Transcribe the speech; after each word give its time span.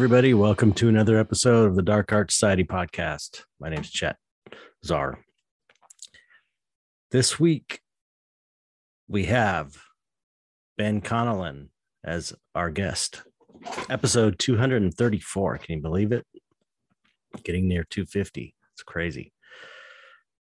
Everybody. 0.00 0.32
Welcome 0.32 0.72
to 0.76 0.88
another 0.88 1.18
episode 1.18 1.66
of 1.66 1.76
the 1.76 1.82
Dark 1.82 2.10
Art 2.10 2.32
Society 2.32 2.64
podcast. 2.64 3.42
My 3.60 3.68
name 3.68 3.80
is 3.80 3.90
Chet 3.90 4.16
Zar. 4.82 5.18
This 7.10 7.38
week, 7.38 7.82
we 9.08 9.26
have 9.26 9.76
Ben 10.78 11.02
Connellan 11.02 11.68
as 12.02 12.32
our 12.54 12.70
guest. 12.70 13.24
Episode 13.90 14.38
234. 14.38 15.58
Can 15.58 15.76
you 15.76 15.82
believe 15.82 16.12
it? 16.12 16.26
Getting 17.44 17.68
near 17.68 17.84
250. 17.84 18.54
It's 18.72 18.82
crazy. 18.82 19.34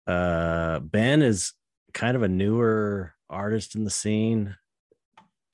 Uh, 0.07 0.81
ben 0.81 1.23
is 1.23 1.55
kind 1.95 2.15
of 2.15 2.23
a 2.23 2.29
newer 2.29 3.15
artist 3.31 3.75
in 3.75 3.85
the 3.85 3.91
scene, 3.91 4.55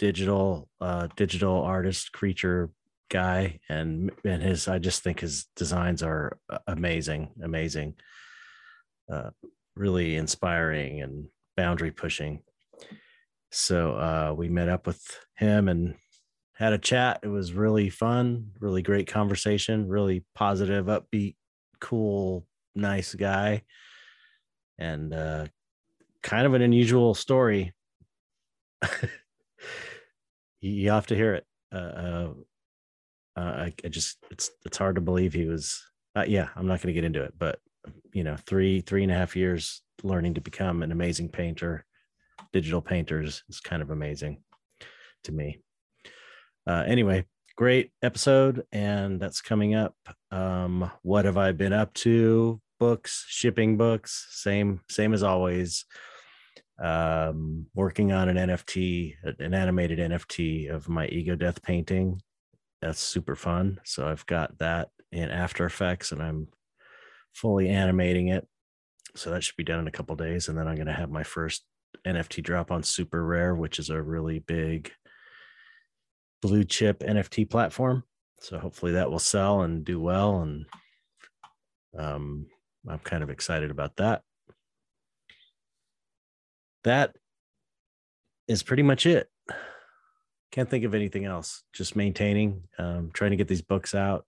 digital, 0.01 0.69
uh, 0.81 1.07
digital 1.15 1.63
artist, 1.63 2.11
creature 2.11 2.69
guy, 3.13 3.61
and 3.69 4.11
and 4.25 4.43
his. 4.43 4.67
I 4.69 4.79
just 4.79 5.03
think 5.03 5.21
his 5.21 5.47
designs 5.55 6.03
are 6.03 6.39
amazing, 6.67 7.31
amazing, 7.43 7.95
uh, 9.13 9.31
really 9.77 10.17
inspiring 10.17 11.03
and 11.03 11.29
boundary 11.57 11.91
pushing. 11.91 12.43
So 13.51 13.93
uh, 13.93 14.35
we 14.37 14.49
met 14.49 14.69
up 14.71 14.87
with 14.87 15.03
him 15.37 15.69
and 15.69 15.95
had 16.55 16.73
a 16.73 16.79
chat. 16.79 17.21
It 17.23 17.29
was 17.29 17.53
really 17.53 17.91
fun, 17.91 18.53
really 18.59 18.83
great 18.83 19.07
conversation, 19.07 19.89
really 19.89 20.25
positive, 20.35 20.87
upbeat, 20.87 21.37
cool, 21.81 22.47
nice 22.75 23.15
guy 23.15 23.63
and 24.79 25.15
uh, 25.15 25.47
kind 26.23 26.47
of 26.47 26.55
an 26.55 26.63
unusual 26.63 27.15
story. 27.15 27.73
you 30.61 30.91
have 30.91 31.07
to 31.07 31.15
hear 31.15 31.35
it. 31.35 31.47
Uh, 31.71 32.29
uh, 33.37 33.41
I, 33.41 33.75
I, 33.85 33.89
just 33.89 34.19
it's 34.31 34.51
it's 34.65 34.79
hard 34.79 34.97
to 34.97 35.01
believe 35.01 35.33
he 35.33 35.47
was. 35.47 35.83
Uh, 36.15 36.25
yeah, 36.27 36.49
I'm 36.57 36.67
not 36.67 36.81
going 36.83 36.95
to 36.95 37.01
get 37.01 37.05
into 37.05 37.23
it, 37.23 37.35
but 37.39 37.59
you 38.13 38.25
know, 38.25 38.37
three 38.47 38.81
three 38.81 39.03
and 39.03 39.13
a 39.13 39.15
half 39.15 39.37
years 39.37 39.83
learning 40.03 40.35
to 40.35 40.41
become 40.41 40.83
an 40.83 40.93
amazing 40.93 41.29
painter, 41.29 41.85
digital 42.53 42.83
painters 42.83 43.43
is 43.49 43.61
kind 43.61 43.83
of 43.83 43.91
amazing 43.91 44.43
to 45.25 45.33
me. 45.33 45.61
Uh, 46.67 46.85
anyway, 46.87 47.25
great 47.57 47.91
episode, 48.03 48.65
and 48.73 49.21
that's 49.21 49.41
coming 49.41 49.75
up. 49.75 49.95
Um, 50.31 50.91
what 51.03 51.25
have 51.25 51.37
I 51.37 51.53
been 51.53 51.73
up 51.73 51.95
to? 51.95 52.61
books, 52.83 53.25
shipping 53.29 53.77
books, 53.77 54.27
same 54.31 54.81
same 54.91 55.15
as 55.15 55.23
always. 55.23 55.85
Um, 56.83 57.67
working 57.75 58.11
on 58.11 58.29
an 58.29 58.37
NFT, 58.37 59.15
an 59.39 59.55
animated 59.55 60.01
NFT 60.01 60.69
of 60.69 60.89
my 60.89 61.07
ego 61.07 61.37
death 61.37 61.63
painting. 61.63 62.21
That's 62.83 63.01
super 63.01 63.35
fun. 63.35 63.81
So 63.85 64.07
I've 64.07 64.27
got 64.27 64.59
that 64.59 64.91
in 65.11 65.31
After 65.31 65.65
Effects, 65.65 66.13
and 66.13 66.23
I'm 66.23 66.49
fully 67.33 67.71
animating 67.71 68.29
it. 68.29 68.47
So 69.15 69.31
that 69.31 69.43
should 69.43 69.57
be 69.57 69.65
done 69.65 69.79
in 69.79 69.89
a 69.89 69.93
couple 69.93 70.17
days, 70.17 70.49
and 70.49 70.59
then 70.59 70.69
I'm 70.69 70.75
going 70.75 70.87
to 70.87 70.93
have 70.93 71.11
my 71.11 71.23
first 71.23 71.65
NFT 72.07 72.43
drop 72.43 72.71
on 72.71 72.83
SuperRare, 72.83 73.57
which 73.57 73.79
is 73.79 73.89
a 73.89 74.03
really 74.03 74.41
big 74.41 74.93
blue 76.43 76.65
chip 76.65 77.01
NFT 77.01 77.49
platform. 77.49 78.03
So 78.41 78.59
hopefully 78.59 78.93
that 78.93 79.11
will 79.11 79.21
sell 79.21 79.63
and 79.63 79.85
do 79.85 80.01
well 80.01 80.41
and 80.41 80.67
um, 81.97 82.47
I'm 82.89 82.99
kind 82.99 83.23
of 83.23 83.31
excited 83.31 83.71
about 83.71 83.97
that. 83.97 84.23
That 86.85 87.15
is 88.49 88.63
pretty 88.63 88.83
much 88.83 89.07
it. 89.07 89.29
Can't 90.53 90.69
think 90.69 90.85
of 90.85 90.95
anything 90.95 91.25
else. 91.25 91.65
Just 91.73 91.97
maintaining, 91.97 92.63
um, 92.79 93.11
trying 93.13 93.31
to 93.31 93.37
get 93.37 93.49
these 93.49 93.63
books 93.63 93.95
out, 93.95 94.27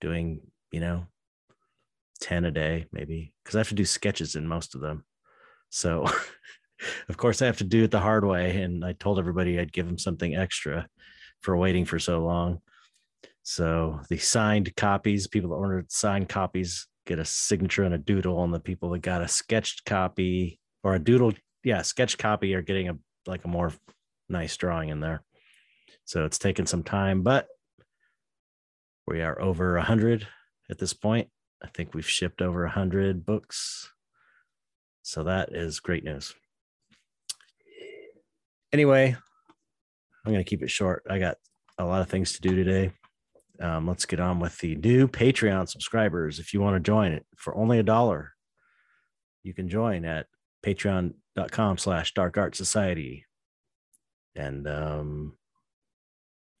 doing, 0.00 0.40
you 0.72 0.80
know, 0.80 1.06
10 2.20 2.44
a 2.44 2.50
day, 2.50 2.86
maybe, 2.92 3.32
because 3.42 3.56
I 3.56 3.60
have 3.60 3.68
to 3.68 3.74
do 3.74 3.84
sketches 3.84 4.34
in 4.34 4.46
most 4.46 4.74
of 4.74 4.80
them. 4.80 5.04
So, 5.70 6.04
of 7.08 7.16
course, 7.16 7.40
I 7.40 7.46
have 7.46 7.58
to 7.58 7.64
do 7.64 7.84
it 7.84 7.90
the 7.90 8.00
hard 8.00 8.24
way. 8.24 8.62
And 8.62 8.84
I 8.84 8.92
told 8.92 9.18
everybody 9.18 9.58
I'd 9.58 9.72
give 9.72 9.86
them 9.86 9.98
something 9.98 10.34
extra 10.34 10.88
for 11.40 11.56
waiting 11.56 11.84
for 11.84 11.98
so 11.98 12.24
long. 12.24 12.60
So, 13.42 14.00
the 14.10 14.18
signed 14.18 14.74
copies, 14.76 15.28
people 15.28 15.50
that 15.50 15.56
ordered 15.56 15.90
signed 15.90 16.28
copies, 16.28 16.88
get 17.06 17.18
a 17.18 17.24
signature 17.24 17.84
and 17.84 17.94
a 17.94 17.98
doodle 17.98 18.44
and 18.44 18.52
the 18.52 18.60
people 18.60 18.90
that 18.90 19.02
got 19.02 19.22
a 19.22 19.28
sketched 19.28 19.84
copy 19.84 20.60
or 20.84 20.94
a 20.94 20.98
doodle 20.98 21.32
yeah 21.64 21.82
sketch 21.82 22.16
copy 22.18 22.54
are 22.54 22.62
getting 22.62 22.88
a 22.88 22.96
like 23.26 23.44
a 23.44 23.48
more 23.48 23.72
nice 24.30 24.56
drawing 24.56 24.88
in 24.88 25.00
there. 25.00 25.22
So 26.04 26.24
it's 26.24 26.38
taken 26.38 26.66
some 26.66 26.82
time 26.82 27.22
but 27.22 27.46
we 29.06 29.22
are 29.22 29.40
over 29.40 29.76
a 29.76 29.80
100 29.80 30.26
at 30.70 30.78
this 30.78 30.92
point. 30.92 31.28
I 31.62 31.68
think 31.68 31.94
we've 31.94 32.08
shipped 32.08 32.40
over 32.40 32.62
a 32.62 32.68
100 32.68 33.26
books. 33.26 33.90
So 35.02 35.24
that 35.24 35.50
is 35.52 35.80
great 35.80 36.04
news. 36.04 36.34
Anyway 38.72 39.16
i'm 40.24 40.32
going 40.32 40.44
to 40.44 40.48
keep 40.48 40.62
it 40.62 40.70
short. 40.70 41.02
I 41.08 41.18
got 41.18 41.38
a 41.78 41.84
lot 41.84 42.02
of 42.02 42.08
things 42.08 42.32
to 42.32 42.40
do 42.40 42.54
today. 42.54 42.92
Um, 43.60 43.86
let's 43.86 44.06
get 44.06 44.20
on 44.20 44.40
with 44.40 44.58
the 44.58 44.76
new 44.76 45.06
Patreon 45.06 45.68
subscribers. 45.68 46.38
If 46.38 46.54
you 46.54 46.60
want 46.60 46.76
to 46.76 46.80
join 46.80 47.12
it 47.12 47.26
for 47.36 47.54
only 47.56 47.78
a 47.78 47.82
dollar, 47.82 48.32
you 49.42 49.54
can 49.54 49.68
join 49.68 50.04
at 50.04 50.26
patreon.com 50.64 51.78
slash 51.78 52.14
dark 52.14 52.38
art 52.38 52.54
society 52.54 53.26
and 54.36 54.66
um, 54.68 55.36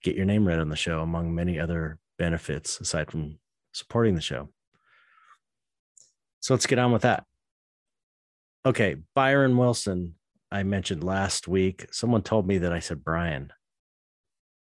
get 0.02 0.16
your 0.16 0.26
name 0.26 0.46
read 0.46 0.58
on 0.58 0.68
the 0.68 0.76
show 0.76 1.00
among 1.00 1.34
many 1.34 1.58
other 1.58 1.98
benefits 2.18 2.80
aside 2.80 3.10
from 3.10 3.38
supporting 3.72 4.14
the 4.14 4.20
show. 4.20 4.48
So 6.40 6.54
let's 6.54 6.66
get 6.66 6.78
on 6.78 6.92
with 6.92 7.02
that. 7.02 7.24
Okay, 8.64 8.96
Byron 9.14 9.56
Wilson, 9.56 10.14
I 10.50 10.62
mentioned 10.62 11.04
last 11.04 11.48
week. 11.48 11.86
Someone 11.92 12.22
told 12.22 12.46
me 12.46 12.58
that 12.58 12.72
I 12.72 12.80
said 12.80 13.04
Brian 13.04 13.52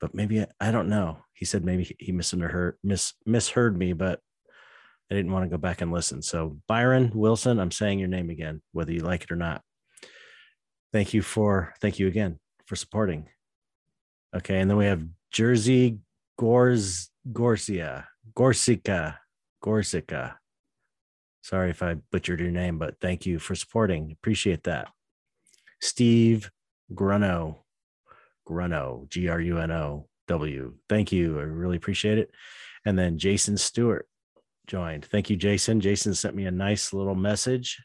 but 0.01 0.15
maybe 0.15 0.45
I, 0.61 0.71
don't 0.71 0.89
know. 0.89 1.19
He 1.33 1.45
said 1.45 1.65
maybe 1.65 1.97
he 1.99 2.12
misheard 2.12 2.77
mis 2.83 3.15
misheard 3.25 3.77
me, 3.77 3.93
but 3.93 4.21
I 5.11 5.15
didn't 5.15 5.33
want 5.33 5.45
to 5.45 5.51
go 5.51 5.59
back 5.59 5.81
and 5.81 5.93
listen. 5.93 6.23
So 6.23 6.59
Byron 6.69 7.12
Wilson, 7.15 7.59
I'm 7.59 7.71
saying 7.71 7.99
your 7.99 8.09
name 8.09 8.31
again, 8.31 8.62
whether 8.73 8.93
you 8.93 9.01
like 9.01 9.25
it 9.25 9.33
or 9.33 9.37
not. 9.37 9.62
Thank 10.93 11.15
you 11.15 11.23
for 11.23 11.75
thank 11.81 11.99
you 11.99 12.09
again 12.09 12.39
for 12.66 12.77
supporting. 12.77 13.28
Okay, 14.34 14.60
and 14.60 14.69
then 14.69 14.77
we 14.77 14.87
have 14.87 15.04
Jersey 15.31 15.99
Gorz 16.38 17.11
Gorsia 17.32 18.06
Gorsica 18.35 19.17
Gorsica. 19.64 20.35
Sorry 21.43 21.70
if 21.70 21.82
I 21.82 21.94
butchered 22.11 22.41
your 22.41 22.50
name, 22.50 22.79
but 22.79 23.00
thank 23.00 23.25
you 23.25 23.38
for 23.38 23.55
supporting. 23.55 24.12
Appreciate 24.12 24.64
that. 24.64 24.88
Steve 25.81 26.50
Gruno 26.93 27.58
Gruno, 28.46 29.08
G 29.08 29.29
R 29.29 29.41
U 29.41 29.58
N 29.58 29.70
O 29.70 30.08
W. 30.29 30.75
Thank 30.88 31.12
you. 31.12 31.38
I 31.38 31.43
really 31.43 31.76
appreciate 31.76 32.19
it. 32.19 32.31
And 32.85 32.99
then 32.99 33.19
Jason 33.19 33.56
Stewart 33.56 34.08
joined. 34.67 35.05
Thank 35.05 35.31
you, 35.31 35.37
Jason. 35.37 35.81
Jason 35.81 36.14
sent 36.14 36.35
me 36.35 36.46
a 36.46 36.50
nice 36.50 36.93
little 36.93 37.14
message 37.14 37.82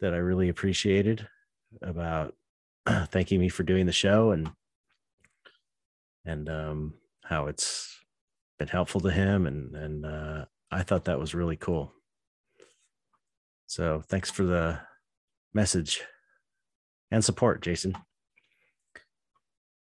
that 0.00 0.14
I 0.14 0.18
really 0.18 0.48
appreciated 0.48 1.26
about 1.82 2.34
thanking 3.08 3.40
me 3.40 3.48
for 3.48 3.62
doing 3.62 3.86
the 3.86 3.92
show 3.92 4.30
and 4.30 4.50
and 6.24 6.48
um, 6.48 6.94
how 7.24 7.46
it's 7.46 7.98
been 8.58 8.68
helpful 8.68 9.00
to 9.00 9.10
him 9.10 9.46
and 9.46 9.74
and 9.74 10.06
uh, 10.06 10.44
I 10.70 10.82
thought 10.82 11.06
that 11.06 11.18
was 11.18 11.34
really 11.34 11.56
cool. 11.56 11.92
So 13.66 14.02
thanks 14.08 14.30
for 14.30 14.44
the 14.44 14.80
message 15.54 16.02
and 17.10 17.24
support, 17.24 17.62
Jason. 17.62 17.96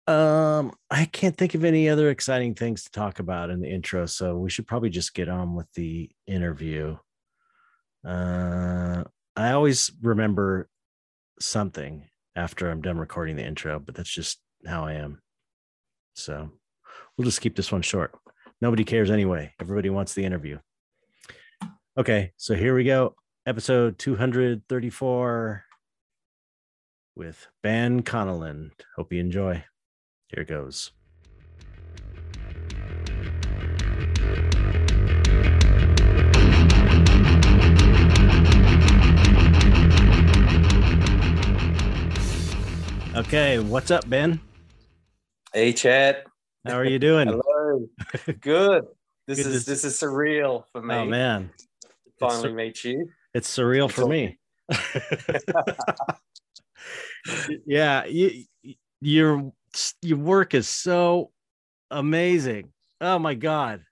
Um, 0.06 0.72
I 0.90 1.06
can't 1.06 1.36
think 1.36 1.54
of 1.54 1.64
any 1.64 1.88
other 1.88 2.10
exciting 2.10 2.54
things 2.54 2.84
to 2.84 2.90
talk 2.90 3.20
about 3.20 3.50
in 3.50 3.60
the 3.60 3.70
intro, 3.70 4.06
so 4.06 4.36
we 4.36 4.50
should 4.50 4.66
probably 4.66 4.90
just 4.90 5.14
get 5.14 5.28
on 5.28 5.54
with 5.54 5.66
the 5.72 6.10
interview. 6.26 6.98
Uh, 8.06 9.04
I 9.34 9.52
always 9.52 9.90
remember 10.02 10.68
something 11.40 12.06
after 12.36 12.70
I'm 12.70 12.82
done 12.82 12.98
recording 12.98 13.36
the 13.36 13.44
intro, 13.44 13.78
but 13.78 13.94
that's 13.94 14.12
just 14.12 14.40
how 14.66 14.84
I 14.84 14.94
am. 14.94 15.20
So 16.14 16.50
we'll 17.16 17.24
just 17.24 17.40
keep 17.40 17.56
this 17.56 17.72
one 17.72 17.82
short. 17.82 18.12
Nobody 18.60 18.84
cares 18.84 19.10
anyway. 19.10 19.52
Everybody 19.60 19.90
wants 19.90 20.14
the 20.14 20.24
interview. 20.24 20.58
Okay, 21.98 22.32
so 22.36 22.54
here 22.54 22.74
we 22.74 22.84
go. 22.84 23.14
Episode 23.46 23.98
234 23.98 25.64
with 27.14 27.46
Ben 27.62 28.02
Connellan. 28.02 28.70
Hope 28.96 29.12
you 29.12 29.20
enjoy. 29.20 29.64
Here 30.28 30.42
it 30.42 30.48
goes. 30.48 30.92
Okay, 43.14 43.58
what's 43.60 43.90
up, 43.90 44.08
Ben? 44.08 44.40
Hey, 45.52 45.72
Chad. 45.72 46.24
How 46.66 46.74
are 46.76 46.84
you 46.84 46.98
doing? 46.98 47.28
Hello. 47.28 47.86
Good. 48.40 48.84
This 49.26 49.42
Good 49.42 49.52
is 49.54 49.64
to 49.64 49.70
this 49.70 49.84
is 49.84 49.98
surreal 50.00 50.64
for 50.72 50.82
me. 50.82 50.94
Oh 50.94 51.04
man, 51.04 51.50
Finally 52.20 52.48
sur- 52.48 52.54
meet 52.54 52.84
you. 52.84 53.08
it's 53.32 53.56
surreal 53.56 53.90
for 53.90 54.02
all- 54.02 54.08
me. 54.08 54.38
yeah, 57.66 58.04
you, 58.04 58.44
your 59.00 59.52
your 60.02 60.18
work 60.18 60.54
is 60.54 60.68
so 60.68 61.30
amazing. 61.90 62.72
Oh 63.00 63.18
my 63.18 63.34
god, 63.34 63.82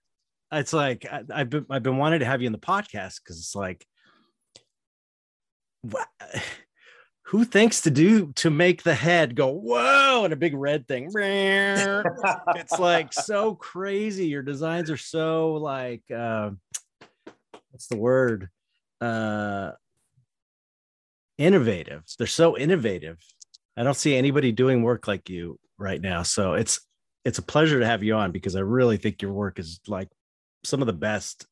it's 0.51 0.73
like 0.73 1.07
I, 1.11 1.23
I've 1.33 1.51
been 1.51 1.67
I've 1.71 1.83
been 1.83 1.97
wanting 1.97 2.21
to 2.21 2.27
have 2.27 2.43
you 2.43 2.47
in 2.47 2.53
the 2.53 2.59
podcast 2.59 3.21
because 3.23 3.39
it's 3.39 3.55
like, 3.55 3.87
wha- 5.83 6.05
who 7.33 7.47
thinks 7.47 7.81
to 7.81 7.91
do 7.91 8.31
to 8.35 8.51
make 8.51 8.83
the 8.83 8.95
head 8.95 9.35
go 9.35 9.49
whoa 9.49 10.23
and 10.25 10.35
a 10.35 10.37
big 10.37 10.55
red 10.55 10.87
thing? 10.87 11.11
it's 12.57 12.79
like 12.79 13.11
so 13.11 13.55
crazy. 13.55 14.27
Your 14.27 14.43
designs 14.43 14.91
are 14.91 14.99
so 14.99 15.55
like 15.55 16.03
uh, 16.11 16.51
what's 17.71 17.87
the 17.87 17.97
word? 17.97 18.51
Uh, 19.01 19.71
innovative. 21.39 22.05
They're 22.19 22.27
so 22.27 22.59
innovative. 22.59 23.17
I 23.79 23.83
don't 23.83 23.97
see 23.97 24.15
anybody 24.15 24.53
doing 24.53 24.83
work 24.83 25.09
like 25.09 25.31
you 25.31 25.59
right 25.79 26.03
now. 26.03 26.25
So 26.25 26.53
it's 26.53 26.87
it's 27.25 27.39
a 27.39 27.43
pleasure 27.43 27.81
to 27.81 27.87
have 27.87 28.03
you 28.03 28.15
on 28.15 28.33
because 28.33 28.57
I 28.57 28.61
really 28.61 28.99
think 28.99 29.23
your 29.23 29.33
work 29.33 29.59
is 29.59 29.81
like 29.89 30.09
some 30.65 30.83
of 30.83 30.87
the 30.87 30.93
best 30.93 31.47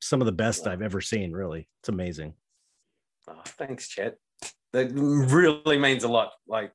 some 0.00 0.22
of 0.22 0.26
the 0.26 0.32
best 0.32 0.68
I've 0.68 0.82
ever 0.82 1.00
seen, 1.00 1.32
really. 1.32 1.66
It's 1.80 1.88
amazing. 1.88 2.34
Oh, 3.30 3.42
thanks, 3.44 3.88
Chet. 3.88 4.16
That 4.72 4.90
really 4.92 5.78
means 5.78 6.04
a 6.04 6.08
lot. 6.08 6.32
Like, 6.46 6.72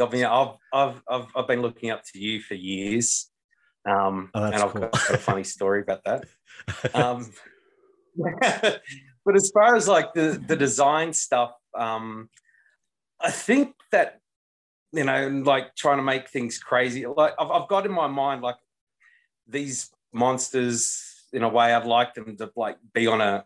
I 0.00 0.08
mean, 0.08 0.24
I've, 0.24 0.54
I've, 0.72 1.02
I've, 1.08 1.26
I've 1.34 1.46
been 1.46 1.62
looking 1.62 1.90
up 1.90 2.02
to 2.12 2.18
you 2.18 2.40
for 2.40 2.54
years. 2.54 3.30
Um, 3.88 4.30
Oh, 4.34 4.44
and 4.44 4.54
I've 4.54 4.72
cool. 4.72 4.82
got 4.82 4.94
a 5.10 5.18
funny 5.18 5.44
story 5.44 5.82
about 5.82 6.04
that. 6.04 6.24
Um, 6.94 7.32
but 8.16 9.34
as 9.34 9.50
far 9.52 9.74
as 9.74 9.88
like 9.88 10.12
the, 10.12 10.40
the 10.46 10.54
design 10.54 11.12
stuff, 11.12 11.52
um, 11.76 12.28
I 13.20 13.30
think 13.30 13.74
that, 13.90 14.20
you 14.92 15.04
know, 15.04 15.28
like 15.28 15.74
trying 15.74 15.96
to 15.96 16.02
make 16.02 16.28
things 16.28 16.58
crazy, 16.58 17.06
like 17.06 17.32
I've, 17.38 17.50
I've 17.50 17.68
got 17.68 17.86
in 17.86 17.92
my 17.92 18.06
mind, 18.06 18.42
like 18.42 18.58
these 19.48 19.90
monsters, 20.12 21.26
in 21.32 21.42
a 21.42 21.48
way, 21.48 21.72
I'd 21.72 21.86
like 21.86 22.14
them 22.14 22.36
to 22.36 22.50
like 22.54 22.76
be 22.92 23.06
on 23.06 23.22
a 23.22 23.44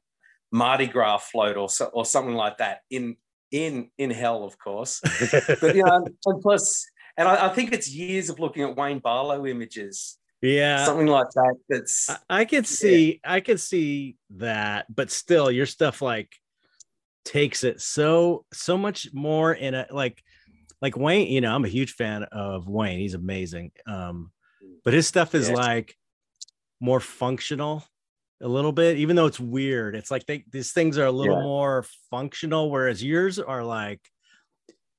Mardi 0.53 0.87
Gras 0.87 1.19
float 1.19 1.57
or, 1.57 1.69
so, 1.69 1.87
or 1.87 2.05
something 2.05 2.35
like 2.35 2.59
that 2.59 2.81
in, 2.91 3.17
in, 3.51 3.91
in 3.99 4.11
hell, 4.11 4.45
of 4.45 4.59
course. 4.59 5.01
But, 5.61 5.77
you 5.77 5.85
know, 5.85 6.05
and 6.27 6.43
plus, 6.43 6.87
and 7.17 7.29
I, 7.29 7.47
I 7.47 7.49
think 7.51 7.73
it's 7.73 7.91
years 7.91 8.29
of 8.31 8.39
looking 8.39 8.63
at 8.63 8.77
Wayne 8.77 9.01
Barlowe 9.01 9.49
images, 9.49 10.19
yeah. 10.43 10.85
something 10.85 11.07
like 11.07 11.31
that. 11.35 11.55
That's, 11.69 12.11
I, 12.11 12.17
I 12.29 12.45
could 12.45 12.67
see 12.67 13.21
I 13.25 13.41
could 13.41 13.61
see 13.61 14.17
that, 14.31 14.87
but 14.95 15.11
still 15.11 15.51
your 15.51 15.67
stuff 15.67 16.03
like 16.03 16.31
takes 17.25 17.65
it 17.65 17.81
so 17.81 18.45
so 18.53 18.79
much 18.79 19.09
more 19.13 19.53
in 19.53 19.75
a 19.75 19.87
like 19.91 20.23
like 20.83 20.97
Wayne, 20.97 21.29
you 21.29 21.41
know, 21.41 21.55
I'm 21.55 21.65
a 21.65 21.69
huge 21.69 21.95
fan 21.95 22.25
of 22.25 22.69
Wayne. 22.69 22.99
He's 22.99 23.15
amazing. 23.15 23.73
Um, 23.87 24.31
but 24.85 24.93
his 24.93 25.07
stuff 25.07 25.35
is 25.35 25.49
Yeah. 25.49 25.57
like 25.57 25.97
more 26.81 27.01
functional 27.01 27.83
a 28.43 28.49
little 28.49 28.73
bit, 28.73 28.99
even 28.99 29.17
though 29.17 29.27
it's 29.27 29.41
weird. 29.41 29.97
It's 29.97 30.11
like 30.11 30.27
they 30.27 30.45
these 30.51 30.73
things 30.73 30.99
are 30.99 31.07
a 31.07 31.13
little 31.13 31.37
Yeah. 31.37 31.43
more 31.43 31.85
functional, 32.11 32.71
whereas 32.71 33.03
yours 33.03 33.39
are 33.39 33.65
like 33.65 34.01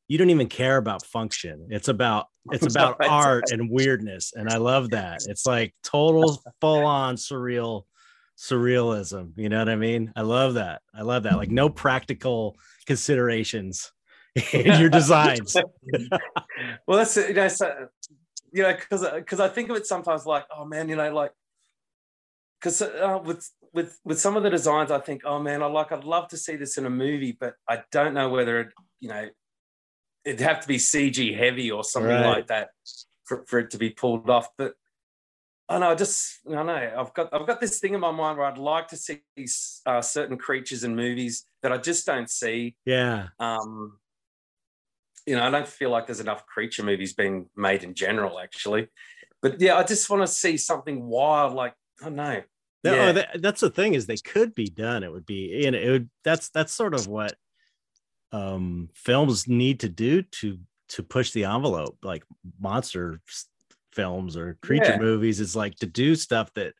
you 0.07 0.17
don't 0.17 0.29
even 0.29 0.47
care 0.47 0.77
about 0.77 1.05
function. 1.05 1.67
It's 1.69 1.89
about 1.89 2.27
it's 2.51 2.65
about 2.75 2.97
art 3.01 3.51
and 3.51 3.69
weirdness. 3.69 4.33
And 4.35 4.49
I 4.49 4.57
love 4.57 4.91
that. 4.91 5.19
It's 5.27 5.45
like 5.45 5.75
total 5.83 6.41
full 6.61 6.85
on 6.85 7.15
surreal 7.15 7.83
surrealism. 8.37 9.33
You 9.35 9.49
know 9.49 9.59
what 9.59 9.69
I 9.69 9.75
mean? 9.75 10.13
I 10.15 10.21
love 10.21 10.55
that. 10.55 10.81
I 10.93 11.01
love 11.01 11.23
that. 11.23 11.37
Like 11.37 11.49
no 11.51 11.69
practical 11.69 12.55
considerations 12.85 13.91
in 14.53 14.79
your 14.79 14.89
designs. 14.89 15.55
well, 16.87 16.97
that's 16.97 17.17
it, 17.17 17.29
you 17.29 17.35
know, 17.35 17.47
so, 17.47 17.87
you 18.51 18.63
know, 18.63 18.73
because 18.73 19.05
because 19.11 19.39
I 19.39 19.49
think 19.49 19.69
of 19.69 19.75
it 19.75 19.85
sometimes 19.87 20.25
like, 20.25 20.45
oh 20.55 20.65
man, 20.65 20.87
you 20.89 20.95
know, 20.95 21.13
like 21.13 21.31
because 22.59 22.81
uh, 22.81 23.19
with 23.23 23.49
with 23.73 23.99
with 24.03 24.19
some 24.19 24.35
of 24.37 24.43
the 24.43 24.49
designs, 24.49 24.91
I 24.91 24.99
think, 24.99 25.21
oh 25.25 25.39
man, 25.39 25.61
I 25.61 25.67
like, 25.67 25.91
I'd 25.91 26.03
love 26.03 26.27
to 26.29 26.37
see 26.37 26.55
this 26.55 26.77
in 26.77 26.85
a 26.85 26.89
movie, 26.89 27.37
but 27.39 27.53
I 27.69 27.83
don't 27.91 28.13
know 28.13 28.29
whether 28.29 28.59
it, 28.61 28.69
you 28.99 29.09
know, 29.09 29.27
it'd 30.25 30.39
have 30.41 30.61
to 30.61 30.67
be 30.67 30.77
CG 30.77 31.37
heavy 31.37 31.71
or 31.71 31.83
something 31.83 32.11
Right. 32.11 32.37
like 32.37 32.47
that 32.47 32.69
for, 33.25 33.45
for 33.47 33.59
it 33.59 33.71
to 33.71 33.77
be 33.77 33.89
pulled 33.89 34.29
off. 34.29 34.47
But 34.57 34.73
I 35.69 35.79
know, 35.79 35.91
I 35.91 35.95
just 35.95 36.39
I 36.49 36.63
know 36.63 36.93
I've 36.97 37.13
got 37.13 37.33
I've 37.33 37.45
got 37.47 37.59
this 37.59 37.79
thing 37.79 37.93
in 37.93 37.99
my 37.99 38.11
mind 38.11 38.37
where 38.37 38.47
I'd 38.47 38.57
like 38.57 38.87
to 38.89 38.97
see 38.97 39.21
uh, 39.85 40.01
certain 40.01 40.37
creatures 40.37 40.83
in 40.83 40.95
movies 40.95 41.45
that 41.61 41.71
I 41.71 41.77
just 41.77 42.05
don't 42.05 42.29
see. 42.29 42.75
Yeah. 42.85 43.27
Um, 43.39 43.99
you 45.25 45.35
know, 45.35 45.43
I 45.43 45.49
don't 45.49 45.67
feel 45.67 45.89
like 45.89 46.07
there's 46.07 46.21
enough 46.21 46.45
creature 46.45 46.83
movies 46.83 47.13
being 47.13 47.49
made 47.57 47.83
in 47.83 47.93
general, 47.93 48.39
actually. 48.39 48.87
But 49.41 49.59
yeah, 49.59 49.75
I 49.75 49.83
just 49.83 50.09
want 50.09 50.23
to 50.23 50.27
see 50.27 50.55
something 50.55 51.03
wild, 51.05 51.53
like 51.53 51.73
I 52.01 52.05
don't 52.05 52.15
know. 52.15 52.43
No, 52.83 52.93
Yeah. 52.95 53.11
that, 53.11 53.41
that's 53.41 53.61
the 53.61 53.69
thing 53.69 53.93
is 53.95 54.05
they 54.05 54.17
could 54.17 54.53
be 54.53 54.69
done. 54.69 55.03
It 55.03 55.11
would 55.11 55.25
be, 55.25 55.61
you 55.63 55.71
know, 55.71 55.77
it 55.79 55.89
would, 55.89 56.09
that's, 56.23 56.49
that's 56.49 56.73
sort 56.73 56.93
of 56.93 57.07
what 57.07 57.35
um, 58.31 58.89
films 58.93 59.47
need 59.47 59.79
to 59.81 59.89
do 59.89 60.21
to, 60.21 60.59
to 60.89 61.03
push 61.03 61.31
the 61.31 61.45
envelope, 61.45 61.97
like 62.03 62.23
monster 62.59 63.21
films 63.93 64.37
or 64.37 64.57
creature 64.61 64.93
Yeah. 64.93 64.97
movies 64.99 65.39
is 65.39 65.55
like 65.55 65.75
to 65.77 65.87
do 65.87 66.15
stuff 66.15 66.53
that, 66.53 66.73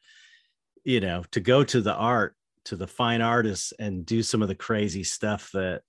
you 0.83 1.00
know, 1.00 1.24
to 1.31 1.39
go 1.39 1.63
to 1.63 1.81
the 1.81 1.93
art, 1.93 2.36
to 2.65 2.75
the 2.75 2.88
fine 2.88 3.21
artists 3.21 3.74
and 3.79 4.05
do 4.05 4.21
some 4.21 4.41
of 4.41 4.47
the 4.47 4.55
crazy 4.55 5.03
stuff 5.03 5.51
that, 5.53 5.81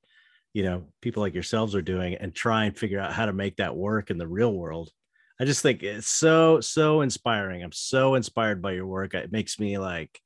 you 0.54 0.62
know, 0.62 0.86
people 1.02 1.22
like 1.22 1.34
yourselves 1.34 1.74
are 1.74 1.82
doing 1.82 2.14
and 2.14 2.34
try 2.34 2.64
and 2.64 2.76
figure 2.76 2.98
out 2.98 3.12
how 3.12 3.26
to 3.26 3.32
make 3.32 3.56
that 3.56 3.76
work 3.76 4.10
in 4.10 4.18
the 4.18 4.26
real 4.26 4.52
world. 4.54 4.90
I 5.40 5.44
just 5.44 5.62
think 5.62 5.82
it's 5.82 6.08
so 6.08 6.60
so 6.60 7.00
inspiring. 7.02 7.62
I'm 7.62 7.72
so 7.72 8.14
inspired 8.16 8.60
by 8.60 8.72
your 8.72 8.86
work. 8.86 9.14
It 9.14 9.30
makes 9.32 9.58
me 9.60 9.78
like 9.78 10.20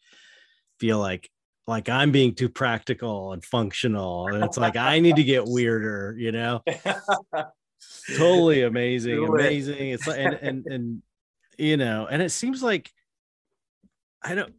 feel 0.80 0.98
like 0.98 1.30
like 1.66 1.88
I'm 1.88 2.10
being 2.12 2.34
too 2.34 2.48
practical 2.48 3.32
and 3.32 3.44
functional, 3.44 4.28
and 4.28 4.42
it's 4.42 4.56
like 4.58 4.76
I 4.76 5.00
need 5.00 5.16
to 5.16 5.24
get 5.24 5.44
weirder. 5.46 6.16
You 6.18 6.32
know, 6.32 6.62
totally 8.16 8.62
amazing, 8.62 9.16
Do 9.16 9.34
it. 9.34 9.40
amazing. 9.40 9.88
It's 9.90 10.06
like 10.06 10.18
and 10.18 10.34
and 10.34 10.66
and 10.66 11.02
you 11.58 11.76
know, 11.76 12.06
and 12.10 12.22
it 12.22 12.30
seems 12.30 12.62
like 12.62 12.90
I 14.22 14.34
don't 14.34 14.54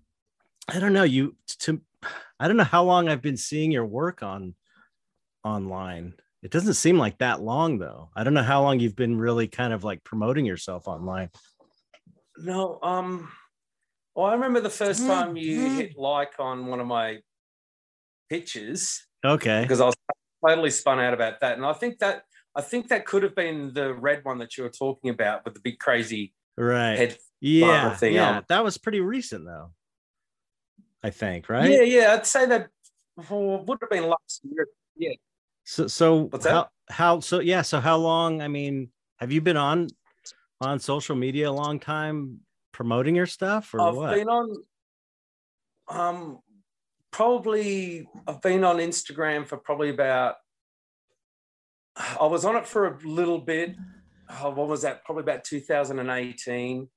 I 0.70 0.80
don't 0.80 0.94
know 0.94 1.04
you 1.04 1.36
to 1.60 1.82
I 2.40 2.48
don't 2.48 2.58
know 2.58 2.64
how 2.64 2.84
long 2.84 3.10
I've 3.10 3.22
been 3.22 3.38
seeing 3.38 3.72
your 3.72 3.86
work 3.86 4.24
on 4.24 4.56
online. 5.44 6.14
It 6.44 6.52
doesn't 6.52 6.74
seem 6.74 6.98
like 6.98 7.18
that 7.20 7.42
long 7.42 7.80
though. 7.80 8.10
I 8.16 8.24
don't 8.24 8.34
know 8.34 8.44
how 8.44 8.62
long 8.62 8.80
you've 8.80 8.96
been 8.98 9.18
really 9.18 9.48
kind 9.48 9.72
of 9.74 9.84
like 9.84 10.04
promoting 10.04 10.46
yourself 10.46 10.88
online. 10.88 11.30
no, 12.38 12.80
um, 12.82 13.32
well, 14.16 14.26
I 14.28 14.34
remember 14.34 14.60
the 14.60 14.70
first 14.70 15.06
time 15.06 15.36
you 15.38 15.60
Mhm. 15.60 15.76
hit 15.78 15.98
like 15.98 16.34
on 16.40 16.66
one 16.68 16.80
of 16.80 16.88
my 16.88 17.20
pictures 18.30 19.06
Okay. 19.26 19.62
because 19.62 19.80
I 19.82 19.86
was 19.86 19.96
totally 20.46 20.70
spun 20.72 21.00
out 21.00 21.14
about 21.14 21.40
that, 21.42 21.58
and 21.58 21.66
I 21.66 21.74
think 21.74 22.00
that 22.00 22.26
I 22.56 22.62
think 22.62 22.90
that 22.90 23.06
could 23.08 23.24
have 23.24 23.34
been 23.36 23.74
the 23.74 23.94
red 23.96 24.24
one 24.24 24.38
that 24.40 24.58
you 24.58 24.64
were 24.64 24.70
talking 24.70 25.10
about 25.10 25.44
with 25.44 25.56
the 25.56 25.60
big 25.60 25.80
crazy 25.80 26.34
Right. 26.56 26.96
head. 26.98 27.18
yeah. 27.40 27.96
thing, 27.96 28.14
yeah. 28.14 28.38
um, 28.38 28.46
that 28.48 28.64
was 28.64 28.78
pretty 28.78 29.00
recent 29.00 29.46
though. 29.46 29.72
I 31.02 31.10
think, 31.10 31.50
right? 31.50 31.70
Yeah, 31.72 31.82
yeah, 31.82 32.14
I'd 32.14 32.26
say 32.28 32.46
that 32.46 32.70
would 33.30 33.78
have 33.82 33.90
been 33.90 34.08
last 34.08 34.42
year. 34.44 34.68
Yeah. 34.96 35.14
So 35.64 35.88
so 35.88 36.24
What's 36.26 36.46
how 36.46 36.64
that? 36.90 36.94
how 36.94 37.20
so 37.20 37.40
yeah, 37.40 37.62
so 37.62 37.80
how 37.80 37.98
long? 37.98 38.42
I 38.42 38.48
mean, 38.48 38.90
have 39.18 39.32
you 39.32 39.42
been 39.42 39.58
on 39.58 39.88
on 40.62 40.80
social 40.80 41.16
media 41.16 41.50
a 41.50 41.52
long 41.52 41.80
time 41.80 42.40
promoting 42.72 43.16
your 43.16 43.26
stuff 43.26 43.74
or 43.74 43.82
I've 43.82 43.96
what? 43.96 44.16
been 44.16 44.30
on 44.30 44.56
um 45.90 46.40
probably 47.12 48.08
I've 48.28 48.42
been 48.42 48.64
on 48.64 48.78
Instagram 48.78 49.46
for 49.46 49.58
probably 49.58 49.90
about 49.90 50.36
I 51.96 52.26
was 52.26 52.44
on 52.44 52.56
it 52.56 52.68
for 52.68 52.88
a 52.88 52.98
little 53.08 53.38
bit. 53.40 53.76
Oh, 54.42 54.50
what 54.50 54.68
was 54.68 54.82
that? 54.82 55.04
Probably 55.06 55.22
about 55.22 55.44
2018. 55.44 56.90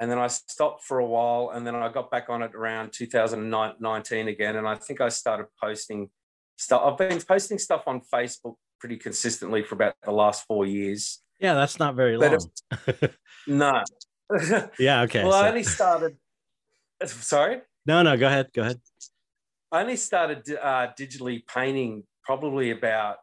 And 0.00 0.10
then 0.10 0.18
I 0.18 0.26
stopped 0.26 0.82
for 0.82 0.98
a 0.98 1.06
while 1.06 1.52
and 1.54 1.64
then 1.64 1.76
I 1.76 1.88
got 1.88 2.10
back 2.10 2.28
on 2.28 2.42
it 2.42 2.52
around 2.54 2.92
2019 2.92 4.28
again. 4.28 4.56
And 4.56 4.66
I 4.66 4.74
think 4.74 5.00
I 5.00 5.08
started 5.08 5.46
posting 5.60 6.10
stuff. 6.56 6.82
I've 6.84 6.98
been 6.98 7.20
posting 7.20 7.58
stuff 7.58 7.84
on 7.86 8.00
Facebook 8.12 8.56
pretty 8.80 8.96
consistently 8.96 9.62
for 9.62 9.74
about 9.74 9.94
the 10.02 10.12
last 10.12 10.44
four 10.46 10.66
years. 10.66 11.22
yeah, 11.40 11.54
that's 11.54 11.78
not 11.78 11.94
very 11.94 12.16
long. 12.16 12.38
No. 13.46 13.82
yeah, 14.78 15.02
okay. 15.02 15.22
well, 15.22 15.34
I 15.34 15.48
only 15.48 15.62
started. 15.62 16.16
Sorry? 17.04 17.60
no, 17.86 18.02
no, 18.02 18.16
go 18.16 18.26
ahead. 18.26 18.48
Go 18.54 18.62
ahead. 18.62 18.80
I 19.70 19.80
only 19.80 19.96
started 19.96 20.48
uh, 20.60 20.88
digitally 20.98 21.46
painting 21.46 22.04
probably 22.22 22.70
about 22.70 23.16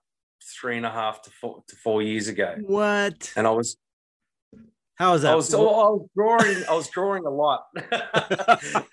three 0.59 0.77
and 0.77 0.85
a 0.85 0.91
half 0.91 1.21
to 1.23 1.29
four, 1.29 1.63
to 1.67 1.75
four 1.75 2.01
years 2.01 2.27
ago, 2.27 2.55
What? 2.61 3.31
and 3.35 3.47
I 3.47 3.51
was 3.51 3.77
how 5.01 5.13
was 5.13 5.23
that? 5.23 5.31
I 5.31 5.35
was, 5.35 5.51
I 5.51 5.57
was 5.57 6.07
drawing. 6.15 6.63
I 6.69 6.73
was 6.75 6.87
drawing 6.89 7.25
a 7.25 7.29
lot. 7.31 7.63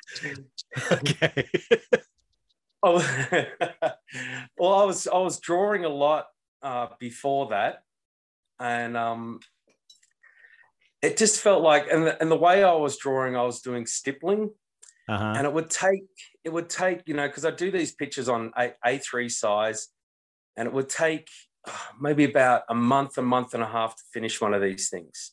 okay. 0.93 1.47
Oh, 2.83 2.99
well, 4.59 4.75
I 4.75 4.85
was 4.85 5.07
I 5.07 5.19
was 5.19 5.41
drawing 5.41 5.85
a 5.85 5.89
lot 5.89 6.27
uh, 6.63 6.89
before 7.01 7.49
that, 7.49 7.83
and 8.61 8.97
um, 8.97 9.41
it 11.03 11.17
just 11.17 11.41
felt 11.41 11.63
like, 11.63 11.87
and 11.91 12.07
the, 12.07 12.21
and 12.21 12.31
the 12.31 12.37
way 12.37 12.63
I 12.63 12.73
was 12.75 12.97
drawing, 12.97 13.37
I 13.37 13.43
was 13.43 13.61
doing 13.63 13.87
stippling, 13.87 14.51
Uh-huh. 15.09 15.35
and 15.37 15.47
it 15.47 15.53
would 15.53 15.71
take 15.71 16.05
it 16.45 16.51
would 16.53 16.69
take 16.69 17.03
you 17.07 17.15
know 17.15 17.27
because 17.27 17.45
I 17.45 17.51
do 17.51 17.71
these 17.71 17.93
pictures 17.95 18.29
on 18.29 18.53
a 18.57 18.73
A 18.85 18.99
three 18.99 19.29
size, 19.29 19.89
and 20.57 20.69
it 20.69 20.73
would 20.75 20.89
take 20.89 21.29
maybe 22.01 22.25
about 22.25 22.63
a 22.69 22.75
month, 22.75 23.19
a 23.19 23.23
month 23.23 23.55
and 23.55 23.63
a 23.63 23.67
half 23.67 23.97
to 23.97 24.03
finish 24.13 24.41
one 24.41 24.55
of 24.55 24.63
these 24.63 24.89
things, 24.89 25.33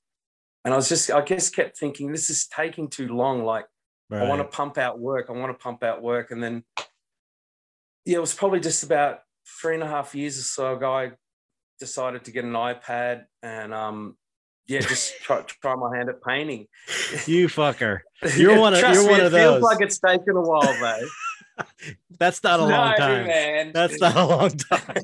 and 0.63 0.73
I 0.73 0.77
was 0.77 0.89
just 0.89 1.11
I 1.11 1.21
guess 1.21 1.49
kept 1.51 1.77
thinking 1.77 2.11
this 2.11 2.29
is 2.29 2.47
taking 2.47 2.89
too 2.89 3.09
long. 3.09 3.43
Like 3.43 3.65
I 4.11 4.27
want 4.29 4.41
to 4.41 4.47
pump 4.57 4.77
out 4.77 4.99
work. 4.99 5.27
I 5.29 5.33
want 5.33 5.51
to 5.51 5.63
pump 5.63 5.83
out 5.83 6.01
work. 6.03 6.29
And 6.31 6.41
then, 6.43 6.63
yeah, 8.05 8.17
it 8.17 8.21
was 8.21 8.33
probably 8.33 8.59
just 8.59 8.83
about 8.83 9.19
three 9.61 9.73
and 9.75 9.83
a 9.83 9.87
half 9.87 10.15
years 10.15 10.37
or 10.39 10.43
so 10.43 10.75
ago. 10.75 10.91
I 10.93 11.11
decided 11.79 12.25
to 12.25 12.31
get 12.31 12.45
an 12.45 12.53
iPad 12.53 13.25
and, 13.43 13.73
um, 13.73 14.17
yeah, 14.67 14.79
just 14.79 15.13
try, 15.21 15.41
try 15.41 15.75
my 15.75 15.95
hand 15.95 16.09
at 16.09 16.23
painting. 16.23 16.67
You 17.25 17.47
fucker. 17.47 17.99
You're 18.37 18.59
one 18.59 18.73
of- 18.73 18.79
Trust 18.79 18.95
you're 18.95 19.03
me, 19.05 19.11
one 19.11 19.19
it 19.21 19.25
of 19.27 19.33
feels 19.33 19.61
like 19.61 19.81
it's 19.81 19.99
taken 19.99 20.35
a 20.35 20.41
while, 20.41 20.61
though. 20.61 21.07
That's 22.19 22.43
not 22.43 22.59
a 22.59 22.63
long 22.65 22.95
time. 22.95 23.27
man. 23.27 23.71
That's 23.73 23.99
not 24.01 24.15
a 24.15 24.25
long 24.25 24.49
time. 24.49 25.01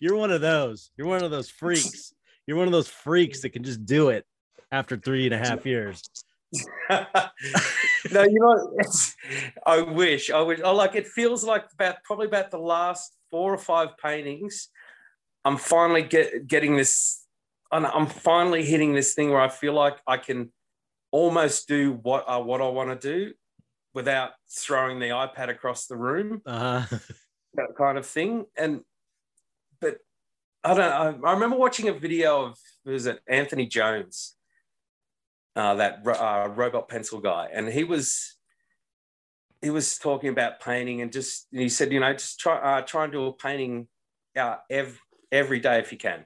You're 0.00 0.16
one 0.16 0.30
of 0.30 0.40
those. 0.40 0.90
You're 0.96 1.06
one 1.08 1.22
of 1.24 1.30
those 1.30 1.48
freaks. 1.50 2.12
You're 2.46 2.56
one 2.56 2.66
of 2.68 2.72
those 2.72 2.88
freaks 2.88 3.42
that 3.42 3.50
can 3.50 3.62
just 3.64 3.84
do 3.84 4.10
it 4.10 4.24
after 4.70 4.96
three 4.96 5.24
and 5.26 5.34
a 5.34 5.38
half 5.38 5.66
years. 5.66 6.02
no, 6.90 8.22
you 8.22 8.40
know, 8.40 8.72
I 9.66 9.82
wish, 9.82 10.30
I 10.30 10.40
wish. 10.40 10.60
I 10.60 10.70
like 10.70 10.94
it 10.94 11.06
feels 11.06 11.44
like 11.44 11.66
about 11.74 11.96
probably 12.04 12.26
about 12.26 12.50
the 12.50 12.58
last 12.58 13.16
four 13.30 13.52
or 13.52 13.58
five 13.58 13.98
paintings. 13.98 14.68
I'm 15.44 15.56
finally 15.56 16.02
get, 16.02 16.46
getting 16.46 16.76
this, 16.76 17.24
and 17.70 17.86
I'm 17.86 18.06
finally 18.06 18.64
hitting 18.64 18.94
this 18.94 19.14
thing 19.14 19.30
where 19.30 19.40
I 19.40 19.48
feel 19.48 19.74
like 19.74 19.98
I 20.06 20.16
can 20.16 20.52
almost 21.10 21.68
do 21.68 21.98
what 22.02 22.24
uh, 22.28 22.40
what 22.40 22.60
I 22.60 22.68
want 22.68 22.98
to 23.00 23.14
do 23.14 23.32
without 23.94 24.30
throwing 24.50 24.98
the 24.98 25.08
iPad 25.08 25.48
across 25.48 25.86
the 25.86 25.96
room, 25.96 26.42
Uh, 26.46 26.86
that 27.54 27.74
kind 27.76 27.98
of 27.98 28.06
thing. 28.06 28.46
And 28.56 28.80
but 29.80 29.98
I 30.64 30.74
don't. 30.74 31.24
I, 31.24 31.28
I 31.28 31.32
remember 31.32 31.56
watching 31.56 31.88
a 31.88 31.92
video 31.92 32.46
of 32.46 32.58
was 32.84 33.06
it 33.06 33.20
Anthony 33.28 33.66
Jones, 33.66 34.34
uh, 35.58 35.74
that 35.74 36.06
uh, 36.06 36.48
robot 36.54 36.88
pencil 36.88 37.18
guy, 37.18 37.48
and 37.52 37.68
he 37.68 37.82
was 37.82 38.36
he 39.60 39.70
was 39.70 39.98
talking 39.98 40.30
about 40.30 40.60
painting 40.60 41.00
and 41.02 41.10
just 41.12 41.48
he 41.50 41.68
said, 41.68 41.92
you 41.92 41.98
know, 41.98 42.12
just 42.12 42.38
try 42.38 42.56
uh, 42.56 42.82
try 42.82 43.02
and 43.04 43.12
do 43.12 43.26
a 43.26 43.32
painting 43.32 43.88
uh, 44.36 44.56
every 44.70 44.98
every 45.32 45.58
day 45.58 45.80
if 45.80 45.90
you 45.90 45.98
can. 45.98 46.24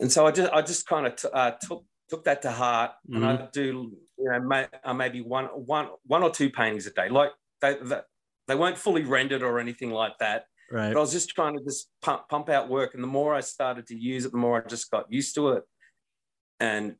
And 0.00 0.10
so 0.10 0.26
I 0.26 0.32
just 0.32 0.52
I 0.52 0.60
just 0.62 0.86
kind 0.88 1.06
of 1.06 1.14
t- 1.14 1.28
uh, 1.32 1.52
took 1.62 1.84
took 2.08 2.24
that 2.24 2.42
to 2.42 2.50
heart, 2.50 2.90
and 3.12 3.24
I 3.24 3.48
do 3.52 3.92
you 4.18 4.24
know 4.24 4.40
may, 4.40 4.66
uh, 4.82 4.92
maybe 4.92 5.20
one 5.20 5.46
one 5.46 5.88
one 6.04 6.24
or 6.24 6.30
two 6.30 6.50
paintings 6.50 6.88
a 6.88 6.90
day. 6.90 7.08
Like 7.10 7.30
they, 7.62 7.76
they 7.80 8.00
they 8.48 8.56
weren't 8.56 8.76
fully 8.76 9.04
rendered 9.04 9.44
or 9.44 9.60
anything 9.60 9.92
like 9.92 10.18
that. 10.18 10.46
right. 10.72 10.92
But 10.92 10.98
I 10.98 11.00
was 11.00 11.12
just 11.12 11.28
trying 11.28 11.56
to 11.56 11.62
just 11.62 11.88
pump, 12.02 12.28
pump 12.28 12.48
out 12.48 12.68
work. 12.68 12.94
And 12.94 13.04
the 13.04 13.08
more 13.08 13.36
I 13.36 13.40
started 13.40 13.86
to 13.86 13.96
use 13.96 14.24
it, 14.24 14.32
the 14.32 14.38
more 14.38 14.64
I 14.64 14.68
just 14.68 14.90
got 14.90 15.04
used 15.12 15.36
to 15.36 15.50
it 15.50 15.62
and 16.58 16.96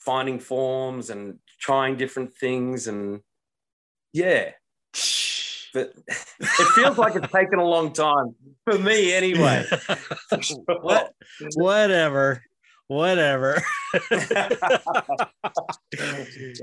finding 0.00 0.40
forms 0.40 1.10
and 1.10 1.38
trying 1.60 1.96
different 1.96 2.34
things. 2.34 2.88
And 2.88 3.20
yeah, 4.12 4.50
but 5.72 5.94
it 6.40 6.68
feels 6.74 6.98
like 6.98 7.14
it's 7.14 7.32
taken 7.32 7.58
a 7.58 7.64
long 7.64 7.92
time 7.92 8.34
for 8.64 8.78
me 8.78 9.12
anyway. 9.12 9.64
what? 10.80 11.12
Whatever. 11.54 12.42
Whatever. 12.88 13.62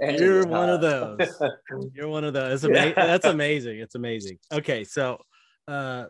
You're 0.01 0.46
one 0.46 0.70
of 0.70 0.82
those. 0.82 1.41
You're 1.94 2.10
one 2.10 2.25
of 2.25 2.34
those. 2.34 2.65
Ama-. 2.65 2.94
That's 2.96 3.25
amazing. 3.25 3.79
It's 3.79 3.96
amazing. 3.96 4.38
Okay, 4.51 4.84
so 4.84 5.22
uh 5.70 6.06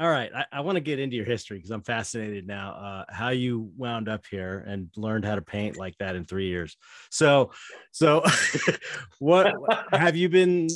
all 0.00 0.08
right, 0.08 0.30
I, 0.34 0.46
I 0.50 0.60
want 0.62 0.76
to 0.76 0.80
get 0.80 0.98
into 0.98 1.14
your 1.14 1.26
history 1.26 1.58
because 1.58 1.70
I'm 1.70 1.82
fascinated 1.82 2.46
now 2.46 2.72
uh, 2.72 3.04
how 3.10 3.28
you 3.28 3.70
wound 3.76 4.08
up 4.08 4.24
here 4.30 4.64
and 4.66 4.88
learned 4.96 5.26
how 5.26 5.34
to 5.34 5.42
paint 5.42 5.76
like 5.76 5.96
that 5.98 6.16
in 6.16 6.24
three 6.24 6.48
years. 6.48 6.78
So, 7.10 7.52
so 7.92 8.24
what 9.18 9.52
have 9.92 10.16
you 10.16 10.30
been 10.30 10.68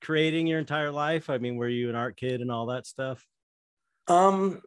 creating 0.00 0.46
your 0.46 0.58
entire 0.58 0.90
life? 0.90 1.28
I 1.28 1.36
mean, 1.36 1.56
were 1.56 1.68
you 1.68 1.90
an 1.90 1.94
art 1.94 2.16
kid 2.16 2.40
and 2.40 2.50
all 2.50 2.66
that 2.66 2.86
stuff? 2.86 3.22
Um, 4.08 4.62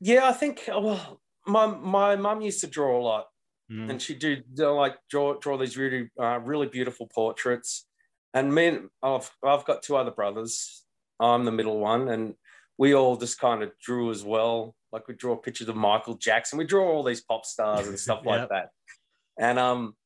yeah, 0.00 0.28
I 0.28 0.32
think 0.32 0.68
uh, 0.68 0.80
well, 0.80 1.20
my 1.46 1.66
my 1.66 2.16
mum 2.16 2.42
used 2.42 2.60
to 2.60 2.66
draw 2.66 3.00
a 3.00 3.02
lot, 3.02 3.26
Mm. 3.72 3.88
and 3.88 4.02
she 4.02 4.14
do 4.14 4.36
do, 4.52 4.68
like 4.72 4.98
draw 5.08 5.38
draw 5.38 5.56
these 5.56 5.78
really 5.78 6.10
uh, 6.20 6.38
really 6.40 6.66
beautiful 6.66 7.06
portraits. 7.06 7.86
And 8.34 8.54
me, 8.54 8.66
and 8.66 8.90
I've 9.02 9.30
I've 9.42 9.64
got 9.64 9.82
two 9.82 9.96
other 9.96 10.10
brothers. 10.10 10.83
I'm 11.24 11.44
the 11.44 11.52
middle 11.52 11.78
one, 11.78 12.08
and 12.08 12.34
we 12.78 12.94
all 12.94 13.16
just 13.16 13.38
kind 13.38 13.62
of 13.62 13.72
drew 13.80 14.10
as 14.10 14.24
well. 14.24 14.74
Like 14.92 15.08
we 15.08 15.14
draw 15.14 15.36
pictures 15.36 15.68
of 15.68 15.76
Michael 15.76 16.14
Jackson. 16.14 16.58
We 16.58 16.64
draw 16.66 16.86
all 16.88 17.02
these 17.02 17.20
pop 17.22 17.44
stars 17.44 17.88
and 17.88 17.98
stuff 17.98 18.24
like 18.24 18.48
that. 18.50 18.68
And 19.38 19.58
um, 19.58 19.96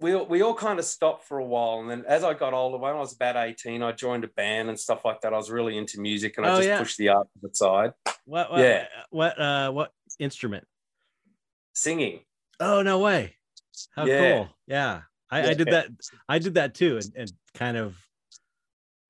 we 0.00 0.14
we 0.16 0.42
all 0.42 0.54
kind 0.54 0.78
of 0.78 0.84
stopped 0.84 1.24
for 1.26 1.38
a 1.38 1.44
while, 1.44 1.80
and 1.80 1.88
then 1.90 2.04
as 2.06 2.24
I 2.24 2.34
got 2.34 2.52
older, 2.54 2.76
when 2.76 2.92
I 2.92 2.98
was 2.98 3.14
about 3.14 3.36
18, 3.36 3.82
I 3.82 3.92
joined 3.92 4.24
a 4.24 4.28
band 4.28 4.68
and 4.68 4.78
stuff 4.78 5.04
like 5.04 5.20
that. 5.20 5.32
I 5.32 5.36
was 5.36 5.50
really 5.50 5.78
into 5.78 6.00
music, 6.00 6.34
and 6.36 6.46
I 6.46 6.50
Oh, 6.52 6.56
just 6.56 6.68
yeah. 6.68 6.78
pushed 6.78 6.98
the 6.98 7.08
art 7.10 7.28
to 7.34 7.48
the 7.48 7.54
side. 7.54 7.92
What, 8.24 8.50
what? 8.50 8.60
Yeah. 8.60 8.86
What? 9.10 9.40
Uh, 9.40 9.70
what 9.70 9.92
instrument? 10.18 10.66
Singing. 11.74 12.20
Oh 12.60 12.82
no 12.82 12.98
way! 12.98 13.36
How 13.94 14.06
Yeah. 14.06 14.18
cool! 14.18 14.48
Yeah, 14.66 15.02
I, 15.30 15.50
I 15.50 15.54
did 15.54 15.68
that. 15.70 15.88
I 16.28 16.38
did 16.38 16.54
that 16.54 16.74
too, 16.74 16.96
and, 16.98 17.12
and 17.16 17.32
kind 17.54 17.76
of 17.76 17.96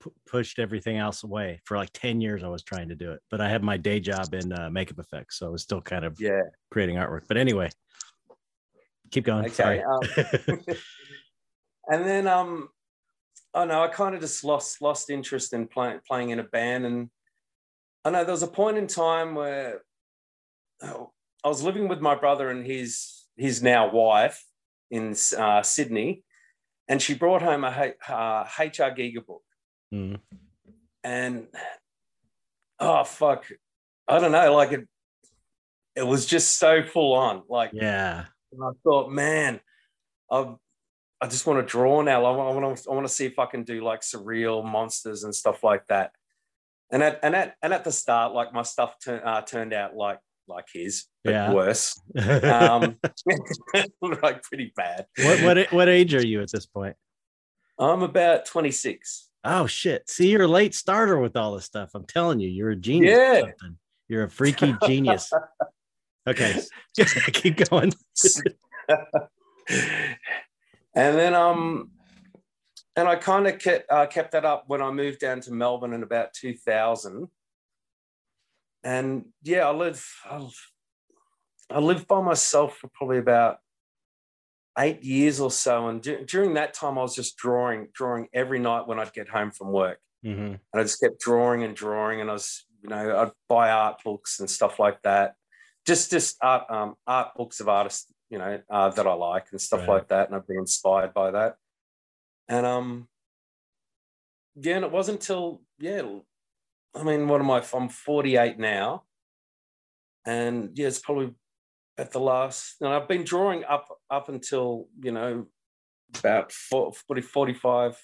pu- 0.03 0.15
pushed 0.27 0.59
everything 0.59 0.97
else 0.97 1.23
away 1.23 1.61
for 1.65 1.77
like 1.77 1.91
ten 1.93 2.21
years. 2.21 2.43
I 2.43 2.49
was 2.49 2.63
trying 2.63 2.89
to 2.89 2.95
do 2.95 3.13
it, 3.13 3.21
but 3.31 3.41
I 3.41 3.49
had 3.49 3.63
my 3.63 3.77
day 3.77 4.01
job 4.01 4.35
in 4.35 4.53
uh, 4.53 4.69
makeup 4.71 4.99
effects, 4.99 5.39
so 5.39 5.47
I 5.47 5.51
was 5.51 5.63
still 5.63 5.81
kind 5.81 6.05
of 6.05 6.21
Yeah. 6.21 6.43
creating 6.71 6.97
artwork. 6.97 7.23
But 7.29 7.37
anyway, 7.37 7.71
keep 9.11 9.25
going. 9.25 9.47
Okay. 9.47 9.55
Sorry. 9.55 9.83
Um, 9.83 10.01
and 11.89 12.05
then 12.05 12.27
um, 12.27 12.69
I 13.55 13.65
know 13.65 13.83
I 13.83 13.89
kind 13.89 14.15
of 14.15 14.21
just 14.21 14.45
lost 14.45 14.81
lost 14.83 15.11
interest 15.11 15.53
in 15.53 15.69
playing 15.69 16.01
playing 16.07 16.31
in 16.31 16.41
a 16.41 16.45
band, 16.45 16.87
and 16.87 17.11
I 18.05 18.11
know 18.11 18.25
there 18.25 18.33
was 18.33 18.43
a 18.43 18.49
point 18.49 18.79
in 18.79 18.87
time 18.87 19.35
where 19.35 19.83
oh, 20.83 21.13
I 21.45 21.49
was 21.49 21.63
living 21.63 21.89
with 21.89 22.01
my 22.01 22.15
brother 22.15 22.51
and 22.51 22.67
his 22.67 23.27
his 23.37 23.63
now 23.63 23.91
wife 23.91 24.45
in 24.91 25.15
uh, 25.39 25.63
Sydney, 25.63 26.25
and 26.89 27.01
she 27.01 27.15
brought 27.15 27.43
home 27.43 27.65
a 27.65 27.93
uh, 28.09 28.45
HR 28.59 28.93
Giger 28.95 29.25
book, 29.25 29.43
Mm. 29.93 30.19
and 31.05 31.47
oh 32.81 33.05
fuck, 33.05 33.45
I 34.09 34.19
don't 34.19 34.33
know, 34.33 34.55
like 34.55 34.73
it. 34.73 34.89
It 35.95 36.07
was 36.07 36.25
just 36.25 36.59
so 36.59 36.83
full 36.83 37.13
on, 37.13 37.43
like 37.49 37.71
Yeah. 37.75 38.25
and 38.53 38.63
I 38.65 38.71
thought, 38.83 39.11
man, 39.11 39.61
I 40.31 40.55
I 41.21 41.27
just 41.29 41.47
want 41.47 41.61
to 41.61 41.71
draw 41.71 42.01
now. 42.03 42.25
I 42.25 42.31
want, 42.35 42.51
I 42.51 42.61
want 42.61 42.79
to 42.79 42.91
I 42.91 42.95
want 42.95 43.07
to 43.07 43.13
see 43.13 43.27
if 43.27 43.39
I 43.39 43.47
can 43.47 43.63
do 43.65 43.85
like 43.85 44.01
surreal 44.01 44.65
monsters 44.65 45.23
and 45.25 45.35
stuff 45.35 45.63
like 45.63 45.87
that. 45.89 46.13
And 46.91 47.03
at 47.03 47.21
and 47.23 47.37
at 47.37 47.57
and 47.63 47.73
at 47.75 47.85
the 47.85 47.93
start, 47.93 48.33
like 48.33 48.53
my 48.53 48.63
stuff 48.63 48.97
tur- 49.05 49.23
uh, 49.25 49.43
turned 49.43 49.73
out 49.75 49.95
like 49.95 50.19
like 50.49 50.67
his, 50.73 51.05
but 51.23 51.31
Yeah. 51.33 51.53
worse. 51.53 52.01
Um, 52.43 52.99
like 54.23 54.43
pretty 54.43 54.73
bad. 54.75 55.07
what 55.23 55.43
what 55.43 55.73
what 55.73 55.89
age 55.89 56.15
are 56.15 56.27
you 56.27 56.41
at 56.41 56.51
this 56.51 56.65
point? 56.67 56.97
I'm 57.79 58.03
about 58.03 58.47
26. 58.47 59.29
Oh 59.45 59.67
shit! 59.67 60.09
See, 60.09 60.31
you're 60.31 60.43
a 60.43 60.49
late 60.49 60.75
starter 60.75 61.19
with 61.19 61.37
all 61.37 61.55
this 61.55 61.65
stuff. 61.65 61.91
I'm 61.95 62.07
telling 62.07 62.39
you, 62.39 62.49
you're 62.49 62.71
a 62.71 62.77
genius. 62.77 63.19
Yeah. 63.19 63.69
You're 64.09 64.25
a 64.25 64.31
freaky 64.31 64.75
genius. 64.87 65.33
Okay, 66.29 66.61
keep 67.33 67.69
going. 67.69 67.93
and 69.69 71.19
then 71.19 71.35
um 71.35 71.91
and 72.95 73.09
I 73.09 73.17
kind 73.17 73.47
of 73.47 73.59
kept 73.59 73.91
uh, 73.91 74.07
kept 74.07 74.33
that 74.33 74.45
up 74.45 74.65
when 74.67 74.83
I 74.83 74.91
moved 74.91 75.21
down 75.21 75.41
to 75.41 75.53
Melbourne 75.53 75.93
in 75.93 76.03
about 76.03 76.35
2000. 76.35 77.29
And 78.85 79.25
yeah, 79.43 79.67
I 79.67 79.73
live 79.73 80.07
I, 80.29 80.49
I 81.71 81.79
lived 81.79 82.07
by 82.07 82.21
myself 82.21 82.77
for 82.77 82.89
probably 82.95 83.19
about 83.19 83.59
eight 84.79 85.03
years 85.05 85.41
or 85.41 85.51
so. 85.51 85.89
And 85.89 86.03
du- 86.03 86.25
during 86.25 86.55
that 86.55 86.75
time, 86.75 86.99
I 86.99 87.03
was 87.03 87.15
just 87.15 87.37
drawing, 87.37 87.89
drawing 87.93 88.29
every 88.33 88.59
night 88.59 88.87
when 88.87 88.99
I'd 88.99 89.13
get 89.13 89.29
home 89.29 89.51
from 89.51 89.71
work. 89.73 89.99
Mhm. 90.25 90.59
And 90.73 90.81
I 90.81 90.83
just 90.83 91.01
kept 91.01 91.21
drawing 91.21 91.63
and 91.63 91.75
drawing. 91.77 92.21
And 92.21 92.31
I 92.31 92.35
was, 92.35 92.67
you 92.83 92.89
know, 92.89 93.19
I'd 93.19 93.33
buy 93.49 93.71
art 93.71 94.03
books 94.05 94.41
and 94.41 94.49
stuff 94.51 94.79
like 94.79 95.03
that. 95.03 95.35
just 95.85 96.13
just 96.13 96.37
art 96.41 96.71
um, 96.71 96.95
art 97.09 97.35
books 97.35 97.59
of 97.59 97.69
artists, 97.69 98.07
you 98.31 98.39
know, 98.39 98.63
uh, 98.71 98.89
that 98.91 99.05
I 99.05 99.15
like 99.15 99.47
and 99.51 99.61
stuff 99.61 99.81
Right. 99.81 99.89
like 99.89 100.09
that, 100.09 100.29
and 100.29 100.37
I've 100.37 100.47
been 100.47 100.59
inspired 100.59 101.13
by 101.13 101.33
that. 101.33 101.57
And 102.49 102.65
um, 102.65 103.09
yeah, 104.55 104.77
and 104.77 104.85
it 104.85 104.93
wasn't 104.93 105.19
until 105.21 105.61
yeah, 105.81 106.03
I 106.95 107.03
mean, 107.03 107.27
what 107.27 107.41
am 107.41 107.51
I? 107.51 107.65
I'm 107.75 107.89
48 107.89 108.61
now, 108.61 109.05
and 110.25 110.71
yeah, 110.79 110.87
it's 110.87 111.01
probably 111.01 111.35
at 111.99 112.13
the 112.13 112.21
last. 112.21 112.77
And 112.81 112.93
I've 112.93 113.09
been 113.09 113.25
drawing 113.25 113.65
up 113.65 113.89
up 114.11 114.29
until 114.29 114.89
you 115.01 115.13
know 115.13 115.47
about 116.19 116.53
40, 116.53 117.23
45 117.23 117.99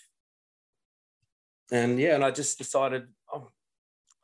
and 1.70 2.00
yeah 2.00 2.14
and 2.14 2.24
i 2.24 2.30
just 2.30 2.56
decided 2.56 3.06
oh, 3.34 3.50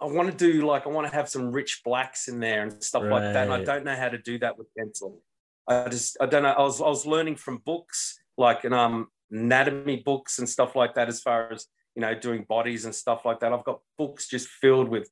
i 0.01 0.07
want 0.07 0.31
to 0.31 0.37
do 0.37 0.67
like 0.67 0.87
i 0.87 0.89
want 0.89 1.07
to 1.07 1.15
have 1.15 1.29
some 1.29 1.53
rich 1.53 1.83
blacks 1.85 2.27
in 2.27 2.41
there 2.41 2.63
and 2.63 2.83
stuff 2.83 3.03
like 3.03 3.35
that 3.35 3.45
and 3.45 3.53
i 3.53 3.63
don't 3.63 3.85
know 3.85 3.95
how 3.95 4.09
to 4.09 4.17
do 4.17 4.39
that 4.39 4.57
with 4.57 4.67
pencil. 4.75 5.21
I 5.69 5.89
just 5.89 6.17
i 6.19 6.25
don't 6.25 6.43
know 6.43 6.53
i 6.53 6.63
was 6.63 6.81
i 6.81 6.87
was 6.87 7.05
learning 7.05 7.37
from 7.37 7.59
books 7.59 8.19
like 8.39 8.65
and 8.65 8.73
um 8.73 9.09
anatomy 9.31 9.97
books 9.97 10.39
and 10.39 10.49
stuff 10.49 10.77
like 10.77 10.95
that 10.95 11.09
as 11.09 11.21
far 11.21 11.53
as 11.53 11.67
you 11.95 12.03
know 12.03 12.15
doing 12.15 12.45
bodies 12.49 12.85
and 12.85 12.95
stuff 12.95 13.25
like 13.25 13.41
that. 13.41 13.53
I've 13.53 13.65
got 13.65 13.81
books 13.99 14.29
just 14.29 14.49
filled 14.49 14.89
with 14.89 15.09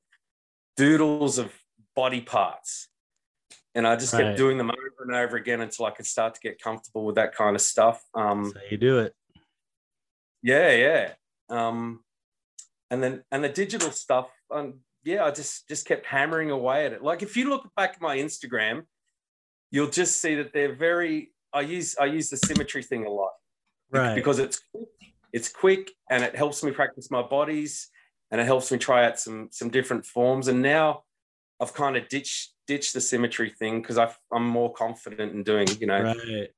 doodles 0.76 1.38
of 1.38 1.52
body 1.94 2.20
parts 2.20 2.88
and 3.74 3.86
i 3.86 3.96
just 3.96 4.12
Right. 4.12 4.24
kept 4.24 4.36
doing 4.38 4.58
them 4.58 4.70
over 4.70 5.02
and 5.02 5.14
over 5.14 5.36
again 5.36 5.60
until 5.60 5.86
i 5.86 5.90
could 5.90 6.06
start 6.06 6.34
to 6.34 6.40
get 6.40 6.60
comfortable 6.60 7.04
with 7.04 7.14
that 7.16 7.34
kind 7.34 7.54
of 7.56 7.62
stuff 7.62 8.02
um 8.14 8.52
how 8.54 8.60
you 8.70 8.76
do 8.76 8.98
it. 9.00 9.14
yeah 10.42 10.72
yeah 10.72 11.12
um 11.50 12.00
and 12.90 13.02
then 13.02 13.22
and 13.30 13.42
the 13.44 13.48
digital 13.48 13.90
stuff 13.90 14.30
um 14.50 14.80
yeah 15.04 15.24
i 15.24 15.30
just 15.30 15.68
just 15.68 15.86
kept 15.86 16.06
hammering 16.06 16.50
away 16.50 16.86
at 16.86 16.92
it 16.92 17.02
like 17.02 17.22
if 17.22 17.36
you 17.36 17.48
look 17.48 17.68
back 17.76 17.94
at 17.94 18.00
my 18.00 18.16
instagram 18.16 18.82
you'll 19.70 19.90
just 19.90 20.20
see 20.20 20.34
that 20.36 20.52
they're 20.52 20.74
very 20.74 21.32
i 21.52 21.60
use 21.60 21.96
i 22.00 22.04
use 22.04 22.30
the 22.30 22.36
symmetry 22.36 22.82
thing 22.82 23.06
a 23.06 23.10
lot 23.10 23.30
Right. 23.90 24.14
because 24.14 24.38
it's 24.38 24.58
quick, 24.72 24.88
it's 25.34 25.48
quick 25.50 25.90
and 26.10 26.24
it 26.24 26.34
helps 26.34 26.64
me 26.64 26.70
practice 26.70 27.10
my 27.10 27.20
bodies 27.20 27.90
and 28.30 28.40
it 28.40 28.44
helps 28.44 28.72
me 28.72 28.78
try 28.78 29.04
out 29.04 29.20
some 29.20 29.48
some 29.50 29.68
different 29.68 30.06
forms 30.06 30.48
and 30.48 30.62
now 30.62 31.02
i've 31.60 31.74
kind 31.74 31.96
of 31.96 32.08
ditched 32.08 32.52
ditched 32.66 32.94
the 32.94 33.00
symmetry 33.00 33.50
thing 33.50 33.80
because 33.80 33.98
i'm 33.98 34.46
more 34.46 34.72
confident 34.72 35.32
in 35.32 35.42
doing 35.42 35.66
you 35.80 35.86
know 35.86 36.02
right. 36.02 36.48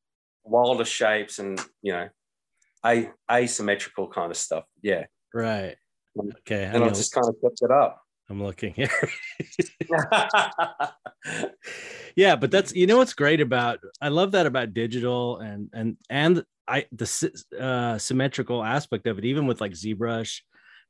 wilder 0.45 0.85
shapes 0.85 1.39
and 1.39 1.61
you 1.83 1.93
know 1.93 2.09
a 2.87 3.11
asymmetrical 3.31 4.09
kind 4.09 4.31
of 4.31 4.37
stuff 4.37 4.65
yeah 4.83 5.05
Right. 5.35 5.75
Okay. 6.17 6.63
And 6.63 6.85
i 6.85 6.89
just 6.91 7.13
kind 7.13 7.29
of 7.29 7.35
kept 7.43 7.61
it 7.63 7.73
up 7.73 8.05
I'm 8.31 8.43
looking 8.43 8.73
here. 8.73 8.87
yeah, 12.17 12.37
but 12.37 12.51
that's 12.51 12.75
you 12.75 12.87
know 12.87 12.97
what's 12.97 13.13
great 13.13 13.41
about 13.41 13.81
I 14.01 14.09
love 14.09 14.33
that 14.33 14.47
about 14.47 14.73
digital 14.73 15.41
and 15.41 15.69
and 15.75 15.97
and 16.09 16.45
I 16.67 16.87
the 16.93 17.43
uh, 17.61 17.99
symmetrical 17.99 18.65
aspect 18.65 19.07
of 19.07 19.19
it, 19.19 19.27
even 19.27 19.47
with 19.47 19.61
like 19.61 19.73
ZBrush 19.73 20.41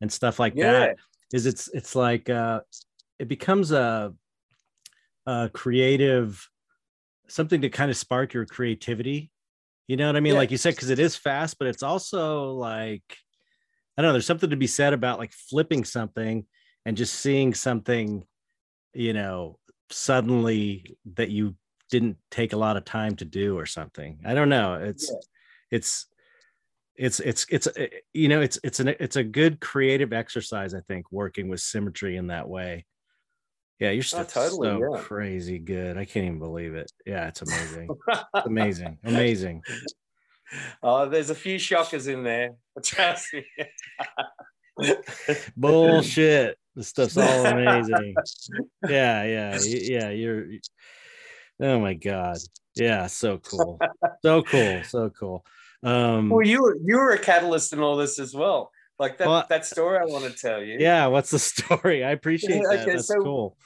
and 0.01 0.13
stuff 0.13 0.39
like 0.39 0.53
yeah 0.55 0.73
that, 0.73 0.97
is 1.33 1.47
it's 1.47 1.69
it's 1.75 1.97
like 1.97 2.31
uh, 2.31 2.61
it 3.19 3.29
becomes 3.29 3.73
a 3.73 4.13
a 5.27 5.51
creative 5.53 6.49
something 7.29 7.63
to 7.63 7.71
kind 7.71 7.91
of 7.91 7.97
spark 7.97 8.35
your 8.35 8.45
creativity. 8.45 9.31
You 9.89 9.97
know 9.97 10.07
what 10.07 10.17
I 10.17 10.21
mean? 10.21 10.35
Yeah. 10.35 10.39
Like 10.39 10.51
you 10.51 10.59
said, 10.59 10.75
because 10.75 10.91
it 10.91 10.99
is 10.99 11.17
fast, 11.17 11.59
but 11.59 11.69
it's 11.69 11.83
also 11.83 12.53
like 12.53 13.03
I 13.97 14.03
don't 14.03 14.09
know. 14.09 14.13
There's 14.13 14.27
something 14.27 14.51
to 14.51 14.57
be 14.57 14.67
said 14.67 14.93
about 14.93 15.19
like 15.19 15.33
flipping 15.33 15.85
something 15.85 16.47
and 16.85 16.97
just 16.97 17.15
seeing 17.15 17.55
something, 17.55 18.25
you 18.93 19.13
know, 19.13 19.59
suddenly 19.91 20.97
that 21.15 21.31
you 21.31 21.55
didn't 21.91 22.17
take 22.31 22.53
a 22.53 22.57
lot 22.57 22.77
of 22.77 22.85
time 22.85 23.17
to 23.17 23.25
do 23.25 23.57
or 23.59 23.67
something. 23.67 24.21
I 24.25 24.35
don't 24.35 24.49
know. 24.49 24.75
It's 24.75 25.11
Yeah. 25.11 25.19
it's 25.71 26.07
it's 26.97 27.21
it's 27.21 27.47
it's 27.51 27.69
you 28.13 28.29
know 28.29 28.41
it's 28.41 28.59
it's 28.63 28.81
an 28.81 28.89
it's 28.89 29.17
a 29.17 29.25
good 29.25 29.61
creative 29.61 30.13
exercise 30.13 30.75
i 30.75 30.81
think 30.83 31.11
working 31.11 31.49
with 31.49 31.59
symmetry 31.61 32.17
in 32.17 32.29
that 32.29 32.49
way 32.49 32.85
yeah 33.81 33.91
you're 33.91 34.03
stuff 34.03 34.33
totally, 34.33 34.69
so 34.69 34.95
yeah. 34.95 35.01
crazy 35.01 35.59
good 35.59 35.97
i 35.97 36.05
can't 36.05 36.27
even 36.27 36.39
believe 36.39 36.75
it. 36.75 36.91
Yeah 37.07 37.29
it's 37.29 37.43
amazing. 37.43 37.89
It's 37.91 38.47
amazing 38.47 38.99
amazing. 39.05 39.63
Oh 40.83 41.09
there's 41.09 41.31
a 41.31 41.35
few 41.35 41.59
shockers 41.59 42.07
in 42.07 42.23
there. 42.23 42.55
Trust 42.85 43.35
me. 43.35 43.45
Bullshit. 45.57 46.59
This 46.77 46.89
stuff's 46.89 47.17
all 47.17 47.47
amazing. 47.47 48.15
Yeah 48.89 49.25
yeah 49.25 49.59
yeah 49.63 50.11
you're 50.11 50.47
oh 51.61 51.81
my 51.81 51.95
god. 51.95 52.39
Yeah 52.75 53.07
so 53.07 53.39
cool. 53.39 53.79
So 54.23 54.43
cool 54.43 54.83
so 54.85 55.11
cool. 55.11 55.45
Um 55.83 56.31
well 56.31 56.47
you 56.47 56.63
were 56.63 56.77
you 56.85 56.97
were 56.97 57.13
a 57.13 57.19
catalyst 57.19 57.73
in 57.73 57.81
all 57.81 57.97
this 57.97 58.19
as 58.19 58.35
well 58.35 58.71
like 58.99 59.19
that 59.19 59.29
Well, 59.29 59.45
that 59.49 59.65
story 59.67 59.99
i 59.99 60.05
want 60.05 60.25
to 60.25 60.31
tell 60.39 60.63
you. 60.63 60.77
Yeah 60.79 61.07
what's 61.07 61.31
the 61.31 61.39
story? 61.53 62.05
I 62.05 62.11
appreciate 62.13 62.57
Yeah, 62.57 62.63
that. 62.71 62.81
okay, 62.83 62.93
that's 62.93 63.09
so- 63.09 63.23
cool. 63.23 63.57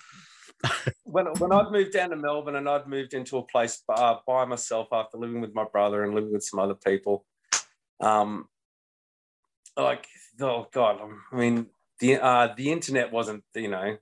when 1.05 1.27
when 1.39 1.53
I'd 1.53 1.71
moved 1.71 1.93
down 1.93 2.11
to 2.11 2.17
Melbourne 2.17 2.57
and 2.57 2.69
I'd 2.69 2.89
moved 2.89 3.15
into 3.15 3.39
a 3.39 3.43
place 3.45 3.83
uh, 3.89 4.17
by 4.27 4.45
myself 4.45 4.89
after 4.93 5.17
living 5.17 5.41
with 5.41 5.55
my 5.55 5.65
brother 5.71 6.03
and 6.03 6.15
living 6.17 6.33
with 6.33 6.43
some 6.43 6.59
other 6.59 6.75
people, 6.75 7.25
um, 8.01 8.49
like 9.77 10.07
oh 10.41 10.67
god, 10.73 11.01
I 11.33 11.37
mean 11.37 11.67
the 12.01 12.17
uh, 12.17 12.55
the 12.57 12.73
internet 12.73 13.13
wasn't 13.13 13.45
you 13.55 13.69
know 13.69 13.97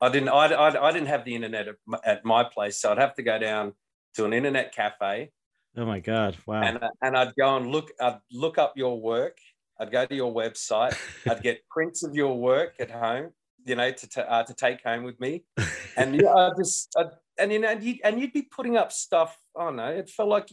I 0.00 0.08
didn't 0.08 0.30
I, 0.30 0.46
I, 0.46 0.88
I 0.88 0.92
didn't 0.92 1.08
have 1.08 1.24
the 1.24 1.34
internet 1.36 1.68
at 1.68 1.76
my, 1.86 1.98
at 2.04 2.24
my 2.24 2.42
place, 2.44 2.80
so 2.80 2.90
I'd 2.90 2.98
have 2.98 3.14
to 3.14 3.22
go 3.22 3.38
down 3.38 3.74
to 4.14 4.24
an 4.24 4.32
internet 4.32 4.74
cafe. 4.74 5.30
Oh 5.76 5.86
my 5.86 6.00
god 6.00 6.36
wow. 6.46 6.62
And 6.62 6.82
uh, 6.82 6.88
and 7.02 7.16
I'd 7.16 7.36
go 7.36 7.56
and 7.56 7.68
look 7.70 7.92
I'd 8.00 8.18
look 8.32 8.58
up 8.58 8.72
your 8.76 9.00
work. 9.00 9.38
I'd 9.80 9.90
go 9.90 10.06
to 10.06 10.14
your 10.14 10.32
website. 10.32 10.96
I'd 11.28 11.42
get 11.42 11.66
prints 11.70 12.04
of 12.04 12.14
your 12.14 12.38
work 12.38 12.74
at 12.78 12.90
home, 12.90 13.30
you 13.64 13.74
know, 13.74 13.90
to 13.90 14.08
ta- 14.08 14.20
uh, 14.28 14.42
to 14.44 14.54
take 14.54 14.84
home 14.84 15.02
with 15.02 15.18
me 15.18 15.44
and 15.96 16.20
yeah, 16.20 16.32
I 16.32 16.50
just 16.56 16.94
I, 16.96 17.04
and 17.38 17.52
you 17.52 17.58
know, 17.58 17.68
and, 17.68 17.82
you, 17.82 17.96
and 18.04 18.20
you'd 18.20 18.32
be 18.32 18.42
putting 18.42 18.76
up 18.76 18.92
stuff. 18.92 19.38
I 19.58 19.64
don't 19.64 19.76
know. 19.76 19.88
It 19.88 20.08
felt 20.08 20.28
like 20.28 20.50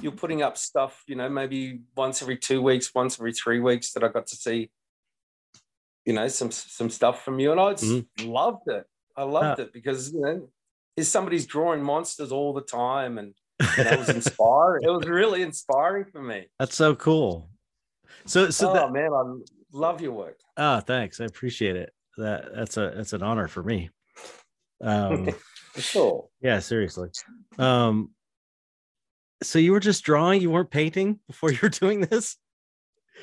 you're 0.00 0.12
putting 0.12 0.42
up 0.42 0.56
stuff. 0.56 1.02
You 1.06 1.16
know, 1.16 1.28
maybe 1.28 1.80
once 1.96 2.22
every 2.22 2.36
two 2.36 2.62
weeks, 2.62 2.94
once 2.94 3.18
every 3.18 3.32
three 3.32 3.60
weeks 3.60 3.92
that 3.92 4.04
I 4.04 4.08
got 4.08 4.26
to 4.28 4.36
see. 4.36 4.70
You 6.04 6.12
know, 6.12 6.28
some 6.28 6.50
some 6.50 6.90
stuff 6.90 7.24
from 7.24 7.40
you, 7.40 7.50
and 7.50 7.60
I 7.60 7.72
just 7.72 8.04
loved 8.22 8.68
it. 8.68 8.84
I 9.16 9.24
loved 9.24 9.60
it 9.60 9.72
because 9.72 10.12
you 10.12 10.20
know, 10.20 10.48
is 10.96 11.10
somebody's 11.10 11.46
drawing 11.46 11.82
monsters 11.82 12.30
all 12.30 12.52
the 12.52 12.60
time, 12.60 13.18
and 13.18 13.34
that 13.76 13.98
was 13.98 14.08
inspiring. 14.14 14.84
it 14.84 14.90
was 14.90 15.08
really 15.08 15.42
inspiring 15.42 16.04
for 16.04 16.22
me. 16.22 16.46
That's 16.60 16.76
so 16.76 16.94
cool. 16.94 17.48
So 18.26 18.50
so 18.50 18.70
oh 18.70 18.74
that, 18.74 18.92
man, 18.92 19.10
I 19.12 19.22
love 19.72 20.00
your 20.00 20.12
work. 20.12 20.38
oh 20.56 20.80
thanks. 20.80 21.20
I 21.20 21.24
appreciate 21.24 21.76
it. 21.76 21.92
That 22.16 22.54
that's 22.54 22.76
a 22.76 22.92
that's 22.96 23.12
an 23.12 23.22
honor 23.22 23.48
for 23.48 23.62
me. 23.62 23.90
Um 24.82 25.28
For 25.74 25.80
sure. 25.82 26.28
yeah, 26.40 26.58
seriously. 26.60 27.10
Um 27.58 28.10
so 29.42 29.58
you 29.58 29.72
were 29.72 29.80
just 29.80 30.02
drawing, 30.04 30.40
you 30.40 30.50
weren't 30.50 30.70
painting 30.70 31.20
before 31.26 31.52
you 31.52 31.58
were 31.62 31.68
doing 31.68 32.00
this? 32.00 32.36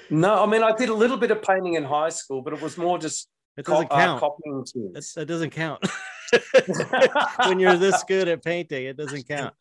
No, 0.10 0.44
I 0.44 0.46
mean 0.46 0.64
I 0.64 0.72
did 0.76 0.90
a 0.90 0.94
little 0.94 1.18
bit 1.18 1.32
of 1.32 1.42
painting 1.42 1.74
in 1.74 1.84
high 1.84 2.10
school, 2.10 2.42
but 2.42 2.54
it 2.54 2.62
was 2.62 2.78
more 2.78 2.98
just 2.98 3.30
It 3.58 3.66
doesn't 3.66 3.92
uh, 3.92 3.96
count. 3.96 4.20
copying 4.20 4.64
That, 4.94 5.06
that 5.16 5.26
doesn't 5.26 5.52
count. 5.52 5.84
when 7.48 7.60
you're 7.60 7.78
this 7.78 8.04
good 8.04 8.28
at 8.28 8.44
painting, 8.44 8.86
it 8.86 8.98
doesn't 8.98 9.28
count. 9.28 9.54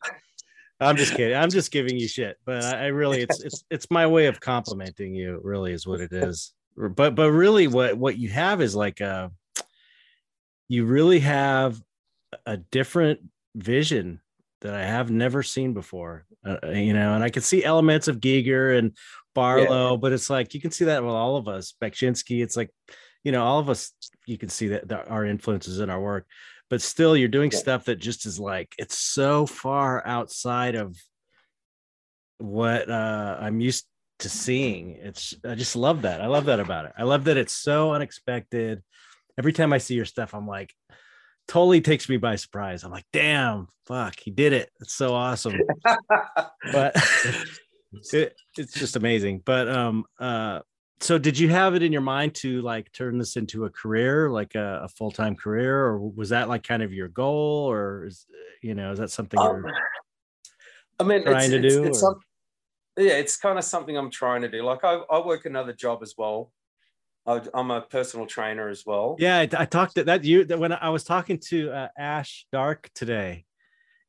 I'm 0.83 0.97
just 0.97 1.15
kidding. 1.15 1.37
I'm 1.37 1.51
just 1.51 1.71
giving 1.71 1.97
you 1.97 2.09
shit, 2.09 2.39
but 2.45 2.65
I, 2.65 2.85
I 2.85 2.87
really 2.87 3.21
it's 3.21 3.43
it's 3.43 3.65
it's 3.71 3.91
my 3.91 4.07
way 4.07 4.27
of 4.27 4.41
complimenting 4.41 5.15
you. 5.15 5.41
Really, 5.43 5.73
is 5.73 5.87
what 5.87 6.01
it 6.01 6.13
is. 6.13 6.53
But 6.77 7.15
but 7.15 7.31
really, 7.31 7.67
what 7.67 7.97
what 7.97 8.19
you 8.19 8.29
have 8.31 8.61
is 8.61 8.75
like 8.75 9.01
a 9.01 9.31
you 10.69 10.85
really 10.85 11.21
have 11.21 11.81
a 12.47 12.57
different 12.57 13.21
vision 13.55 14.21
that 14.63 14.75
I 14.75 14.85
have 14.85 15.11
never 15.11 15.43
seen 15.43 15.75
before. 15.75 16.25
Uh, 16.45 16.69
you 16.69 16.93
know, 16.93 17.15
and 17.15 17.23
I 17.23 17.31
can 17.31 17.43
see 17.43 17.65
elements 17.65 18.09
of 18.09 18.21
Giger 18.21 18.79
and 18.79 18.97
Barlowe, 19.37 20.01
but 20.01 20.13
it's 20.13 20.31
like 20.31 20.55
you 20.55 20.61
can 20.61 20.71
see 20.71 20.87
that 20.87 21.03
with 21.03 21.13
all 21.13 21.37
of 21.37 21.49
us. 21.49 21.75
Beksinski, 21.81 22.43
it's 22.43 22.57
like 22.57 22.71
you 23.25 23.33
know, 23.33 23.45
all 23.45 23.59
of 23.59 23.71
us. 23.71 23.93
You 24.27 24.39
can 24.39 24.49
see 24.49 24.69
that, 24.69 24.89
that 24.89 25.11
our 25.11 25.25
influences 25.25 25.81
in 25.81 25.91
our 25.91 26.01
work 26.01 26.27
but 26.73 26.81
still 26.81 27.15
you're 27.15 27.29
doing 27.29 27.51
Yeah. 27.53 27.59
stuff 27.59 27.85
that 27.85 27.97
just 27.97 28.25
is 28.25 28.41
like 28.41 28.75
it's 28.79 28.97
so 28.97 29.45
far 29.45 30.03
outside 30.07 30.75
of 30.75 30.97
what 32.39 32.89
uh 32.89 33.37
i'm 33.39 33.61
used 33.61 33.85
to 34.21 34.31
seeing. 34.31 34.93
It's 34.93 35.35
i 35.45 35.55
just 35.55 35.77
love 35.77 36.01
that. 36.03 36.23
I 36.23 36.29
love 36.29 36.47
that 36.47 36.61
about 36.61 36.87
it. 36.87 36.93
I 36.97 37.03
love 37.03 37.25
that 37.25 37.37
it's 37.37 37.53
so 37.53 37.93
unexpected. 37.93 38.83
Every 39.39 39.53
time 39.53 39.75
i 39.75 39.79
see 39.79 39.95
your 39.95 40.07
stuff 40.07 40.35
i'm 40.35 40.47
like 40.49 40.73
totally 41.47 41.83
takes 41.83 42.09
me 42.09 42.17
by 42.17 42.37
surprise. 42.37 42.85
I'm 42.85 42.91
like 42.91 43.05
damn 43.13 43.69
fuck 43.85 44.19
he 44.19 44.31
did 44.31 44.55
it. 44.55 44.71
It's 44.81 44.95
so 44.95 45.13
awesome. 45.15 45.61
But 46.73 46.97
it, 48.15 48.35
it's 48.57 48.73
just 48.73 48.97
amazing. 48.97 49.43
But 49.45 49.69
um 49.69 50.07
uh 50.19 50.61
so 51.03 51.19
did 51.19 51.39
you 51.39 51.49
have 51.49 51.75
it 51.75 51.83
in 51.83 51.93
your 51.93 52.01
mind 52.01 52.35
to 52.37 52.61
like 52.63 52.93
turn 52.93 53.19
this 53.19 53.37
into 53.37 53.65
a 53.65 53.71
career, 53.71 54.31
like 54.31 54.55
a, 54.55 54.83
a 54.85 54.89
full 54.89 55.11
time 55.11 55.35
career, 55.35 55.77
or 55.77 55.99
was 55.99 56.29
that 56.29 56.49
like 56.49 56.63
kind 56.63 56.83
of 56.83 56.93
your 56.93 57.09
goal, 57.09 57.71
or 57.71 58.07
is 58.07 58.27
you 58.63 58.75
know 58.75 58.93
is 58.93 58.99
that 58.99 59.11
something 59.11 59.39
um, 59.39 59.57
you're 59.57 59.73
I 61.01 61.05
mean, 61.05 61.25
trying 61.25 61.37
it's, 61.37 61.49
to 61.51 61.61
do? 61.61 61.85
It's, 61.85 62.01
some, 62.01 62.15
yeah, 62.97 63.15
it's 63.15 63.37
kind 63.37 63.59
of 63.59 63.65
something 63.65 63.97
I'm 63.97 64.11
trying 64.11 64.43
to 64.43 64.49
do. 64.49 64.63
Like 64.63 64.85
I, 64.85 65.01
I 65.11 65.27
work 65.27 65.45
another 65.45 65.73
job 65.73 66.03
as 66.03 66.15
well. 66.17 66.53
I, 67.27 67.41
am 67.55 67.71
a 67.71 67.81
personal 67.83 68.27
trainer 68.27 68.69
as 68.69 68.85
well. 68.87 69.17
Yeah, 69.19 69.39
I, 69.39 69.49
I 69.57 69.65
talked 69.65 69.97
to 69.97 70.05
that 70.05 70.25
you 70.25 70.45
that 70.45 70.59
when 70.59 70.73
I 70.73 70.91
was 70.91 71.05
talking 71.05 71.39
to 71.49 71.71
uh, 71.73 71.89
Ash 71.99 72.47
Dark 72.53 72.91
today, 72.95 73.45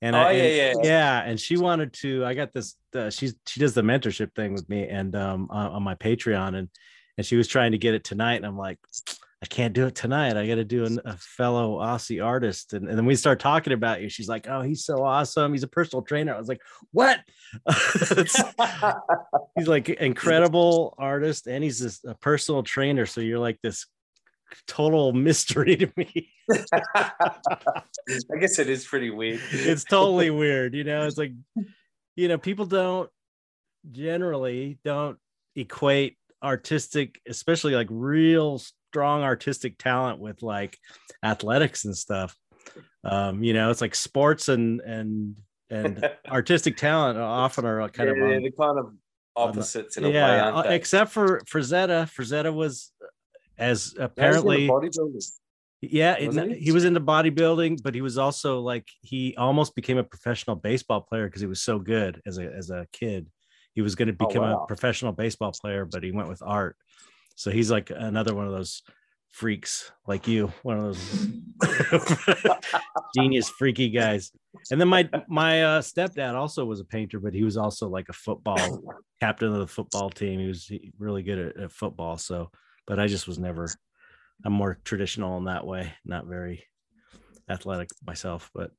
and 0.04 0.18
oh 0.18 0.20
I, 0.20 0.32
yeah, 0.34 0.44
yeah, 0.44 0.74
yeah, 0.84 1.24
and 1.24 1.39
she 1.39 1.56
wanted 1.56 1.94
to. 1.94 2.26
I 2.26 2.34
got 2.34 2.52
this. 2.52 2.76
Uh, 2.94 3.10
she's 3.10 3.36
she 3.48 3.62
does 3.62 3.74
the 3.74 3.82
mentorship 3.82 4.36
thing 4.36 4.52
with 4.52 4.68
me 4.68 4.86
and 4.86 5.16
um 5.16 5.48
on, 5.50 5.68
on, 5.68 5.82
my 5.82 5.96
Patreon, 5.96 6.56
and 6.56 6.68
and 7.18 7.26
she 7.26 7.38
was 7.38 7.48
trying 7.48 7.72
to 7.72 7.78
get 7.78 7.94
it 7.94 8.04
tonight, 8.04 8.36
and 8.36 8.46
I'm 8.46 8.58
like, 8.58 8.80
I 9.42 9.46
can't 9.46 9.74
do 9.74 9.88
it 9.88 9.96
tonight. 9.96 10.36
I 10.36 10.46
got 10.46 10.56
to 10.56 10.66
do 10.66 10.84
an, 10.84 11.00
a 11.06 11.16
fellow 11.16 11.80
Aussie 11.80 12.24
artist, 12.24 12.74
and, 12.74 12.89
and 12.89 12.98
then 12.98 13.06
we 13.06 13.16
start 13.16 13.39
talking 13.39 13.72
about 13.72 14.02
you. 14.02 14.10
She's 14.10 14.28
like, 14.28 14.46
Oh, 14.50 14.60
he's 14.62 14.84
so 14.84 15.06
awesome. 15.06 15.54
He's 15.54 15.63
a 15.63 15.70
personal 15.70 16.04
trainer. 16.04 16.36
I 16.36 16.38
was 16.38 16.50
like, 16.50 16.62
What? 16.92 17.22
he's 19.56 19.68
like 19.68 19.88
incredible 20.02 20.96
artist, 20.98 21.48
and 21.48 21.63
he's 21.63 21.80
just 21.80 22.04
a 22.04 22.16
personal 22.16 22.62
trainer. 22.62 23.06
So 23.06 23.22
you're 23.22 23.39
like 23.39 23.58
this 23.63 23.86
total 24.68 25.13
mystery 25.13 25.76
to 25.76 25.92
me. 25.96 26.32
I 26.96 28.38
guess 28.39 28.60
it 28.60 28.70
is 28.70 28.86
pretty 28.86 29.10
weird. 29.10 29.39
It's 29.52 29.84
totally 29.84 30.30
weird. 30.30 30.74
You 30.74 30.84
know, 30.84 31.06
it's 31.06 31.18
like, 31.18 31.34
you 32.16 32.28
know, 32.28 32.38
people 32.38 32.66
don't 32.66 33.10
generally 33.92 34.80
don't 34.84 35.18
equate 35.56 36.18
artistic, 36.44 37.20
especially 37.28 37.74
like 37.74 37.88
real 37.89 38.62
strong 38.89 39.24
artistic 39.24 39.78
talent 39.78 40.20
with 40.20 40.42
like 40.44 40.78
athletics 41.24 41.86
and 41.86 41.96
stuff. 41.96 42.36
Um, 43.04 43.44
you 43.44 43.54
know, 43.54 43.70
it's 43.70 43.82
like 43.82 43.96
sports 43.96 44.50
and 44.50 44.82
and 44.82 45.36
and 45.70 46.10
artistic 46.28 46.78
talent 46.78 47.18
often 47.18 47.66
are 47.66 47.88
kind 47.89 48.10
yeah, 48.10 48.24
of 48.24 48.32
yeah, 48.32 48.39
the 48.39 48.52
kind 48.52 48.80
of 48.80 48.94
opposites 49.36 49.98
in 49.98 50.06
a 50.06 50.10
yeah, 50.10 50.62
way, 50.62 50.76
except 50.76 51.12
for 51.12 51.42
Frazetta. 51.42 52.10
Frazetta 52.10 52.54
was 52.54 52.92
as 53.58 53.96
apparently 54.00 54.70
yeah 55.82 56.16
it, 56.18 56.34
he? 56.34 56.66
he? 56.66 56.72
was 56.72 56.86
into 56.86 57.00
bodybuilding 57.00 57.82
but 57.84 57.94
he 57.94 58.02
was 58.02 58.18
also 58.18 58.60
like 58.60 58.88
he 59.02 59.36
almost 59.38 59.76
became 59.76 59.98
a 59.98 60.04
professional 60.04 60.56
baseball 60.56 61.02
player 61.02 61.28
because 61.28 61.42
he 61.42 61.48
was 61.48 61.62
so 61.62 61.78
good 61.80 62.22
as 62.26 62.38
a 62.38 62.46
as 62.46 62.70
a 62.70 62.88
kid 62.92 63.30
he 63.74 63.82
was 63.82 63.96
going 63.96 64.08
to 64.08 64.16
oh, 64.20 64.28
become 64.28 64.44
oh, 64.44 64.56
wow. 64.56 64.63
a 64.63 64.68
professional 64.68 65.12
baseball 65.12 65.52
player 65.52 65.86
but 65.86 66.04
he 66.04 66.12
went 66.12 66.30
with 66.30 66.42
art 66.44 66.76
so 67.36 67.52
he's 67.52 67.72
like 67.72 67.92
another 67.92 68.34
one 68.34 68.46
of 68.46 68.52
those 68.52 68.82
freaks 69.32 69.92
like 70.08 70.28
you 70.28 70.54
one 70.62 70.78
of 70.78 70.84
those 70.84 71.28
genius 73.16 73.50
freaky 73.50 73.89
guys 73.89 74.32
and 74.70 74.80
then 74.80 74.88
my 74.88 75.10
my 75.28 75.63
uh, 75.63 75.82
stepdad 75.82 76.36
also 76.36 76.63
was 76.63 76.80
a 76.80 76.86
painter 76.86 77.20
but 77.20 77.34
he 77.34 77.44
was 77.44 77.58
also 77.58 77.89
like 77.89 78.08
a 78.10 78.13
football 78.13 78.84
captain 79.20 79.52
of 79.52 79.60
the 79.60 79.68
football 79.68 80.10
team 80.12 80.39
he 80.39 80.48
was 80.48 80.72
really 81.00 81.24
good 81.24 81.39
at, 81.39 81.58
at 81.63 81.72
football 81.72 82.16
so 82.16 82.52
but 82.86 83.00
I 83.00 83.08
just 83.08 83.28
was 83.28 83.39
never. 83.39 83.67
I'm 84.46 84.54
more 84.54 84.78
traditional 84.84 85.38
in 85.38 85.46
that 85.46 85.65
way, 85.65 85.93
not 86.04 86.26
very 86.26 86.65
athletic 87.50 87.89
myself. 88.06 88.50
But 88.54 88.72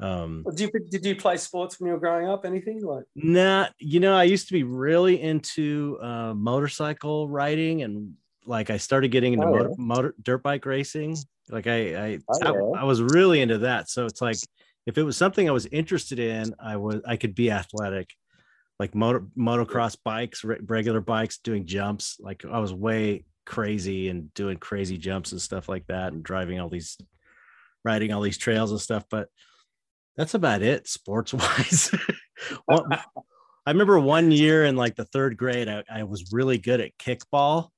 um, 0.00 0.44
did 0.50 0.60
you 0.60 0.70
did 0.90 1.04
you 1.04 1.16
play 1.16 1.36
sports 1.36 1.78
when 1.78 1.88
you 1.88 1.94
were 1.94 2.00
growing 2.00 2.28
up? 2.28 2.44
Anything 2.44 2.84
like? 2.84 3.04
Nah, 3.14 3.68
you 3.78 4.00
know, 4.00 4.14
I 4.14 4.24
used 4.24 4.48
to 4.48 4.52
be 4.52 4.62
really 4.62 5.20
into 5.20 5.98
uh, 6.02 6.34
motorcycle 6.34 7.28
riding, 7.28 7.82
and 7.82 8.14
like 8.46 8.70
I 8.70 8.76
started 8.76 9.08
getting 9.08 9.34
into 9.34 9.46
oh, 9.46 9.52
motor, 9.52 9.68
yeah. 9.70 9.74
motor 9.78 10.14
dirt 10.22 10.42
bike 10.42 10.66
racing. 10.66 11.16
Like 11.48 11.66
I 11.66 11.94
I, 11.94 12.18
oh, 12.28 12.38
yeah. 12.42 12.78
I 12.78 12.82
I 12.82 12.84
was 12.84 13.02
really 13.02 13.40
into 13.40 13.58
that. 13.58 13.88
So 13.88 14.06
it's 14.06 14.20
like 14.20 14.38
if 14.86 14.98
it 14.98 15.02
was 15.02 15.16
something 15.16 15.48
I 15.48 15.52
was 15.52 15.66
interested 15.66 16.18
in, 16.18 16.54
I 16.60 16.76
was 16.76 17.00
I 17.06 17.16
could 17.16 17.34
be 17.34 17.50
athletic 17.50 18.10
like 18.78 18.94
motor 18.94 19.26
motocross 19.36 19.96
bikes, 20.02 20.44
regular 20.44 21.00
bikes, 21.00 21.38
doing 21.38 21.66
jumps. 21.66 22.18
Like 22.20 22.44
I 22.44 22.60
was 22.60 22.72
way 22.72 23.24
crazy 23.48 24.10
and 24.10 24.32
doing 24.34 24.58
crazy 24.58 24.98
jumps 24.98 25.32
and 25.32 25.40
stuff 25.40 25.70
like 25.70 25.86
that 25.86 26.12
and 26.12 26.22
driving 26.22 26.60
all 26.60 26.68
these 26.68 26.98
riding 27.82 28.12
all 28.12 28.20
these 28.20 28.36
trails 28.36 28.70
and 28.70 28.80
stuff 28.80 29.04
but 29.10 29.28
that's 30.18 30.34
about 30.34 30.62
it 30.62 30.86
sports 30.86 31.32
wise. 31.34 31.90
I 32.78 33.70
remember 33.70 33.98
one 33.98 34.30
year 34.30 34.64
in 34.64 34.76
like 34.76 34.96
the 34.96 35.06
third 35.06 35.38
grade 35.38 35.68
I, 35.68 35.82
I, 35.90 36.02
was 36.02 36.32
really 36.32 36.58
good 36.58 36.80
at 36.80 36.96
kickball. 36.98 37.68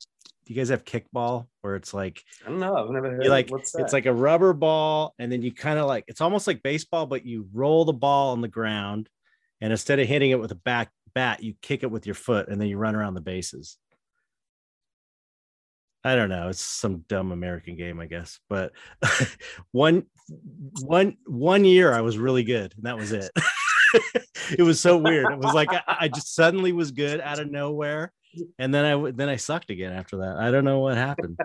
Do 0.44 0.54
you 0.54 0.56
guys 0.56 0.70
have 0.70 0.84
kickball 0.84 1.46
where 1.60 1.76
it's 1.76 1.94
like 1.94 2.22
i 2.44 2.48
don't 2.48 2.58
know 2.58 2.74
i've 2.74 2.90
never 2.90 3.10
heard 3.10 3.22
you 3.22 3.30
like 3.30 3.50
it's 3.52 3.92
like 3.92 4.06
a 4.06 4.12
rubber 4.12 4.52
ball 4.52 5.14
and 5.18 5.30
then 5.30 5.42
you 5.42 5.52
kind 5.52 5.78
of 5.78 5.86
like 5.86 6.04
it's 6.08 6.20
almost 6.20 6.46
like 6.46 6.62
baseball 6.62 7.06
but 7.06 7.24
you 7.24 7.46
roll 7.52 7.84
the 7.84 7.92
ball 7.92 8.32
on 8.32 8.40
the 8.40 8.48
ground 8.48 9.08
and 9.60 9.70
instead 9.70 10.00
of 10.00 10.08
hitting 10.08 10.30
it 10.30 10.40
with 10.40 10.50
a 10.50 10.56
back 10.56 10.90
bat 11.14 11.42
you 11.42 11.54
kick 11.62 11.84
it 11.84 11.90
with 11.90 12.06
your 12.06 12.14
foot 12.14 12.48
and 12.48 12.60
then 12.60 12.66
you 12.66 12.78
run 12.78 12.96
around 12.96 13.14
the 13.14 13.20
bases 13.20 13.76
I 16.02 16.14
don't 16.14 16.30
know. 16.30 16.48
It's 16.48 16.64
some 16.64 17.04
dumb 17.08 17.30
American 17.30 17.76
game, 17.76 18.00
I 18.00 18.06
guess. 18.06 18.40
But 18.48 18.72
one, 19.72 20.06
one, 20.82 21.16
one 21.26 21.64
year 21.64 21.92
I 21.92 22.00
was 22.00 22.16
really 22.16 22.42
good, 22.42 22.72
and 22.76 22.84
that 22.84 22.96
was 22.96 23.12
it. 23.12 23.30
it 24.58 24.62
was 24.62 24.80
so 24.80 24.96
weird. 24.96 25.32
It 25.32 25.38
was 25.38 25.54
like 25.54 25.72
I, 25.72 25.82
I, 25.86 26.08
just 26.08 26.34
suddenly 26.34 26.72
was 26.72 26.90
good 26.90 27.20
out 27.20 27.38
of 27.38 27.50
nowhere, 27.50 28.12
and 28.58 28.72
then 28.72 28.84
I 28.84 29.10
then 29.10 29.28
I 29.28 29.36
sucked 29.36 29.70
again 29.70 29.92
after 29.92 30.18
that. 30.18 30.36
I 30.38 30.50
don't 30.50 30.64
know 30.64 30.78
what 30.78 30.96
happened. 30.96 31.38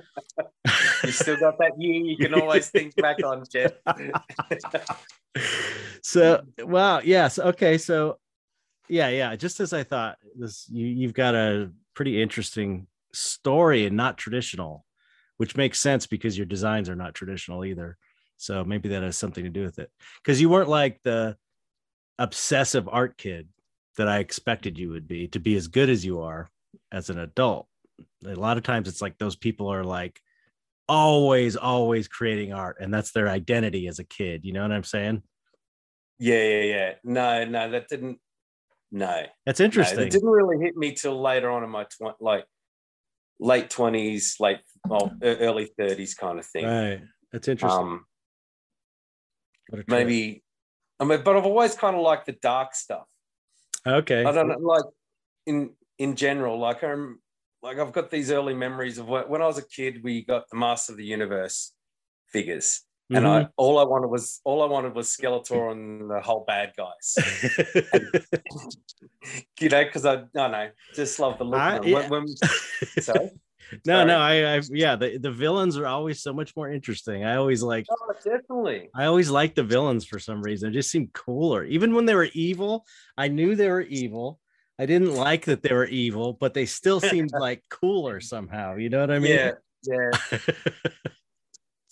you 1.03 1.11
still 1.11 1.37
got 1.37 1.57
that 1.59 1.73
year 1.77 1.95
you 1.95 2.17
can 2.17 2.33
always 2.33 2.69
think 2.69 2.95
back 2.95 3.17
on, 3.23 3.43
Jeff. 3.51 3.73
so 6.01 6.43
wow, 6.59 7.01
yes, 7.03 7.39
okay, 7.39 7.77
so 7.77 8.19
yeah, 8.87 9.09
yeah. 9.09 9.35
Just 9.35 9.59
as 9.59 9.73
I 9.73 9.83
thought, 9.83 10.17
this 10.37 10.67
you 10.69 10.85
you've 10.87 11.13
got 11.13 11.35
a 11.35 11.71
pretty 11.93 12.21
interesting 12.21 12.87
story 13.15 13.85
and 13.85 13.97
not 13.97 14.17
traditional, 14.17 14.85
which 15.37 15.55
makes 15.55 15.79
sense 15.79 16.07
because 16.07 16.37
your 16.37 16.45
designs 16.45 16.89
are 16.89 16.95
not 16.95 17.15
traditional 17.15 17.65
either. 17.65 17.97
So 18.37 18.63
maybe 18.63 18.89
that 18.89 19.03
has 19.03 19.17
something 19.17 19.43
to 19.43 19.49
do 19.49 19.63
with 19.63 19.79
it. 19.79 19.89
Because 20.23 20.41
you 20.41 20.49
weren't 20.49 20.69
like 20.69 20.99
the 21.03 21.37
obsessive 22.19 22.87
art 22.89 23.17
kid 23.17 23.47
that 23.97 24.07
I 24.07 24.19
expected 24.19 24.77
you 24.77 24.89
would 24.89 25.07
be 25.07 25.27
to 25.29 25.39
be 25.39 25.55
as 25.55 25.67
good 25.67 25.89
as 25.89 26.05
you 26.05 26.21
are 26.21 26.49
as 26.91 27.09
an 27.09 27.19
adult. 27.19 27.67
A 28.25 28.35
lot 28.35 28.57
of 28.57 28.63
times 28.63 28.87
it's 28.87 29.01
like 29.01 29.17
those 29.17 29.35
people 29.35 29.71
are 29.71 29.83
like 29.83 30.19
always, 30.87 31.55
always 31.55 32.07
creating 32.07 32.53
art, 32.53 32.77
and 32.79 32.93
that's 32.93 33.11
their 33.11 33.29
identity 33.29 33.87
as 33.87 33.99
a 33.99 34.03
kid. 34.03 34.45
You 34.45 34.53
know 34.53 34.61
what 34.61 34.71
I'm 34.71 34.83
saying? 34.83 35.23
Yeah, 36.19 36.43
yeah, 36.43 36.61
yeah. 36.61 36.93
No, 37.03 37.45
no, 37.45 37.71
that 37.71 37.87
didn't. 37.89 38.19
No, 38.91 39.23
that's 39.45 39.59
interesting. 39.59 39.97
No, 39.97 40.03
it 40.03 40.11
didn't 40.11 40.29
really 40.29 40.63
hit 40.63 40.77
me 40.77 40.93
till 40.93 41.21
later 41.21 41.49
on 41.49 41.63
in 41.63 41.69
my 41.69 41.83
tw- 41.85 42.21
like 42.21 42.45
late 43.39 43.69
20s, 43.69 44.39
late 44.39 44.59
well, 44.87 45.11
early 45.21 45.69
30s 45.79 46.15
kind 46.17 46.39
of 46.39 46.45
thing. 46.45 46.65
Right. 46.65 47.01
That's 47.31 47.47
interesting. 47.47 47.81
Um, 47.81 48.05
maybe, 49.87 50.43
I 50.99 51.05
mean, 51.05 51.21
but 51.23 51.35
I've 51.35 51.45
always 51.45 51.75
kind 51.75 51.95
of 51.95 52.01
liked 52.01 52.27
the 52.27 52.33
dark 52.33 52.75
stuff. 52.75 53.05
Okay. 53.85 54.23
I 54.23 54.31
don't 54.31 54.47
know, 54.47 54.57
like 54.57 54.85
in 55.45 55.71
in 55.97 56.15
general, 56.15 56.59
like 56.59 56.83
I'm 56.83 57.19
like 57.61 57.79
I've 57.79 57.91
got 57.91 58.09
these 58.09 58.31
early 58.31 58.53
memories 58.53 58.97
of 58.97 59.07
when 59.07 59.41
I 59.41 59.47
was 59.47 59.57
a 59.57 59.67
kid. 59.67 60.03
We 60.03 60.23
got 60.23 60.49
the 60.49 60.57
Master 60.57 60.93
of 60.93 60.97
the 60.97 61.05
Universe 61.05 61.73
figures, 62.27 62.81
Mm-hmm. 63.11 63.17
And 63.17 63.27
I 63.27 63.41
mm-hmm. 63.41 63.51
all 63.57 63.77
I 63.77 63.83
wanted 63.83 64.07
was 64.07 64.41
all 64.45 64.63
I 64.63 64.65
wanted 64.65 64.95
was 64.95 65.15
Skeletor 65.15 65.71
and 65.71 66.09
the 66.09 66.21
whole 66.21 66.43
bad 66.47 66.73
guys. 66.75 67.17
and, 67.93 68.09
you 69.59 69.69
know, 69.69 69.83
because 69.83 70.05
I, 70.07 70.13
I 70.13 70.25
don't 70.33 70.51
know, 70.51 70.69
just 70.95 71.19
love 71.19 71.37
the 71.37 71.43
look. 71.43 71.59
I, 71.59 71.79
yeah. 71.83 72.09
when, 72.09 72.09
when, 72.09 72.27
sorry? 72.99 73.29
No, 73.85 73.95
Sorry. 73.95 74.05
no, 74.05 74.19
I, 74.19 74.55
I, 74.55 74.61
yeah, 74.69 74.95
the, 74.95 75.17
the 75.17 75.31
villains 75.31 75.77
are 75.77 75.87
always 75.87 76.21
so 76.21 76.31
much 76.33 76.55
more 76.55 76.71
interesting. 76.71 77.25
I 77.25 77.35
always 77.35 77.63
like, 77.63 77.85
oh, 77.89 78.13
definitely. 78.23 78.89
I 78.93 79.05
always 79.05 79.29
like 79.29 79.55
the 79.55 79.63
villains 79.63 80.05
for 80.05 80.19
some 80.19 80.41
reason. 80.41 80.69
It 80.69 80.73
just 80.73 80.91
seemed 80.91 81.13
cooler. 81.13 81.63
Even 81.63 81.95
when 81.95 82.05
they 82.05 82.13
were 82.13 82.29
evil, 82.33 82.85
I 83.17 83.27
knew 83.27 83.55
they 83.55 83.69
were 83.69 83.81
evil. 83.81 84.39
I 84.77 84.85
didn't 84.85 85.15
like 85.15 85.45
that 85.45 85.63
they 85.63 85.73
were 85.73 85.85
evil, 85.85 86.33
but 86.33 86.53
they 86.53 86.65
still 86.65 86.99
seemed 86.99 87.31
like 87.31 87.63
cooler 87.69 88.19
somehow. 88.21 88.75
You 88.75 88.89
know 88.89 88.99
what 88.99 89.11
I 89.11 89.19
mean? 89.19 89.31
Yeah, 89.31 89.51
yeah. 89.83 90.39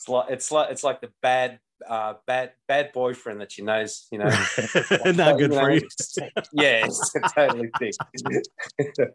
It's 0.04 0.10
like 0.10 0.30
it's 0.30 0.52
like 0.52 0.72
it's 0.72 0.84
like 0.84 1.02
the 1.02 1.12
bad 1.22 1.60
uh, 1.88 2.16
bad 2.26 2.52
bad 2.68 2.92
boyfriend 2.94 3.42
that 3.42 3.52
she 3.52 3.62
knows, 3.62 4.08
you 4.12 4.18
know, 4.18 4.26
not 5.06 5.38
good 5.38 5.52
you 5.52 5.60
for 5.60 5.72
you. 5.72 5.82
yeah, 6.54 6.86
it's 6.86 7.14
totally 7.34 7.70
thick. 7.80 7.94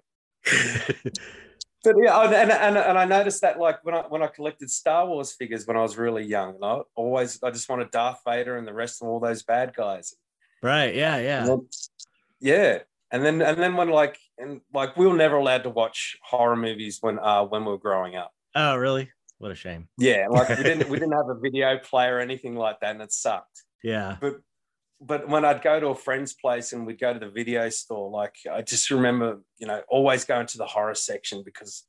but 1.85 1.95
yeah, 2.03 2.23
and, 2.23 2.51
and 2.51 2.77
and 2.77 2.99
I 2.99 3.05
noticed 3.05 3.41
that 3.43 3.59
like 3.59 3.85
when 3.85 3.95
I 3.95 4.01
when 4.09 4.23
I 4.23 4.29
collected 4.29 4.71
Star 4.71 5.07
Wars 5.07 5.33
figures 5.33 5.67
when 5.67 5.77
I 5.77 5.83
was 5.83 5.97
really 5.97 6.25
young, 6.25 6.55
and 6.57 6.65
I 6.65 6.81
always 6.95 7.43
I 7.43 7.51
just 7.51 7.69
wanted 7.69 7.91
Darth 7.91 8.21
Vader 8.27 8.57
and 8.57 8.67
the 8.67 8.75
rest 8.75 9.03
of 9.03 9.09
all 9.09 9.21
those 9.21 9.43
bad 9.43 9.75
guys. 9.75 10.15
Right. 10.63 10.95
Yeah. 10.95 11.19
Yeah. 11.19 11.57
yeah. 12.41 12.79
and 13.13 13.25
then 13.25 13.41
and 13.43 13.59
then 13.59 13.77
when 13.77 13.91
like 13.91 14.19
and 14.39 14.61
like 14.75 14.97
we 14.97 15.07
were 15.07 15.17
never 15.17 15.37
allowed 15.37 15.63
to 15.65 15.71
watch 15.71 16.17
horror 16.23 16.57
movies 16.57 16.99
when 17.01 17.19
uh 17.19 17.45
when 17.45 17.65
we 17.65 17.71
were 17.71 17.79
growing 17.79 18.17
up. 18.17 18.33
Oh, 18.55 18.77
really? 18.77 19.11
What 19.39 19.53
a 19.53 19.55
shame. 19.55 19.89
Yeah, 19.99 20.27
like 20.29 20.49
we 20.49 20.63
didn't 20.63 20.89
we 20.89 20.99
didn't 21.01 21.15
have 21.15 21.29
a 21.29 21.39
video 21.39 21.79
player 21.79 22.17
or 22.17 22.21
anything 22.21 22.57
like 22.57 22.81
that, 22.81 22.93
and 22.93 23.03
it 23.03 23.13
sucked. 23.13 23.63
Yeah. 23.83 24.17
But 24.21 24.41
but 25.01 25.29
when 25.29 25.45
I'd 25.45 25.63
go 25.63 25.79
to 25.79 25.89
a 25.89 25.95
friend's 25.95 26.35
place 26.35 26.73
and 26.73 26.85
we'd 26.85 27.01
go 27.01 27.13
to 27.13 27.21
the 27.21 27.31
video 27.31 27.69
store, 27.69 28.11
like 28.11 28.35
I 28.51 28.63
just 28.63 28.91
remember, 28.91 29.41
you 29.59 29.67
know, 29.67 29.83
always 29.89 30.25
going 30.25 30.47
to 30.49 30.59
the 30.59 30.67
horror 30.67 30.97
section 30.97 31.43
because, 31.45 31.85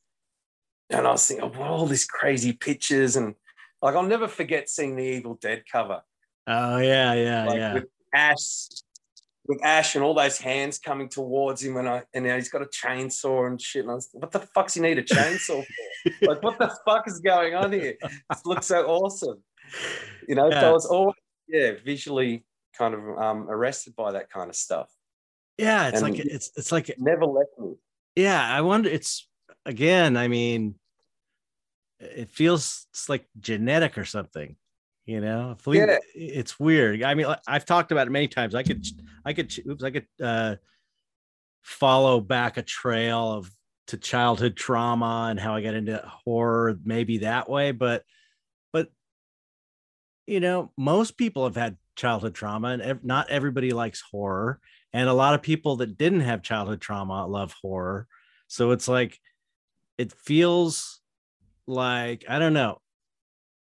and 0.91 1.07
I 1.07 1.11
was 1.11 1.27
thinking, 1.27 1.51
oh, 1.57 1.63
all 1.63 1.87
these 1.87 2.05
crazy 2.05 2.53
pictures 2.53 3.15
and 3.15 3.33
like 3.81 3.95
I'll 3.95 4.03
never 4.03 4.27
forget 4.27 4.69
seeing 4.69 4.95
the 4.95 5.03
Evil 5.03 5.35
Dead 5.41 5.63
cover. 5.71 6.01
Oh 6.45 6.77
yeah, 6.77 7.13
yeah, 7.13 7.45
like, 7.45 7.57
yeah. 7.57 7.73
With 7.73 7.85
Ash, 8.13 8.67
with 9.49 9.59
Ash 9.65 9.95
and 9.95 10.03
all 10.03 10.13
those 10.13 10.37
hands 10.37 10.77
coming 10.79 11.09
towards 11.09 11.61
him, 11.63 11.75
and 11.75 11.89
I 11.89 12.03
and 12.13 12.23
know, 12.25 12.35
he's 12.35 12.49
got 12.49 12.61
a 12.61 12.65
chainsaw 12.67 13.47
and 13.47 13.59
shit. 13.59 13.81
And 13.81 13.91
I 13.91 13.95
was, 13.95 14.07
what 14.13 14.31
the 14.31 14.39
fuck's 14.53 14.75
he 14.75 14.79
need 14.81 14.99
a 14.99 15.03
chainsaw 15.03 15.65
for? 15.65 16.27
like, 16.27 16.41
what 16.43 16.57
the 16.59 16.73
fuck 16.85 17.07
is 17.07 17.19
going 17.19 17.55
on 17.55 17.73
here? 17.73 17.95
It 18.01 18.37
looks 18.45 18.67
so 18.67 18.85
awesome. 18.85 19.43
You 20.27 20.35
know, 20.35 20.49
Yeah. 20.49 20.61
so 20.61 20.69
I 20.69 20.71
was 20.71 20.85
always 20.85 21.15
yeah 21.47 21.71
visually 21.83 22.45
kind 22.77 22.93
of 22.93 23.01
um, 23.17 23.49
arrested 23.49 23.95
by 23.95 24.11
that 24.13 24.29
kind 24.29 24.49
of 24.49 24.55
stuff. 24.55 24.87
Yeah, 25.57 25.89
it's 25.89 26.01
and- 26.01 26.15
like 26.15 26.23
it's 26.25 26.51
it's 26.55 26.71
like 26.71 26.93
Never 26.99 27.25
left 27.25 27.49
me. 27.57 27.73
yeah. 28.15 28.41
I 28.47 28.61
wonder. 28.61 28.87
It's 28.89 29.27
again. 29.65 30.15
I 30.15 30.27
mean, 30.27 30.75
it 31.99 32.29
feels 32.29 32.85
it's 32.91 33.09
like 33.09 33.25
genetic 33.39 33.97
or 33.97 34.05
something. 34.05 34.55
You 35.05 35.21
know, 35.21 35.57
Yeah. 35.67 35.97
it's 36.13 36.59
weird. 36.59 37.01
I 37.01 37.15
mean, 37.15 37.25
I've 37.47 37.65
talked 37.65 37.91
about 37.91 38.07
it 38.07 38.11
many 38.11 38.27
times. 38.27 38.53
I 38.53 38.61
could, 38.63 38.85
I 39.25 39.33
could, 39.33 39.51
oops, 39.67 39.83
I 39.83 39.89
could 39.89 40.07
uh, 40.21 40.55
follow 41.63 42.21
back 42.21 42.57
a 42.57 42.61
trail 42.61 43.33
of 43.33 43.51
to 43.87 43.97
childhood 43.97 44.55
trauma 44.55 45.27
and 45.31 45.39
how 45.39 45.55
I 45.55 45.61
got 45.61 45.73
into 45.73 45.97
horror, 46.05 46.77
maybe 46.83 47.19
that 47.19 47.49
way. 47.49 47.71
But, 47.71 48.03
but 48.71 48.89
you 50.27 50.39
know, 50.39 50.71
most 50.77 51.17
people 51.17 51.43
have 51.45 51.55
had 51.55 51.77
childhood 51.95 52.35
trauma, 52.35 52.67
and 52.69 52.81
ev- 52.83 53.03
not 53.03 53.31
everybody 53.31 53.71
likes 53.71 54.01
horror. 54.11 54.59
And 54.93 55.09
a 55.09 55.13
lot 55.13 55.33
of 55.33 55.41
people 55.41 55.77
that 55.77 55.97
didn't 55.97 56.21
have 56.21 56.43
childhood 56.43 56.81
trauma 56.81 57.25
love 57.25 57.55
horror. 57.61 58.07
So 58.47 58.71
it's 58.71 58.87
like, 58.87 59.19
it 59.97 60.11
feels 60.13 61.01
like 61.67 62.25
I 62.29 62.37
don't 62.39 62.53
know. 62.53 62.79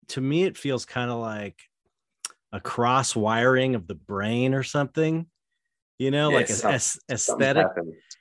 To 0.10 0.22
me, 0.22 0.44
it 0.44 0.58
feels 0.58 0.86
kind 0.86 1.10
of 1.12 1.20
like 1.20 1.60
a 2.52 2.60
cross 2.60 3.16
wiring 3.16 3.76
of 3.76 3.88
the 3.88 3.96
brain 3.96 4.54
or 4.54 4.64
something. 4.64 5.26
You 6.00 6.12
know, 6.12 6.30
like 6.32 6.50
Yeah, 6.50 6.56
a- 6.70 6.80
some- 6.80 7.02
aesthetic 7.10 7.68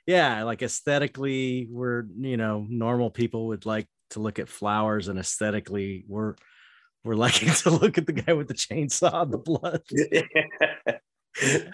yeah 0.05 0.43
like 0.43 0.61
aesthetically 0.61 1.65
we're 1.71 2.03
you 2.17 2.35
know 2.35 2.65
normal 2.69 3.09
people 3.09 3.47
would 3.47 3.65
like 3.65 3.87
to 4.09 4.19
look 4.19 4.37
at 4.37 4.49
flowers 4.49 5.07
and 5.07 5.17
aesthetically 5.17 6.03
we're 6.09 6.35
we're 7.05 7.15
liking 7.25 7.49
to 7.49 7.69
look 7.69 7.97
at 7.97 8.05
the 8.05 8.11
guy 8.11 8.33
with 8.33 8.49
the 8.49 8.53
chainsaw 8.53 9.21
and 9.23 9.31
the 9.31 9.37
blood 9.37 9.81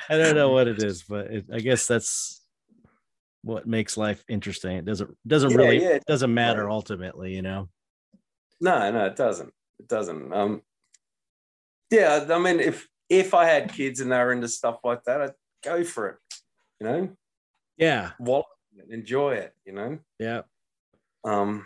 i 0.08 0.18
don't 0.18 0.36
know 0.36 0.52
what 0.52 0.68
it 0.68 0.78
is 0.84 1.02
but 1.04 1.26
it, 1.28 1.46
i 1.52 1.60
guess 1.60 1.88
that's 1.88 2.46
what 3.42 3.66
makes 3.68 3.98
life 3.98 4.24
interesting 4.30 4.78
it 4.78 4.86
doesn't 4.86 5.10
doesn't 5.26 5.50
Yeah, 5.52 5.58
really 5.58 5.82
yeah, 5.82 6.00
doesn't 6.08 6.34
matter 6.34 6.70
ultimately 6.70 7.34
you 7.34 7.42
know 7.42 7.68
No, 8.62 8.92
no, 8.92 9.06
it 9.06 9.16
doesn't. 9.16 9.52
It 9.80 9.88
doesn't. 9.88 10.34
Um, 10.34 10.62
yeah, 11.90 12.26
I 12.30 12.40
mean, 12.40 12.60
if 12.60 12.88
if 13.10 13.34
I 13.34 13.46
had 13.46 13.74
kids 13.74 14.00
and 14.00 14.12
they 14.12 14.18
were 14.18 14.34
into 14.34 14.48
stuff 14.48 14.80
like 14.84 15.04
that, 15.06 15.22
I'd 15.22 15.34
go 15.64 15.84
for 15.84 16.08
it. 16.10 16.18
You 16.80 16.88
know, 16.88 17.10
yeah 17.78 18.12
it, 18.78 18.94
enjoy 18.94 19.36
it. 19.36 19.54
You 19.66 19.74
know, 19.74 20.00
yeah 20.20 20.42
um, 21.24 21.66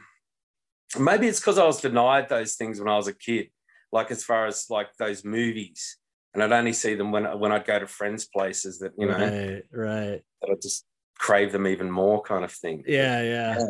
maybe 0.97 1.27
it's 1.27 1.39
because 1.39 1.57
I 1.57 1.65
was 1.65 1.81
denied 1.81 2.29
those 2.29 2.55
things 2.55 2.79
when 2.79 2.89
I 2.89 2.95
was 2.95 3.07
a 3.07 3.13
kid. 3.13 3.49
Like 3.91 4.09
as 4.09 4.23
far 4.23 4.47
as 4.47 4.69
like 4.69 4.95
those 4.97 5.23
movies, 5.23 5.97
and 6.33 6.41
I'd 6.41 6.51
only 6.51 6.73
see 6.73 6.95
them 6.95 7.11
when 7.11 7.25
when 7.39 7.51
I'd 7.51 7.65
go 7.65 7.77
to 7.77 7.87
friends' 7.87 8.25
places. 8.25 8.79
That 8.79 8.93
you 8.97 9.07
know, 9.07 9.13
right 9.17 9.63
right 9.71 10.21
that 10.41 10.49
I 10.51 10.55
just 10.61 10.85
crave 11.19 11.51
them 11.51 11.67
even 11.67 11.91
more, 11.91 12.21
kind 12.21 12.43
of 12.43 12.51
thing. 12.51 12.83
yeah 12.87 13.21
yeah 13.21 13.57
Yeah. 13.59 13.65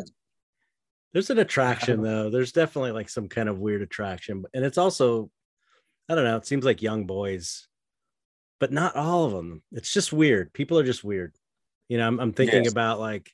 There's 1.14 1.30
an 1.30 1.38
attraction 1.38 2.02
though. 2.02 2.28
There's 2.28 2.52
definitely 2.52 2.90
like 2.92 3.08
some 3.08 3.28
kind 3.28 3.48
of 3.48 3.58
weird 3.58 3.80
attraction 3.80 4.44
and 4.52 4.64
it's 4.64 4.76
also 4.78 5.30
i 6.10 6.14
don't 6.14 6.24
know 6.24 6.36
it 6.36 6.44
seems 6.46 6.64
like 6.66 6.82
young 6.82 7.06
boys 7.06 7.66
but 8.60 8.72
not 8.72 8.94
all 8.96 9.24
of 9.24 9.32
them 9.32 9.62
it's 9.72 9.92
just 9.92 10.12
weird. 10.12 10.52
People 10.52 10.78
are 10.78 10.84
just 10.84 11.02
weird. 11.04 11.32
You 11.88 11.96
know 11.98 12.06
i'm, 12.06 12.20
I'm 12.20 12.32
thinking 12.32 12.64
Yes. 12.64 12.72
about 12.72 12.98
like 13.00 13.30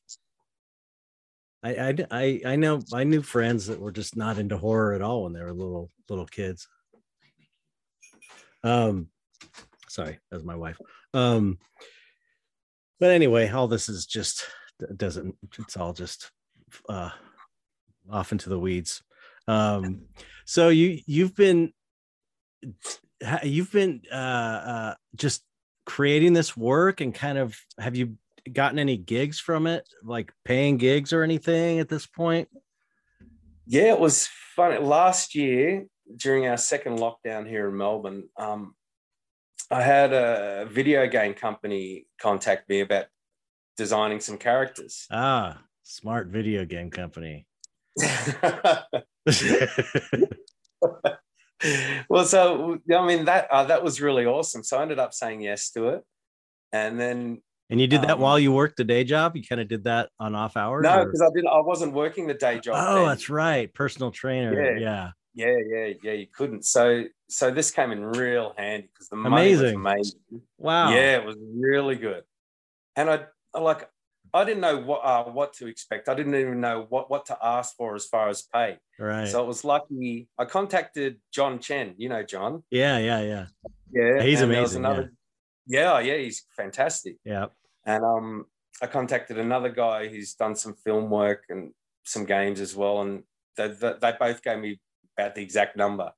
I, 1.63 1.71
I 1.75 1.95
i 2.11 2.41
i 2.53 2.57
know 2.57 2.81
i 2.93 3.05
knew 3.05 3.23
friends 3.23 3.67
that 3.67 3.81
were 3.81 3.93
just 3.93 4.17
not 4.17 4.39
into 4.39 4.57
horror 4.57 4.93
at 4.95 5.03
all 5.03 5.25
when 5.25 5.33
they 5.33 5.43
were 5.43 5.53
little 5.53 5.91
little 6.09 6.27
kids. 6.27 6.69
Um 8.63 9.09
sorry 9.89 10.19
that 10.31 10.37
was 10.37 10.45
my 10.45 10.57
wife. 10.57 10.79
Um 11.15 11.59
but 13.01 13.11
anyway 13.11 13.49
all 13.49 13.69
this 13.69 13.89
is 13.89 14.07
just 14.07 14.47
doesn't 14.97 15.35
it's 15.59 15.77
all 15.77 15.93
just 15.93 16.31
uh 16.89 17.11
off 18.11 18.33
into 18.33 18.49
the 18.49 18.59
weeds 18.59 19.03
um 19.49 20.03
so 20.45 20.69
you 20.69 21.01
you've 21.07 21.35
been 21.35 21.73
you've 23.43 23.73
been 23.73 24.03
uh 24.13 24.15
uh 24.15 24.95
just 25.15 25.43
creating 25.87 26.33
this 26.33 26.57
work 26.57 27.01
and 27.01 27.15
kind 27.15 27.39
of 27.39 27.59
have 27.79 27.97
you 27.97 28.17
gotten 28.53 28.79
any 28.79 28.97
gigs 28.97 29.39
from 29.39 29.67
it 29.67 29.89
like 30.03 30.33
paying 30.45 30.77
gigs 30.77 31.13
or 31.13 31.23
anything 31.23 31.79
at 31.79 31.89
this 31.89 32.07
point 32.07 32.49
Yeah, 33.67 33.93
it 33.95 34.01
was 34.01 34.29
funny. 34.57 34.79
Last 34.79 35.35
year, 35.37 35.87
during 36.17 36.49
our 36.49 36.57
second 36.57 36.99
lockdown 36.99 37.47
here 37.47 37.69
in 37.69 37.77
Melbourne, 37.77 38.29
um, 38.37 38.75
I 39.71 39.83
had 39.83 40.13
a 40.13 40.67
video 40.69 41.07
game 41.07 41.35
company 41.35 42.07
contact 42.21 42.69
me 42.69 42.81
about 42.81 43.07
designing 43.77 44.19
some 44.21 44.39
characters. 44.39 45.07
ah 45.11 45.63
smart 45.85 46.27
video 46.29 46.65
game 46.65 46.91
company 46.91 47.47
well, 52.09 52.25
so 52.25 52.79
I 52.93 53.07
mean 53.07 53.25
that 53.27 53.49
uh, 53.51 53.65
that 53.65 53.83
was 53.83 54.01
really 54.01 54.27
awesome. 54.27 54.65
So 54.65 54.79
I 54.79 54.83
ended 54.83 54.99
up 54.99 55.13
saying 55.13 55.41
yes 55.41 55.71
to 55.73 55.89
it, 55.89 56.03
and 56.73 56.99
then 57.01 57.43
and 57.69 57.81
you 57.81 57.87
did 57.87 58.03
that 58.03 58.13
Um, 58.13 58.21
while 58.21 58.39
you 58.39 58.53
worked 58.53 58.77
the 58.77 58.85
day 58.85 59.05
job 59.05 59.37
you 59.37 59.45
kind 59.45 59.61
of 59.61 59.69
did 59.69 59.85
that 59.85 60.11
on 60.19 60.35
off 60.35 60.57
hours 60.57 60.83
no, 60.83 61.05
because 61.05 61.23
I 61.23 61.29
didn't. 61.35 61.49
I 61.49 61.61
wasn't 61.61 61.93
working 61.93 62.27
the 62.27 62.35
day 62.35 62.61
job. 62.61 62.77
oh 62.79 62.95
then. 62.97 63.07
that's 63.07 63.31
right 63.31 63.73
personal 63.75 64.11
trainer 64.11 64.77
yeah, 64.79 65.11
Yeah, 65.35 65.57
yeah, 65.67 65.93
yeah. 66.03 66.13
You 66.13 66.27
couldn't. 66.27 66.65
So, 66.65 67.05
so 67.29 67.51
this 67.51 67.71
came 67.71 67.93
in 67.93 68.05
real 68.05 68.55
handy 68.57 68.89
because 68.93 69.09
the 69.09 69.17
money 69.17 69.51
was 69.51 69.61
Amazing. 69.61 69.77
amazing. 69.77 70.21
wow 70.59 70.91
Yeah, 70.91 71.19
it 71.19 71.25
was 71.25 71.37
really 71.55 71.97
good. 71.97 72.25
And 72.97 73.09
I 73.09 73.27
like, 73.59 73.89
I 74.33 74.45
didn't 74.45 74.61
know 74.61 74.79
what 74.79 75.01
uh, 75.05 75.25
what 75.25 75.53
to 75.55 75.67
expect. 75.67 76.09
I 76.09 76.15
didn't 76.15 76.35
even 76.35 76.61
know 76.61 76.87
what 76.89 77.11
what 77.11 77.27
to 77.27 77.39
ask 77.43 77.77
for 77.77 77.95
as 77.95 78.07
far 78.07 78.29
as 78.29 78.43
pay. 78.43 78.79
right 78.99 79.27
So 79.29 79.43
it 79.43 79.47
was 79.47 79.65
lucky. 79.65 80.29
I 80.39 80.45
contacted 80.45 81.21
John 81.33 81.59
Chen. 81.59 81.95
You 81.99 82.09
know 82.09 82.23
John. 82.23 82.63
yeah 82.71 82.99
yeah 82.99 83.21
yeah 83.23 83.47
Yeah, 83.93 84.23
He's 84.23 84.41
and 84.41 84.53
there 84.53 84.63
was 84.63 84.75
amazing, 84.77 85.11
yeah, 85.67 85.99
yeah, 86.01 86.17
he's 86.17 86.45
fantastic. 86.57 87.17
yeah 87.25 87.47
And 87.85 88.05
um, 88.05 88.47
I 88.83 88.87
contacted 88.87 89.39
another 89.39 89.69
guy 89.69 90.09
who's 90.09 90.35
done 90.35 90.55
some 90.57 90.75
film 90.75 91.11
work 91.11 91.45
and 91.49 91.73
some 92.05 92.25
games 92.25 92.61
as 92.61 92.75
well, 92.75 93.03
and 93.03 93.23
they, 93.57 93.69
they, 93.69 93.95
they 94.01 94.13
both 94.19 94.43
gave 94.43 94.59
me 94.59 94.81
about 95.17 95.35
the 95.35 95.43
exact 95.43 95.77
number. 95.77 96.13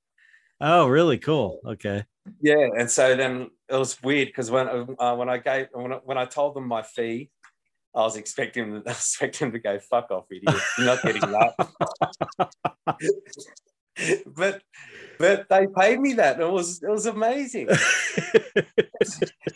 oh 0.61 0.87
really 0.87 1.19
cool 1.19 1.59
okay 1.67 2.05
Yeah, 2.41 2.69
and 2.79 2.89
so 2.91 3.17
then 3.17 3.51
it 3.69 3.75
was 3.77 4.01
weird 4.03 4.29
because 4.29 4.49
when 4.51 4.69
uh, 4.99 5.15
when 5.17 5.29
I 5.29 5.39
gave 5.39 5.67
when 5.73 5.93
I, 5.93 5.97
when 6.09 6.19
I 6.19 6.25
told 6.27 6.55
them 6.55 6.67
my 6.69 6.83
fee, 6.83 7.31
I 7.95 8.01
was 8.01 8.17
expecting 8.17 8.75
I 8.77 8.79
was 8.79 8.97
expecting 8.97 9.53
to 9.53 9.59
go 9.59 9.79
fuck 9.79 10.11
off, 10.11 10.27
idiot. 10.31 10.61
You're 10.79 10.87
not 10.87 11.03
getting 11.03 11.21
that. 11.23 11.55
but 14.27 14.63
but 15.19 15.49
they 15.49 15.67
paid 15.79 16.01
me 16.01 16.15
that. 16.15 16.41
It 16.41 16.51
was 16.51 16.83
it 16.83 16.91
was 16.91 17.07
amazing. 17.07 17.69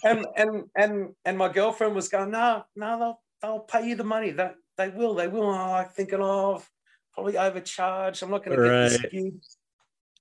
And 0.05 0.27
and 0.37 0.65
and 0.77 1.15
and 1.25 1.39
my 1.39 1.49
girlfriend 1.49 1.95
was 1.95 2.09
going, 2.09 2.31
no, 2.31 2.65
no, 2.77 2.99
they'll 2.99 3.21
they'll 3.43 3.61
pay 3.61 3.89
you 3.89 3.97
the 3.97 4.05
money. 4.05 4.31
They 4.31 4.51
they 4.77 4.89
will, 4.89 5.15
they 5.15 5.29
will. 5.29 5.51
And 5.53 5.61
I'm 5.63 5.71
like 5.71 5.93
thinking, 5.93 6.21
oh, 6.21 6.57
I've 6.57 6.71
probably 7.15 7.39
overcharged. 7.39 8.23
I'm 8.23 8.31
not 8.31 8.45
going 8.45 8.57
to 8.59 8.63
get 8.65 8.91
this 8.91 8.99
Right. 9.03 9.11
gig. 9.11 9.35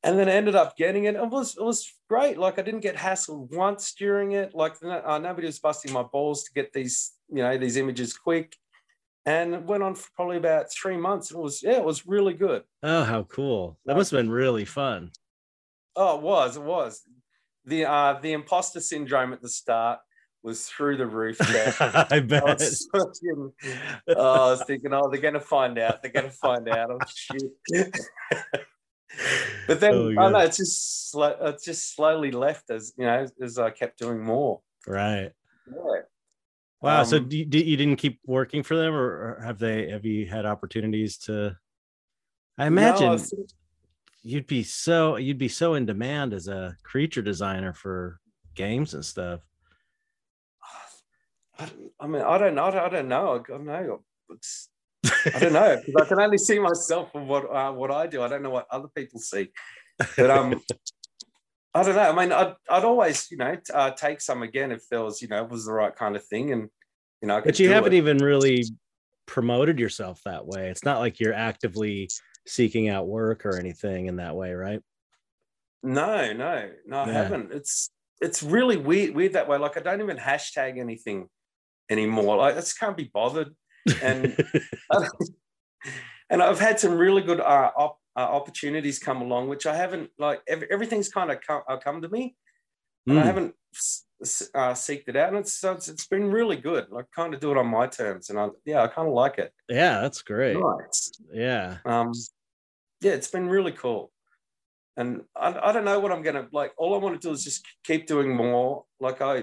And 0.04 0.19
then 0.19 0.30
I 0.30 0.34
ended 0.34 0.56
up 0.56 0.78
getting 0.78 1.06
it. 1.06 1.15
It 1.15 1.30
was 1.30 1.58
it 1.58 1.63
was 1.63 1.91
great. 2.08 2.38
Like 2.38 2.60
I 2.60 2.62
didn't 2.62 2.82
get 2.82 2.95
hassled 2.95 3.56
once 3.56 3.93
during 3.93 4.34
it. 4.34 4.54
Like 4.54 4.75
uh, 4.84 5.17
nobody 5.17 5.47
was 5.47 5.60
busting 5.60 5.91
my 5.91 6.04
balls 6.04 6.43
to 6.43 6.54
get 6.54 6.73
these, 6.73 7.12
you 7.29 7.41
know, 7.43 7.57
these 7.57 7.77
images 7.77 8.13
quick. 8.13 8.55
And 9.27 9.55
it 9.55 9.63
went 9.63 9.81
on 9.81 9.95
for 9.95 10.07
probably 10.15 10.38
about 10.38 10.71
three 10.71 10.97
months. 10.97 11.31
It 11.31 11.38
was 11.38 11.63
yeah, 11.63 11.77
it 11.77 11.83
was 11.83 12.05
really 12.05 12.33
good. 12.33 12.63
oh 12.83 13.03
how 13.03 13.23
cool 13.23 13.79
that 13.85 13.95
must 13.97 14.11
have 14.11 14.19
been 14.19 14.29
really 14.31 14.65
fun 14.65 15.11
Oh, 15.95 16.17
it 16.17 16.21
was, 16.21 16.57
it 16.57 16.61
was. 16.63 17.01
The 17.65 17.85
uh 17.85 18.19
the 18.21 18.33
imposter 18.33 18.79
syndrome 18.81 19.33
at 19.33 19.41
the 19.41 19.49
start 19.49 19.99
was 20.43 20.67
through 20.67 20.97
the 20.97 21.07
roof. 21.07 21.38
I 21.41 22.05
I 22.11 22.19
bet. 22.19 22.43
was, 22.43 22.88
fucking- 22.91 23.51
oh, 24.09 24.45
I 24.47 24.51
was 24.51 24.63
thinking, 24.67 24.93
oh, 24.93 25.09
they're 25.09 25.21
gonna 25.21 25.39
find 25.39 25.79
out. 25.79 26.03
They're 26.03 26.11
gonna 26.11 26.29
find 26.29 26.69
out. 26.69 26.91
Oh 26.91 26.99
shit. 27.07 27.97
but 29.67 29.79
then 29.79 29.93
Oh, 29.93 30.09
I 30.19 30.29
know 30.29 30.39
it's 30.39 30.57
just 30.57 31.09
slow, 31.11 31.35
it's 31.41 31.63
just 31.65 31.95
slowly 31.95 32.31
left 32.31 32.69
as 32.69 32.93
you 32.97 33.05
know 33.05 33.25
as 33.41 33.57
I 33.57 33.69
kept 33.71 33.97
doing 33.99 34.21
more. 34.23 34.61
right. 34.85 35.31
Yeah. 35.67 36.01
Wow. 36.81 37.03
so 37.03 37.17
Um, 37.17 37.29
do 37.29 37.38
you, 37.38 37.45
you 37.45 37.77
didn't 37.77 37.95
keep 37.97 38.19
working 38.25 38.61
for 38.63 38.75
them, 38.75 38.93
or, 38.93 39.39
have 39.43 39.57
they? 39.59 39.89
Have 39.89 40.05
you 40.05 40.25
had 40.27 40.45
opportunities 40.45 41.17
to? 41.19 41.57
I 42.57 42.67
imagine 42.67 43.07
No, 43.07 43.13
I 43.15 43.19
you'd 44.23 44.47
be 44.47 44.63
so 44.63 45.17
you'd 45.17 45.38
be 45.38 45.47
so 45.47 45.75
in 45.75 45.85
demand 45.85 46.33
as 46.33 46.47
a 46.47 46.75
creature 46.83 47.21
designer 47.21 47.73
for 47.73 48.19
games 48.55 48.93
and 48.93 49.03
stuff. 49.05 49.41
I, 51.59 51.65
don't- 51.65 51.91
I 51.99 52.07
mean, 52.07 52.21
I 52.21 52.38
don't 52.38 52.55
know. 52.55 52.65
I 52.65 52.89
don't 52.89 53.07
know. 53.07 53.43
I 53.43 53.47
don't 53.47 53.65
know. 53.65 54.03
It's, 54.31 54.69
I 55.33 55.39
don't 55.39 55.53
know 55.53 55.77
because 55.85 56.01
I 56.01 56.07
can 56.09 56.19
only 56.19 56.38
see 56.38 56.59
myself 56.59 57.09
and 57.13 57.27
what 57.27 57.45
uh, 57.51 57.71
what 57.71 57.91
I 57.91 58.07
do. 58.07 58.21
I 58.21 58.27
don't 58.27 58.43
know 58.43 58.49
what 58.49 58.67
other 58.71 58.88
people 58.95 59.19
see. 59.19 59.49
But 60.17 60.29
um, 60.31 60.61
I 61.75 61.83
don't 61.83 61.95
know. 61.95 62.01
I 62.09 62.15
mean, 62.15 62.31
I'd, 62.31 62.55
I'd 62.69 62.85
always, 62.85 63.29
you 63.29 63.35
know, 63.38 63.55
uh, 63.73 63.91
take 63.91 64.21
some 64.21 64.41
again 64.43 64.71
if 64.71 64.88
there 64.89 65.03
was, 65.03 65.21
you 65.21 65.27
know, 65.27 65.43
it 65.43 65.49
was 65.49 65.65
the 65.65 65.73
right 65.73 65.93
kind 65.93 66.15
of 66.15 66.25
thing, 66.25 66.51
and 66.53 66.69
you 67.21 67.27
know, 67.27 67.35
I 67.35 67.41
could 67.41 67.49
But 67.49 67.59
you 67.59 67.69
haven't 67.69 67.93
it. 67.93 67.97
even 67.97 68.17
really 68.19 68.63
promoted 69.25 69.77
yourself 69.77 70.21
that 70.23 70.47
way. 70.47 70.69
It's 70.69 70.85
not 70.85 70.99
like 70.99 71.19
you're 71.19 71.33
actively 71.33 72.09
seeking 72.47 72.88
out 72.89 73.07
work 73.07 73.45
or 73.45 73.57
anything 73.57 74.05
in 74.05 74.15
that 74.17 74.35
way, 74.35 74.53
right? 74.53 74.79
No, 75.83 76.31
no, 76.31 76.71
no, 76.88 76.99
I 76.99 77.07
Yeah. 77.07 77.13
haven't. 77.13 77.51
It's 77.51 77.91
it's 78.21 78.41
really 78.41 78.77
weird, 78.77 79.13
weird 79.13 79.33
that 79.33 79.47
way. 79.49 79.57
Like 79.57 79.75
I 79.77 79.81
don't 79.81 80.01
even 80.01 80.17
hashtag 80.17 80.79
anything 80.79 81.27
anymore. 81.89 82.38
Like 82.38 82.53
I 82.53 82.57
just 82.59 82.79
can't 82.79 82.95
be 82.95 83.11
bothered. 83.13 83.53
And 84.01 84.38
and 86.29 86.41
I've 86.41 86.59
had 86.59 86.79
some 86.79 86.97
really 86.97 87.21
good 87.21 87.39
uh, 87.41 87.71
op, 87.75 87.99
uh, 88.15 88.19
opportunities 88.19 88.99
come 88.99 89.21
along, 89.21 89.49
which 89.49 89.65
I 89.65 89.75
haven't 89.75 90.10
like. 90.17 90.41
Ev- 90.47 90.63
everything's 90.71 91.10
kind 91.10 91.32
of 91.32 91.41
come, 91.41 91.62
uh, 91.67 91.78
come 91.78 92.01
to 92.01 92.10
me, 92.10 92.36
and 93.08 93.19
I 93.19 93.21
Mm, 93.21 93.25
haven't 93.25 93.56
s- 93.73 94.06
s- 94.21 94.49
uh, 94.54 94.73
seeked 94.73 95.08
it 95.10 95.15
out, 95.15 95.30
and 95.30 95.38
it's 95.38 95.63
it's, 95.63 95.88
it's 95.89 96.08
been 96.08 96.32
really 96.32 96.56
good. 96.58 96.86
I 96.95 97.01
kind 97.15 97.34
of 97.34 97.39
do 97.39 97.51
it 97.51 97.58
on 97.58 97.67
my 97.67 97.88
terms, 97.88 98.30
and 98.30 98.39
I 98.39 98.49
yeah, 98.65 98.84
I 98.84 98.88
kind 98.88 99.08
of 99.08 99.13
like 99.13 99.38
it. 99.38 99.54
yeah, 99.69 100.01
that's 100.01 100.21
great. 100.21 100.58
Nice. 100.58 101.12
Yeah. 101.32 101.78
Um, 101.86 102.12
yeah, 103.01 103.12
it's 103.13 103.30
been 103.30 103.47
really 103.49 103.71
cool. 103.73 104.12
And 104.97 105.23
I, 105.36 105.69
I 105.69 105.71
don't 105.73 105.84
know 105.86 105.99
what 105.99 106.12
I'm 106.13 106.21
gonna 106.23 106.47
like. 106.54 106.73
All 106.78 106.95
I 106.95 106.97
want 106.97 107.19
to 107.21 107.28
do 107.28 107.34
is 107.34 107.43
just 107.43 107.65
keep 107.84 108.08
doing 108.08 108.34
more. 108.36 108.86
Like 109.01 109.21
I, 109.21 109.36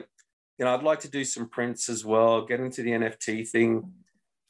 you 0.58 0.64
know, 0.64 0.74
I'd 0.74 0.82
like 0.82 1.00
to 1.00 1.10
do 1.10 1.24
some 1.24 1.48
prints 1.48 1.88
as 1.90 2.04
well. 2.06 2.46
Get 2.46 2.60
into 2.60 2.82
the 2.82 2.90
NFT 2.92 3.46
thing. 3.48 3.92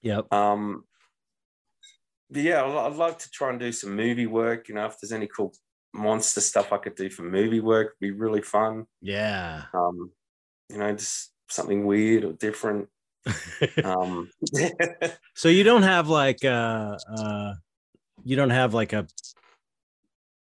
Yep. 0.03 0.33
Um, 0.33 0.85
yeah, 2.41 2.65
I'd, 2.65 3.01
I'd 3.01 3.19
to 3.19 3.31
try 3.31 3.51
and 3.51 3.61
do 3.61 3.73
some 3.73 3.95
movie 3.95 4.27
work. 4.27 4.69
You 4.69 4.75
know, 4.75 4.87
if 4.87 4.99
there's 5.01 5.13
any 5.13 5.27
cool 5.27 5.55
monster 5.95 6.41
stuff 6.41 6.73
I 6.73 6.79
could 6.79 6.95
do 6.95 7.11
for 7.11 7.23
movie 7.23 7.61
work, 7.61 7.89
it'd 7.89 8.01
be 8.01 8.11
really 8.11 8.43
fun. 8.43 8.87
Yeah. 9.01 9.65
Um, 9.75 10.11
you 10.71 10.79
know, 10.79 10.93
just 10.93 11.33
something 11.49 11.85
weird 11.87 12.25
or 12.25 12.33
different. 12.33 12.89
Um, 13.85 14.29
so 15.37 15.49
you 15.49 15.63
don't 15.63 15.85
have 15.85 16.09
like 16.09 16.45
uh 16.45 16.97
uh 17.17 17.55
you 18.25 18.35
don't 18.35 18.51
have 18.51 18.75
like 18.75 18.93
a 18.93 19.07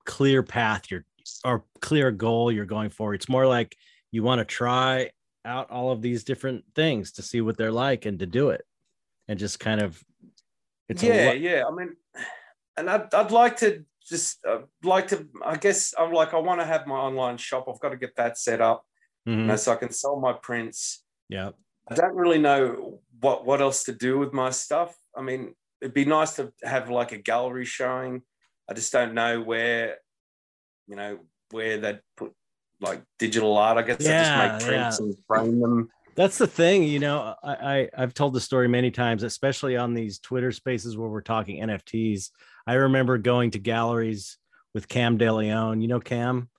clear 0.05 0.41
path 0.41 0.89
you're 0.89 1.05
or 1.43 1.65
clear 1.81 2.11
goal 2.11 2.51
you're 2.51 2.65
going 2.65 2.89
for. 2.89 3.13
It's 3.13 3.27
more 3.27 3.45
like 3.45 3.75
you 4.11 4.23
want 4.23 4.39
to 4.39 4.45
try 4.45 5.11
out 5.43 5.69
all 5.69 5.91
of 5.91 6.01
these 6.01 6.23
different 6.23 6.63
things 6.75 7.11
to 7.13 7.21
see 7.21 7.41
what 7.41 7.57
they're 7.57 7.71
like 7.71 8.05
and 8.05 8.19
to 8.19 8.25
do 8.25 8.49
it 8.49 8.63
and 9.27 9.37
just 9.37 9.59
kind 9.59 9.81
of 9.81 10.01
it's 10.93 11.03
yeah, 11.03 11.25
lo- 11.27 11.31
yeah. 11.33 11.63
I 11.67 11.71
mean, 11.71 11.95
and 12.77 12.89
I'd, 12.89 13.13
I'd 13.13 13.31
like 13.31 13.57
to 13.57 13.83
just 14.07 14.43
uh, 14.45 14.61
like 14.83 15.07
to. 15.09 15.27
I 15.43 15.55
guess 15.57 15.93
I'm 15.97 16.11
like 16.13 16.33
I 16.33 16.37
want 16.39 16.61
to 16.61 16.65
have 16.65 16.87
my 16.87 16.95
online 16.95 17.37
shop. 17.37 17.65
I've 17.67 17.79
got 17.79 17.89
to 17.89 17.97
get 17.97 18.15
that 18.15 18.37
set 18.37 18.61
up, 18.61 18.85
you 19.25 19.33
Mhm. 19.33 19.45
know, 19.47 19.55
so 19.55 19.71
I 19.71 19.75
can 19.75 19.91
sell 19.91 20.19
my 20.19 20.33
prints. 20.33 21.03
yeah 21.29 21.51
I 21.89 21.95
don't 21.95 22.15
really 22.15 22.39
know 22.39 23.01
what 23.19 23.45
what 23.45 23.59
else 23.61 23.83
to 23.85 23.93
do 23.93 24.17
with 24.19 24.31
my 24.33 24.51
stuff. 24.51 24.95
I 25.15 25.21
mean, 25.21 25.55
it'd 25.81 25.93
be 25.93 26.05
nice 26.05 26.35
to 26.37 26.51
have 26.63 26.89
like 26.89 27.11
a 27.11 27.17
gallery 27.17 27.65
showing. 27.65 28.21
I 28.69 28.73
just 28.73 28.91
don't 28.93 29.13
know 29.13 29.41
where, 29.41 29.97
you 30.87 30.95
know, 30.95 31.19
where 31.51 31.77
they'd 31.77 32.01
put 32.15 32.31
like 32.79 33.01
digital 33.19 33.57
art. 33.57 33.77
I 33.77 33.81
guess 33.81 33.99
I 34.05 34.09
Yeah, 34.09 34.23
just 34.23 34.35
make 34.43 34.67
prints 34.69 34.99
and 34.99 35.15
frame 35.27 35.59
them. 35.59 35.89
That's 36.15 36.37
the 36.37 36.47
thing, 36.47 36.83
you 36.83 36.99
know. 36.99 37.35
I, 37.43 37.53
I 37.53 37.89
I've 37.97 38.13
told 38.13 38.33
the 38.33 38.39
story 38.39 38.67
many 38.67 38.91
times, 38.91 39.23
especially 39.23 39.77
on 39.77 39.93
these 39.93 40.19
Twitter 40.19 40.51
spaces 40.51 40.97
where 40.97 41.09
we're 41.09 41.21
talking 41.21 41.61
NFTs. 41.61 42.29
I 42.67 42.73
remember 42.73 43.17
going 43.17 43.51
to 43.51 43.59
galleries 43.59 44.37
with 44.73 44.87
Cam 44.87 45.17
DeLeon. 45.17 45.81
You 45.81 45.87
know 45.87 45.99
Cam 45.99 46.49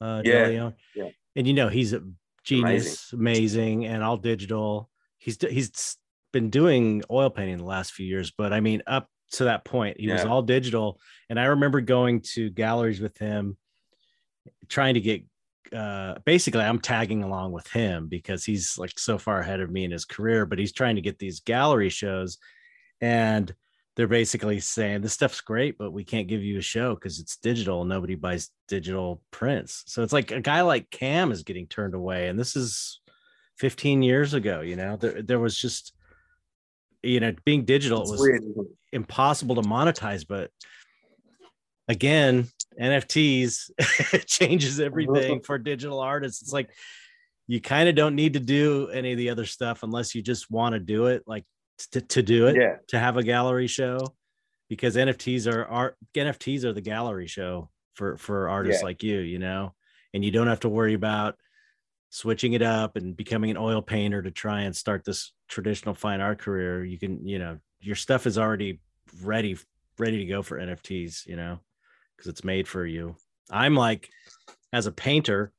uh, 0.00 0.22
Yeah, 0.24 0.48
DeLeon, 0.48 0.74
yeah. 0.94 1.08
and 1.36 1.46
you 1.46 1.54
know 1.54 1.68
he's 1.68 1.92
a 1.92 2.02
genius, 2.44 3.12
amazing, 3.12 3.86
and 3.86 4.02
all 4.02 4.16
digital. 4.16 4.88
He's 5.18 5.38
he's 5.40 5.96
been 6.32 6.50
doing 6.50 7.02
oil 7.10 7.30
painting 7.30 7.58
the 7.58 7.64
last 7.64 7.92
few 7.92 8.06
years, 8.06 8.30
but 8.30 8.52
I 8.52 8.60
mean 8.60 8.82
up 8.86 9.08
to 9.32 9.44
that 9.44 9.64
point, 9.64 10.00
he 10.00 10.08
was 10.08 10.24
all 10.24 10.42
digital. 10.42 11.00
And 11.28 11.38
I 11.38 11.44
remember 11.44 11.80
going 11.80 12.22
to 12.34 12.50
galleries 12.50 13.00
with 13.00 13.16
him, 13.18 13.56
trying 14.68 14.94
to 14.94 15.00
get 15.00 15.24
uh 15.74 16.14
basically 16.24 16.62
i'm 16.62 16.80
tagging 16.80 17.22
along 17.22 17.52
with 17.52 17.66
him 17.68 18.08
because 18.08 18.44
he's 18.44 18.76
like 18.76 18.98
so 18.98 19.18
far 19.18 19.40
ahead 19.40 19.60
of 19.60 19.70
me 19.70 19.84
in 19.84 19.90
his 19.90 20.04
career 20.04 20.44
but 20.44 20.58
he's 20.58 20.72
trying 20.72 20.96
to 20.96 21.02
get 21.02 21.18
these 21.18 21.40
gallery 21.40 21.88
shows 21.88 22.38
and 23.00 23.54
they're 23.96 24.06
basically 24.06 24.60
saying 24.60 25.00
this 25.02 25.12
stuff's 25.12 25.40
great 25.40 25.76
but 25.76 25.92
we 25.92 26.04
can't 26.04 26.28
give 26.28 26.42
you 26.42 26.58
a 26.58 26.62
show 26.62 26.94
because 26.94 27.18
it's 27.18 27.36
digital. 27.36 27.84
Nobody 27.84 28.14
buys 28.14 28.50
digital 28.68 29.20
prints. 29.30 29.84
So 29.86 30.02
it's 30.02 30.12
like 30.12 30.30
a 30.30 30.40
guy 30.40 30.62
like 30.62 30.90
cam 30.90 31.32
is 31.32 31.42
getting 31.42 31.66
turned 31.66 31.94
away 31.94 32.28
and 32.28 32.38
this 32.38 32.56
is 32.56 33.00
15 33.58 34.02
years 34.02 34.32
ago 34.32 34.60
you 34.60 34.76
know? 34.76 34.96
There, 34.96 35.22
there 35.22 35.38
was 35.38 35.56
just 35.56 35.92
you 37.02 37.20
know 37.20 37.34
being 37.44 37.64
digital 37.64 38.00
was 38.00 38.26
impossible 38.92 39.56
to 39.56 39.62
monetize 39.62 40.26
but 40.26 40.50
again 41.88 42.48
nfts 42.78 43.70
changes 44.26 44.80
everything 44.80 45.40
for 45.40 45.58
digital 45.58 46.00
artists. 46.00 46.42
It's 46.42 46.52
like 46.52 46.70
you 47.46 47.60
kind 47.60 47.88
of 47.88 47.94
don't 47.94 48.14
need 48.14 48.34
to 48.34 48.40
do 48.40 48.88
any 48.88 49.12
of 49.12 49.18
the 49.18 49.30
other 49.30 49.44
stuff 49.44 49.82
unless 49.82 50.14
you 50.14 50.22
just 50.22 50.50
want 50.50 50.74
to 50.74 50.78
do 50.78 51.06
it 51.06 51.24
like 51.26 51.44
to, 51.92 52.00
to 52.00 52.22
do 52.22 52.46
it 52.46 52.56
Yeah, 52.56 52.76
to 52.88 52.98
have 52.98 53.16
a 53.16 53.22
gallery 53.22 53.66
show 53.66 54.14
because 54.68 54.94
nfts 54.96 55.52
are 55.52 55.64
art 55.64 55.96
nfts 56.14 56.64
are 56.64 56.72
the 56.72 56.80
gallery 56.80 57.26
show 57.26 57.70
for 57.94 58.16
for 58.18 58.48
artists 58.48 58.82
Yeah. 58.82 58.86
like 58.86 59.02
you 59.02 59.18
you 59.18 59.38
know? 59.38 59.74
And 60.12 60.24
you 60.24 60.30
don't 60.30 60.48
have 60.48 60.60
to 60.60 60.68
worry 60.68 60.94
about 60.94 61.36
switching 62.08 62.52
it 62.52 62.62
up 62.62 62.96
and 62.96 63.16
becoming 63.16 63.50
an 63.50 63.56
oil 63.56 63.80
painter 63.80 64.20
to 64.20 64.30
try 64.32 64.62
and 64.62 64.74
start 64.74 65.04
this 65.04 65.32
traditional 65.48 65.94
fine 65.94 66.20
art 66.20 66.38
career. 66.40 66.84
You 66.84 66.98
can 66.98 67.26
you 67.26 67.38
know 67.38 67.58
your 67.80 67.96
stuff 67.96 68.26
is 68.26 68.38
already 68.38 68.80
ready 69.22 69.56
ready 69.98 70.18
to 70.18 70.26
go 70.26 70.40
for 70.42 70.58
nfts 70.58 71.26
you 71.26 71.34
know 71.36 71.58
because 72.20 72.28
it's 72.28 72.44
made 72.44 72.68
for 72.68 72.84
you 72.84 73.16
i'm 73.50 73.74
like 73.74 74.08
as 74.74 74.84
a 74.86 74.92
painter 74.92 75.52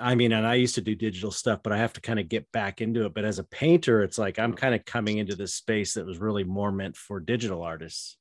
i 0.00 0.14
mean 0.16 0.32
and 0.32 0.44
i 0.46 0.54
used 0.54 0.74
to 0.74 0.80
do 0.80 0.94
digital 0.96 1.30
stuff 1.30 1.60
but 1.62 1.72
i 1.72 1.76
have 1.76 1.92
to 1.92 2.00
kind 2.00 2.18
of 2.18 2.28
get 2.28 2.50
back 2.50 2.80
into 2.80 3.04
it 3.06 3.14
but 3.14 3.24
as 3.24 3.38
a 3.38 3.44
painter 3.44 4.02
it's 4.02 4.18
like 4.18 4.38
i'm 4.40 4.52
kind 4.52 4.74
of 4.74 4.84
coming 4.84 5.18
into 5.18 5.36
this 5.36 5.54
space 5.54 5.94
that 5.94 6.04
was 6.04 6.18
really 6.18 6.44
more 6.44 6.72
meant 6.72 6.96
for 6.96 7.20
digital 7.20 7.62
artists 7.62 8.16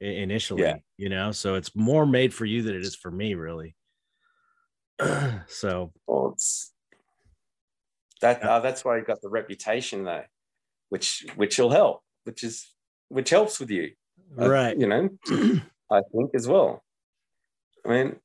initially 0.00 0.62
Yeah. 0.62 0.76
you 0.96 1.08
know 1.08 1.30
so 1.30 1.54
it's 1.54 1.76
more 1.76 2.04
made 2.04 2.34
for 2.34 2.44
you 2.44 2.62
than 2.62 2.74
it 2.74 2.82
is 2.82 2.96
for 2.96 3.10
me 3.10 3.34
really 3.34 3.76
so 5.46 5.92
well, 6.06 6.32
it's 6.34 6.72
that. 8.20 8.40
Yeah. 8.42 8.50
Uh, 8.56 8.60
that's 8.60 8.84
why 8.84 8.98
you 8.98 9.04
got 9.04 9.20
the 9.20 9.28
reputation 9.30 10.04
though, 10.04 10.22
which 10.90 11.26
which 11.34 11.58
will 11.58 11.70
help, 11.70 12.02
which 12.24 12.44
is 12.44 12.72
which 13.08 13.30
helps 13.30 13.58
with 13.58 13.70
you. 13.70 13.92
uh, 14.40 14.48
right 14.48 14.78
you 14.78 14.86
know, 14.86 15.08
I 15.92 16.02
think 16.14 16.30
as 16.34 16.48
well. 16.48 16.82
I 17.84 17.88
mean, 17.88 18.16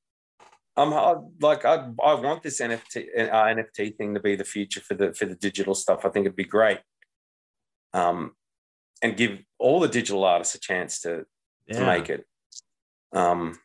I'm 0.76 0.94
I, 0.94 1.16
like 1.42 1.66
I 1.66 1.90
I 2.04 2.14
want 2.14 2.44
this 2.44 2.62
NFT 2.62 3.08
uh, 3.18 3.46
NFT 3.46 3.98
thing 3.98 4.14
to 4.14 4.20
be 4.20 4.36
the 4.36 4.44
future 4.44 4.82
for 4.82 4.94
the 4.94 5.14
for 5.14 5.26
the 5.26 5.36
digital 5.36 5.76
stuff. 5.76 6.06
I 6.06 6.10
think 6.10 6.26
it'd 6.26 6.36
be 6.36 6.44
great. 6.44 6.80
Um, 7.94 8.34
and 9.02 9.18
give 9.18 9.40
all 9.60 9.80
the 9.80 9.88
digital 9.88 10.24
artists 10.24 10.56
a 10.56 10.60
chance 10.60 11.02
to 11.02 11.26
to 11.72 11.86
make 11.86 12.10
it. 12.10 12.26
Um, 13.14 13.58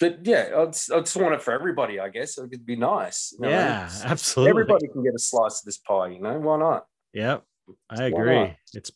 but 0.00 0.24
yeah, 0.24 0.50
I 0.56 0.66
just, 0.66 0.92
I 0.92 1.00
just 1.00 1.16
want 1.16 1.34
it 1.34 1.42
for 1.42 1.52
everybody. 1.52 1.98
I 1.98 2.08
guess 2.08 2.38
it 2.38 2.50
could 2.50 2.64
be 2.64 2.76
nice. 2.76 3.32
you 3.32 3.40
know, 3.40 3.48
yeah 3.48 3.86
it's- 3.86 4.04
absolutely 4.04 4.50
Everybody 4.50 4.88
can 4.88 5.02
get 5.02 5.14
a 5.14 5.18
slice 5.18 5.60
of 5.60 5.64
this 5.64 5.78
pie. 5.78 6.08
You 6.08 6.20
know, 6.20 6.38
why 6.38 6.58
not? 6.58 6.84
Yep, 7.14 7.42
I 7.90 8.04
agree. 8.04 8.56
It's 8.74 8.90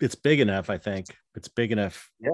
it's 0.00 0.14
big 0.14 0.40
enough. 0.40 0.68
I 0.68 0.78
think 0.78 1.06
it's 1.34 1.48
big 1.48 1.72
enough. 1.72 2.10
Yeah. 2.20 2.30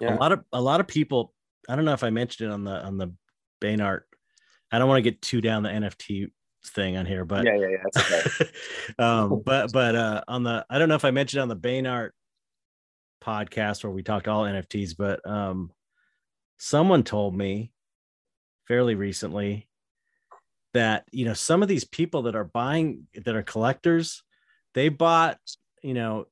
Yeah. 0.00 0.14
A 0.14 0.16
lot 0.16 0.32
of 0.32 0.44
a 0.52 0.60
lot 0.60 0.80
of 0.80 0.86
people. 0.86 1.34
I 1.68 1.76
don't 1.76 1.84
know 1.84 1.92
if 1.92 2.04
I 2.04 2.10
mentioned 2.10 2.50
it 2.50 2.52
on 2.52 2.64
the 2.64 2.84
on 2.84 2.98
the 2.98 3.14
Bain 3.60 3.80
art. 3.80 4.06
I 4.70 4.78
don't 4.78 4.88
want 4.88 4.98
to 4.98 5.10
get 5.10 5.22
too 5.22 5.40
down 5.40 5.62
the 5.62 5.68
NFT 5.68 6.30
thing 6.66 6.96
on 6.96 7.06
here, 7.06 7.24
but 7.24 7.44
yeah, 7.44 7.56
yeah, 7.56 7.68
yeah. 7.68 7.76
That's 7.84 8.40
okay. 8.40 8.50
um, 8.98 9.42
but 9.44 9.72
but 9.72 9.94
uh, 9.94 10.22
on 10.28 10.42
the 10.42 10.64
I 10.70 10.78
don't 10.78 10.88
know 10.88 10.94
if 10.94 11.04
I 11.04 11.10
mentioned 11.10 11.42
on 11.42 11.48
the 11.48 11.56
Bainart 11.56 12.10
podcast 13.22 13.84
where 13.84 13.92
we 13.92 14.02
talked 14.02 14.28
all 14.28 14.44
NFTs, 14.44 14.96
but 14.96 15.26
um, 15.28 15.70
someone 16.58 17.02
told 17.02 17.36
me 17.36 17.72
fairly 18.66 18.94
recently 18.94 19.68
that 20.74 21.04
you 21.12 21.24
know 21.24 21.34
some 21.34 21.62
of 21.62 21.68
these 21.68 21.84
people 21.84 22.22
that 22.22 22.36
are 22.36 22.44
buying 22.44 23.06
that 23.14 23.36
are 23.36 23.42
collectors, 23.42 24.22
they 24.74 24.88
bought 24.88 25.38
you 25.82 25.94
know 25.94 26.26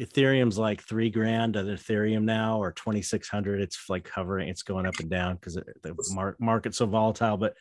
Ethereum's 0.00 0.58
like 0.58 0.82
three 0.82 1.10
grand 1.10 1.56
at 1.56 1.66
Ethereum 1.66 2.22
now, 2.22 2.62
or 2.62 2.72
twenty 2.72 3.02
six 3.02 3.28
hundred. 3.28 3.60
It's 3.60 3.88
like 3.88 4.08
hovering, 4.08 4.48
it's 4.48 4.62
going 4.62 4.86
up 4.86 4.98
and 5.00 5.10
down 5.10 5.34
because 5.34 5.54
the 5.54 5.94
mar- 6.12 6.36
market's 6.38 6.78
so 6.78 6.86
volatile. 6.86 7.36
But 7.36 7.54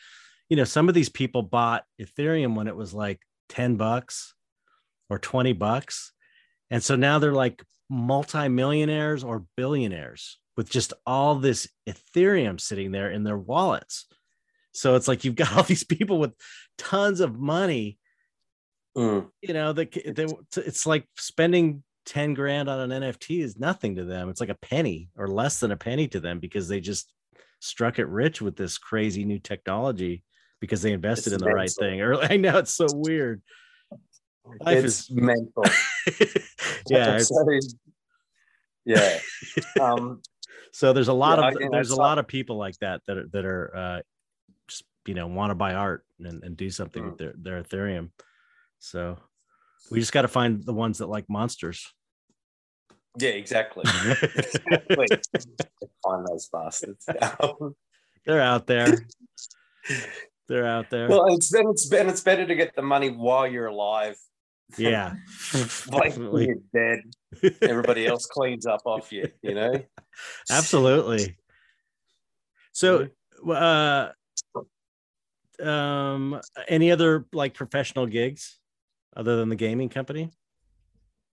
you 0.49 0.55
know, 0.55 0.63
some 0.63 0.87
of 0.87 0.95
these 0.95 1.09
people 1.09 1.41
bought 1.41 1.83
Ethereum 1.99 2.55
when 2.55 2.67
it 2.67 2.75
was 2.75 2.93
like 2.93 3.19
ten 3.49 3.75
bucks 3.75 4.35
or 5.09 5.17
twenty 5.17 5.53
bucks, 5.53 6.13
and 6.69 6.83
so 6.83 6.95
now 6.95 7.17
they're 7.17 7.33
like 7.33 7.63
multimillionaires 7.89 9.23
or 9.23 9.45
billionaires 9.55 10.39
with 10.55 10.69
just 10.69 10.93
all 11.05 11.35
this 11.35 11.67
Ethereum 11.87 12.59
sitting 12.59 12.91
there 12.91 13.09
in 13.11 13.23
their 13.23 13.37
wallets. 13.37 14.05
So 14.73 14.95
it's 14.95 15.07
like 15.07 15.25
you've 15.25 15.35
got 15.35 15.53
all 15.57 15.63
these 15.63 15.83
people 15.83 16.19
with 16.19 16.33
tons 16.77 17.19
of 17.19 17.35
money. 17.35 17.97
Mm. 18.95 19.29
You 19.41 19.53
know, 19.53 19.73
that 19.73 19.95
it's 20.55 20.85
like 20.85 21.07
spending 21.17 21.83
10 22.07 22.33
grand 22.33 22.69
on 22.69 22.91
an 22.91 23.03
NFT 23.03 23.43
is 23.43 23.59
nothing 23.59 23.95
to 23.95 24.05
them. 24.05 24.29
It's 24.29 24.39
like 24.39 24.49
a 24.49 24.55
penny 24.55 25.09
or 25.17 25.27
less 25.27 25.59
than 25.59 25.71
a 25.71 25.77
penny 25.77 26.07
to 26.07 26.19
them 26.19 26.39
because 26.39 26.67
they 26.67 26.79
just 26.79 27.13
struck 27.59 27.99
it 27.99 28.07
rich 28.07 28.41
with 28.41 28.55
this 28.55 28.77
crazy 28.77 29.25
new 29.25 29.39
technology 29.39 30.23
because 30.59 30.81
they 30.81 30.93
invested 30.93 31.33
it's 31.33 31.41
in 31.41 31.47
the 31.47 31.53
mental. 31.53 31.59
right 31.59 31.71
thing. 31.71 32.01
Or 32.07 32.15
I 32.23 32.37
know 32.37 32.57
it's 32.57 32.73
so 32.73 32.87
weird. 32.93 33.41
Life 34.61 34.85
it's 34.85 35.09
is 35.09 35.11
mental. 35.11 35.63
yeah. 36.89 37.19
yeah. 38.85 39.19
Um, 39.81 40.21
so 40.71 40.93
there's 40.93 41.09
a 41.09 41.13
lot 41.13 41.39
yeah, 41.39 41.65
of 41.65 41.71
there's 41.71 41.91
a 41.91 41.95
lot 41.95 42.19
of 42.19 42.27
people 42.27 42.57
like 42.57 42.77
that 42.79 43.01
that 43.07 43.17
are 43.17 43.27
that 43.33 43.45
are 43.45 43.75
uh, 43.75 44.01
just 44.67 44.85
you 45.05 45.13
know 45.13 45.27
want 45.27 45.51
to 45.51 45.55
buy 45.55 45.73
art 45.73 46.05
and, 46.19 46.43
and 46.43 46.55
do 46.55 46.69
something 46.69 47.03
mm. 47.03 47.09
with 47.09 47.17
their, 47.17 47.33
their 47.37 47.63
Ethereum. 47.63 48.11
So 48.79 49.17
we 49.91 49.99
just 49.99 50.13
got 50.13 50.23
to 50.23 50.27
find 50.27 50.63
the 50.63 50.73
ones 50.73 50.99
that 50.99 51.07
like 51.07 51.25
monsters. 51.29 51.93
Yeah, 53.17 53.29
exactly. 53.29 53.83
exactly. 54.09 55.07
Find 56.03 56.27
those 56.27 56.49
bastards. 56.51 57.05
They're 58.25 58.41
out 58.41 58.67
there. 58.67 59.07
They're 60.47 60.65
out 60.65 60.89
there. 60.89 61.09
Well, 61.09 61.25
it's 61.33 61.51
then 61.51 61.67
it's 61.69 61.87
been 61.87 62.09
it's 62.09 62.21
better 62.21 62.45
to 62.45 62.55
get 62.55 62.75
the 62.75 62.81
money 62.81 63.09
while 63.09 63.47
you're 63.47 63.67
alive. 63.67 64.17
Yeah, 64.77 65.15
like 65.91 66.17
you're 66.17 66.55
dead. 66.73 66.99
Everybody 67.61 68.05
else 68.05 68.25
cleans 68.25 68.65
up 68.65 68.81
off 68.85 69.11
you. 69.13 69.29
You 69.41 69.55
know. 69.55 69.83
Absolutely. 70.51 71.37
So, 72.73 73.07
uh, 73.49 74.09
um, 75.63 76.41
any 76.67 76.91
other 76.91 77.25
like 77.31 77.53
professional 77.53 78.07
gigs 78.07 78.59
other 79.15 79.37
than 79.37 79.49
the 79.49 79.55
gaming 79.55 79.89
company? 79.89 80.31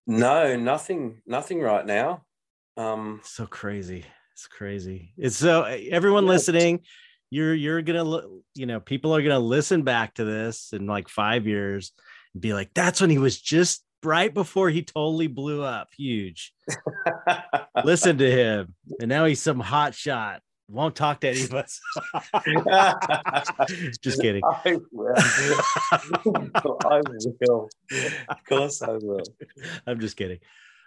No, 0.07 0.55
nothing, 0.55 1.21
nothing 1.25 1.61
right 1.61 1.85
now. 1.85 2.23
Um, 2.77 3.21
so 3.23 3.45
crazy. 3.45 4.05
It's 4.33 4.47
crazy. 4.47 5.13
It's 5.17 5.37
so 5.37 5.63
everyone 5.63 6.25
yeah. 6.25 6.31
listening, 6.31 6.81
you're 7.29 7.53
you're 7.53 7.81
gonna 7.81 8.21
you 8.53 8.65
know 8.65 8.79
people 8.79 9.15
are 9.15 9.21
gonna 9.21 9.39
listen 9.39 9.83
back 9.83 10.15
to 10.15 10.25
this 10.25 10.73
in 10.73 10.85
like 10.85 11.07
five 11.07 11.47
years 11.47 11.93
and 12.33 12.41
be 12.41 12.53
like, 12.53 12.71
that's 12.73 12.99
when 13.01 13.09
he 13.09 13.17
was 13.17 13.39
just 13.39 13.83
right 14.03 14.33
before 14.33 14.69
he 14.69 14.83
totally 14.83 15.27
blew 15.27 15.63
up, 15.63 15.89
huge. 15.97 16.53
listen 17.83 18.17
to 18.17 18.29
him, 18.29 18.75
and 18.99 19.09
now 19.09 19.25
he's 19.25 19.41
some 19.41 19.59
hot 19.59 19.95
shot 19.95 20.41
won't 20.67 20.95
talk 20.95 21.21
to 21.21 21.29
any 21.29 21.43
of 21.43 21.53
us. 21.53 21.79
Just 24.01 24.21
kidding. 24.21 24.41
I 24.65 24.77
will. 24.91 25.13
I 26.85 27.01
will. 27.05 27.69
Of 28.29 28.45
course, 28.47 28.81
I 28.81 28.93
will. 28.93 29.23
I'm 29.85 29.99
just 29.99 30.17
kidding. 30.17 30.39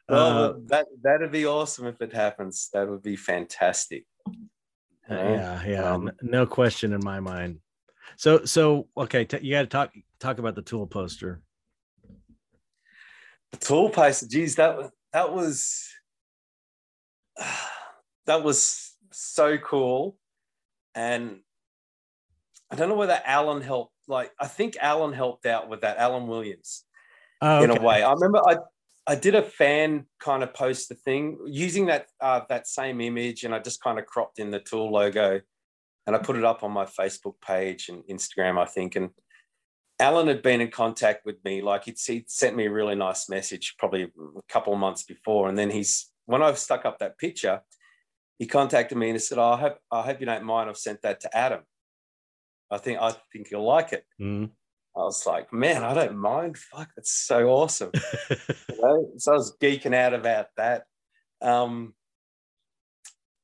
Well, 0.09 0.45
uh, 0.45 0.55
that 0.67 0.87
that'd 1.03 1.31
be 1.31 1.47
awesome 1.47 1.87
if 1.87 2.01
it 2.01 2.13
happens. 2.13 2.71
That 2.73 2.89
would 2.89 3.03
be 3.03 3.17
fantastic. 3.17 4.07
Uh, 5.11 5.15
yeah, 5.15 5.63
yeah, 5.67 5.93
um, 5.93 6.11
no 6.23 6.47
question 6.47 6.93
in 6.93 7.01
my 7.05 7.21
mind. 7.21 7.61
So, 8.17 8.45
so 8.45 8.89
okay, 8.97 9.25
t- 9.25 9.39
you 9.43 9.53
got 9.53 9.63
to 9.63 9.67
talk 9.67 9.93
talk 10.19 10.39
about 10.39 10.55
the 10.55 10.63
tool 10.63 10.87
poster. 10.87 11.43
The 13.53 13.59
tool 13.59 13.91
poster, 13.91 14.27
geez, 14.27 14.57
that 14.57 14.77
was 14.77 14.91
that 15.13 15.33
was 15.33 15.89
that 18.27 18.43
was 18.43 18.88
so 19.19 19.59
cool. 19.59 20.17
And 20.95 21.41
I 22.71 22.77
don't 22.77 22.89
know 22.89 22.97
whether 22.97 23.21
Alan 23.25 23.63
helped. 23.63 23.95
Like, 24.07 24.33
I 24.41 24.47
think 24.47 24.77
Alan 24.81 25.13
helped 25.13 25.47
out 25.47 25.69
with 25.69 25.83
that, 25.83 25.99
Alan 25.99 26.27
Williams, 26.27 26.85
oh, 27.43 27.63
in 27.63 27.71
a 27.71 27.81
way. 27.81 28.03
I 28.03 28.13
remember 28.13 28.41
I 28.47 28.57
I 29.07 29.15
did 29.15 29.35
a 29.35 29.43
fan 29.43 30.05
kind 30.21 30.43
of 30.43 30.53
poster 30.53 30.95
thing 30.95 31.39
using 31.47 31.87
that 31.87 32.09
uh, 32.21 32.43
that 32.49 32.69
same 32.69 33.01
image, 33.01 33.45
and 33.45 33.55
I 33.55 33.59
just 33.59 33.83
kind 33.83 33.99
of 33.99 34.07
cropped 34.07 34.39
in 34.39 34.51
the 34.51 34.61
tool 34.61 34.91
logo, 34.91 35.41
and 36.07 36.17
I 36.17 36.19
put 36.19 36.37
it 36.37 36.45
up 36.45 36.63
on 36.63 36.73
my 36.73 36.85
Facebook 36.85 37.41
page 37.41 37.89
and 37.89 38.03
Instagram, 38.05 38.59
I 38.59 38.67
think. 38.67 38.97
And 38.97 39.11
Alan 39.99 40.29
had 40.29 40.43
been 40.43 40.61
in 40.61 40.71
contact 40.71 41.25
with 41.25 41.37
me, 41.45 41.63
like 41.63 41.85
he'd, 41.85 41.99
he'd 42.07 42.31
sent 42.31 42.55
me 42.55 42.67
a 42.67 42.71
really 42.71 42.95
nice 42.95 43.29
message 43.29 43.77
probably 43.79 44.03
a 44.03 44.09
couple 44.49 44.73
of 44.73 44.79
months 44.79 45.05
before, 45.05 45.49
and 45.49 45.57
then 45.57 45.71
he's 45.71 46.11
when 46.27 46.43
I 46.43 46.53
stuck 46.53 46.85
up 46.85 46.99
that 46.99 47.19
picture, 47.19 47.63
he 48.39 48.47
contacted 48.47 48.97
me 48.97 49.09
and 49.09 49.17
he 49.17 49.21
said, 49.21 49.39
oh, 49.39 49.53
I 49.53 49.57
hope 49.57 49.79
I 49.91 50.03
hope 50.03 50.21
you 50.21 50.27
don't 50.27 50.45
mind. 50.45 50.71
I've 50.71 50.77
sent 50.77 51.03
that 51.03 51.21
to 51.21 51.37
Adam. 51.37 51.61
I 52.71 52.79
think 52.79 53.01
I 53.01 53.15
think 53.33 53.51
you'll 53.51 53.67
like 53.67 53.93
it. 53.93 54.05
Mm. 54.21 54.51
I 54.97 55.01
was 55.01 55.27
like, 55.27 55.53
man, 55.53 55.85
I 55.85 55.95
don't 55.95 56.19
mind. 56.19 56.59
Fuck, 56.59 56.91
that's 56.97 57.13
so 57.13 57.49
awesome. 57.49 57.91
you 58.31 58.83
know? 58.83 59.11
So 59.19 59.33
I 59.33 59.37
was 59.37 59.57
geeking 59.61 59.95
out 59.95 60.13
about 60.13 60.47
that. 60.57 60.85
Um, 61.41 61.95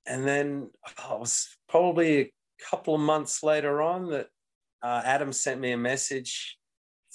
and 0.06 0.26
then 0.26 0.70
oh, 1.04 1.14
it 1.14 1.20
was 1.20 1.56
probably 1.68 2.20
a 2.20 2.32
couple 2.70 2.94
of 2.94 3.00
months 3.00 3.42
later 3.42 3.82
on 3.82 4.10
that 4.10 4.28
uh, 4.82 5.02
Adam 5.04 5.32
sent 5.32 5.60
me 5.60 5.72
a 5.72 5.76
message 5.76 6.58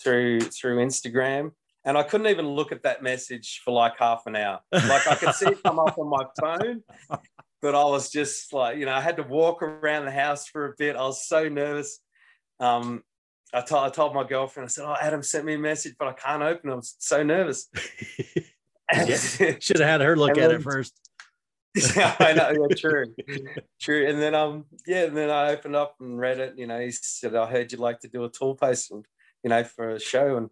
through 0.02 0.40
through 0.42 0.78
Instagram, 0.78 1.52
and 1.86 1.98
I 1.98 2.04
couldn't 2.04 2.28
even 2.28 2.48
look 2.48 2.72
at 2.72 2.84
that 2.84 3.04
message 3.04 3.62
for 3.64 3.72
like 3.72 3.98
half 4.00 4.24
an 4.26 4.36
hour. 4.36 4.60
Like 4.72 5.08
I 5.08 5.16
could 5.16 5.36
see 5.36 5.48
it 5.48 5.64
come 5.64 5.80
up 5.80 5.98
on 5.98 6.10
my 6.10 6.26
phone, 6.40 6.84
but 7.62 7.76
I 7.76 7.84
was 7.86 8.10
just 8.10 8.54
like, 8.54 8.78
you 8.78 8.86
know, 8.86 8.94
I 8.94 9.02
had 9.02 9.18
to 9.18 9.24
walk 9.24 9.62
around 9.62 10.06
the 10.06 10.12
house 10.12 10.48
for 10.48 10.66
a 10.68 10.74
bit. 10.78 10.96
I 10.96 11.04
was 11.04 11.28
so 11.28 11.50
nervous. 11.50 12.00
Um, 12.60 13.04
I 13.54 13.62
told 13.62 14.14
my 14.14 14.24
girlfriend, 14.24 14.66
I 14.66 14.70
said, 14.70 14.86
"Oh, 14.86 14.96
Adam 15.02 15.24
sent 15.24 15.46
me 15.46 15.56
a 15.56 15.58
message, 15.58 15.96
but 15.98 16.08
I 16.08 16.14
can't 16.14 16.44
open 16.44 16.70
it. 16.70 16.74
I'm 16.74 16.82
so 16.84 17.24
nervous." 17.24 17.68
Should 19.60 19.80
have 19.80 19.88
had 19.88 20.02
her 20.02 20.16
look 20.16 20.32
at 20.32 20.50
then, 20.50 20.52
it 20.52 20.64
first. 20.64 20.94
yeah, 21.96 22.16
I 22.20 22.34
know. 22.34 22.52
Yeah, 22.52 22.76
true, 22.76 23.16
true. 23.80 24.08
And 24.08 24.22
then 24.22 24.36
um, 24.36 24.66
yeah, 24.88 25.04
and 25.06 25.18
then 25.18 25.30
I 25.30 25.52
opened 25.52 25.76
up 25.76 25.96
and 26.00 26.20
read 26.20 26.40
it. 26.40 26.58
You 26.58 26.68
know, 26.68 26.80
he 26.80 26.92
said, 26.92 27.36
"I 27.36 27.46
heard 27.46 27.72
you'd 27.72 27.82
like 27.82 28.00
to 28.02 28.08
do 28.08 28.24
a 28.24 28.30
tool 28.30 28.56
post, 28.56 28.92
and 28.92 29.06
you 29.44 29.50
know, 29.50 29.64
for 29.64 29.92
a 29.92 30.00
show." 30.00 30.38
And 30.38 30.50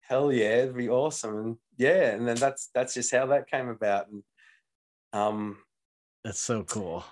hell 0.00 0.32
yeah, 0.32 0.62
it'd 0.62 0.76
be 0.76 0.88
awesome. 0.88 1.36
And 1.36 1.56
yeah, 1.76 2.10
and 2.10 2.26
then 2.26 2.36
that's 2.36 2.70
that's 2.74 2.94
just 2.94 3.12
how 3.12 3.26
that 3.26 3.50
came 3.50 3.68
about. 3.68 4.08
And 4.08 4.22
um, 5.12 5.58
that's 6.26 6.40
so 6.40 6.64
cool. 6.64 7.04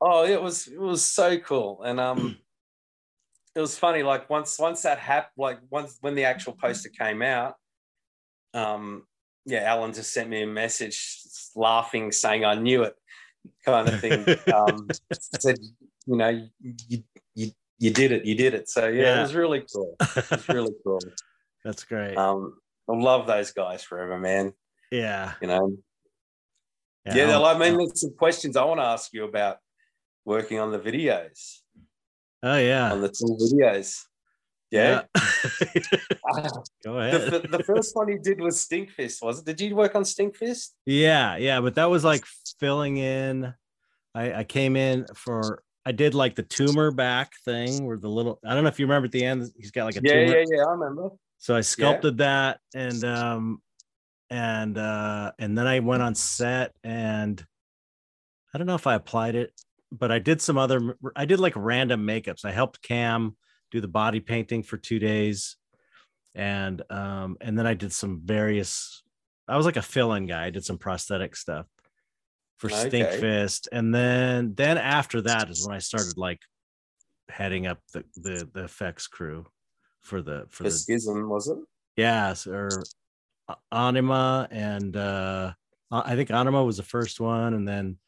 Oh, 0.00 0.24
it 0.24 0.40
was 0.40 0.66
it 0.66 0.80
was 0.80 1.04
so 1.04 1.38
cool, 1.38 1.82
and 1.82 2.00
um, 2.00 2.38
it 3.54 3.60
was 3.60 3.78
funny. 3.78 4.02
Like 4.02 4.30
once 4.30 4.58
once 4.58 4.80
that 4.82 4.98
happened, 4.98 5.34
like 5.36 5.58
once 5.68 5.98
when 6.00 6.14
the 6.14 6.24
actual 6.24 6.54
poster 6.54 6.88
came 6.88 7.20
out, 7.20 7.56
um, 8.54 9.02
yeah, 9.44 9.58
Alan 9.64 9.92
just 9.92 10.10
sent 10.10 10.30
me 10.30 10.40
a 10.40 10.46
message, 10.46 11.20
laughing, 11.54 12.10
saying 12.12 12.46
I 12.46 12.54
knew 12.54 12.84
it, 12.84 12.94
kind 13.62 13.88
of 13.88 14.00
thing. 14.00 14.24
um, 14.54 14.88
said, 15.38 15.58
you 16.06 16.16
know, 16.16 16.48
you 16.88 17.02
you 17.34 17.50
you 17.78 17.90
did 17.90 18.10
it, 18.10 18.24
you 18.24 18.36
did 18.36 18.54
it. 18.54 18.70
So 18.70 18.88
yeah, 18.88 19.02
yeah. 19.02 19.18
it 19.18 19.20
was 19.20 19.34
really 19.34 19.66
cool. 19.70 19.96
It 20.00 20.30
was 20.30 20.48
really 20.48 20.72
cool. 20.82 21.00
That's 21.62 21.84
great. 21.84 22.16
Um, 22.16 22.54
I 22.88 22.96
love 22.96 23.26
those 23.26 23.52
guys 23.52 23.82
forever, 23.82 24.18
man. 24.18 24.54
Yeah. 24.90 25.34
You 25.42 25.48
know, 25.48 25.76
yeah, 27.06 27.28
yeah 27.28 27.40
I 27.40 27.58
mean, 27.58 27.78
there's 27.78 28.00
some 28.00 28.14
questions 28.16 28.56
I 28.56 28.64
want 28.64 28.80
to 28.80 28.84
ask 28.84 29.12
you 29.12 29.24
about 29.24 29.58
working 30.24 30.58
on 30.58 30.72
the 30.72 30.78
videos. 30.78 31.58
Oh 32.42 32.58
yeah, 32.58 32.92
on 32.92 33.00
the 33.00 33.08
two 33.08 33.36
videos. 33.40 34.02
Yeah. 34.70 35.02
yeah. 35.14 36.50
Go 36.84 36.98
ahead. 36.98 37.30
The, 37.30 37.48
the, 37.48 37.62
first 37.64 37.94
one 37.94 38.08
you 38.08 38.18
did 38.18 38.40
was 38.40 38.56
Stinkfist, 38.56 39.22
was 39.22 39.38
it? 39.38 39.44
Did 39.44 39.60
you 39.60 39.76
work 39.76 39.94
on 39.94 40.02
Stinkfist? 40.02 40.70
Yeah, 40.84 41.36
yeah, 41.36 41.60
but 41.60 41.76
that 41.76 41.88
was 41.88 42.04
like 42.04 42.24
filling 42.58 42.96
in. 42.96 43.54
I, 44.14 44.40
I 44.40 44.44
came 44.44 44.76
in 44.76 45.06
for 45.14 45.62
I 45.84 45.92
did 45.92 46.14
like 46.14 46.34
the 46.34 46.42
tumor 46.42 46.90
back 46.90 47.32
thing 47.44 47.86
where 47.86 47.96
the 47.96 48.08
little 48.08 48.40
I 48.44 48.54
don't 48.54 48.64
know 48.64 48.68
if 48.68 48.80
you 48.80 48.86
remember 48.86 49.06
at 49.06 49.12
the 49.12 49.24
end 49.24 49.50
he's 49.56 49.70
got 49.70 49.84
like 49.84 49.96
a 49.96 50.00
Yeah, 50.02 50.12
tumor. 50.12 50.38
yeah, 50.38 50.44
yeah. 50.50 50.64
I 50.64 50.70
remember. 50.72 51.10
So 51.38 51.54
I 51.54 51.60
sculpted 51.60 52.18
that 52.18 52.58
and 52.74 53.04
um 53.04 53.62
and 54.30 54.76
uh 54.76 55.32
and 55.38 55.56
then 55.56 55.66
I 55.66 55.80
went 55.80 56.02
on 56.02 56.14
set 56.14 56.72
and 56.82 57.44
I 58.52 58.58
don't 58.58 58.66
know 58.66 58.74
if 58.74 58.86
I 58.86 58.94
applied 58.94 59.34
it, 59.34 59.52
but 59.92 60.10
I 60.10 60.18
did 60.18 60.40
some 60.40 60.58
other 60.58 60.96
I 61.14 61.24
did 61.24 61.40
like 61.40 61.54
random 61.56 62.06
makeups. 62.06 62.44
I 62.44 62.52
helped 62.52 62.82
Cam 62.82 63.36
do 63.70 63.80
the 63.80 63.88
body 63.88 64.20
painting 64.20 64.62
for 64.62 64.76
2 64.76 64.98
days 64.98 65.56
and 66.34 66.82
um 66.90 67.36
and 67.40 67.58
then 67.58 67.66
I 67.66 67.74
did 67.74 67.92
some 67.92 68.20
various 68.24 69.02
I 69.48 69.56
was 69.56 69.66
like 69.66 69.76
a 69.76 69.82
fill-in 69.82 70.26
guy. 70.26 70.46
I 70.46 70.50
did 70.50 70.64
some 70.64 70.78
prosthetic 70.78 71.36
stuff 71.36 71.66
for 72.58 72.68
Stinkfist 72.68 73.68
and 73.70 73.94
then 73.94 74.54
then 74.54 74.78
after 74.78 75.20
that 75.22 75.50
is 75.50 75.66
when 75.66 75.76
I 75.76 75.78
started 75.80 76.16
like 76.16 76.40
heading 77.28 77.66
up 77.66 77.78
the 77.92 78.04
the, 78.16 78.48
the 78.52 78.64
effects 78.64 79.06
crew 79.06 79.46
for 80.02 80.22
the 80.22 80.46
for 80.48 80.62
The 80.64 80.70
the 80.70 80.76
schism, 80.76 81.28
was 81.28 81.48
it? 81.48 81.58
Yes, 81.96 82.46
or 82.46 82.70
Anima 83.70 84.48
and 84.50 84.96
uh 84.96 85.52
I 85.90 86.16
think 86.16 86.30
Anima 86.30 86.64
was 86.64 86.76
the 86.78 86.82
first 86.82 87.20
one 87.20 87.54
and 87.54 87.66
then 87.66 87.98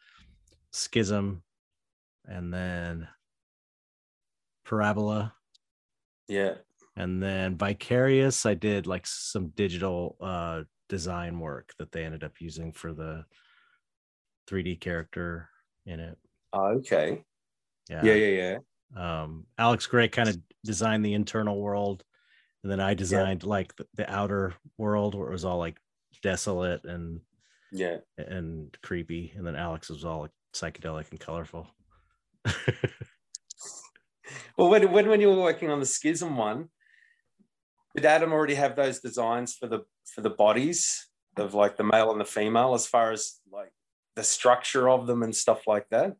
Schism 0.72 1.42
and 2.24 2.52
then 2.52 3.08
Parabola 4.64 5.34
Yeah. 6.26 6.54
and 6.96 7.22
then 7.22 7.56
Vicarious 7.56 8.44
I 8.46 8.54
did 8.54 8.86
like 8.86 9.06
some 9.06 9.48
digital 9.48 10.16
uh 10.20 10.62
design 10.88 11.38
work 11.38 11.72
that 11.78 11.92
they 11.92 12.04
ended 12.04 12.24
up 12.24 12.40
using 12.40 12.72
for 12.72 12.92
the 12.92 13.24
3D 14.48 14.80
character 14.80 15.50
in 15.86 16.00
it. 16.00 16.18
Oh, 16.52 16.78
okay. 16.78 17.22
Yeah. 17.88 18.04
Yeah, 18.04 18.14
yeah, 18.14 18.58
yeah. 18.96 19.22
Um 19.22 19.46
Alex 19.56 19.86
Grey 19.86 20.08
kind 20.08 20.28
of 20.28 20.38
designed 20.64 21.04
the 21.04 21.14
internal 21.14 21.60
world 21.60 22.04
and 22.68 22.72
then 22.80 22.86
I 22.86 22.92
designed 22.92 23.44
like 23.44 23.74
the, 23.76 23.86
the 23.94 24.12
outer 24.12 24.52
world 24.76 25.14
where 25.14 25.28
it 25.28 25.32
was 25.32 25.46
all 25.46 25.56
like 25.56 25.80
desolate 26.22 26.84
and 26.84 27.22
Yeah. 27.72 28.00
and 28.18 28.76
creepy, 28.82 29.32
and 29.34 29.46
then 29.46 29.56
Alex 29.56 29.88
was 29.88 30.04
all 30.04 30.20
like 30.20 30.32
psychedelic 30.54 31.10
and 31.10 31.18
colorful. 31.18 31.66
Well, 34.58 34.68
when, 34.68 34.92
when 34.92 35.08
when 35.08 35.20
you 35.22 35.28
were 35.30 35.40
working 35.40 35.70
on 35.70 35.80
the 35.80 35.86
schism 35.86 36.36
one, 36.36 36.68
did 37.96 38.04
Adam 38.04 38.32
already 38.32 38.54
have 38.56 38.76
those 38.76 39.00
designs 39.00 39.54
for 39.54 39.66
the 39.68 39.80
for 40.04 40.20
the 40.20 40.28
bodies 40.30 41.08
of 41.38 41.54
like 41.54 41.78
the 41.78 41.84
male 41.84 42.10
and 42.12 42.20
the 42.20 42.26
female, 42.26 42.74
as 42.74 42.86
far 42.86 43.12
as 43.12 43.40
like 43.50 43.72
the 44.16 44.22
structure 44.24 44.90
of 44.90 45.06
them 45.06 45.22
and 45.22 45.34
stuff 45.34 45.66
like 45.66 45.88
that? 45.90 46.16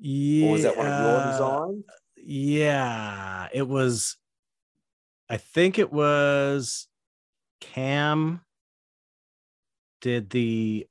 yeah, 0.00 0.46
Or 0.46 0.52
was 0.52 0.62
that 0.64 0.76
one 0.76 0.88
of 0.88 0.98
your 0.98 1.22
designs? 1.22 1.84
Yeah, 2.16 3.48
it 3.52 3.68
was. 3.68 4.16
I 5.32 5.38
think 5.38 5.78
it 5.78 5.90
was 5.90 6.86
Cam 7.62 8.42
did 10.02 10.28
the 10.28 10.86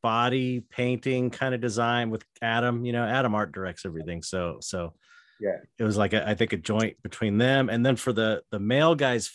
body 0.00 0.60
painting 0.60 1.30
kind 1.30 1.56
of 1.56 1.60
design 1.60 2.08
with 2.08 2.24
Adam. 2.40 2.84
You 2.84 2.92
know, 2.92 3.04
Adam 3.04 3.34
art 3.34 3.50
directs 3.50 3.84
everything, 3.84 4.22
so 4.22 4.58
so 4.60 4.94
Yeah. 5.40 5.56
it 5.76 5.82
was 5.82 5.96
like 5.96 6.12
a, 6.12 6.26
I 6.28 6.34
think 6.34 6.52
a 6.52 6.56
joint 6.56 7.02
between 7.02 7.36
them, 7.36 7.68
and 7.68 7.84
then 7.84 7.96
for 7.96 8.12
the 8.12 8.44
the 8.52 8.60
male 8.60 8.94
guy's 8.94 9.28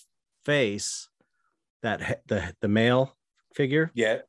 face, 0.45 1.09
that 1.83 2.23
the 2.27 2.55
the 2.61 2.69
male 2.69 3.13
figure 3.55 3.91
Yeah. 3.93 4.19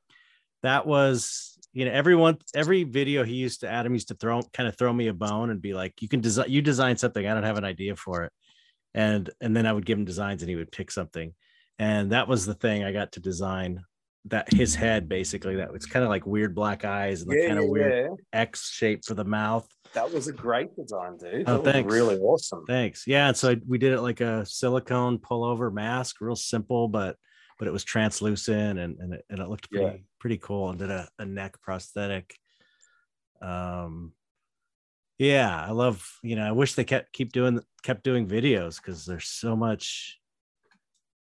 that 0.64 0.88
was 0.88 1.56
you 1.72 1.84
know 1.84 1.92
everyone 1.92 2.38
every 2.52 2.82
video 2.82 3.22
he 3.24 3.34
used 3.34 3.60
to 3.60 3.68
adam 3.68 3.92
used 3.92 4.08
to 4.08 4.14
throw 4.14 4.40
kind 4.52 4.68
of 4.68 4.78
throw 4.78 4.92
me 4.92 5.08
a 5.08 5.12
bone 5.12 5.50
and 5.50 5.60
be 5.60 5.74
like 5.74 6.00
you 6.00 6.08
can 6.08 6.20
design 6.20 6.48
you 6.48 6.62
design 6.62 6.96
something 6.96 7.26
i 7.26 7.34
don't 7.34 7.42
have 7.42 7.58
an 7.58 7.64
idea 7.64 7.96
for 7.96 8.22
it 8.22 8.32
and 8.97 9.30
and 9.40 9.55
then 9.57 9.66
i 9.66 9.72
would 9.72 9.86
give 9.86 9.97
him 9.99 10.05
designs 10.05 10.42
and 10.42 10.49
he 10.51 10.57
would 10.57 10.72
pick 10.72 10.90
something 10.90 11.32
and 11.78 12.11
that 12.12 12.26
was 12.26 12.44
the 12.47 12.55
thing 12.55 12.82
i 12.82 12.90
got 12.92 13.12
to 13.12 13.20
design 13.20 13.80
that 14.24 14.53
his 14.53 14.74
head 14.74 15.09
basically 15.09 15.55
that 15.57 15.72
was 15.72 15.86
kind 15.86 16.03
of 16.03 16.09
like 16.09 16.26
weird 16.26 16.53
black 16.53 16.84
eyes 16.84 17.22
and 17.22 17.30
the 17.30 17.36
Yeah, 17.36 17.47
kind 17.47 17.59
of 17.61 17.68
weird 17.68 18.16
yeah. 18.32 18.40
x 18.40 18.70
shape 18.70 19.05
for 19.05 19.14
the 19.14 19.24
mouth 19.24 19.68
That 19.94 20.11
was 20.12 20.26
a 20.26 20.32
great 20.32 20.74
design, 20.74 21.16
dude. 21.16 21.44
Oh, 21.49 21.59
that 21.62 21.72
thanks. 21.72 21.92
really 21.94 22.16
awesome. 22.18 22.64
thanks 22.66 23.07
yeah 23.07 23.28
and 23.28 23.36
so 23.36 23.51
I, 23.53 23.57
we 23.68 23.78
did 23.78 23.92
it 23.92 24.01
like 24.01 24.20
a 24.20 24.44
silicone 24.44 25.18
pullover 25.18 25.72
mask 25.72 26.16
real 26.20 26.34
simple 26.34 26.88
but 26.88 27.14
but 27.59 27.68
it 27.68 27.72
was 27.72 27.84
translucent 27.84 28.78
and 28.80 28.99
and 28.99 29.14
it, 29.14 29.24
and 29.30 29.38
it 29.38 29.49
looked 29.49 29.70
pretty 29.70 29.86
Yeah. 29.86 29.97
pretty 30.18 30.38
cool 30.38 30.70
and 30.70 30.78
did 30.78 30.90
a, 30.90 31.09
a 31.20 31.24
neck 31.24 31.61
prosthetic 31.62 32.34
um 33.40 34.12
yeah 35.18 35.64
i 35.66 35.70
love 35.70 36.18
you 36.22 36.36
know 36.36 36.46
i 36.46 36.52
wish 36.52 36.74
they 36.74 36.84
kept 36.84 37.12
keep 37.12 37.32
doing 37.32 37.60
kept 37.82 38.04
doing 38.04 38.26
videos 38.26 38.76
because 38.76 39.04
there's 39.06 39.28
so 39.28 39.56
much 39.56 40.18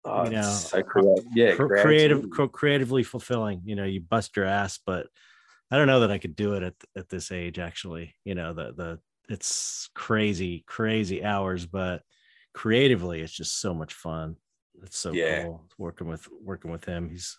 Oh, 0.05 0.23
you 0.23 0.29
know, 0.31 0.41
so. 0.41 0.77
Yeah, 1.33 1.55
cr- 1.55 1.67
creative 1.81 2.29
cr- 2.29 2.45
creatively 2.45 3.03
fulfilling 3.03 3.61
you 3.65 3.75
know 3.75 3.83
you 3.83 3.99
bust 3.99 4.35
your 4.38 4.45
ass 4.45 4.79
but 4.85 5.07
i 5.69 5.75
don't 5.77 5.88
know 5.88 5.99
that 6.01 6.11
i 6.11 6.17
could 6.17 6.35
do 6.35 6.53
it 6.53 6.63
at, 6.63 6.75
at 6.95 7.09
this 7.09 7.31
age 7.31 7.59
actually 7.59 8.15
you 8.23 8.33
know 8.33 8.53
the 8.53 8.71
the 8.73 8.99
it's 9.29 9.89
crazy 9.95 10.63
crazy 10.65 11.23
hours 11.25 11.65
but 11.65 12.03
creatively 12.53 13.19
it's 13.21 13.33
just 13.33 13.59
so 13.59 13.73
much 13.73 13.93
fun 13.93 14.38
it's 14.83 14.97
so 14.97 15.11
Yeah. 15.13 15.43
cool 15.43 15.65
working 15.77 16.07
with 16.07 16.25
working 16.41 16.71
with 16.71 16.85
him 16.85 17.09
he's 17.09 17.38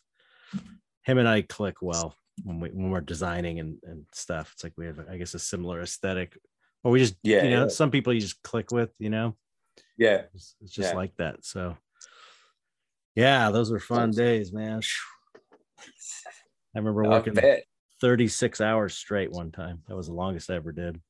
him 1.03 1.17
and 1.19 1.29
i 1.29 1.41
click 1.43 1.77
well 1.81 2.15
when 2.45 2.61
we 2.61 2.69
when 2.71 2.91
we're 2.91 3.01
designing 3.01 3.59
and 3.61 3.79
and 3.85 4.05
stuff 4.13 4.51
it's 4.55 4.63
like 4.65 4.73
we 4.77 4.87
have 4.87 4.99
i 5.11 5.17
guess 5.17 5.35
a 5.35 5.39
similar 5.39 5.81
aesthetic 5.83 6.37
or 6.85 6.93
we 6.93 6.99
just 7.01 7.17
Yeah, 7.23 7.43
you 7.45 7.51
know 7.51 7.63
yeah. 7.63 7.69
some 7.69 7.91
people 7.91 8.13
you 8.13 8.21
just 8.21 8.43
click 8.43 8.71
with 8.71 8.91
you 8.99 9.11
know 9.11 9.37
Yeah, 9.97 10.23
it's, 10.35 10.55
it's 10.61 10.73
just 10.73 10.93
Yeah. 10.93 10.97
like 10.97 11.15
that. 11.17 11.45
So, 11.45 11.77
yeah, 13.17 13.51
those 13.51 13.71
were 13.73 13.81
fun 13.81 14.11
days, 14.13 14.53
man. 14.53 14.81
I 16.75 16.79
remember 16.79 17.03
working 17.05 17.35
bet. 17.35 17.65
36 18.01 18.61
hours 18.61 18.95
straight 18.95 19.33
one 19.33 19.51
time. 19.51 19.83
That 19.89 19.97
was 19.97 20.07
the 20.07 20.13
longest 20.15 20.51
I 20.51 20.55
ever 20.55 20.71
did. 20.73 21.01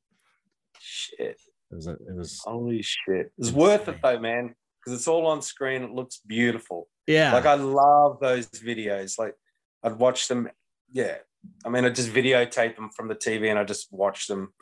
Shit. 0.81 1.39
It 1.71 1.75
was, 1.75 1.87
a, 1.87 1.93
it 1.93 2.15
was, 2.17 2.41
Holy 2.45 2.81
shit. 2.83 3.31
It's 3.37 3.49
Insane. 3.49 3.55
worth 3.61 3.89
it 3.89 3.97
though, 4.03 4.19
man. 4.19 4.55
Because 4.81 4.99
it's 4.99 5.09
all 5.09 5.27
on 5.27 5.43
screen. 5.43 5.83
It 5.83 5.91
looks 5.91 6.21
beautiful. 6.27 6.89
yeah, 7.07 7.33
Like 7.35 7.45
I 7.45 7.55
love 7.55 8.21
those 8.21 8.47
videos. 8.49 9.19
Like 9.19 9.35
I'd 9.83 9.99
watch 9.99 10.29
them. 10.29 10.49
Yeah. 10.93 11.17
I 11.65 11.69
mean, 11.69 11.85
I 11.85 11.91
just 11.91 12.11
videotape 12.11 12.77
them 12.77 12.91
from 12.91 13.09
the 13.09 13.15
TV 13.15 13.51
and 13.51 13.59
I 13.59 13.65
just 13.65 13.93
watch 13.93 14.27
them 14.27 14.53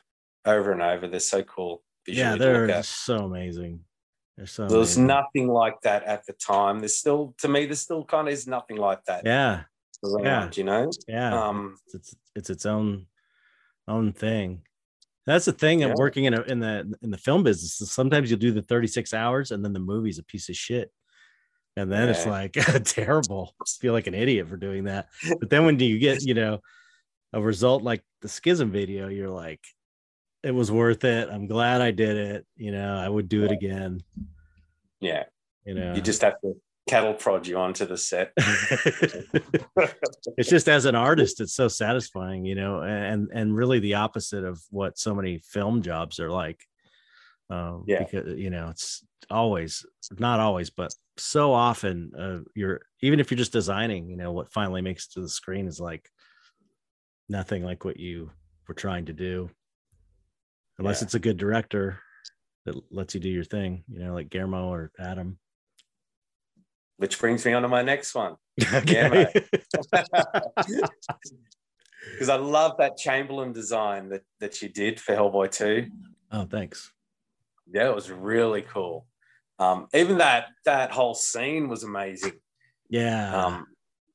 over 0.45 0.73
and 0.73 0.83
over. 0.83 1.09
They're 1.09 1.21
so 1.21 1.43
cool. 1.43 1.83
yeah, 2.07 2.37
they're 2.37 2.63
look 2.63 2.71
at. 2.71 2.85
just 2.85 3.05
so 3.05 3.19
amazing. 3.19 3.81
They're 4.37 4.47
so 4.47 4.67
There 4.69 4.79
was 4.79 4.97
amazing. 4.97 5.07
nothing 5.07 5.49
like 5.49 5.81
that 5.83 6.05
at 6.05 6.27
the 6.27 6.35
time. 6.35 6.81
There's 6.81 6.97
still, 6.97 7.35
to 7.39 7.49
me, 7.49 7.67
there 7.67 7.75
still 7.75 8.05
kind 8.05 8.29
of 8.29 8.35
is 8.35 8.47
nothing 8.47 8.77
like 8.77 9.03
that. 9.07 9.23
Yeah, 9.25 9.63
around, 10.05 10.25
yeah. 10.25 10.61
You 10.61 10.65
know? 10.65 10.91
yeah. 11.09 11.47
Um, 11.49 11.77
it's, 11.87 11.95
it's 11.95 12.17
it's 12.35 12.51
its 12.51 12.67
own 12.67 13.07
own 13.89 14.13
thing. 14.13 14.63
That's 15.25 15.47
the 15.47 15.53
thing 15.53 15.83
of 15.83 15.95
working 15.97 16.25
in 16.27 16.35
a, 16.35 16.43
in 16.43 16.61
the 16.61 16.95
in 17.03 17.11
the 17.11 17.19
film 17.19 17.43
business. 17.43 17.91
Sometimes 17.91 18.31
you'll 18.31 18.39
do 18.39 18.53
the 18.53 18.63
36 18.63 19.13
hours 19.15 19.51
and 19.51 19.65
then 19.65 19.73
the 19.73 19.81
movie's 19.81 20.19
a 20.19 20.23
piece 20.23 20.49
of 20.49 20.57
shit. 20.57 20.93
And 21.77 21.93
then 21.93 22.09
it's 22.09 22.27
like 22.27 22.53
terrible. 22.85 23.55
I 23.61 23.65
feel 23.81 23.93
like 23.93 24.07
an 24.07 24.15
idiot 24.15 24.49
for 24.49 24.57
doing 24.57 24.85
that. 24.85 25.09
But 25.41 25.51
then 25.51 25.65
when 25.67 25.77
do 25.77 25.85
you 25.85 25.99
get, 25.99 26.23
you 26.23 26.35
know, 26.35 26.61
a 27.33 27.41
result 27.41 27.83
like 27.83 28.03
the 28.23 28.29
schism 28.29 28.71
video, 28.71 29.09
you're 29.09 29.29
like, 29.31 29.61
it 30.43 30.53
was 30.53 30.73
worth 30.73 31.05
it. 31.05 31.29
I'm 31.31 31.47
glad 31.47 31.81
I 31.83 31.91
did 31.91 32.17
it. 32.17 32.47
You 32.57 32.73
know, 32.73 32.97
I 32.97 33.09
would 33.09 33.29
do 33.29 33.45
it 33.45 33.51
again. 33.53 34.01
yeah. 35.01 35.25
You 35.65 35.75
know, 35.75 35.95
You 35.95 36.01
just 36.01 36.23
have 36.23 36.41
to 36.43 36.55
cattle 36.89 37.13
prod 37.15 37.47
you 37.47 37.57
onto 37.59 37.85
the 37.85 37.99
set. 37.99 38.33
it's 40.39 40.49
just 40.49 40.69
as 40.69 40.85
an 40.85 40.95
artist 40.95 41.41
it's 41.41 41.53
so 41.55 41.67
satisfying 41.67 42.45
you 42.45 42.55
know 42.55 42.81
and 42.83 43.29
and 43.35 43.57
really 43.57 43.81
the 43.81 43.95
opposite 43.95 44.45
of 44.45 44.61
what 44.71 44.97
so 44.97 45.13
many 45.13 45.39
film 45.39 45.83
jobs 45.83 46.21
are 46.21 46.31
like 46.31 46.61
um 47.51 47.85
Yeah. 47.87 48.01
because 48.03 48.39
you 48.39 48.51
know 48.51 48.69
it's 48.71 49.05
always 49.31 49.85
not 50.19 50.41
always 50.41 50.71
but 50.71 50.93
so 51.17 51.53
often 51.53 52.13
uh, 52.19 52.39
you're 52.55 52.81
even 53.03 53.21
if 53.21 53.31
you're 53.31 53.39
just 53.39 53.53
designing 53.53 54.09
you 54.11 54.17
know 54.17 54.33
what 54.33 54.53
finally 54.53 54.83
makes 54.83 55.07
it 55.07 55.13
to 55.13 55.21
the 55.21 55.29
screen 55.29 55.67
is 55.67 55.81
like 55.81 56.09
nothing 57.29 57.65
like 57.65 57.85
what 57.85 57.99
you 57.99 58.31
were 58.69 58.75
trying 58.75 59.07
to 59.07 59.13
do 59.13 59.49
unless 60.79 61.01
Yeah. 61.01 61.07
it's 61.07 61.15
a 61.15 61.19
good 61.21 61.37
director 61.39 62.01
that 62.67 62.75
lets 62.93 63.15
you 63.15 63.21
do 63.21 63.29
your 63.31 63.45
thing 63.45 63.85
you 63.89 64.01
know 64.01 64.13
like 64.15 64.29
Guillermo 64.31 64.69
or 64.73 64.91
Adam 64.99 65.39
Which 66.99 67.19
brings 67.19 67.45
me 67.45 67.53
on 67.53 67.63
to 67.63 67.69
my 67.69 67.83
next 67.83 68.15
one. 68.15 68.37
okay. 68.75 69.27
Because 72.13 72.29
I 72.31 72.37
love 72.37 72.77
that 72.79 72.97
Chamberlain 72.97 73.53
design 73.53 74.09
that, 74.11 74.23
that 74.41 74.63
you 74.63 74.69
did 74.69 74.99
for 75.01 75.15
Hellboy 75.15 75.51
2. 75.51 75.87
oh 76.33 76.45
thanks 76.47 76.93
Yeah, 77.73 77.89
it 77.89 77.95
was 77.95 78.11
really 78.11 78.63
cool. 78.63 79.07
Um, 79.59 79.89
even 79.95 80.19
that 80.19 80.49
that 80.65 80.91
whole 80.91 81.15
scene 81.15 81.69
was 81.69 81.83
amazing. 81.83 82.35
yeah 82.91 83.45
Um, 83.47 83.67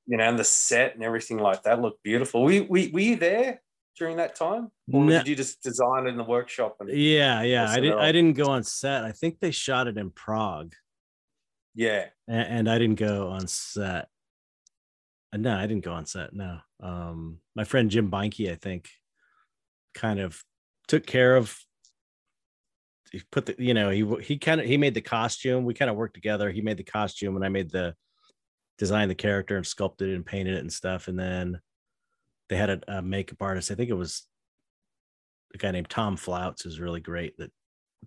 you 0.07 0.17
know, 0.17 0.23
and 0.27 0.37
the 0.37 0.43
set 0.43 0.93
and 0.95 1.03
everything 1.03 1.37
like 1.37 1.63
that 1.63 1.81
looked 1.81 2.03
beautiful. 2.03 2.43
We 2.43 2.61
we 2.61 2.89
were 2.91 2.99
you 2.99 3.15
there 3.15 3.61
during 3.97 4.17
that 4.17 4.35
time, 4.35 4.71
or 4.91 5.03
No. 5.03 5.17
did 5.17 5.27
you 5.27 5.35
just 5.35 5.61
design 5.63 6.05
it 6.05 6.09
in 6.09 6.17
the 6.17 6.23
workshop? 6.23 6.77
And 6.79 6.89
Yeah, 6.89 7.41
yeah. 7.43 7.69
I 7.69 7.79
didn't. 7.79 7.99
I 7.99 8.11
didn't 8.11 8.37
go 8.37 8.49
on 8.51 8.63
set. 8.63 9.03
I 9.03 9.11
think 9.11 9.39
they 9.39 9.51
shot 9.51 9.87
it 9.87 9.97
in 9.97 10.09
Prague, 10.11 10.73
yeah, 11.75 12.05
and, 12.27 12.47
and 12.57 12.69
I 12.69 12.77
didn't 12.77 12.99
go 12.99 13.29
on 13.29 13.47
set. 13.47 14.07
Uh, 15.33 15.37
No, 15.37 15.55
I 15.55 15.65
didn't 15.67 15.83
go 15.85 15.93
on 15.93 16.05
set. 16.05 16.33
No, 16.33 16.59
um, 16.81 17.39
my 17.55 17.63
friend 17.63 17.89
Jim 17.91 18.09
Beinke, 18.11 18.51
I 18.51 18.55
think, 18.55 18.89
kind 19.93 20.19
of 20.19 20.41
took 20.87 21.05
care 21.05 21.35
of. 21.35 21.57
He 23.11 23.21
put 23.31 23.45
the, 23.45 23.55
you 23.57 23.73
know, 23.73 23.89
he 23.89 24.05
he 24.21 24.37
kind 24.37 24.61
of 24.61 24.67
he 24.67 24.77
made 24.77 24.93
the 24.93 25.01
costume. 25.01 25.65
We 25.65 25.73
kind 25.73 25.91
of 25.91 25.97
worked 25.97 26.13
together. 26.13 26.49
He 26.49 26.61
made 26.61 26.77
the 26.77 26.83
costume, 26.83 27.35
and 27.35 27.43
I 27.43 27.49
made 27.49 27.69
the 27.69 27.95
designed 28.77 29.11
the 29.11 29.15
character 29.15 29.57
and 29.57 29.67
sculpted 29.67 30.09
it 30.09 30.15
and 30.15 30.25
painted 30.25 30.55
it 30.55 30.61
and 30.61 30.71
stuff. 30.71 31.07
And 31.07 31.19
then 31.19 31.59
they 32.49 32.55
had 32.55 32.69
a, 32.69 32.97
a 32.97 33.01
makeup 33.01 33.41
artist. 33.41 33.69
I 33.69 33.75
think 33.75 33.89
it 33.89 33.95
was 33.95 34.25
a 35.53 35.57
guy 35.57 35.71
named 35.71 35.89
Thom 35.89 36.17
Floutz, 36.17 36.63
who's 36.63 36.79
really 36.79 37.01
great 37.01 37.37
that 37.37 37.51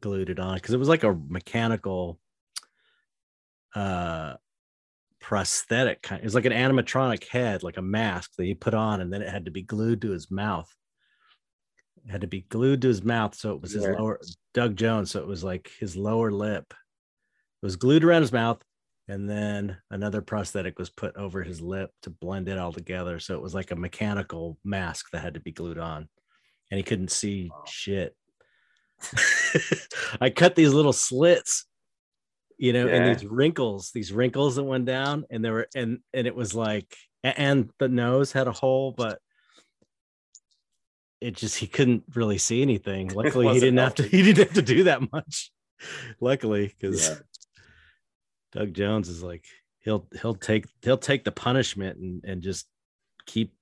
glued 0.01 0.31
it 0.31 0.39
on 0.39 0.55
because 0.55 0.75
it 0.75 0.79
was 0.79 0.89
like 0.89 1.05
a 1.05 1.17
mechanical 1.29 2.19
uh 3.75 4.35
prosthetic 5.21 6.03
kind 6.03 6.21
it 6.21 6.25
was 6.25 6.35
like 6.35 6.45
an 6.45 6.53
animatronic 6.53 7.27
head 7.29 7.63
like 7.63 7.77
a 7.77 7.83
mask 7.83 8.33
that 8.37 8.45
he 8.45 8.55
put 8.55 8.75
on 8.75 9.01
and 9.01 9.13
then 9.13 9.23
it 9.23 9.29
had 9.29 9.45
to 9.45 9.51
be 9.51 9.63
glued 9.63 10.03
to 10.03 10.11
his 10.11 10.31
mouth 10.31 10.73
had 12.11 12.21
to 12.21 12.27
be 12.27 12.43
glued 12.43 12.83
to 12.83 12.89
his 12.89 13.03
mouth 13.03 13.35
so 13.35 13.53
it 13.55 13.61
was 13.63 13.73
his 13.73 13.85
Yeah. 13.85 13.93
lower 13.99 14.21
doug 14.53 14.77
jones 14.77 15.11
so 15.11 15.21
it 15.21 15.27
was 15.27 15.43
like 15.45 15.71
his 15.81 15.97
lower 15.97 16.31
lip 16.31 16.67
it 16.71 17.67
was 17.67 17.77
glued 17.77 18.05
around 18.05 18.23
his 18.23 18.33
mouth 18.33 18.63
and 19.09 19.29
then 19.29 19.77
another 19.91 20.21
prosthetic 20.23 20.79
was 20.79 20.91
put 20.91 21.17
over 21.17 21.43
his 21.43 21.61
lip 21.61 21.91
to 22.03 22.11
blend 22.11 22.49
it 22.49 22.59
all 22.59 22.73
together 22.73 23.19
so 23.19 23.35
it 23.35 23.43
was 23.43 23.55
like 23.55 23.71
a 23.71 23.77
mechanical 23.77 24.59
mask 24.65 25.11
that 25.13 25.21
had 25.23 25.35
to 25.35 25.41
be 25.41 25.53
glued 25.53 25.79
on 25.79 26.09
and 26.71 26.79
he 26.79 26.83
couldn't 26.83 27.11
see 27.11 27.49
Wow. 27.51 27.63
shit 27.67 28.17
i 30.21 30.31
cut 30.31 30.55
these 30.55 30.73
little 30.73 30.93
slits 30.93 31.67
you 32.59 32.73
know 32.73 32.87
and 32.89 33.07
these 33.07 33.27
wrinkles 33.27 33.91
these 33.95 34.13
wrinkles 34.13 34.57
that 34.57 34.63
went 34.65 34.85
down 34.85 35.25
and 35.31 35.45
there 35.45 35.53
were 35.53 35.69
and 35.75 35.99
and 36.13 36.27
it 36.27 36.35
was 36.35 36.55
like 36.55 36.97
and 37.23 37.71
the 37.79 37.89
nose 37.89 38.33
had 38.33 38.47
a 38.47 38.53
hole 38.53 38.93
but 38.97 39.19
it 41.21 41.35
just 41.37 41.57
he 41.59 41.67
couldn't 41.67 42.05
really 42.15 42.39
see 42.39 42.61
anything 42.63 43.09
luckily 43.15 43.49
he 43.49 43.61
didn't 43.61 43.79
have 43.79 43.95
to 43.95 44.03
he 44.03 44.23
didn't 44.23 44.47
have 44.49 44.55
to 44.55 44.63
do 44.63 44.85
that 44.85 45.01
much 45.13 45.51
luckily 46.21 46.75
because 46.79 47.09
Yeah. 47.09 47.15
doug 48.53 48.75
jones 48.75 49.09
is 49.09 49.23
like 49.23 49.45
he'll 49.81 50.07
he'll 50.21 50.35
take 50.35 50.67
he'll 50.83 50.97
take 50.99 51.25
the 51.25 51.33
punishment 51.33 51.99
and 51.99 52.25
and 52.25 52.43
just 52.43 52.67
keep 53.27 53.53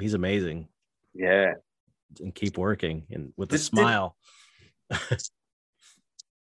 he's 0.00 0.14
amazing 0.14 0.68
yeah. 1.14 1.52
and 2.20 2.34
keep 2.34 2.58
working 2.58 3.04
and 3.10 3.32
with 3.36 3.48
a 3.50 3.52
Did- 3.52 3.58
did- 3.58 3.64
smile 3.64 4.16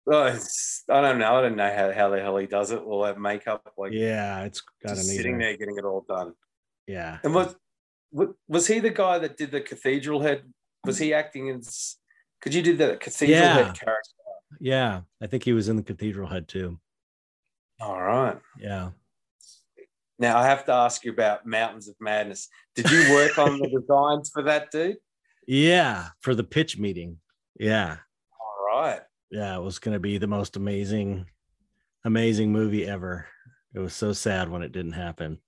Well, 0.04 0.26
it's, 0.34 0.82
I 0.90 1.00
don't 1.00 1.20
know. 1.20 1.32
I 1.36 1.42
don't 1.42 1.54
know 1.54 1.72
how, 1.72 1.92
how 1.92 2.08
the 2.08 2.20
hell 2.20 2.36
he 2.36 2.46
does 2.46 2.72
it. 2.72 2.80
All 2.82 3.04
that 3.04 3.20
makeup, 3.20 3.72
like 3.78 3.92
yeah 3.92 4.42
it's 4.42 4.60
got 4.84 4.96
sitting 4.96 5.38
there 5.38 5.56
getting 5.56 5.78
it 5.78 5.84
all 5.84 6.04
done. 6.08 6.32
yeah 6.88 7.18
And 7.22 7.32
wa- 7.34 7.52
was 8.12 8.66
he 8.66 8.78
the 8.80 8.90
guy 8.90 9.18
that 9.18 9.36
did 9.36 9.50
the 9.50 9.60
cathedral 9.60 10.20
head? 10.20 10.42
Was 10.84 10.98
he 10.98 11.14
acting 11.14 11.48
as? 11.50 11.96
Could 12.40 12.54
you 12.54 12.62
do 12.62 12.76
the 12.76 12.96
cathedral 12.96 13.38
Yeah. 13.38 13.54
head 13.54 13.78
character? 13.78 14.10
yeah 14.60 15.00
i 15.22 15.26
think 15.26 15.42
he 15.44 15.54
was 15.54 15.70
in 15.70 15.76
the 15.76 15.82
cathedral 15.82 16.28
head 16.28 16.46
too 16.46 16.78
All 17.80 18.00
right. 18.02 18.38
yeah 18.58 18.90
Now 20.18 20.36
I 20.38 20.44
have 20.44 20.66
to 20.66 20.72
ask 20.72 21.04
you 21.04 21.10
about 21.12 21.46
Mountains 21.46 21.88
of 21.88 21.94
Madness. 22.00 22.48
Did 22.76 22.90
you 22.90 23.12
work 23.14 23.38
on 23.38 23.58
the 23.58 23.68
designs 23.80 24.30
for 24.30 24.42
that, 24.42 24.70
dude? 24.70 24.96
yeah 25.48 26.08
for 26.20 26.34
the 26.34 26.44
pitch 26.44 26.78
meeting 26.78 27.18
yeah 27.58 27.96
All 28.38 28.66
right. 28.80 29.00
yeah 29.30 29.56
it 29.56 29.62
was 29.62 29.78
going 29.78 29.94
to 29.94 30.00
be 30.00 30.18
the 30.18 30.26
most 30.26 30.56
amazing 30.56 31.26
amazing 32.04 32.52
movie 32.52 32.86
ever 32.86 33.26
it 33.74 33.78
was 33.78 33.94
so 33.94 34.12
sad 34.12 34.50
when 34.50 34.62
it 34.62 34.70
didn't 34.72 34.92
happen 34.92 35.38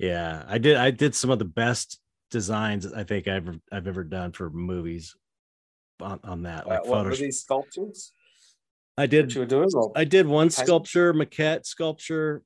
yeah 0.00 0.44
i 0.48 0.58
did 0.58 0.76
i 0.76 0.90
did 0.90 1.14
some 1.14 1.30
of 1.30 1.38
the 1.38 1.44
best 1.44 2.00
designs 2.30 2.90
i 2.92 3.04
think 3.04 3.28
i've 3.28 3.48
ever 3.48 3.58
i've 3.72 3.86
ever 3.86 4.04
done 4.04 4.32
for 4.32 4.50
movies 4.50 5.14
on, 6.00 6.18
on 6.24 6.42
that 6.42 6.66
like 6.66 6.80
Uh, 6.80 6.82
what 6.82 6.98
were 6.98 7.04
photos 7.04 7.18
these 7.18 7.40
sculptures 7.42 8.12
i 8.96 9.06
did 9.06 9.34
you 9.34 9.40
were 9.40 9.46
doing? 9.46 9.68
I 9.94 10.04
did 10.04 10.26
one 10.26 10.50
sculpture 10.50 11.12
maquette 11.12 11.66
sculpture 11.66 12.42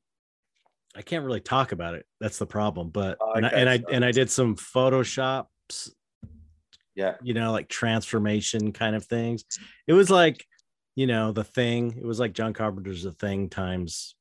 i 0.96 1.02
can't 1.02 1.24
really 1.24 1.40
talk 1.40 1.72
about 1.72 1.94
it 1.94 2.07
that's 2.20 2.38
the 2.38 2.46
problem 2.46 2.90
but 2.90 3.18
Oh, 3.20 3.32
and, 3.34 3.46
I, 3.46 3.48
and 3.50 3.68
i 3.70 3.82
and 3.92 4.05
i 4.05 4.11
did 4.11 4.30
some 4.30 4.57
photoshops 4.57 5.46
yeah. 6.94 7.14
you 7.22 7.34
know, 7.34 7.52
like 7.52 7.68
transformation 7.68 8.72
kind 8.72 8.96
of 8.96 9.05
things. 9.05 9.44
It 9.86 9.92
was 9.92 10.11
like, 10.11 10.44
you 10.94 11.07
know, 11.07 11.32
the 11.32 11.44
thing. 11.44 11.96
It 11.98 12.05
was 12.05 12.20
like 12.20 12.32
John 12.32 12.52
Carpenter's 12.52 13.02
The 13.02 13.12
Thing 13.12 13.48
times 13.48 14.14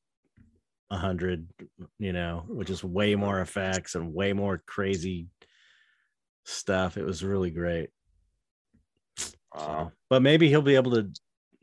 a 0.90 0.96
hundred, 0.96 1.48
you 1.98 2.12
know, 2.12 2.44
which 2.48 2.70
is 2.70 2.84
way 2.84 3.14
more 3.14 3.40
effects 3.40 3.94
and 3.94 4.14
way 4.14 4.32
more 4.32 4.62
crazy 4.66 5.28
stuff. 6.44 6.96
It 6.96 7.04
was 7.04 7.24
really 7.24 7.50
great. 7.50 7.90
Wow. 9.54 9.86
So, 9.86 9.92
but 10.10 10.22
maybe 10.22 10.48
he'll 10.48 10.62
be 10.62 10.76
able 10.76 10.92
to 10.92 11.10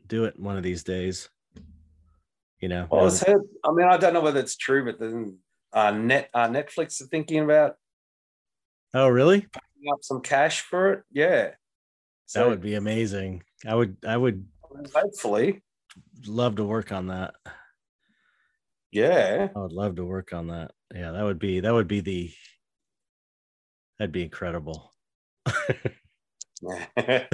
do 0.06 0.24
it 0.24 0.38
one 0.38 0.56
of 0.56 0.62
these 0.62 0.84
days. 0.84 1.28
You 2.60 2.68
know, 2.68 2.86
Well, 2.90 3.02
now 3.02 3.06
it's 3.08 3.22
heard. 3.22 3.42
I 3.64 3.72
mean, 3.72 3.88
I 3.88 3.96
don't 3.96 4.14
know 4.14 4.20
whether 4.20 4.38
it's 4.38 4.56
true, 4.56 4.84
but 4.84 5.00
then 5.00 5.38
uh, 5.72 5.90
net 5.90 6.30
uh, 6.32 6.48
Netflix 6.48 7.00
are 7.02 7.06
thinking 7.06 7.40
about 7.40 7.76
oh, 8.94 9.08
really? 9.08 9.46
up 9.92 9.98
some 10.02 10.20
cash 10.20 10.60
for 10.60 10.92
it. 10.92 11.02
Yeah. 11.10 11.50
So 12.26 12.40
That 12.40 12.48
would 12.48 12.60
be 12.60 12.74
amazing. 12.74 13.42
I 13.66 13.74
would, 13.74 13.96
I 14.06 14.16
would 14.16 14.46
hopefully, 14.94 15.62
love 16.26 16.56
to 16.56 16.64
work 16.64 16.92
on 16.92 17.08
that. 17.08 17.34
Yeah. 18.92 19.48
I 19.54 19.58
would 19.58 19.72
love 19.72 19.96
to 19.96 20.04
work 20.04 20.32
on 20.32 20.48
that. 20.48 20.72
Yeah, 20.94 21.12
that 21.12 21.22
would 21.22 21.38
be 21.38 21.60
that 21.60 21.72
would 21.72 21.88
be 21.88 22.00
the 22.00 22.30
that'd 23.98 24.12
be 24.12 24.22
incredible. 24.22 24.92
yeah, 26.62 27.26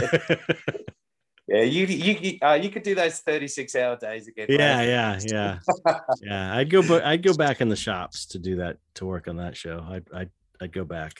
you 1.48 1.86
you 1.86 2.14
you, 2.20 2.38
uh, 2.40 2.54
you 2.54 2.70
could 2.70 2.82
do 2.84 2.94
those 2.94 3.18
thirty 3.18 3.48
six 3.48 3.74
hour 3.74 3.96
days 3.96 4.28
again. 4.28 4.46
yeah, 4.48 4.82
yeah, 4.82 5.18
yeah, 5.26 5.58
yeah. 6.22 6.56
I'd 6.56 6.70
go, 6.70 6.86
but 6.86 7.04
I'd 7.04 7.22
go 7.22 7.34
back 7.34 7.60
in 7.60 7.68
the 7.68 7.76
shops 7.76 8.26
to 8.26 8.38
do 8.38 8.56
that 8.56 8.78
to 8.94 9.06
work 9.06 9.28
on 9.28 9.36
that 9.36 9.56
show. 9.56 9.84
I'd 9.88 10.06
I'd 10.14 10.30
I'd 10.60 10.72
go 10.72 10.84
back. 10.84 11.14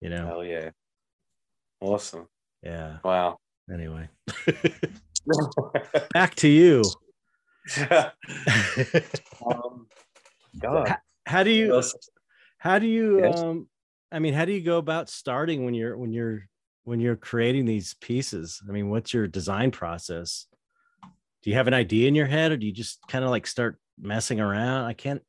You 0.00 0.10
know, 0.10 0.26
Hell 0.26 0.44
yeah. 0.44 0.70
Awesome. 1.80 2.26
yeah. 2.62 2.98
Wow. 3.04 3.38
Anyway, 3.72 4.08
back 6.12 6.34
to 6.36 6.48
you. 6.48 6.82
um, 9.46 9.86
God. 10.58 10.96
how 11.26 11.42
do 11.42 11.50
you 11.50 11.82
how 12.58 12.78
do 12.78 12.86
you 12.86 13.18
Yes. 13.22 13.40
um 13.40 13.68
I 14.12 14.18
mean, 14.18 14.34
how 14.34 14.44
do 14.44 14.52
you 14.52 14.60
go 14.60 14.78
about 14.78 15.08
starting 15.08 15.64
when 15.64 15.74
you're 15.74 15.96
when 15.96 16.12
you're 16.12 16.48
when 16.84 17.00
you're 17.00 17.16
creating 17.16 17.64
these 17.66 17.94
pieces? 17.94 18.62
I 18.68 18.72
mean, 18.72 18.88
what's 18.88 19.12
your 19.12 19.26
design 19.26 19.70
process? 19.72 20.46
Do 21.42 21.50
you 21.50 21.56
have 21.56 21.66
an 21.66 21.74
idea 21.74 22.08
in 22.08 22.14
your 22.14 22.26
head 22.26 22.52
or 22.52 22.56
do 22.56 22.66
you 22.66 22.72
just 22.72 23.00
kind 23.08 23.24
of 23.24 23.30
like 23.30 23.46
start 23.46 23.78
messing 24.00 24.40
around? 24.40 24.86
I 24.86 24.92
can't 24.92 25.22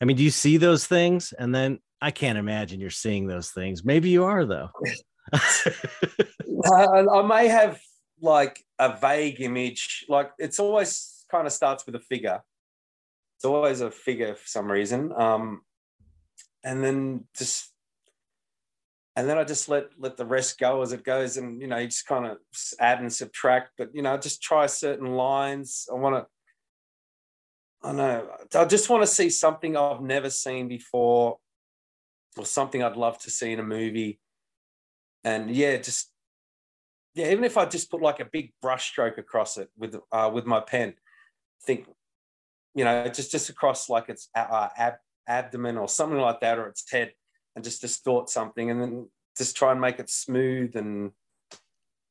I 0.00 0.04
mean, 0.04 0.16
do 0.16 0.22
you 0.22 0.30
see 0.30 0.56
those 0.56 0.86
things 0.86 1.34
and 1.36 1.54
then 1.54 1.80
I 2.00 2.10
can't 2.10 2.38
imagine 2.38 2.80
you're 2.80 2.90
seeing 2.90 3.26
those 3.26 3.50
things. 3.50 3.84
Maybe 3.84 4.08
you 4.08 4.24
are 4.24 4.46
though. 4.46 4.70
I 5.32 7.22
may 7.26 7.48
have 7.48 7.80
like 8.20 8.64
a 8.78 8.96
vague 8.96 9.40
image. 9.40 10.06
Like 10.08 10.30
it's 10.38 10.58
always 10.58 11.09
kind 11.30 11.46
of 11.46 11.52
starts 11.52 11.86
with 11.86 11.94
a 11.94 12.00
figure. 12.00 12.40
It's 13.36 13.44
always 13.44 13.80
a 13.80 13.90
figure 13.90 14.34
for 14.34 14.46
some 14.46 14.70
reason. 14.70 15.12
Um, 15.16 15.62
and 16.62 16.84
then 16.84 17.24
just, 17.36 17.72
and 19.16 19.28
then 19.28 19.38
I 19.38 19.44
just 19.44 19.68
let 19.68 19.88
let 19.98 20.16
the 20.16 20.26
rest 20.26 20.58
go 20.58 20.82
as 20.82 20.92
it 20.92 21.04
goes, 21.04 21.36
and 21.36 21.60
you 21.60 21.66
know, 21.66 21.78
you 21.78 21.86
just 21.86 22.06
kind 22.06 22.26
of 22.26 22.38
add 22.78 23.00
and 23.00 23.12
subtract. 23.12 23.72
But 23.76 23.94
you 23.94 24.02
know, 24.02 24.16
just 24.16 24.42
try 24.42 24.66
certain 24.66 25.14
lines. 25.14 25.88
I 25.90 25.94
want 25.94 26.16
to. 26.16 27.88
I 27.88 27.92
know. 27.92 28.28
I 28.54 28.64
just 28.66 28.90
want 28.90 29.02
to 29.02 29.06
see 29.06 29.30
something 29.30 29.76
I've 29.76 30.02
never 30.02 30.30
seen 30.30 30.68
before, 30.68 31.38
or 32.36 32.44
something 32.44 32.82
I'd 32.82 32.96
love 32.96 33.18
to 33.20 33.30
see 33.30 33.52
in 33.52 33.58
a 33.58 33.64
movie. 33.64 34.20
And 35.24 35.50
yeah, 35.50 35.76
just 35.78 36.10
yeah, 37.14 37.30
even 37.30 37.44
if 37.44 37.56
I 37.56 37.64
just 37.64 37.90
put 37.90 38.00
like 38.00 38.20
a 38.20 38.24
big 38.24 38.52
brush 38.62 38.88
stroke 38.90 39.18
across 39.18 39.58
it 39.58 39.68
with 39.76 39.96
uh, 40.12 40.30
with 40.32 40.46
my 40.46 40.60
pen, 40.60 40.94
think, 41.64 41.86
you 42.74 42.84
know, 42.84 43.08
just 43.08 43.30
just 43.30 43.50
across 43.50 43.88
like 43.88 44.08
its 44.08 44.28
uh, 44.34 44.68
ab- 44.76 45.00
abdomen 45.28 45.76
or 45.76 45.88
something 45.88 46.18
like 46.18 46.40
that, 46.40 46.58
or 46.58 46.66
its 46.66 46.90
head, 46.90 47.12
and 47.54 47.64
just 47.64 47.80
distort 47.80 48.28
something, 48.28 48.70
and 48.70 48.80
then 48.80 49.08
just 49.36 49.56
try 49.56 49.72
and 49.72 49.80
make 49.80 49.98
it 49.98 50.10
smooth. 50.10 50.76
And 50.76 51.12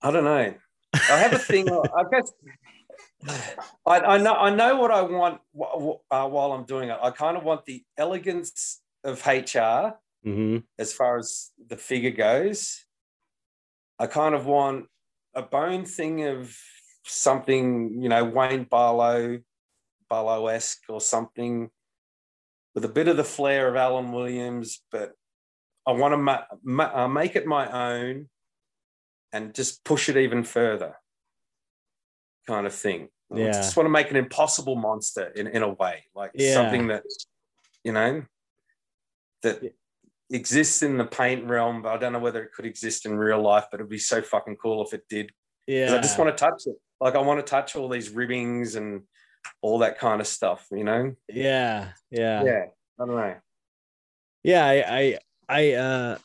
I 0.02 0.12
don't 0.12 0.24
know. 0.24 0.54
I 0.94 1.18
have 1.18 1.34
a 1.34 1.40
thing. 1.40 1.70
I 1.96 2.04
guess 2.12 2.32
I, 3.86 4.00
I 4.00 4.18
know 4.18 4.34
I 4.34 4.50
know 4.50 4.76
what 4.78 4.92
I 4.92 5.02
want 5.02 5.42
uh, 5.56 6.28
while 6.28 6.54
I'm 6.54 6.66
doing 6.66 6.90
it. 6.90 6.98
I 7.02 7.12
kind 7.12 7.38
of 7.38 7.44
want 7.44 7.66
the 7.66 7.84
elegance 7.98 8.82
of 9.04 9.26
HR 9.26 9.96
hmm 10.24 10.58
as 10.78 10.94
far 10.94 11.18
as 11.18 11.52
the 11.68 11.78
figure 11.78 12.12
goes. 12.12 12.86
I 13.98 14.08
kind 14.08 14.34
of 14.34 14.46
want 14.46 14.86
a 15.36 15.42
bone 15.42 15.86
thing 15.86 16.24
of 16.26 16.58
something, 17.10 18.02
you 18.02 18.10
know, 18.10 18.24
Wayne 18.24 18.66
Barlowe, 18.66 19.42
Barlowe 20.12 20.52
esque 20.54 20.84
or 20.90 21.02
something 21.02 21.70
with 22.76 22.86
a 22.86 22.90
bit 22.90 23.08
of 23.08 23.18
the 23.18 23.24
flair 23.24 23.68
of 23.68 23.76
Alan 23.76 24.12
Williams, 24.12 24.82
but 24.92 25.14
I 25.88 25.92
want 25.94 26.14
to 26.14 26.18
ma- 26.18 26.44
ma- 26.64 27.04
uh, 27.04 27.08
make 27.08 27.36
it 27.36 27.46
my 27.46 27.94
own 27.94 28.30
and 29.34 29.54
just 29.54 29.84
push 29.84 30.10
it 30.10 30.18
even 30.18 30.44
further, 30.44 30.96
kind 32.48 32.66
of 32.68 32.74
thing. 32.74 33.10
I 33.32 33.38
just 33.52 33.78
want 33.78 33.86
to 33.86 33.92
make 33.92 34.10
an 34.10 34.18
impossible 34.18 34.76
monster 34.76 35.26
in, 35.28 35.46
in 35.48 35.62
a 35.62 35.70
way, 35.70 36.06
like 36.16 36.32
Yeah. 36.34 36.54
something 36.54 36.88
that, 36.88 37.04
you 37.84 37.92
know, 37.92 38.24
that 39.44 39.62
Yeah. 39.62 39.70
exists 40.32 40.82
in 40.82 40.98
the 40.98 41.06
paint 41.06 41.46
realm, 41.46 41.84
but 41.84 41.94
I 41.94 41.98
don't 41.98 42.14
know 42.14 42.20
whether 42.20 42.42
it 42.44 42.54
could 42.54 42.66
exist 42.66 43.06
in 43.06 43.16
real 43.18 43.40
life, 43.42 43.66
but 43.70 43.80
it'd 43.80 43.90
be 43.90 44.00
so 44.00 44.22
fucking 44.24 44.58
cool 44.58 44.84
if 44.84 44.94
it 44.94 45.08
did. 45.08 45.32
Yeah. 45.68 45.94
I 45.96 46.00
just 46.00 46.18
want 46.18 46.36
to 46.36 46.44
touch 46.44 46.64
it. 46.66 46.76
Like 47.02 47.16
I 47.16 47.20
want 47.20 47.40
to 47.40 47.50
touch 47.50 47.76
all 47.76 47.90
these 47.90 48.10
ribbings 48.10 48.76
and 48.76 49.04
all 49.62 49.80
that 49.80 49.98
kind 50.00 50.20
of 50.22 50.28
stuff, 50.28 50.66
you 50.72 50.84
know? 50.84 51.16
yeah. 51.30 51.90
Yeah. 52.12 52.44
Yeah. 52.44 52.66
I 53.00 53.06
don't 53.06 53.16
know. 53.16 53.36
yeah 54.44 54.66
I, 54.66 54.98
I 55.00 55.18
i 55.48 55.72
uh 55.74 56.18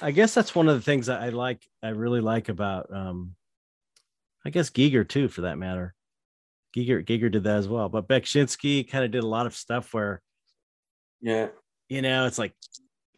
i 0.00 0.10
guess 0.10 0.32
that's 0.34 0.54
one 0.54 0.68
of 0.68 0.74
the 0.74 0.80
things 0.80 1.06
that 1.06 1.20
i 1.20 1.28
like 1.28 1.60
i 1.82 1.90
really 1.90 2.22
like 2.22 2.48
about 2.48 2.90
um 2.92 3.34
i 4.46 4.50
guess 4.50 4.70
giger 4.70 5.06
too 5.06 5.28
for 5.28 5.42
that 5.42 5.58
matter 5.58 5.94
giger 6.74 7.04
giger 7.06 7.30
did 7.30 7.44
that 7.44 7.58
as 7.58 7.68
well 7.68 7.88
but 7.90 8.08
Beksinski 8.08 8.88
kind 8.90 9.04
of 9.04 9.10
did 9.10 9.22
a 9.22 9.26
lot 9.26 9.44
of 9.46 9.54
stuff 9.54 9.92
where 9.92 10.22
Yeah. 11.20 11.48
you 11.90 12.00
know 12.00 12.26
it's 12.26 12.38
like 12.38 12.54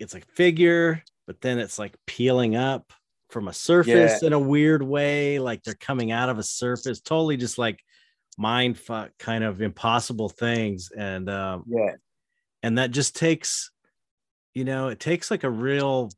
it's 0.01 0.13
like 0.13 0.27
figure 0.35 1.03
but 1.29 1.41
then 1.41 1.59
it's 1.61 1.79
like 1.79 1.95
peeling 2.07 2.57
up 2.57 2.93
from 3.29 3.49
a 3.49 3.53
surface 3.53 4.23
in 4.23 4.33
a 4.33 4.39
weird 4.39 4.83
way 4.83 5.39
like 5.39 5.63
they're 5.63 5.75
coming 5.75 6.13
out 6.13 6.29
of 6.29 6.39
a 6.39 6.43
surface 6.43 7.01
totally 7.01 7.37
just 7.37 7.59
like 7.59 7.81
mind 8.39 8.79
fuck 8.79 9.11
kind 9.19 9.43
of 9.43 9.61
impossible 9.63 10.29
things 10.29 10.91
and 10.97 11.29
um 11.29 11.65
Yeah. 11.67 11.95
and 12.63 12.79
that 12.79 12.91
just 12.91 13.17
takes 13.17 13.71
you 14.55 14.65
know 14.65 14.89
it 14.89 15.01
takes 15.01 15.31
like 15.31 15.45
a 15.45 15.51
real 15.51 16.11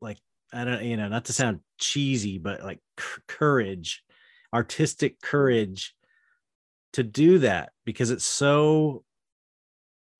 like 0.00 0.18
i 0.52 0.64
don't 0.64 0.82
you 0.82 0.96
know 0.96 1.08
not 1.08 1.26
to 1.26 1.32
sound 1.32 1.60
cheesy 1.78 2.38
but 2.38 2.62
like 2.62 2.80
c- 2.98 3.20
courage 3.28 4.02
artistic 4.52 5.20
courage 5.20 5.94
to 6.92 7.02
do 7.02 7.38
that 7.38 7.72
because 7.84 8.10
it's 8.10 8.24
so 8.24 9.04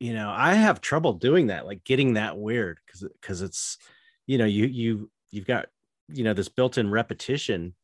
you 0.01 0.13
know 0.13 0.31
i 0.31 0.55
have 0.55 0.81
trouble 0.81 1.13
doing 1.15 1.49
that 1.49 1.67
like 1.67 1.85
getting 1.85 2.15
that 2.15 2.37
weird 2.37 2.79
because 2.87 3.09
because 3.21 3.43
it's 3.43 3.79
you 4.27 4.39
know 4.39 4.45
you 4.45 4.67
you 4.67 5.11
you've 5.31 5.47
got 5.47 5.67
you 6.09 6.25
know 6.25 6.35
this 6.35 6.49
built-in 6.49 6.91
repetition. 6.91 7.75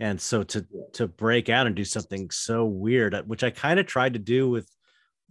And 0.00 0.20
so 0.20 0.42
to 0.42 0.66
to 0.94 1.06
break 1.06 1.48
out 1.48 1.66
and 1.66 1.76
do 1.76 1.84
something 1.84 2.30
so 2.30 2.64
weird 2.64 3.14
uh, 3.14 3.22
which 3.22 3.44
i 3.44 3.50
kind 3.50 3.78
of 3.78 3.86
tried 3.86 4.14
to 4.14 4.18
do 4.18 4.48
with 4.48 4.68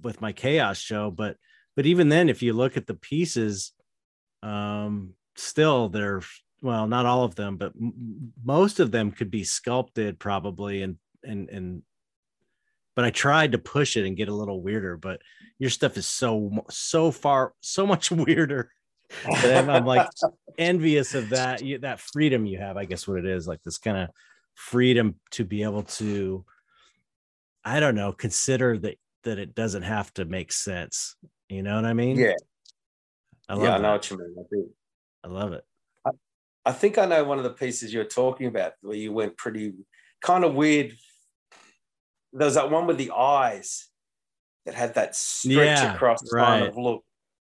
with 0.01 0.21
my 0.21 0.31
chaos 0.31 0.77
show 0.77 1.11
but 1.11 1.35
but 1.75 1.85
even 1.85 2.07
then 2.07 2.29
if 2.29 2.41
you 2.41 2.53
look 2.53 2.77
at 2.77 2.87
the 2.87 2.93
pieces 2.93 3.73
um 4.43 5.13
still 5.35 5.89
they're 5.89 6.21
well 6.61 6.87
not 6.87 7.05
all 7.05 7.25
of 7.25 7.35
them 7.35 7.57
but 7.57 7.73
m- 7.79 8.31
most 8.43 8.79
of 8.79 8.91
them 8.91 9.11
could 9.11 9.29
be 9.29 9.43
sculpted 9.43 10.19
probably 10.19 10.83
and 10.83 10.95
and 11.23 11.49
and 11.49 11.83
but 12.95 13.03
i 13.03 13.09
tried 13.09 13.51
to 13.51 13.57
push 13.57 13.97
it 13.97 14.05
and 14.05 14.15
get 14.15 14.29
a 14.29 14.33
little 14.33 14.61
weirder 14.61 14.95
but 14.95 15.21
your 15.59 15.69
stuff 15.69 15.97
is 15.97 16.07
so 16.07 16.63
so 16.69 17.11
far 17.11 17.53
so 17.59 17.85
much 17.85 18.09
weirder 18.11 18.71
and 19.25 19.71
i'm 19.71 19.85
like 19.85 20.07
envious 20.57 21.13
of 21.13 21.29
that 21.29 21.63
you, 21.63 21.77
that 21.79 21.99
freedom 21.99 22.45
you 22.45 22.57
have 22.57 22.77
i 22.77 22.85
guess 22.85 23.07
what 23.07 23.17
it 23.17 23.25
is 23.25 23.47
like 23.47 23.61
this 23.63 23.77
kind 23.77 23.97
of 23.97 24.09
freedom 24.55 25.15
to 25.31 25.43
be 25.45 25.63
able 25.63 25.83
to 25.83 26.43
i 27.63 27.79
don't 27.79 27.95
know 27.95 28.11
consider 28.11 28.77
that 28.77 28.97
that 29.23 29.37
it 29.37 29.53
doesn't 29.55 29.83
have 29.83 30.13
to 30.13 30.25
make 30.25 30.51
sense 30.51 31.15
you 31.49 31.63
know 31.63 31.75
what 31.75 31.85
i 31.85 31.93
mean 31.93 32.17
Yeah. 32.17 32.33
i 33.49 33.53
love 33.53 33.63
yeah, 33.63 33.69
I 33.75 33.77
that. 33.77 33.81
know 33.83 33.91
what 33.93 34.09
you 34.09 34.17
mean. 34.17 34.35
I 34.37 34.43
do. 34.49 34.69
I 35.23 35.27
love 35.27 35.53
it 35.53 35.63
I 36.63 36.71
think 36.73 36.99
I 36.99 37.07
know 37.07 37.23
one 37.23 37.39
of 37.39 37.43
the 37.43 37.49
pieces 37.53 37.91
you're 37.91 38.03
talking 38.03 38.45
about 38.45 38.73
where 38.81 38.95
you 38.95 39.11
went 39.11 39.35
pretty 39.35 39.73
kind 40.21 40.43
of 40.43 40.53
weird. 40.53 40.93
There 42.33 42.45
was 42.45 42.53
that 42.53 42.69
one 42.69 42.85
with 42.85 42.99
the 42.99 43.09
eyes 43.17 43.87
that 44.67 44.75
had 44.75 44.93
that 44.93 45.15
stretch 45.15 45.79
Yeah, 45.79 45.95
across 45.95 46.21
right. 46.31 46.45
kind 46.45 46.65
of 46.65 46.77
look. 46.77 47.03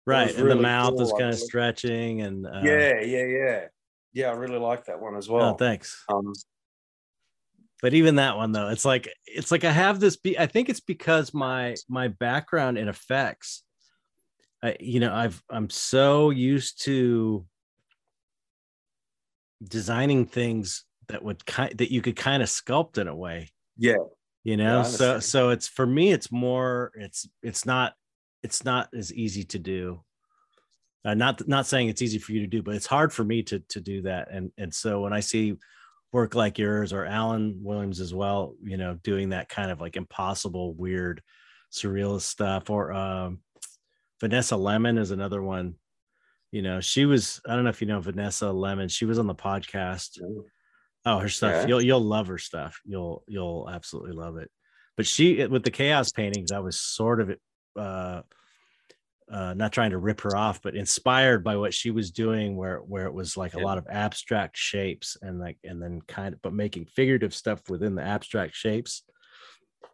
Right 0.07 0.29
was 0.29 0.37
and 0.37 0.51
the 0.51 0.57
mouth 0.57 1.01
is 1.01 1.11
cool, 1.11 1.17
I 1.17 1.21
kind 1.21 1.33
of 1.33 1.39
stretching 1.39 2.23
and 2.23 2.47
uh, 2.47 2.61
yeah, 2.63 3.01
yeah, 3.01 3.25
yeah. 3.25 3.65
Yeah, 4.13 4.29
I 4.29 4.35
really 4.35 4.59
like 4.59 4.85
that 4.85 5.01
one 5.01 5.17
as 5.17 5.29
oh, 5.29 5.35
well. 5.35 5.57
thanks. 5.57 6.05
Um, 6.09 6.33
but 7.83 7.95
even 7.95 8.15
that 8.15 8.37
one 8.37 8.53
though 8.53 8.69
it's 8.69 8.85
like 8.87 9.13
it's 9.27 9.51
like 9.51 9.63
i 9.65 9.71
have 9.71 10.01
this 10.01 10.17
be 10.17 10.39
i 10.39 10.47
think 10.47 10.71
it's 10.71 10.81
because 10.81 11.35
my 11.35 11.75
my 11.87 12.09
background 12.09 12.79
in 12.79 12.89
effects 12.89 13.63
I, 14.63 14.77
you 14.81 15.01
know 15.01 15.13
i've 15.13 15.43
i'm 15.51 15.69
so 15.69 16.31
used 16.31 16.83
to 16.85 17.45
designing 19.69 20.27
things 20.27 20.85
that 21.09 21.23
would 21.23 21.45
kind 21.47 21.77
that 21.79 21.93
you 21.93 22.03
could 22.03 22.17
kind 22.17 22.43
of 22.43 22.49
sculpt 22.49 22.99
in 22.99 23.09
a 23.09 23.15
way. 23.15 23.51
Yeah, 23.77 23.97
you 24.43 24.57
know 24.57 24.81
I 24.81 24.85
so 24.85 25.21
so 25.21 25.51
it's 25.51 25.69
for 25.69 25.87
me 25.87 26.13
it's 26.13 26.31
more 26.31 26.93
it's 26.95 27.29
it's 27.43 27.67
not 27.67 27.95
it's 28.45 28.65
not 28.65 28.89
as 28.97 29.13
easy 29.13 29.43
to 29.43 29.59
do 29.59 30.01
uh, 31.05 31.15
not 31.15 31.47
not 31.49 31.67
saying 31.67 31.89
it's 31.89 32.03
easy 32.03 32.19
for 32.19 32.33
you 32.33 32.41
to 32.41 32.47
do 32.47 32.63
but 32.63 32.75
it's 32.75 32.87
hard 32.87 33.13
for 33.13 33.25
me 33.25 33.43
to 33.43 33.59
to 33.69 33.81
do 33.81 34.03
that 34.03 34.29
and 34.31 34.53
and 34.59 34.73
so 34.73 35.01
when 35.01 35.13
i 35.13 35.21
see 35.21 35.57
work 36.13 36.35
like 36.35 36.59
yours 36.59 36.93
or 36.93 37.05
alan 37.05 37.59
williams 37.63 38.01
as 38.01 38.15
well 38.15 38.55
you 38.63 38.77
know 38.77 38.95
doing 39.03 39.31
that 39.31 39.49
kind 39.49 39.71
of 39.71 39.81
like 39.81 39.97
impossible 39.97 40.75
weird 40.75 41.21
surrealist 41.73 42.23
stuff 42.23 42.71
or 42.71 42.93
um 42.93 43.41
vanessa 44.21 44.55
lemen 44.57 44.99
is 44.99 45.11
another 45.11 45.43
one 45.43 45.75
you 46.53 46.63
know 46.63 46.81
she 46.81 47.05
was 47.05 47.41
i 47.49 47.55
don't 47.55 47.65
know 47.65 47.71
if 47.71 47.81
you 47.81 47.89
know 47.89 48.01
vanessa 48.01 48.47
lemen 48.47 48.89
she 48.89 49.05
was 49.05 49.19
on 49.19 49.27
the 49.27 49.35
podcast 49.35 50.21
Oh, 51.07 51.19
her 51.19 51.29
stuff. 51.29 51.63
Yeah. 51.63 51.67
You'll 51.67 51.83
you'll 51.83 52.01
love 52.01 52.29
her 52.29 52.39
stuff. 52.39 52.81
You'll 52.85 53.25
you'll 53.29 53.69
absolutely 53.71 54.13
love 54.13 54.39
it. 54.39 54.51
But 54.97 55.07
she 55.07 55.47
with 55.47 55.65
the 55.65 55.71
chaos 55.71 56.13
paintings, 56.13 56.51
I 56.51 56.61
was 56.61 56.81
sort 56.81 57.21
of 57.21 57.31
uh 57.77 58.23
uh 59.31 59.55
not 59.55 59.73
trying 59.73 59.91
to 59.91 59.99
rip 59.99 60.21
her 60.21 60.37
off, 60.37 60.61
but 60.61 60.77
inspired 60.77 61.43
by 61.43 61.57
what 61.57 61.73
she 61.73 61.91
was 61.91 62.11
doing 62.11 62.57
where 62.57 62.79
where 62.79 63.07
it 63.07 63.15
was 63.15 63.37
like 63.37 63.55
a 63.55 63.61
lot 63.61 63.79
of 63.79 63.87
abstract 63.89 64.57
shapes 64.57 65.17
and 65.23 65.39
like 65.41 65.59
and 65.65 65.83
then 65.83 66.01
kind 66.03 66.35
of 66.35 66.43
but 66.43 66.53
making 66.53 66.85
figurative 66.87 67.35
stuff 67.35 67.69
within 67.71 67.95
the 67.95 68.03
abstract 68.03 68.55
shapes. 68.55 69.03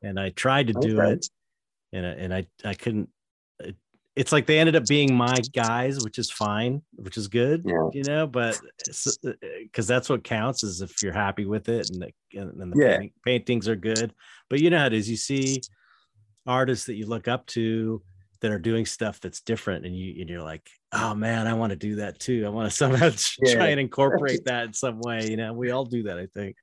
And 0.02 0.18
I 0.18 0.30
tried 0.30 0.66
to 0.68 0.72
do 0.72 0.98
Okay. 0.98 1.12
it 1.12 1.26
and 1.92 2.06
I, 2.06 2.10
and 2.10 2.34
I 2.34 2.46
I 2.64 2.74
couldn't 2.74 3.10
it, 3.60 3.76
it's 4.16 4.32
like 4.32 4.46
they 4.46 4.58
ended 4.58 4.76
up 4.76 4.88
being 4.88 5.14
my 5.16 5.42
guys, 5.42 6.00
which 6.00 6.18
is 6.18 6.30
fine, 6.30 6.82
which 6.96 7.16
is 7.16 7.28
good, 7.28 7.64
Yeah. 7.64 7.90
you 7.92 8.02
know. 8.04 8.26
But 8.26 8.60
because 9.62 9.86
that's 9.86 10.08
what 10.08 10.24
counts 10.24 10.64
is 10.64 10.80
if 10.82 11.00
you're 11.02 11.12
happy 11.12 11.46
with 11.46 11.68
it 11.68 11.88
and 11.88 12.02
the, 12.02 12.12
and, 12.38 12.60
and 12.60 12.72
the 12.72 12.78
Yeah. 12.78 13.02
paintings 13.24 13.68
are 13.68 13.76
good. 13.76 14.12
But 14.48 14.60
you 14.60 14.70
know 14.70 14.78
how 14.78 14.86
it 14.86 14.92
is. 14.94 15.08
You 15.08 15.16
see 15.16 15.62
artists 16.50 16.86
that 16.86 16.94
you 16.94 17.06
look 17.06 17.28
up 17.28 17.46
to 17.46 18.02
that 18.40 18.50
are 18.50 18.58
doing 18.58 18.86
stuff 18.86 19.20
that's 19.20 19.40
different, 19.42 19.84
and 19.86 19.94
you 19.96 20.20
and 20.20 20.28
you're 20.30 20.42
like, 20.42 20.68
oh 20.92 21.14
man, 21.14 21.46
I 21.46 21.54
want 21.54 21.70
to 21.70 21.76
do 21.76 21.96
that 21.96 22.18
too. 22.18 22.44
I 22.46 22.48
want 22.48 22.68
to 22.70 22.76
somehow 22.82 23.10
Yeah. 23.42 23.54
try 23.54 23.66
and 23.68 23.80
incorporate 23.80 24.44
that 24.46 24.64
in 24.66 24.72
some 24.72 25.00
way. 25.00 25.28
You 25.30 25.36
know, 25.36 25.52
we 25.52 25.70
all 25.70 25.84
do 25.84 26.02
that, 26.04 26.18
I 26.18 26.26
think. 26.26 26.56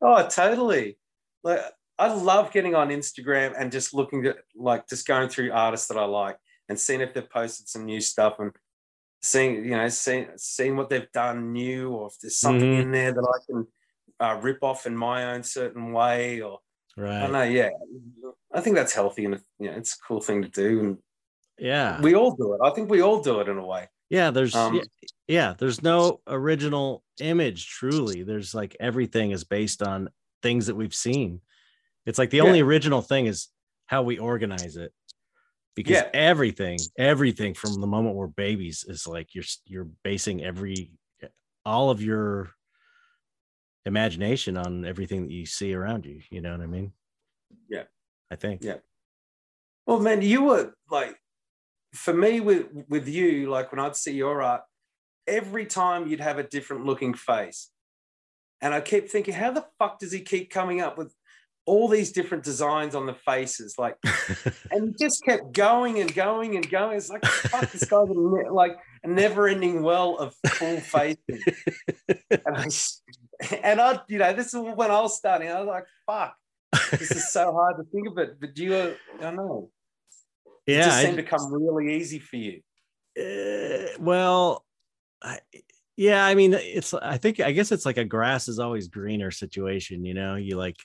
Oh, 0.00 0.26
totally. 0.28 0.98
Like 1.44 1.60
I 1.98 2.12
love 2.12 2.52
getting 2.52 2.74
on 2.74 2.88
Instagram 2.90 3.54
and 3.58 3.70
just 3.72 3.94
looking 3.94 4.26
at 4.26 4.36
like 4.54 4.88
just 4.88 5.06
going 5.06 5.28
through 5.28 5.52
artists 5.52 5.88
that 5.88 5.96
I 5.98 6.04
like 6.04 6.36
and 6.68 6.78
seeing 6.78 7.00
if 7.00 7.14
they've 7.14 7.28
posted 7.30 7.68
some 7.68 7.84
new 7.84 8.00
stuff 8.00 8.36
and 8.38 8.52
seeing, 9.22 9.64
you 9.64 9.70
know, 9.76 9.88
seeing 9.88 10.28
seeing 10.36 10.76
what 10.76 10.88
they've 10.90 11.10
done 11.12 11.52
new 11.52 11.90
or 11.92 12.08
if 12.08 12.14
there's 12.20 12.38
something 12.38 12.72
Mhm. 12.72 12.82
in 12.82 12.90
there 12.92 13.12
that 13.12 13.20
I 13.36 13.38
can 13.46 13.66
uh, 14.20 14.40
rip 14.42 14.62
off 14.62 14.86
in 14.86 14.96
my 14.96 15.32
own 15.32 15.42
certain 15.42 15.92
way 15.92 16.40
or 16.40 16.60
Right. 16.96 17.20
don't 17.20 17.32
know, 17.32 17.42
yeah. 17.42 17.70
I 18.52 18.60
think 18.60 18.76
that's 18.76 18.94
healthy 18.94 19.24
and 19.26 19.40
you 19.58 19.70
know, 19.70 19.76
it's 19.76 19.94
a 19.94 19.98
cool 20.06 20.20
thing 20.20 20.42
to 20.42 20.48
do 20.48 20.80
and 20.80 20.98
Yeah. 21.58 22.00
we 22.00 22.14
all 22.14 22.34
do 22.34 22.54
it. 22.54 22.60
I 22.62 22.70
think 22.70 22.90
we 22.90 23.02
all 23.02 23.20
do 23.22 23.40
it 23.40 23.48
in 23.48 23.58
a 23.58 23.66
way. 23.66 23.88
Yeah, 24.08 24.30
there's 24.30 24.54
Um, 24.54 24.76
yeah, 24.76 24.82
yeah, 25.26 25.54
there's 25.58 25.82
no 25.82 26.20
original 26.26 27.04
image 27.20 27.66
truly. 27.68 28.22
There's 28.22 28.54
like 28.54 28.76
everything 28.80 29.32
is 29.32 29.44
based 29.44 29.82
on 29.82 30.08
things 30.42 30.66
that 30.68 30.74
we've 30.76 30.94
seen. 30.94 31.40
It's 32.06 32.18
like 32.18 32.30
the 32.30 32.38
Yeah. 32.38 32.44
only 32.44 32.60
original 32.60 33.02
thing 33.02 33.26
is 33.26 33.48
how 33.86 34.02
we 34.02 34.18
organize 34.18 34.76
it. 34.76 34.92
Because 35.74 35.96
Yeah. 35.96 36.10
everything, 36.14 36.78
everything 36.96 37.52
from 37.52 37.80
the 37.80 37.86
moment 37.86 38.16
we're 38.16 38.28
babies 38.28 38.84
is 38.88 39.06
like 39.06 39.34
you're 39.34 39.44
you're 39.66 39.88
basing 40.02 40.42
every 40.42 40.92
all 41.66 41.90
of 41.90 42.00
your 42.00 42.52
imagination 43.86 44.56
on 44.56 44.84
everything 44.84 45.22
that 45.22 45.32
you 45.32 45.46
see 45.46 45.72
around 45.72 46.04
you. 46.04 46.20
You 46.30 46.40
know 46.40 46.52
what 46.52 46.60
I 46.60 46.66
mean? 46.66 46.92
Yeah. 47.68 47.84
I 48.30 48.36
think. 48.36 48.62
Yeah. 48.62 48.78
Well, 49.86 50.00
man, 50.00 50.20
you 50.20 50.42
were 50.42 50.74
like 50.90 51.16
for 51.94 52.12
me 52.12 52.40
with 52.40 52.66
with 52.88 53.08
you, 53.08 53.48
like 53.48 53.72
when 53.72 53.80
I'd 53.80 53.96
see 53.96 54.12
your 54.12 54.42
art, 54.42 54.62
every 55.26 55.66
time 55.66 56.06
you'd 56.06 56.20
have 56.20 56.38
a 56.38 56.42
different 56.42 56.84
looking 56.84 57.14
face. 57.14 57.70
And 58.60 58.72
I 58.72 58.80
kept 58.80 59.10
thinking, 59.10 59.34
how 59.34 59.52
the 59.52 59.66
fuck 59.78 59.98
does 59.98 60.12
he 60.12 60.20
keep 60.20 60.50
coming 60.50 60.80
up 60.80 60.96
with 60.96 61.14
all 61.66 61.88
these 61.88 62.12
different 62.12 62.42
designs 62.42 62.94
on 62.94 63.04
the 63.04 63.14
faces? 63.14 63.74
Like, 63.78 63.96
and 64.70 64.88
he 64.88 64.94
just 64.98 65.22
kept 65.24 65.52
going 65.52 66.00
and 66.00 66.12
going 66.14 66.56
and 66.56 66.68
going. 66.68 66.96
It's 66.96 67.10
like, 67.10 67.24
fuck, 67.24 67.70
this 67.70 67.84
guy's 67.84 68.08
a, 68.08 68.12
like 68.12 68.78
a 69.04 69.08
never 69.08 69.46
ending 69.46 69.82
well 69.82 70.16
of 70.16 70.34
full 70.46 70.80
faces. 70.80 71.18
and 72.30 72.56
I, 72.56 72.68
and 73.62 73.80
I, 73.80 74.00
you 74.08 74.18
know, 74.18 74.32
this 74.32 74.54
is 74.54 74.60
when 74.60 74.90
I 74.90 75.00
was 75.00 75.16
starting. 75.16 75.48
I 75.48 75.60
was 75.60 75.68
like, 75.68 75.86
fuck, 76.06 76.36
this 76.98 77.10
is 77.10 77.32
so 77.32 77.52
hard 77.52 77.76
to 77.76 77.84
think 77.84 78.08
of 78.08 78.18
it. 78.18 78.40
But 78.40 78.56
you, 78.58 78.76
I 78.76 78.94
don't 79.20 79.36
know. 79.36 79.70
Yeah, 80.66 80.80
it 80.80 80.84
just 80.84 80.96
I 80.98 81.04
seemed 81.04 81.16
to 81.18 81.22
come 81.22 81.52
really 81.52 81.96
easy 81.96 82.18
for 82.18 82.36
you. 82.36 82.60
Uh, 83.18 83.88
well, 84.00 84.64
I, 85.22 85.38
yeah, 85.96 86.24
I 86.24 86.34
mean, 86.34 86.54
it's. 86.54 86.92
I 86.92 87.16
think 87.18 87.40
I 87.40 87.52
guess 87.52 87.72
it's 87.72 87.86
like 87.86 87.96
a 87.96 88.04
grass 88.04 88.48
is 88.48 88.58
always 88.58 88.88
greener 88.88 89.30
situation. 89.30 90.04
You 90.04 90.14
know, 90.14 90.34
you 90.34 90.56
like, 90.56 90.76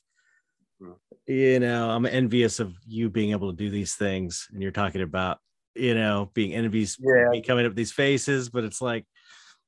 Hmm. 0.82 0.94
you 1.28 1.60
know, 1.60 1.90
I'm 1.92 2.06
envious 2.06 2.60
of 2.60 2.74
you 2.88 3.10
being 3.10 3.32
able 3.32 3.52
to 3.52 3.58
do 3.58 3.70
these 3.70 3.96
things, 3.96 4.48
and 4.52 4.62
you're 4.62 4.72
talking 4.72 5.02
about, 5.02 5.40
you 5.76 5.96
know, 5.96 6.32
being 6.34 6.54
envious, 6.54 6.98
Yeah. 7.00 7.42
coming 7.46 7.66
up 7.66 7.72
with 7.72 7.78
these 7.78 7.92
faces, 7.92 8.50
but 8.50 8.64
it's 8.64 8.82
like 8.82 9.06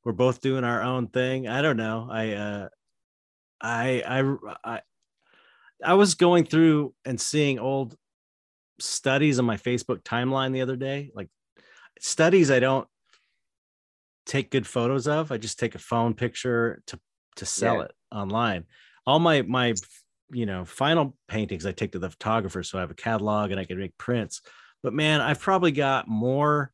we're 0.04 0.12
both 0.12 0.42
doing 0.42 0.64
our 0.64 0.82
own 0.82 1.08
thing. 1.08 1.48
I 1.48 1.62
don't 1.62 1.78
know. 1.78 2.08
I, 2.12 2.34
uh, 2.34 2.70
I, 3.62 4.04
I, 4.06 4.36
I, 4.64 4.82
I 5.84 5.94
was 5.94 6.16
going 6.16 6.46
through 6.46 6.94
and 7.06 7.20
seeing 7.20 7.60
old 7.60 7.96
studies 8.80 9.40
on 9.40 9.46
my 9.46 9.58
Facebook 9.58 10.04
timeline 10.04 10.54
the 10.54 10.62
other 10.62 10.76
day, 10.76 11.12
like 11.14 11.30
studies 12.00 12.52
I 12.52 12.60
don't 12.60 12.88
take 14.26 14.52
good 14.52 14.68
photos 14.68 15.08
of. 15.08 15.32
I 15.32 15.38
just 15.38 15.60
take 15.60 15.76
a 15.76 15.80
phone 15.80 16.14
picture 16.14 16.82
to 16.88 17.00
to 17.38 17.46
sell 17.46 17.80
Yeah. 17.80 17.86
it 17.86 17.92
online. 18.12 18.66
All 19.06 19.20
my 19.20 19.42
my 19.42 19.74
you 20.32 20.46
know 20.46 20.66
final 20.66 21.16
paintings 21.28 21.66
I 21.66 21.72
take 21.72 21.92
to 21.94 22.00
the 22.00 22.10
photographer, 22.10 22.64
so 22.64 22.78
I 22.78 22.82
have 22.82 22.92
a 22.92 22.96
catalog 22.96 23.52
and 23.52 23.60
I 23.60 23.66
can 23.66 23.80
make 23.80 23.98
prints. 23.98 24.42
But 24.82 24.94
man, 24.94 25.22
I've 25.22 25.40
probably 25.40 25.72
got 25.72 26.08
more 26.08 26.72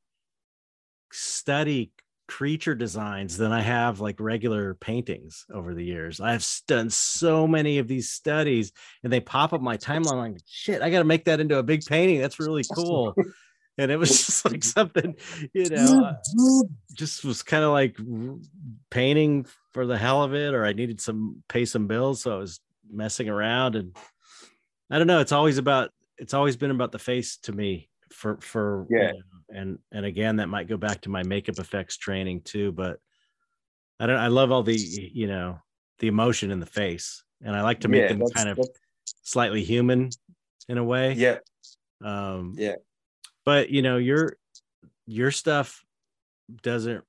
study 1.12 1.92
creature 2.30 2.76
designs 2.76 3.38
than 3.38 3.52
I 3.52 3.62
have 3.62 4.00
like 4.00 4.20
regular 4.20 4.76
paintings 4.76 5.48
over 5.52 5.74
the 5.74 5.84
years. 5.84 6.22
I've 6.22 6.48
done 6.68 6.92
so 6.92 7.48
many 7.48 7.80
of 7.80 7.88
these 7.88 8.12
studies 8.12 8.72
and 9.04 9.12
they 9.12 9.20
pop 9.20 9.52
up 9.52 9.62
my 9.62 9.78
timeline 9.78 10.34
like 10.34 10.42
shit, 10.48 10.84
I 10.84 10.92
got 10.92 11.00
to 11.00 11.06
make 11.06 11.26
that 11.26 11.40
into 11.40 11.58
a 11.58 11.64
big 11.64 11.84
painting. 11.86 12.22
That's 12.22 12.40
really 12.40 12.64
cool. 12.76 13.16
and 13.80 13.92
it 13.92 13.98
was 13.98 14.10
just 14.26 14.46
like 14.46 14.64
something, 14.64 15.16
you 15.54 15.70
know, 15.70 16.04
uh, 16.06 16.14
just 16.94 17.26
was 17.26 17.42
kind 17.42 17.64
of 17.64 17.72
like 17.72 17.98
painting 18.92 19.48
for 19.74 19.88
the 19.88 19.98
hell 19.98 20.22
of 20.22 20.36
it 20.36 20.54
or 20.54 20.64
I 20.64 20.74
needed 20.74 21.02
some 21.02 21.44
pay 21.50 21.66
some 21.66 21.88
bills 21.88 22.22
so 22.22 22.36
I 22.36 22.38
was 22.38 22.60
messing 22.92 23.28
around 23.28 23.76
and 23.76 23.98
I 24.92 25.00
don't 25.00 25.08
know, 25.08 25.20
it's 25.20 25.32
always 25.32 25.58
about 25.58 25.90
it's 26.20 26.36
always 26.36 26.58
been 26.58 26.72
about 26.72 26.92
the 26.92 27.00
face 27.00 27.38
to 27.44 27.52
me 27.54 27.90
for 28.12 28.38
for 28.42 28.88
you 28.98 28.98
Yeah. 28.98 29.12
know, 29.14 29.22
and 29.50 29.80
and 29.92 30.06
again 30.06 30.36
that 30.38 30.48
might 30.50 30.68
go 30.68 30.78
back 30.78 31.02
to 31.02 31.10
my 31.10 31.24
makeup 31.24 31.60
effects 31.60 31.98
training 31.98 32.42
too 32.42 32.72
but 32.72 33.00
i 34.00 34.06
don't 34.06 34.20
i 34.20 34.28
love 34.28 34.52
all 34.52 34.64
the 34.64 34.76
you 34.76 35.28
know 35.28 35.60
the 36.00 36.08
emotion 36.08 36.52
in 36.52 36.60
the 36.60 36.66
face 36.66 37.24
and 37.42 37.56
i 37.56 37.62
like 37.62 37.80
to 37.80 37.88
make 37.88 38.04
Yeah, 38.04 38.08
them 38.08 38.30
kind 38.30 38.50
of 38.50 38.60
slightly 39.24 39.64
human 39.64 40.10
in 40.68 40.78
a 40.78 40.84
way 40.84 41.14
Yeah, 41.14 41.40
um 42.04 42.54
Yeah. 42.58 42.76
but 43.46 43.70
you 43.70 43.82
know 43.82 43.98
your 43.98 44.38
your 45.06 45.32
stuff 45.32 45.84
doesn't 46.62 47.04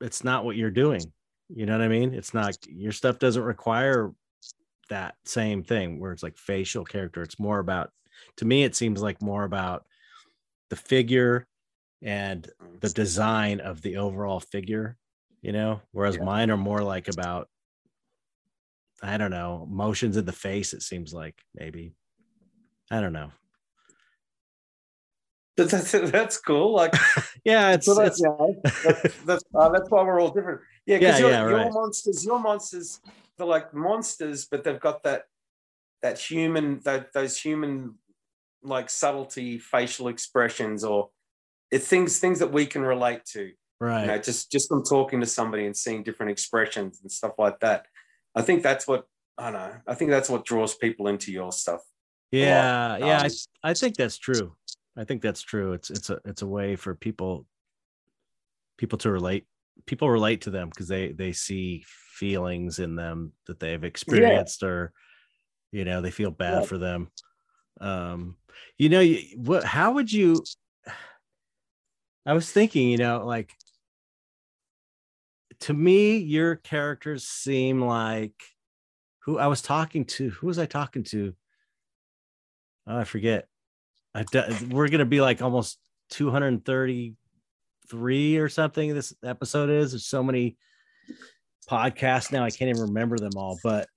it's 0.00 0.24
not 0.24 0.44
what 0.44 0.56
you're 0.56 0.70
doing 0.70 1.12
you 1.48 1.66
know 1.66 1.72
what 1.72 1.82
i 1.84 1.88
mean 1.88 2.14
it's 2.14 2.34
not 2.34 2.56
your 2.66 2.92
stuff 2.92 3.18
doesn't 3.18 3.42
require 3.42 4.14
that 4.88 5.16
same 5.24 5.62
thing 5.62 5.98
where 6.00 6.12
it's 6.12 6.22
like 6.22 6.36
facial 6.36 6.84
character 6.84 7.22
it's 7.22 7.38
more 7.38 7.58
about 7.58 7.92
to 8.36 8.44
me 8.44 8.64
it 8.64 8.74
seems 8.76 9.02
like 9.02 9.22
more 9.22 9.44
about 9.44 9.86
the 10.72 10.76
figure 10.76 11.46
and 12.00 12.50
the 12.80 12.88
design 12.88 13.60
of 13.60 13.82
the 13.82 13.98
overall 13.98 14.40
figure 14.40 14.96
you 15.42 15.52
know 15.52 15.82
whereas 15.90 16.16
Yeah. 16.16 16.24
mine 16.24 16.50
are 16.50 16.56
more 16.56 16.82
like 16.82 17.08
about 17.08 17.46
i 19.02 19.18
don't 19.18 19.30
know 19.30 19.68
motions 19.70 20.16
in 20.16 20.24
the 20.24 20.32
face 20.32 20.72
it 20.72 20.80
seems 20.80 21.12
like 21.12 21.36
maybe 21.54 21.94
i 22.90 23.02
don't 23.02 23.12
know 23.12 23.30
But 25.58 25.68
that's 25.68 25.92
that's 26.16 26.38
cool. 26.38 26.72
Like 26.72 26.94
yeah 27.44 27.72
it's, 27.74 27.84
so 27.84 27.94
that's, 27.94 28.18
it's 28.18 28.22
yeah, 28.24 28.46
that's 28.82 29.02
that's, 29.26 29.44
uh, 29.54 29.68
that's 29.68 29.90
why 29.90 30.02
we're 30.02 30.18
all 30.18 30.32
different. 30.32 30.62
Yeah, 30.86 30.96
Yeah, 30.96 30.98
because 31.00 31.20
your, 31.20 31.30
yeah, 31.30 31.48
your 31.50 31.58
right. 31.58 31.72
monsters, 31.72 32.24
your 32.24 32.40
monsters, 32.40 33.00
they're 33.36 33.46
like 33.46 33.74
monsters, 33.74 34.46
but 34.50 34.64
they've 34.64 34.80
got 34.80 35.02
that 35.02 35.24
that 36.00 36.18
human, 36.18 36.80
that 36.84 37.12
those 37.12 37.36
human 37.36 37.98
like 38.62 38.90
subtlety, 38.90 39.58
facial 39.58 40.08
expressions, 40.08 40.84
or 40.84 41.10
it's 41.70 41.86
things 41.88 42.18
things 42.18 42.38
that 42.38 42.52
we 42.52 42.66
can 42.66 42.82
relate 42.82 43.24
to. 43.32 43.52
right 43.80 44.02
You 44.02 44.06
know, 44.08 44.18
just 44.18 44.50
just 44.52 44.68
from 44.68 44.82
talking 44.84 45.20
to 45.20 45.26
somebody 45.26 45.66
and 45.66 45.76
seeing 45.76 46.02
different 46.02 46.32
expressions 46.32 47.00
and 47.02 47.10
stuff 47.10 47.32
like 47.38 47.60
that. 47.60 47.86
I 48.34 48.42
think 48.42 48.62
that's 48.62 48.86
what 48.86 49.04
I 49.38 49.50
don't 49.50 49.60
know. 49.60 49.74
I 49.86 49.94
think 49.94 50.10
that's 50.10 50.28
what 50.30 50.44
draws 50.44 50.74
people 50.74 51.08
into 51.08 51.32
your 51.32 51.52
stuff. 51.52 51.80
yeah 52.30 52.96
yeah 52.98 53.18
Um, 53.20 53.30
I, 53.64 53.70
I 53.70 53.74
think 53.74 53.96
that's 53.96 54.18
true 54.18 54.54
i 54.96 55.04
think 55.04 55.22
that's 55.22 55.40
true 55.42 55.72
it's 55.72 55.88
it's 55.90 56.10
a 56.10 56.18
it's 56.26 56.42
a 56.42 56.46
way 56.46 56.76
for 56.76 56.94
people 56.94 57.46
people 58.76 58.98
to 58.98 59.10
relate 59.10 59.46
people 59.86 60.10
relate 60.10 60.42
to 60.42 60.50
them 60.50 60.68
because 60.68 60.86
they 60.88 61.12
they 61.12 61.32
see 61.32 61.82
feelings 61.86 62.78
in 62.78 62.94
them 62.94 63.32
that 63.46 63.58
they've 63.58 63.84
experienced 63.84 64.62
or 64.62 64.92
you 65.72 65.84
know 65.86 66.02
they 66.02 66.10
feel 66.10 66.30
bad 66.30 66.60
Yeah. 66.60 66.66
for 66.68 66.78
them 66.78 67.08
um 67.80 68.36
you 68.78 68.88
know 68.88 69.00
you, 69.00 69.18
what 69.36 69.64
how 69.64 69.92
would 69.92 70.12
you 70.12 70.42
i 72.26 72.32
was 72.32 72.50
thinking 72.50 72.88
you 72.88 72.98
know 72.98 73.24
like 73.24 73.52
to 75.60 75.72
me 75.72 76.16
your 76.16 76.56
characters 76.56 77.22
seem 77.24 77.80
like 77.80 78.34
who 79.20 79.38
i 79.38 79.46
was 79.46 79.62
talking 79.62 80.04
to 80.04 80.30
who 80.30 80.48
was 80.48 80.58
i 80.58 80.66
talking 80.66 81.04
to? 81.04 81.32
Oh, 82.86 82.98
i 82.98 83.04
forget. 83.04 83.46
I, 84.14 84.24
we're 84.68 84.88
gonna 84.88 85.06
be 85.06 85.20
like 85.20 85.40
almost 85.40 85.78
233 86.10 88.36
or 88.36 88.48
something 88.48 88.92
this 88.92 89.14
episode 89.24 89.70
is. 89.70 89.92
There's 89.92 90.04
so 90.04 90.24
many 90.24 90.56
podcasts 91.68 92.32
now 92.32 92.44
i 92.44 92.50
can't 92.50 92.70
even 92.70 92.82
remember 92.82 93.18
them 93.18 93.32
all 93.36 93.58
but 93.62 93.88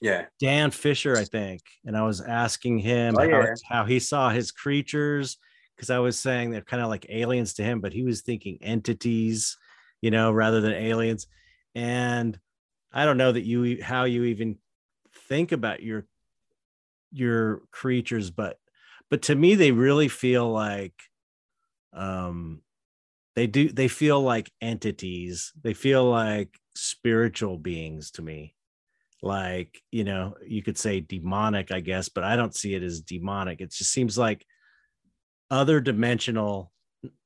Yeah. 0.00 0.26
Dan 0.40 0.70
Fisher, 0.70 1.16
I 1.16 1.24
think, 1.24 1.62
and 1.84 1.96
I 1.96 2.02
was 2.02 2.20
asking 2.20 2.78
him 2.78 3.14
Oh, 3.18 3.20
how, 3.20 3.26
yeah. 3.26 3.54
how 3.68 3.84
he 3.84 3.98
saw 3.98 4.30
his 4.30 4.50
creatures 4.50 5.36
because 5.76 5.90
I 5.90 5.98
was 5.98 6.18
saying 6.18 6.50
they're 6.50 6.60
kind 6.62 6.82
of 6.82 6.88
like 6.88 7.06
aliens 7.08 7.54
to 7.54 7.62
him, 7.62 7.80
but 7.80 7.92
he 7.92 8.02
was 8.02 8.22
thinking 8.22 8.58
entities, 8.62 9.56
you 10.00 10.10
know, 10.10 10.30
rather 10.32 10.60
than 10.60 10.72
aliens. 10.72 11.26
And 11.74 12.38
I 12.92 13.04
don't 13.04 13.16
know 13.18 13.32
that 13.32 13.44
you 13.44 13.82
how 13.82 14.04
you 14.04 14.24
even 14.24 14.58
think 15.28 15.52
about 15.52 15.82
your 15.82 16.06
your 17.12 17.62
creatures, 17.70 18.30
but 18.30 18.58
but 19.08 19.22
to 19.22 19.34
me 19.34 19.54
they 19.54 19.72
really 19.72 20.08
feel 20.08 20.50
like 20.50 20.94
um 21.92 22.62
they 23.36 23.46
do 23.46 23.70
they 23.70 23.88
feel 23.88 24.20
like 24.20 24.50
entities. 24.60 25.52
They 25.62 25.74
feel 25.74 26.04
like 26.04 26.58
spiritual 26.74 27.58
beings 27.58 28.10
to 28.12 28.22
me 28.22 28.54
like 29.22 29.80
you 29.90 30.04
know 30.04 30.34
you 30.46 30.62
could 30.62 30.78
say 30.78 31.00
demonic 31.00 31.70
i 31.70 31.80
guess 31.80 32.08
but 32.08 32.24
i 32.24 32.36
don't 32.36 32.54
see 32.54 32.74
it 32.74 32.82
as 32.82 33.00
demonic. 33.00 33.60
It 33.60 33.70
just 33.70 33.92
seems 33.92 34.16
like 34.16 34.46
other 35.50 35.80
dimensional 35.80 36.72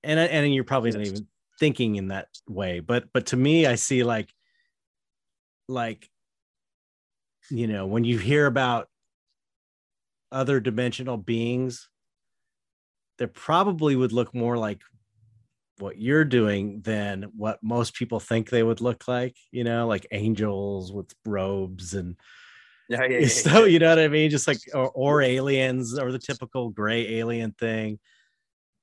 and 0.03 0.19
and 0.19 0.55
you're 0.55 0.65
probably 0.65 0.91
not 0.91 1.07
even 1.07 1.27
thinking 1.61 1.97
in 1.97 2.09
that 2.09 2.29
way 2.49 2.81
but 2.81 3.05
but 3.13 3.27
to 3.27 3.37
me 3.37 3.67
i 3.67 3.75
see 3.77 4.03
like 4.03 4.29
like 5.69 6.09
you 7.51 7.67
know 7.67 7.87
when 7.87 8.05
you 8.05 8.19
hear 8.19 8.47
about 8.47 8.89
other 10.33 10.59
dimensional 10.59 11.17
beings 11.17 11.89
they 13.19 13.27
probably 13.27 13.95
would 13.95 14.13
look 14.13 14.35
more 14.35 14.59
like 14.59 14.81
what 15.79 15.99
you're 15.99 16.25
doing 16.25 16.81
than 16.83 17.25
what 17.37 17.59
most 17.63 17.95
people 17.95 18.21
think 18.21 18.49
they 18.49 18.63
would 18.63 18.81
look 18.81 19.09
like, 19.09 19.37
you 19.51 19.65
know, 19.65 19.87
like 19.87 20.07
angels 20.13 20.93
with 20.93 21.13
robes 21.27 21.95
and 21.95 22.17
Yeah. 22.89 23.05
Yeah. 23.05 23.19
yeah, 23.21 23.29
so 23.29 23.65
you 23.65 23.79
know 23.79 23.89
what 23.89 23.99
I 23.99 24.09
mean? 24.09 24.31
Just 24.31 24.47
like 24.47 24.61
or, 24.75 24.91
or 24.91 25.23
aliens 25.37 25.99
or 25.99 26.13
the 26.13 26.19
typical 26.19 26.71
gray 26.71 27.17
alien 27.19 27.53
thing. 27.53 27.99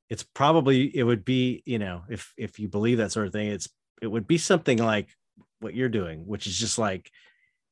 It's 0.10 0.24
probably 0.24 0.96
it 0.96 1.04
would 1.04 1.24
be, 1.24 1.64
you 1.66 1.80
know, 1.80 2.04
if 2.10 2.34
if 2.38 2.60
you 2.60 2.68
believe 2.68 2.98
that 2.98 3.12
sort 3.12 3.28
of 3.28 3.34
thing, 3.34 3.48
it's 3.48 3.70
it 4.02 4.08
would 4.08 4.28
be 4.28 4.38
something 4.38 4.78
like 4.78 5.08
what 5.60 5.76
you're 5.76 5.90
doing, 5.90 6.26
which 6.28 6.48
is 6.48 6.58
just 6.58 6.78
like 6.78 7.10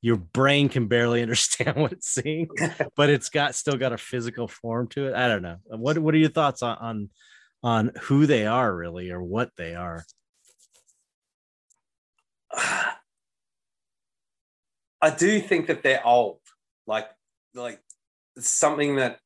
your 0.01 0.15
brain 0.15 0.70
can 0.70 0.88
barely 0.88 1.22
understand 1.28 1.76
what 1.76 1.91
it's 1.91 2.07
seeing, 2.09 2.47
but 2.95 3.09
it's 3.09 3.30
got 3.30 3.55
still 3.55 3.76
got 3.76 3.91
a 3.93 3.97
physical 3.97 4.47
form 4.47 4.88
to 4.89 5.07
it. 5.07 5.15
I 5.15 5.28
don't 5.28 5.41
know. 5.41 5.57
What 5.65 5.97
what 5.99 6.13
are 6.13 6.17
your 6.17 6.30
thoughts 6.30 6.63
on 6.63 6.78
on 6.78 7.09
on 7.64 7.91
who 8.03 8.26
they 8.26 8.45
are 8.45 8.74
really 8.74 9.12
or 9.12 9.22
what 9.22 9.51
they 9.57 9.76
are. 9.76 10.05
I 15.01 15.12
do 15.12 15.39
think 15.39 15.68
that 15.68 15.82
they're 15.84 16.05
old. 16.05 16.39
Like 16.88 17.10
like 17.53 17.80
something 18.38 18.97
that 18.97 19.20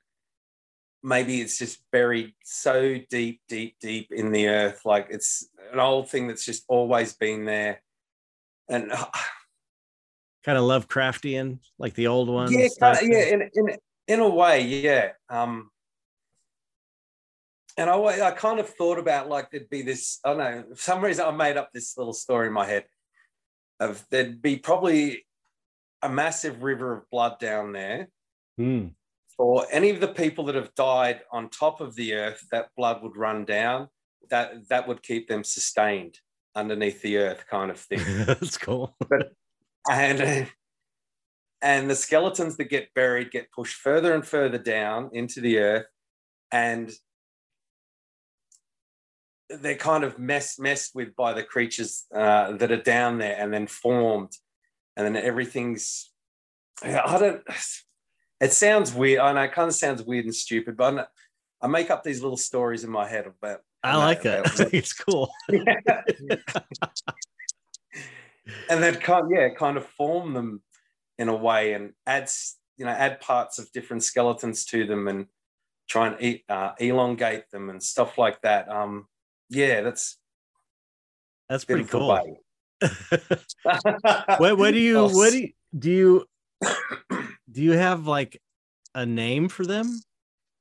maybe 1.01 1.41
it's 1.41 1.57
just 1.57 1.79
buried 1.91 2.34
so 2.43 2.97
deep, 3.09 3.41
deep, 3.47 3.75
deep 3.79 4.11
in 4.11 4.31
the 4.31 4.47
earth. 4.47 4.81
Like 4.86 5.07
it's 5.09 5.47
an 5.71 5.79
old 5.79 6.09
thing 6.09 6.27
that's 6.27 6.45
just 6.45 6.63
always 6.67 7.13
been 7.13 7.45
there. 7.45 7.81
And 8.69 8.91
uh, 8.93 9.05
kind 10.45 10.57
of 10.57 10.63
Lovecraftian, 10.63 11.59
like 11.77 11.93
the 11.93 12.07
old 12.07 12.29
ones. 12.29 12.51
Yeah, 12.51 12.67
kind 12.79 12.97
of, 12.97 13.03
yeah, 13.03 13.25
in, 13.25 13.49
in 13.53 13.77
in 14.07 14.19
a 14.19 14.29
way, 14.29 14.61
yeah. 14.61 15.11
Um, 15.29 15.69
and 17.78 17.89
I, 17.89 18.28
I 18.28 18.32
kind 18.32 18.59
of 18.59 18.69
thought 18.69 18.99
about 18.99 19.30
like 19.30 19.51
there'd 19.51 19.69
be 19.69 19.82
this. 19.82 20.19
I 20.24 20.30
don't 20.30 20.38
know. 20.38 20.63
For 20.76 20.82
some 20.82 21.03
reason, 21.03 21.26
I 21.26 21.32
made 21.32 21.57
up 21.57 21.69
this 21.74 21.97
little 21.97 22.13
story 22.13 22.47
in 22.47 22.53
my 22.53 22.65
head 22.65 22.86
of 23.80 24.05
there'd 24.11 24.41
be 24.41 24.57
probably 24.57 25.26
a 26.01 26.09
massive 26.09 26.63
river 26.63 26.93
of 26.93 27.09
blood 27.09 27.39
down 27.39 27.71
there. 27.71 28.09
Hmm 28.57 28.88
for 29.38 29.65
any 29.71 29.89
of 29.89 29.99
the 29.99 30.07
people 30.07 30.45
that 30.45 30.55
have 30.55 30.74
died 30.76 31.21
on 31.32 31.49
top 31.49 31.82
of 31.82 31.95
the 31.95 32.13
earth, 32.13 32.45
that 32.51 32.69
blood 32.78 33.01
would 33.03 33.17
run 33.17 33.45
down. 33.45 33.89
That 34.30 34.69
that 34.69 34.88
would 34.88 35.03
keep 35.03 35.28
them 35.28 35.43
sustained 35.43 36.19
underneath 36.55 37.01
the 37.01 37.17
earth, 37.17 37.45
kind 37.49 37.71
of 37.71 37.80
thing. 37.80 37.99
That's 38.26 38.57
cool. 38.57 38.95
But 39.09 39.34
and 39.89 40.47
and 41.61 41.89
the 41.89 41.95
skeletons 41.95 42.57
that 42.57 42.65
get 42.65 42.93
buried 42.93 43.32
get 43.32 43.51
pushed 43.51 43.76
further 43.76 44.13
and 44.13 44.26
further 44.26 44.57
down 44.57 45.09
into 45.13 45.41
the 45.41 45.59
earth, 45.59 45.88
and 46.51 46.91
they're 49.49 49.75
kind 49.75 50.03
of 50.03 50.17
messed 50.19 50.59
messed 50.59 50.95
with 50.95 51.15
by 51.15 51.33
the 51.33 51.43
creatures 51.43 52.05
uh, 52.15 52.53
that 52.53 52.71
are 52.71 52.81
down 52.81 53.17
there, 53.17 53.35
and 53.37 53.53
then 53.53 53.67
formed, 53.67 54.31
and 54.95 55.05
then 55.05 55.21
everything's. 55.23 56.11
I 56.83 57.17
don't 57.17 57.43
it 58.41 58.53
sounds 58.53 58.93
weird. 58.93 59.19
I 59.19 59.33
know 59.33 59.43
it 59.43 59.53
kind 59.53 59.67
of 59.67 59.75
sounds 59.75 60.03
weird 60.03 60.25
and 60.25 60.35
stupid, 60.35 60.75
but 60.77 60.91
not, 60.91 61.07
i 61.61 61.67
make 61.67 61.89
up 61.89 62.03
these 62.03 62.21
little 62.21 62.37
stories 62.37 62.83
in 62.83 62.89
my 62.89 63.07
head 63.07 63.27
about. 63.27 63.61
I 63.83 63.97
like 63.97 64.25
it. 64.25 64.45
it's 64.73 64.93
cool. 64.93 65.29
and 65.49 65.59
then 68.67 68.95
kind 68.95 69.25
of, 69.25 69.31
yeah, 69.31 69.49
kind 69.49 69.77
of 69.77 69.85
form 69.85 70.33
them 70.33 70.61
in 71.17 71.29
a 71.29 71.35
way 71.35 71.73
and 71.73 71.93
adds 72.05 72.57
you 72.77 72.85
know 72.85 72.91
add 72.91 73.21
parts 73.21 73.59
of 73.59 73.71
different 73.71 74.03
skeletons 74.03 74.65
to 74.65 74.85
them 74.85 75.07
and 75.07 75.27
try 75.87 76.07
and 76.07 76.15
eat, 76.19 76.43
uh, 76.49 76.71
elongate 76.79 77.49
them 77.51 77.69
and 77.69 77.83
stuff 77.83 78.17
like 78.17 78.41
that. 78.41 78.69
Um, 78.69 79.07
yeah, 79.53 79.81
that's 79.81 80.17
that's 81.49 81.65
pretty 81.65 81.85
cool. 81.85 82.07
what, 84.37 84.57
what 84.57 84.71
do 84.71 84.79
you 84.79 85.03
what 85.07 85.31
do 85.31 85.39
you 85.39 85.49
do 85.77 85.91
you 85.91 86.25
do 87.51 87.61
you 87.61 87.71
have 87.73 88.07
like 88.07 88.41
a 88.95 89.05
name 89.05 89.49
for 89.49 89.65
them? 89.65 89.99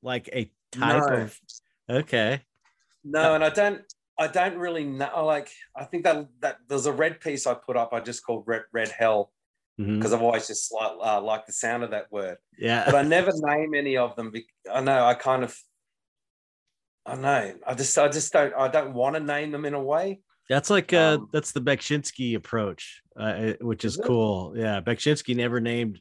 Like 0.01 0.29
a 0.33 0.51
type 0.71 1.03
no. 1.09 1.15
of 1.15 1.39
okay. 1.89 2.41
No, 3.03 3.35
and 3.35 3.43
I 3.43 3.49
don't 3.49 3.81
I 4.19 4.27
don't 4.27 4.57
really 4.57 4.83
know 4.83 5.25
like 5.25 5.49
I 5.75 5.85
think 5.85 6.03
that 6.03 6.27
that 6.41 6.57
there's 6.67 6.85
a 6.85 6.93
red 6.93 7.19
piece 7.19 7.47
I 7.47 7.53
put 7.53 7.77
up 7.77 7.93
I 7.93 7.99
just 7.99 8.25
called 8.25 8.43
red 8.45 8.63
red 8.71 8.89
hell 8.89 9.31
because 9.77 9.89
mm-hmm. 9.89 10.13
I've 10.13 10.21
always 10.21 10.47
just 10.47 10.71
like 10.71 10.91
uh, 11.01 11.21
like 11.21 11.45
the 11.45 11.53
sound 11.53 11.83
of 11.83 11.91
that 11.91 12.11
word. 12.11 12.37
Yeah. 12.57 12.85
But 12.85 12.95
I 12.95 13.01
never 13.01 13.31
name 13.33 13.73
any 13.73 13.97
of 13.97 14.15
them. 14.15 14.31
I 14.71 14.81
know 14.81 15.03
I 15.03 15.15
kind 15.15 15.43
of 15.43 15.57
I 17.05 17.15
know. 17.15 17.53
I 17.67 17.73
just 17.73 17.97
I 17.97 18.07
just 18.07 18.31
don't 18.31 18.53
I 18.55 18.67
don't 18.67 18.93
want 18.93 19.15
to 19.15 19.19
name 19.19 19.51
them 19.51 19.65
in 19.65 19.73
a 19.73 19.81
way. 19.81 20.21
That's 20.49 20.69
like 20.69 20.93
uh 20.93 21.17
um, 21.19 21.29
that's 21.31 21.51
the 21.51 21.61
Beksinski 21.61 22.35
approach, 22.35 23.01
uh, 23.19 23.53
which 23.61 23.85
is, 23.85 23.97
is 23.97 24.05
cool. 24.05 24.53
Yeah, 24.55 24.81
Beksinski 24.81 25.35
never 25.35 25.59
named 25.59 25.99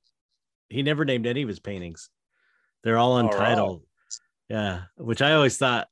he 0.68 0.82
never 0.82 1.04
named 1.04 1.26
any 1.26 1.42
of 1.42 1.48
his 1.48 1.60
paintings. 1.60 2.08
They're 2.82 2.98
all 2.98 3.18
untitled. 3.18 3.80
Right. 3.80 4.56
Yeah, 4.56 4.82
which 4.96 5.22
I 5.22 5.32
always 5.32 5.56
thought 5.56 5.88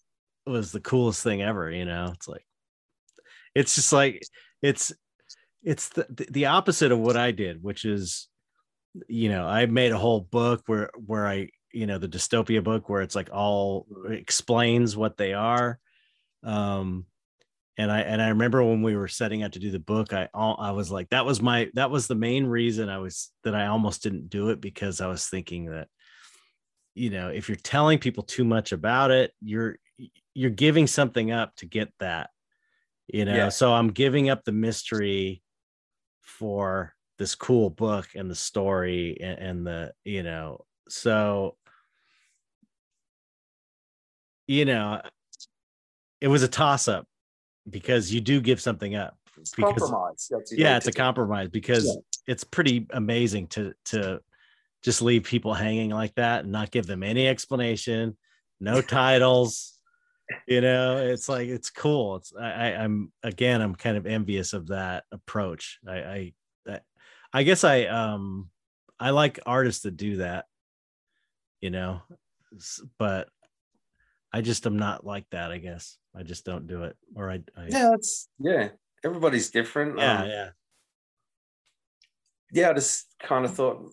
was 0.46 0.72
the 0.72 0.80
coolest 0.80 1.22
thing 1.22 1.42
ever. 1.42 1.70
You 1.70 1.84
know, 1.84 2.10
it's 2.14 2.28
like 2.28 2.44
it's 3.54 3.74
just 3.74 3.92
like 3.92 4.22
it's 4.62 4.92
it's 5.62 5.88
the 5.90 6.06
the 6.30 6.46
opposite 6.46 6.92
of 6.92 6.98
what 6.98 7.16
I 7.16 7.30
did, 7.30 7.62
which 7.62 7.84
is 7.84 8.28
you 9.08 9.28
know 9.28 9.46
I 9.46 9.66
made 9.66 9.92
a 9.92 9.98
whole 9.98 10.20
book 10.20 10.62
where 10.66 10.90
where 10.94 11.26
I 11.26 11.50
you 11.72 11.86
know 11.86 11.98
the 11.98 12.08
dystopia 12.08 12.62
book 12.62 12.88
where 12.88 13.02
it's 13.02 13.14
like 13.14 13.30
all 13.32 13.86
explains 14.08 14.96
what 14.96 15.16
they 15.16 15.34
are 15.34 15.78
um 16.42 17.06
and 17.80 17.90
I 17.90 18.00
and 18.00 18.20
I 18.20 18.28
remember 18.28 18.62
when 18.62 18.82
we 18.82 18.94
were 18.94 19.08
setting 19.08 19.42
out 19.42 19.52
to 19.52 19.58
do 19.58 19.70
the 19.70 19.78
book, 19.78 20.12
I 20.12 20.28
I 20.34 20.72
was 20.72 20.90
like, 20.90 21.08
that 21.10 21.24
was 21.24 21.40
my 21.40 21.70
that 21.74 21.90
was 21.90 22.06
the 22.06 22.14
main 22.14 22.44
reason 22.46 22.90
I 22.90 22.98
was 22.98 23.30
that 23.44 23.54
I 23.54 23.68
almost 23.68 24.02
didn't 24.02 24.28
do 24.28 24.50
it 24.50 24.60
because 24.60 25.00
I 25.00 25.06
was 25.06 25.28
thinking 25.28 25.66
that, 25.70 25.88
you 26.94 27.08
know, 27.08 27.28
if 27.30 27.48
you're 27.48 27.56
telling 27.56 27.98
people 27.98 28.22
too 28.22 28.44
much 28.44 28.72
about 28.72 29.10
it, 29.10 29.32
you're 29.40 29.76
you're 30.34 30.50
giving 30.50 30.86
something 30.86 31.30
up 31.32 31.56
to 31.56 31.66
get 31.66 31.90
that, 32.00 32.28
you 33.06 33.24
know. 33.24 33.34
Yeah. 33.34 33.48
So 33.48 33.72
I'm 33.72 33.88
giving 33.88 34.28
up 34.28 34.44
the 34.44 34.52
mystery 34.52 35.42
for 36.20 36.94
this 37.18 37.34
cool 37.34 37.70
book 37.70 38.08
and 38.14 38.30
the 38.30 38.34
story 38.34 39.16
and, 39.22 39.38
and 39.38 39.66
the 39.66 39.92
you 40.04 40.22
know 40.22 40.66
so 40.90 41.56
you 44.50 44.64
know 44.64 45.00
it 46.20 46.26
was 46.26 46.42
a 46.42 46.48
toss 46.48 46.88
up 46.88 47.06
because 47.68 48.12
you 48.12 48.20
do 48.20 48.40
give 48.40 48.60
something 48.60 48.96
up. 48.96 49.16
It's 49.38 49.54
because, 49.54 49.78
compromise. 49.78 50.30
yeah, 50.50 50.76
it's 50.76 50.88
a 50.88 50.92
compromise 50.92 51.48
because 51.48 51.86
yeah. 51.86 51.92
it's 52.26 52.42
pretty 52.42 52.86
amazing 52.90 53.46
to 53.48 53.72
to 53.86 54.20
just 54.82 55.02
leave 55.02 55.22
people 55.22 55.54
hanging 55.54 55.90
like 55.90 56.14
that 56.16 56.42
and 56.42 56.52
not 56.52 56.72
give 56.72 56.86
them 56.86 57.04
any 57.04 57.28
explanation, 57.28 58.16
no 58.58 58.82
titles. 58.82 59.78
You 60.48 60.60
know, 60.60 60.98
it's 60.98 61.28
like 61.28 61.48
it's 61.48 61.70
cool. 61.70 62.16
It's 62.16 62.32
I, 62.38 62.50
I 62.50 62.66
am 62.70 63.12
again 63.22 63.62
I'm 63.62 63.76
kind 63.76 63.96
of 63.96 64.04
envious 64.04 64.52
of 64.52 64.66
that 64.68 65.04
approach. 65.12 65.78
I 65.88 65.94
I 65.94 66.32
I, 66.68 66.80
I 67.32 67.42
guess 67.44 67.62
I 67.62 67.84
um 67.84 68.50
I 68.98 69.10
like 69.10 69.38
artists 69.46 69.84
that 69.84 69.96
do 69.96 70.16
that. 70.16 70.46
You 71.60 71.70
know, 71.70 72.02
but 72.98 73.28
I 74.32 74.40
just 74.40 74.66
am 74.66 74.78
not 74.78 75.04
like 75.04 75.26
that. 75.30 75.50
I 75.50 75.58
guess 75.58 75.98
I 76.14 76.22
just 76.22 76.44
don't 76.44 76.66
do 76.66 76.84
it, 76.84 76.96
or 77.14 77.30
I. 77.30 77.42
I 77.56 77.66
yeah, 77.68 77.88
that's 77.90 78.28
yeah. 78.38 78.68
Everybody's 79.04 79.50
different. 79.50 79.98
Yeah, 79.98 80.22
um, 80.22 80.28
yeah. 80.28 80.48
Yeah, 82.52 82.70
I 82.70 82.72
just 82.74 83.06
kind 83.22 83.44
of 83.44 83.54
thought 83.54 83.92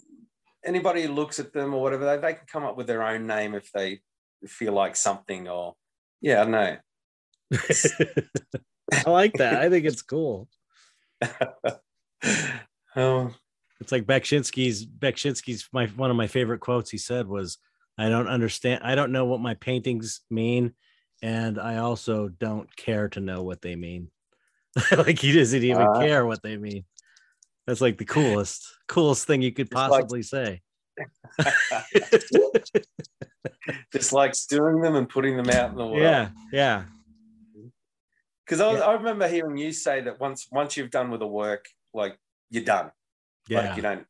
anybody 0.66 1.04
who 1.04 1.14
looks 1.14 1.40
at 1.40 1.54
them 1.54 1.74
or 1.74 1.82
whatever, 1.82 2.06
they, 2.06 2.18
they 2.18 2.34
can 2.34 2.48
come 2.52 2.64
up 2.64 2.76
with 2.76 2.88
their 2.88 3.04
own 3.04 3.26
name 3.26 3.56
if 3.56 3.72
they 3.72 4.02
feel 4.46 4.74
like 4.74 4.96
something 4.96 5.48
or 5.48 5.76
yeah, 6.22 6.42
I 6.42 6.46
know. 6.46 6.78
I 9.06 9.10
like 9.10 9.34
that. 9.34 9.62
I 9.62 9.70
think 9.70 9.86
it's 9.86 10.02
cool. 10.02 10.48
um, 12.96 13.36
it's 13.80 13.92
like 13.92 14.06
Beksinski's 14.06 14.86
Beksinski's 14.86 15.68
my 15.72 15.88
one 15.88 16.12
of 16.12 16.18
my 16.18 16.28
favorite 16.28 16.60
quotes 16.60 16.90
he 16.90 16.98
said 16.98 17.28
was 17.28 17.58
I 17.98 18.10
don't 18.10 18.28
understand. 18.28 18.82
I 18.84 18.96
don't 18.96 19.12
know 19.12 19.26
what 19.26 19.42
my 19.42 19.56
paintings 19.56 20.22
mean. 20.30 20.74
And 21.24 21.60
I 21.60 21.78
also 21.78 22.28
don't 22.28 22.74
care 22.76 23.10
to 23.10 23.20
know 23.20 23.42
what 23.42 23.62
they 23.62 23.76
mean. 23.76 24.10
like 24.98 25.20
he 25.20 25.32
doesn't 25.32 25.64
even 25.64 25.82
uh, 25.82 26.00
care 26.00 26.26
what 26.26 26.44
they 26.44 26.58
mean. 26.58 26.86
That's 27.66 27.82
like 27.82 27.98
the 27.98 28.06
coolest, 28.06 28.66
coolest 28.88 29.26
thing 29.26 29.42
you 29.42 29.52
could 29.52 29.72
possibly 29.72 30.22
say. 30.22 30.62
just 33.92 34.14
like 34.14 34.34
doing 34.50 34.82
them 34.82 34.96
and 34.96 35.10
putting 35.10 35.38
them 35.38 35.50
out 35.50 35.72
in 35.72 35.76
the 35.76 35.86
world. 35.86 36.02
Yeah, 36.02 36.30
yeah. 36.52 36.84
Because 38.46 38.62
I, 38.62 38.74
yeah. 38.74 38.80
I 38.80 38.94
remember 38.94 39.28
hearing 39.28 39.58
you 39.58 39.72
say 39.72 40.02
that 40.02 40.20
once 40.20 40.48
once 40.52 40.78
you've 40.78 40.92
done 40.92 41.10
with 41.10 41.20
the 41.20 41.28
work, 41.28 41.66
like 41.94 42.18
you're 42.50 42.64
done. 42.64 42.92
Yeah. 43.50 43.62
Like 43.62 43.76
you 43.76 43.82
don't 43.82 44.06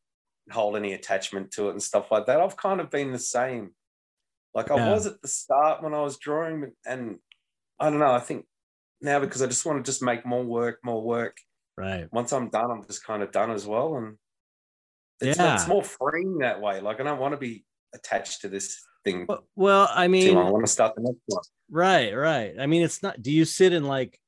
hold 0.50 0.76
any 0.76 0.92
attachment 0.92 1.50
to 1.52 1.68
it 1.68 1.72
and 1.72 1.82
stuff 1.82 2.10
like 2.10 2.26
that. 2.26 2.40
I've 2.40 2.56
kind 2.56 2.80
of 2.80 2.90
been 2.90 3.12
the 3.12 3.18
same. 3.18 3.70
Like 4.54 4.70
I 4.70 4.90
was 4.90 5.06
at 5.06 5.20
the 5.22 5.28
start 5.28 5.82
when 5.82 5.94
I 5.94 6.00
was 6.00 6.18
drawing, 6.18 6.72
and 6.86 7.18
I 7.78 7.90
don't 7.90 8.00
know. 8.00 8.12
I 8.12 8.20
think 8.20 8.46
now 9.00 9.20
because 9.20 9.42
I 9.42 9.46
just 9.46 9.64
want 9.64 9.84
to 9.84 9.88
just 9.88 10.02
make 10.02 10.26
more 10.26 10.44
work, 10.44 10.78
more 10.82 11.02
work. 11.02 11.36
Right. 11.76 12.08
Once 12.12 12.32
I'm 12.32 12.48
done, 12.48 12.70
I'm 12.70 12.84
just 12.84 13.04
kind 13.04 13.22
of 13.22 13.30
done 13.30 13.50
as 13.50 13.66
well, 13.66 13.96
and 13.96 14.16
it's, 15.20 15.38
yeah. 15.38 15.54
it's 15.54 15.68
more 15.68 15.84
freeing 15.84 16.38
that 16.38 16.60
way. 16.60 16.80
Like 16.80 17.00
I 17.00 17.04
don't 17.04 17.20
want 17.20 17.34
to 17.34 17.38
be 17.38 17.64
attached 17.94 18.40
to 18.42 18.48
this 18.48 18.80
thing. 19.04 19.26
Well, 19.28 19.44
well 19.54 19.88
I 19.94 20.08
mean, 20.08 20.36
I 20.36 20.50
want 20.50 20.66
to 20.66 20.72
start 20.72 20.94
the 20.96 21.02
next 21.02 21.20
one. 21.26 21.42
Right, 21.70 22.12
right. 22.14 22.54
I 22.58 22.66
mean, 22.66 22.82
it's 22.82 23.02
not. 23.02 23.22
Do 23.22 23.30
you 23.30 23.44
sit 23.44 23.72
and 23.72 23.86
like 23.86 24.18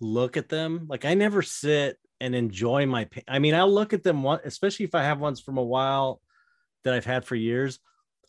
look 0.00 0.36
at 0.36 0.48
them? 0.48 0.86
Like 0.88 1.04
I 1.04 1.14
never 1.14 1.42
sit 1.42 1.98
and 2.20 2.34
enjoy 2.34 2.86
my. 2.86 3.08
I 3.26 3.38
mean, 3.38 3.54
I'll 3.54 3.72
look 3.72 3.92
at 3.92 4.02
them 4.02 4.22
one, 4.22 4.40
especially 4.44 4.84
if 4.84 4.94
I 4.94 5.02
have 5.02 5.20
ones 5.20 5.40
from 5.40 5.58
a 5.58 5.64
while 5.64 6.20
that 6.84 6.94
I've 6.94 7.06
had 7.06 7.24
for 7.24 7.36
years. 7.36 7.78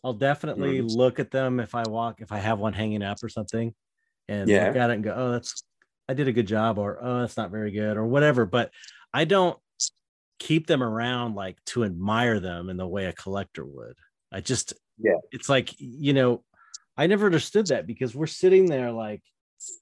I'll 0.02 0.14
definitely 0.14 0.80
mm. 0.80 0.96
look 0.96 1.18
at 1.18 1.30
them 1.30 1.60
if 1.60 1.74
I 1.74 1.82
walk, 1.88 2.20
if 2.20 2.32
I 2.32 2.38
have 2.38 2.58
one 2.58 2.72
hanging 2.72 3.02
up 3.02 3.22
or 3.22 3.28
something, 3.28 3.74
and 4.28 4.48
Yeah. 4.48 4.68
look 4.68 4.76
at 4.76 4.90
it 4.90 4.94
and 4.94 5.04
go, 5.04 5.14
oh, 5.16 5.32
that's 5.32 5.62
I 6.08 6.14
did 6.14 6.26
a 6.26 6.32
good 6.32 6.46
job, 6.46 6.78
or 6.78 6.98
oh, 7.00 7.20
that's 7.20 7.36
not 7.36 7.50
very 7.50 7.70
good, 7.70 7.96
or 7.96 8.04
whatever. 8.04 8.44
But 8.44 8.72
I 9.12 9.24
don't 9.24 9.58
keep 10.38 10.66
them 10.66 10.82
around 10.82 11.34
like 11.34 11.62
to 11.66 11.84
admire 11.84 12.40
them 12.40 12.70
in 12.70 12.76
the 12.76 12.86
way 12.86 13.06
a 13.06 13.12
collector 13.12 13.64
would. 13.64 13.96
I 14.32 14.40
just 14.40 14.72
Yeah. 14.98 15.18
it's 15.32 15.48
like 15.48 15.74
you 15.78 16.12
know, 16.12 16.42
I 16.96 17.06
never 17.06 17.26
understood 17.26 17.68
that 17.68 17.86
because 17.86 18.14
we're 18.14 18.26
sitting 18.26 18.66
there 18.66 18.90
like 18.90 19.22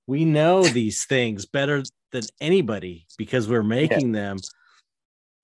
we 0.06 0.24
know 0.24 0.64
these 0.64 1.06
things 1.06 1.46
better 1.46 1.84
than 2.10 2.24
anybody 2.40 3.06
because 3.16 3.48
we're 3.48 3.62
making 3.62 4.12
them. 4.12 4.38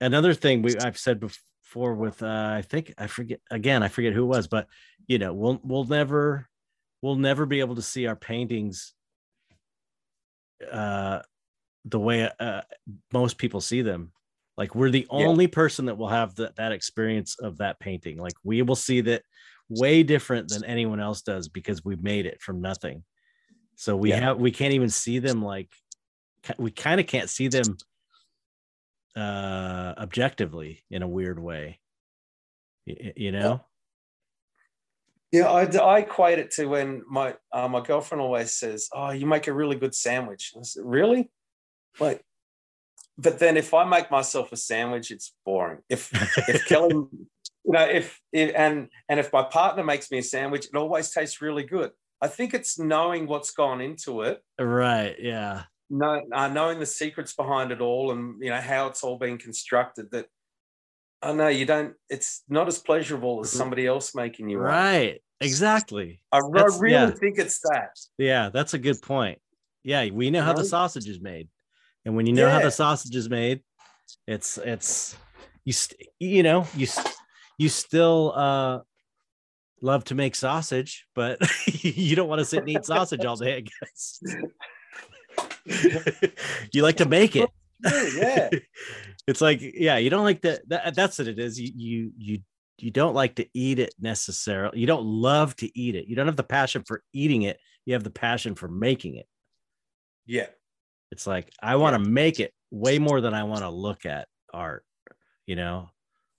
Another 0.01 0.33
thing 0.33 0.61
we 0.61 0.77
I've 0.77 0.97
said 0.97 1.19
before 1.19 1.41
with 1.75 2.23
uh, 2.23 2.53
I 2.57 2.61
think 2.61 2.93
I 2.97 3.07
forget 3.07 3.41
again 3.51 3.83
I 3.83 3.87
forget 3.87 4.13
who 4.13 4.23
it 4.23 4.27
was, 4.27 4.47
but 4.47 4.67
you 5.07 5.17
know 5.19 5.33
we'll 5.33 5.59
we'll 5.63 5.85
never 5.85 6.47
we'll 7.01 7.15
never 7.15 7.45
be 7.45 7.59
able 7.59 7.75
to 7.75 7.81
see 7.81 8.07
our 8.07 8.15
paintings 8.15 8.93
uh 10.71 11.21
the 11.85 11.99
way 11.99 12.29
uh, 12.39 12.61
most 13.13 13.37
people 13.37 13.61
see 13.61 13.81
them 13.81 14.11
like 14.57 14.75
we're 14.75 14.89
the 14.89 15.07
Yeah. 15.15 15.27
only 15.27 15.47
person 15.47 15.85
that 15.85 15.97
will 15.97 16.07
have 16.09 16.35
that 16.35 16.55
that 16.55 16.71
experience 16.71 17.37
of 17.39 17.57
that 17.57 17.79
painting 17.79 18.17
like 18.17 18.35
we 18.43 18.61
will 18.61 18.75
see 18.75 19.01
that 19.01 19.23
way 19.69 20.03
different 20.03 20.49
than 20.49 20.63
anyone 20.65 20.99
else 20.99 21.21
does 21.21 21.47
because 21.49 21.83
we 21.85 21.95
made 21.97 22.25
it 22.25 22.41
from 22.41 22.61
nothing 22.61 23.03
so 23.75 23.95
we 23.95 24.11
Yeah. 24.11 24.19
have 24.21 24.39
we 24.39 24.51
can't 24.51 24.73
even 24.73 24.89
see 24.89 25.19
them 25.19 25.43
like 25.43 25.71
we 26.57 26.71
kind 26.71 26.99
of 26.99 27.07
can't 27.07 27.29
see 27.29 27.47
them 27.47 27.77
uh 29.15 29.93
objectively 29.97 30.83
in 30.89 31.01
a 31.01 31.07
weird 31.07 31.39
way 31.39 31.79
Y- 32.87 33.13
you 33.15 33.31
know 33.31 33.61
Yeah, 35.31 35.51
I, 35.51 35.63
I 35.65 35.99
equate 35.99 36.39
it 36.39 36.51
to 36.51 36.67
when 36.67 37.03
my 37.09 37.35
uh, 37.51 37.67
my 37.67 37.81
girlfriend 37.81 38.21
always 38.21 38.53
says, 38.53 38.89
"Oh, 38.93 39.11
you 39.11 39.25
make 39.25 39.47
a 39.47 39.53
really 39.53 39.75
good 39.75 39.93
sandwich." 39.95 40.53
I 40.55 40.61
said, 40.63 40.83
"Really?" 40.85 41.29
Like, 41.99 42.23
but 43.17 43.39
then 43.39 43.57
if 43.57 43.73
I 43.73 43.83
make 43.85 44.11
myself 44.11 44.51
a 44.51 44.57
sandwich, 44.57 45.11
it's 45.11 45.33
boring. 45.45 45.79
If 45.89 46.09
if 46.47 46.65
Kelly, 46.69 46.93
you 46.93 47.71
know, 47.71 47.85
if, 47.85 48.21
if 48.31 48.53
and 48.55 48.89
and 49.09 49.19
if 49.19 49.33
my 49.33 49.43
partner 49.43 49.83
makes 49.83 50.11
me 50.11 50.19
a 50.19 50.23
sandwich, 50.23 50.67
it 50.67 50.75
always 50.75 51.11
tastes 51.11 51.41
really 51.41 51.63
good. 51.63 51.91
I 52.21 52.27
think 52.27 52.53
it's 52.53 52.79
knowing 52.79 53.27
what's 53.27 53.51
gone 53.51 53.81
into 53.81 54.21
it, 54.21 54.41
right 54.59 55.15
yeah 55.19 55.63
know, 55.89 56.21
uh, 56.31 56.47
knowing 56.47 56.79
the 56.79 56.85
secrets 56.85 57.33
behind 57.33 57.71
it 57.71 57.81
all, 57.81 58.11
and 58.11 58.41
you 58.41 58.49
know 58.49 58.61
how 58.61 58.87
it's 58.87 59.03
all 59.03 59.17
been 59.17 59.37
constructed. 59.37 60.11
That 60.11 60.27
I 61.21 61.33
know 61.33 61.47
you 61.47 61.65
don't. 61.65 61.93
It's 62.09 62.43
not 62.49 62.67
as 62.67 62.79
pleasurable 62.79 63.41
as 63.41 63.51
somebody 63.51 63.85
else 63.85 64.15
making 64.15 64.49
you 64.49 64.59
right 64.59 65.21
exactly 65.41 66.21
I, 66.31 66.37
I 66.37 66.63
really 66.79 66.91
yeah. 66.91 67.11
think 67.11 67.37
it's 67.37 67.59
that. 67.59 67.97
Yeah, 68.17 68.49
that's 68.49 68.73
a 68.73 68.79
good 68.79 69.01
point. 69.01 69.39
Yeah, 69.83 70.09
we 70.09 70.31
know 70.31 70.41
how 70.41 70.53
the 70.53 70.63
sausage 70.63 71.07
is 71.07 71.21
made, 71.21 71.49
and 72.05 72.15
when 72.15 72.25
you 72.25 72.33
know 72.33 72.49
how 72.49 72.59
the 72.59 72.71
sausage 72.71 73.15
is 73.15 73.29
made, 73.29 73.61
it's 74.27 74.57
it's 74.57 75.15
you 75.63 75.73
st- 75.73 76.09
you 76.19 76.43
know 76.43 76.65
you 76.75 76.87
s- 76.87 77.15
you 77.57 77.69
still 77.69 78.33
uh 78.35 78.79
love 79.81 80.03
to 80.05 80.15
make 80.15 80.35
sausage, 80.35 81.05
but 81.13 81.39
you 81.67 82.15
don't 82.15 82.29
want 82.29 82.39
to 82.39 82.45
sit 82.45 82.59
and 82.59 82.69
eat 82.69 82.85
sausage 82.85 83.23
all 83.25 83.35
day, 83.35 83.57
I 83.57 83.61
guess. 83.61 84.19
you 86.71 86.83
like 86.83 86.97
to 86.97 87.07
make 87.07 87.35
it. 87.35 87.49
yeah. 87.83 88.49
it's 89.27 89.41
like 89.41 89.59
yeah, 89.61 89.97
you 89.97 90.09
don't 90.09 90.23
like 90.23 90.41
to, 90.41 90.61
that. 90.67 90.95
That's 90.95 91.19
what 91.19 91.27
it 91.27 91.39
is. 91.39 91.59
You 91.59 91.71
you 91.75 92.11
you 92.17 92.39
you 92.77 92.91
don't 92.91 93.15
like 93.15 93.35
to 93.35 93.47
eat 93.53 93.79
it 93.79 93.93
necessarily. 93.99 94.79
You 94.79 94.87
don't 94.87 95.05
love 95.05 95.55
to 95.57 95.79
eat 95.79 95.95
it. 95.95 96.07
You 96.07 96.15
don't 96.15 96.27
have 96.27 96.35
the 96.35 96.43
passion 96.43 96.83
for 96.85 97.01
eating 97.13 97.43
it. 97.43 97.57
You 97.85 97.93
have 97.93 98.03
the 98.03 98.09
passion 98.09 98.55
for 98.55 98.67
making 98.67 99.15
it. 99.15 99.27
Yeah. 100.25 100.47
It's 101.11 101.27
like 101.27 101.51
I 101.61 101.75
want 101.77 101.93
to 102.01 102.09
make 102.09 102.39
it 102.39 102.53
way 102.71 102.99
more 102.99 103.21
than 103.21 103.33
I 103.33 103.43
want 103.43 103.61
to 103.61 103.69
look 103.69 104.05
at 104.05 104.27
art. 104.53 104.83
You 105.45 105.55
know, 105.55 105.89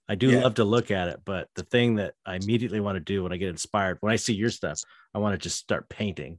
I 0.09 0.15
do 0.15 0.31
Yeah. 0.31 0.43
love 0.43 0.55
to 0.55 0.65
look 0.65 0.91
at 0.91 1.09
it, 1.09 1.21
but 1.25 1.49
the 1.55 1.63
thing 1.63 1.97
that 1.97 2.15
I 2.25 2.37
immediately 2.37 2.81
want 2.81 2.97
to 2.97 3.01
do 3.01 3.23
when 3.23 3.33
I 3.33 3.37
get 3.37 3.49
inspired, 3.49 3.99
when 4.01 4.13
I 4.13 4.17
see 4.17 4.35
your 4.35 4.51
stuff, 4.51 4.81
I 5.15 5.19
want 5.19 5.35
to 5.35 5.39
just 5.39 5.59
start 5.59 5.89
painting. 5.89 6.39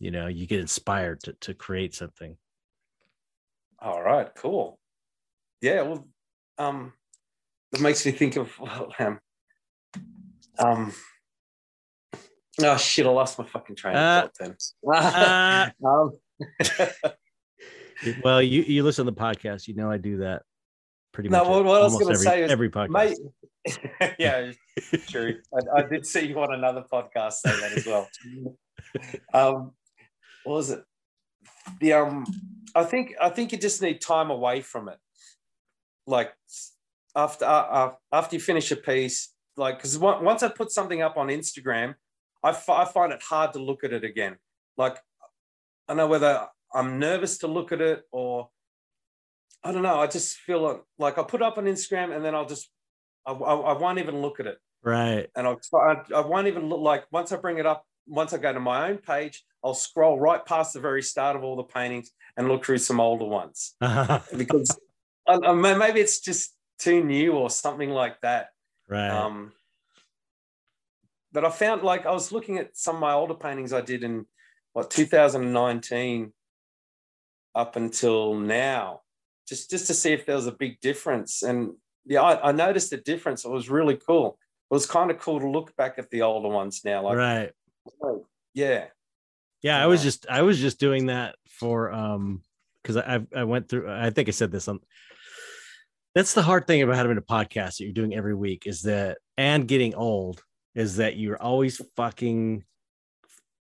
You 0.00 0.10
know, 0.10 0.26
you 0.26 0.46
get 0.46 0.60
inspired 0.60 1.22
to 1.24 1.34
to 1.42 1.54
create 1.54 1.94
something. 1.94 2.36
All 3.78 4.02
right. 4.02 4.28
Cool. 4.34 4.78
Yeah. 5.60 5.82
Well, 5.82 6.08
um, 6.58 6.92
it 7.72 7.80
makes 7.80 8.04
me 8.04 8.12
think 8.12 8.36
of 8.36 8.50
well, 8.58 8.92
um, 8.98 9.20
um. 10.58 10.92
Oh 12.62 12.76
shit! 12.76 13.06
I 13.06 13.10
lost 13.10 13.38
my 13.38 13.44
fucking 13.46 13.76
train 13.76 13.96
Uh, 13.96 14.26
of 14.26 14.32
thought 14.34 14.56
uh, 14.94 15.68
then. 15.80 15.82
um, 15.86 16.10
well, 18.24 18.42
you 18.42 18.62
you 18.62 18.82
listen 18.82 19.04
to 19.06 19.10
the 19.12 19.16
podcast, 19.16 19.68
you 19.68 19.74
know 19.74 19.90
I 19.90 19.96
do 19.98 20.18
that 20.18 20.42
pretty 21.12 21.28
No, 21.28 21.38
much. 21.38 21.48
what- 21.48 21.64
what 21.64 21.80
I 21.80 21.84
was 21.84 21.92
gonna 21.98 22.12
every, 22.12 22.24
say 22.24 22.42
is, 22.42 22.50
every 22.50 22.70
podcast. 22.70 22.90
mate. 22.90 24.14
yeah, 24.18 24.52
true. 25.08 25.38
I, 25.54 25.80
I 25.80 25.82
did 25.82 26.06
see 26.06 26.26
you 26.26 26.38
on 26.40 26.52
another 26.54 26.84
podcast 26.92 27.34
say 27.34 27.50
that 27.60 27.72
as 27.72 27.86
well. 27.86 28.08
um, 29.32 29.72
what 30.44 30.54
was 30.54 30.70
it? 30.70 30.82
The 31.80 31.92
um, 31.94 32.26
I 32.74 32.84
think 32.84 33.14
I 33.20 33.30
think 33.30 33.52
you 33.52 33.58
just 33.58 33.82
need 33.82 34.00
time 34.00 34.30
away 34.30 34.60
from 34.60 34.88
it. 34.88 34.98
Like 36.06 36.32
after 37.14 37.44
uh, 37.44 37.48
uh, 37.48 37.92
after 38.12 38.36
you 38.36 38.40
finish 38.40 38.70
a 38.70 38.76
piece, 38.76 39.32
like 39.56 39.78
because 39.78 39.98
once 39.98 40.42
I 40.42 40.48
put 40.48 40.70
something 40.70 41.02
up 41.02 41.16
on 41.16 41.28
Instagram, 41.28 41.94
I, 42.42 42.50
I 42.50 42.84
find 42.84 43.12
it 43.12 43.22
hard 43.22 43.52
to 43.54 43.58
look 43.58 43.84
at 43.84 43.92
it 43.92 44.04
again. 44.04 44.36
Like 44.76 44.98
I 45.88 45.94
know 45.94 46.06
whether 46.06 46.46
I'm 46.74 46.98
nervous 46.98 47.38
to 47.38 47.46
look 47.46 47.72
at 47.72 47.80
it 47.80 48.02
or 48.12 48.48
I 49.62 49.72
don't 49.72 49.82
know. 49.82 50.00
I 50.00 50.06
just 50.06 50.38
feel 50.38 50.62
like, 50.62 50.82
like 50.98 51.18
I'll 51.18 51.24
put 51.24 51.42
up 51.42 51.58
on 51.58 51.64
Instagram 51.64 52.14
and 52.14 52.24
then 52.24 52.34
I'll 52.34 52.46
just 52.46 52.70
I, 53.26 53.32
I, 53.32 53.54
I 53.54 53.78
won't 53.78 53.98
even 53.98 54.22
look 54.22 54.40
at 54.40 54.46
it 54.46 54.58
right. 54.82 55.28
and 55.36 55.46
I'll 55.46 55.60
I, 55.74 55.96
I 56.14 56.20
won't 56.20 56.46
even 56.46 56.68
look 56.68 56.80
like 56.80 57.04
once 57.12 57.32
I 57.32 57.36
bring 57.36 57.58
it 57.58 57.66
up, 57.66 57.84
once 58.10 58.32
I 58.32 58.38
go 58.38 58.52
to 58.52 58.60
my 58.60 58.90
own 58.90 58.98
page, 58.98 59.44
I'll 59.64 59.74
scroll 59.74 60.18
right 60.18 60.44
past 60.44 60.74
the 60.74 60.80
very 60.80 61.02
start 61.02 61.36
of 61.36 61.44
all 61.44 61.56
the 61.56 61.62
paintings 61.62 62.10
and 62.36 62.48
look 62.48 62.64
through 62.64 62.78
some 62.78 63.00
older 63.00 63.24
ones 63.24 63.76
because 64.36 64.76
I, 65.26 65.38
I 65.44 65.52
maybe 65.52 66.00
it's 66.00 66.20
just 66.20 66.54
too 66.78 67.04
new 67.04 67.32
or 67.32 67.50
something 67.50 67.90
like 67.90 68.20
that. 68.22 68.48
right. 68.88 69.10
Um, 69.10 69.52
but 71.32 71.44
I 71.44 71.50
found 71.50 71.82
like 71.82 72.06
I 72.06 72.12
was 72.12 72.32
looking 72.32 72.58
at 72.58 72.76
some 72.76 72.96
of 72.96 73.00
my 73.00 73.12
older 73.12 73.34
paintings 73.34 73.72
I 73.72 73.82
did 73.82 74.02
in 74.02 74.26
what 74.72 74.90
2019 74.90 76.32
up 77.54 77.76
until 77.76 78.34
now, 78.34 79.02
just 79.46 79.70
just 79.70 79.86
to 79.86 79.94
see 79.94 80.12
if 80.12 80.26
there 80.26 80.36
was 80.36 80.46
a 80.46 80.52
big 80.52 80.80
difference. 80.80 81.42
And 81.42 81.74
yeah, 82.04 82.22
I, 82.22 82.48
I 82.48 82.52
noticed 82.52 82.92
a 82.92 82.96
difference. 82.96 83.44
It 83.44 83.50
was 83.50 83.70
really 83.70 83.96
cool. 83.96 84.38
It 84.70 84.74
was 84.74 84.86
kind 84.86 85.10
of 85.10 85.18
cool 85.18 85.40
to 85.40 85.48
look 85.48 85.76
back 85.76 85.98
at 85.98 86.10
the 86.10 86.22
older 86.22 86.48
ones 86.48 86.82
now. 86.84 87.02
Like, 87.02 87.16
right. 87.16 87.52
Yeah, 88.54 88.86
Yeah, 89.62 89.82
I 89.82 89.86
was 89.86 90.02
just 90.02 90.26
I 90.28 90.42
was 90.42 90.58
just 90.58 90.80
doing 90.80 91.06
that 91.06 91.36
for 91.48 91.92
um 91.92 92.42
because 92.82 92.96
I 92.96 93.20
I 93.34 93.44
went 93.44 93.68
through 93.68 93.90
I 93.90 94.10
think 94.10 94.28
I 94.28 94.32
said 94.32 94.50
this 94.50 94.68
on 94.68 94.80
that's 96.14 96.34
the 96.34 96.42
hard 96.42 96.66
thing 96.66 96.82
about 96.82 96.96
having 96.96 97.18
a 97.18 97.22
podcast 97.22 97.76
that 97.76 97.84
you're 97.84 97.92
doing 97.92 98.14
every 98.14 98.34
week 98.34 98.64
is 98.66 98.82
that 98.82 99.18
and 99.36 99.68
getting 99.68 99.94
old 99.94 100.42
is 100.74 100.96
that 100.96 101.16
you're 101.16 101.40
always 101.40 101.80
fucking 101.96 102.64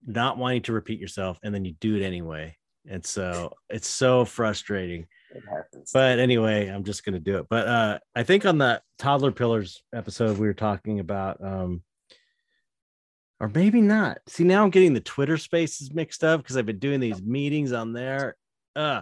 not 0.05 0.37
wanting 0.37 0.61
to 0.63 0.73
repeat 0.73 0.99
yourself 0.99 1.37
and 1.43 1.53
then 1.53 1.65
you 1.65 1.73
do 1.81 1.95
it 1.95 2.03
anyway. 2.03 2.55
And 2.89 3.05
so 3.05 3.53
it's 3.69 3.87
so 3.87 4.23
frustrating. 4.23 5.07
it. 5.31 5.89
But 5.93 6.19
anyway, 6.19 6.67
I'm 6.67 6.85
just 6.85 7.03
gonna 7.03 7.19
do 7.19 7.37
it. 7.39 7.47
But 7.49 7.67
uh 7.67 7.99
I 8.15 8.23
think 8.23 8.45
on 8.45 8.57
the 8.57 8.81
toddler 8.97 9.31
pillars 9.31 9.83
episode 9.93 10.37
we 10.37 10.47
were 10.47 10.53
talking 10.53 10.99
about 10.99 11.43
um 11.43 11.83
or 13.39 13.49
maybe 13.49 13.81
not. 13.81 14.19
See, 14.27 14.43
now 14.43 14.63
I'm 14.63 14.69
getting 14.69 14.93
the 14.93 14.99
Twitter 15.01 15.37
spaces 15.37 15.93
mixed 15.93 16.23
up 16.23 16.41
because 16.41 16.57
I've 16.57 16.65
been 16.65 16.79
doing 16.79 16.99
these 16.99 17.21
meetings 17.21 17.71
on 17.71 17.93
there. 17.93 18.35
Uh 18.75 19.01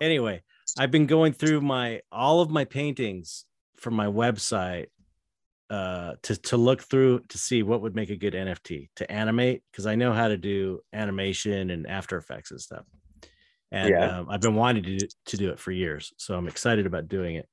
anyway, 0.00 0.42
I've 0.78 0.90
been 0.90 1.06
going 1.06 1.32
through 1.32 1.60
my 1.60 2.02
all 2.10 2.40
of 2.40 2.50
my 2.50 2.64
paintings 2.64 3.44
from 3.76 3.94
my 3.94 4.06
website 4.06 4.86
uh 5.70 6.14
to 6.22 6.36
to 6.36 6.56
look 6.56 6.82
through 6.82 7.20
to 7.28 7.38
see 7.38 7.62
what 7.62 7.80
would 7.82 7.94
make 7.94 8.10
a 8.10 8.16
good 8.16 8.34
NFT 8.34 8.90
to 8.96 9.10
animate 9.10 9.62
because 9.70 9.86
I 9.86 9.94
know 9.94 10.12
how 10.12 10.28
to 10.28 10.36
do 10.36 10.80
animation 10.92 11.70
and 11.70 11.86
After 11.86 12.16
Effects 12.16 12.50
and 12.50 12.60
stuff. 12.60 12.84
And 13.70 13.90
Yeah. 13.90 14.04
um, 14.04 14.28
I've 14.28 14.42
been 14.42 14.54
wanting 14.54 14.82
to 14.82 14.98
do, 14.98 15.06
to 15.26 15.36
do 15.38 15.50
it 15.50 15.58
for 15.58 15.72
years, 15.72 16.12
so 16.18 16.36
I'm 16.36 16.46
excited 16.46 16.84
about 16.84 17.08
doing 17.08 17.36
it. 17.36 17.48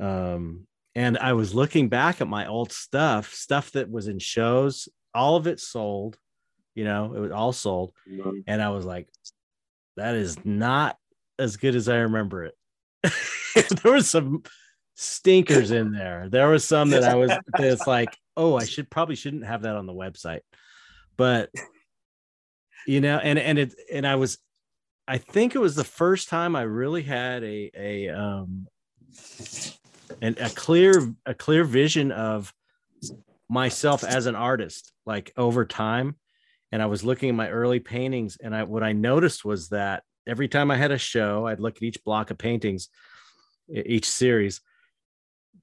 Um, 0.00 0.66
and 0.94 1.18
I 1.18 1.32
was 1.32 1.54
looking 1.54 1.88
back 1.88 2.20
at 2.20 2.28
my 2.28 2.46
old 2.46 2.72
stuff, 2.72 3.32
stuff 3.32 3.72
that 3.72 3.90
was 3.90 4.08
in 4.08 4.18
shows, 4.18 4.88
all 5.14 5.36
of 5.36 5.46
it 5.46 5.60
sold, 5.60 6.18
you 6.74 6.84
know, 6.84 7.14
it 7.14 7.20
was 7.20 7.32
all 7.32 7.52
sold, 7.52 7.92
and 8.46 8.62
I 8.62 8.70
was 8.70 8.84
like, 8.84 9.08
that 9.96 10.14
is 10.14 10.42
not 10.44 10.96
as 11.38 11.56
good 11.56 11.74
as 11.74 11.88
I 11.88 11.96
remember 11.96 12.44
it. 12.44 12.54
there 13.82 13.92
was 13.92 14.08
some 14.08 14.42
stinkers 14.94 15.70
in 15.70 15.92
there. 15.92 16.28
There 16.30 16.48
was 16.48 16.64
some 16.64 16.90
that 16.90 17.04
I 17.04 17.14
was 17.14 17.32
it's 17.58 17.86
like, 17.86 18.16
oh, 18.36 18.56
I 18.56 18.64
should 18.64 18.90
probably 18.90 19.16
shouldn't 19.16 19.46
have 19.46 19.62
that 19.62 19.76
on 19.76 19.86
the 19.86 19.92
website. 19.92 20.40
But 21.16 21.50
you 22.86 23.00
know, 23.00 23.18
and 23.18 23.38
and 23.38 23.58
it 23.58 23.74
and 23.92 24.06
I 24.06 24.16
was, 24.16 24.38
I 25.06 25.18
think 25.18 25.54
it 25.54 25.58
was 25.58 25.74
the 25.74 25.84
first 25.84 26.28
time 26.28 26.56
I 26.56 26.62
really 26.62 27.02
had 27.02 27.42
a 27.44 27.70
a 27.76 28.08
um, 28.08 28.66
and 30.20 30.38
a 30.38 30.50
clear 30.50 31.14
a 31.26 31.34
clear 31.34 31.64
vision 31.64 32.12
of 32.12 32.52
myself 33.48 34.04
as 34.04 34.26
an 34.26 34.34
artist, 34.34 34.92
like 35.06 35.32
over 35.36 35.64
time. 35.64 36.16
And 36.70 36.82
I 36.82 36.86
was 36.86 37.04
looking 37.04 37.28
at 37.28 37.34
my 37.34 37.50
early 37.50 37.80
paintings, 37.80 38.38
and 38.42 38.54
I 38.54 38.64
what 38.64 38.82
I 38.82 38.92
noticed 38.92 39.44
was 39.44 39.68
that 39.68 40.02
every 40.26 40.48
time 40.48 40.70
I 40.70 40.76
had 40.76 40.92
a 40.92 40.98
show, 40.98 41.46
I'd 41.46 41.60
look 41.60 41.76
at 41.76 41.82
each 41.82 42.02
block 42.04 42.30
of 42.30 42.38
paintings, 42.38 42.88
each 43.68 44.08
series. 44.08 44.60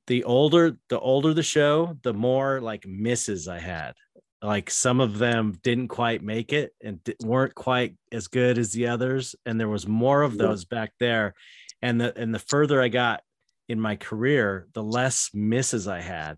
The 0.08 0.24
older 0.24 0.78
the 0.90 1.00
older 1.00 1.34
the 1.34 1.44
show, 1.44 1.98
the 2.04 2.14
more 2.14 2.62
like 2.62 2.88
misses 2.88 3.48
I 3.48 3.60
had 3.60 3.94
like 4.42 4.70
some 4.70 5.00
of 5.00 5.18
them 5.18 5.60
didn't 5.64 5.90
quite 5.90 6.24
make 6.24 6.54
it 6.54 6.74
and 6.82 7.00
weren't 7.24 7.56
quite 7.56 7.96
as 8.12 8.28
good 8.28 8.58
as 8.58 8.72
the 8.72 8.88
others 8.88 9.36
and 9.46 9.60
there 9.60 9.68
was 9.68 9.88
more 9.88 10.22
of 10.22 10.38
those 10.38 10.64
back 10.66 10.94
there 11.00 11.34
and 11.82 12.00
the 12.00 12.18
and 12.18 12.34
the 12.34 12.40
further 12.40 12.82
i 12.82 12.88
got 12.88 13.22
in 13.70 13.80
my 13.80 13.96
career 13.96 14.68
the 14.74 14.84
less 14.84 15.30
misses 15.34 15.88
i 15.88 16.02
had 16.02 16.38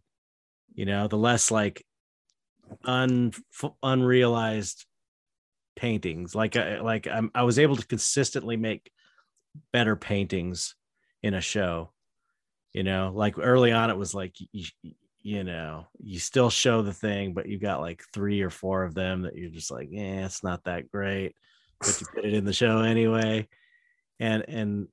you 0.74 0.86
know 0.86 1.08
the 1.08 1.18
less 1.18 1.50
like 1.50 1.84
un 2.86 3.32
unrealized 3.82 4.86
paintings 5.76 6.36
like 6.36 6.56
I, 6.56 6.82
like 6.82 7.08
I'm, 7.08 7.32
i 7.34 7.44
was 7.44 7.58
able 7.58 7.76
to 7.78 7.88
consistently 7.88 8.58
make 8.58 8.92
better 9.74 9.96
paintings 9.96 10.76
in 11.24 11.34
a 11.34 11.42
show 11.42 11.92
you 12.74 12.84
know 12.84 13.12
like 13.16 13.36
early 13.38 13.72
on 13.72 13.90
it 13.90 13.98
was 13.98 14.14
like 14.14 14.36
you, 14.52 14.66
you 15.24 15.44
know, 15.44 15.86
you 16.00 16.20
still 16.20 16.50
show 16.50 16.82
the 16.82 16.94
thing, 16.94 17.34
but 17.34 17.48
you 17.48 17.60
got 17.60 17.82
like 17.82 18.04
three 18.14 18.42
or 18.42 18.50
four 18.50 18.84
of 18.84 18.96
them 18.96 19.22
that 19.24 19.36
you're 19.36 19.52
just 19.52 19.72
like, 19.72 19.90
yeah, 19.92 20.26
it's 20.26 20.44
not 20.44 20.64
that 20.64 20.92
great, 20.92 21.36
but 21.80 22.02
you 22.02 22.08
put 22.14 22.26
it 22.26 22.34
in 22.34 22.46
the 22.46 22.54
show 22.54 22.80
anyway. 22.80 23.48
And 24.20 24.46
and 24.48 24.88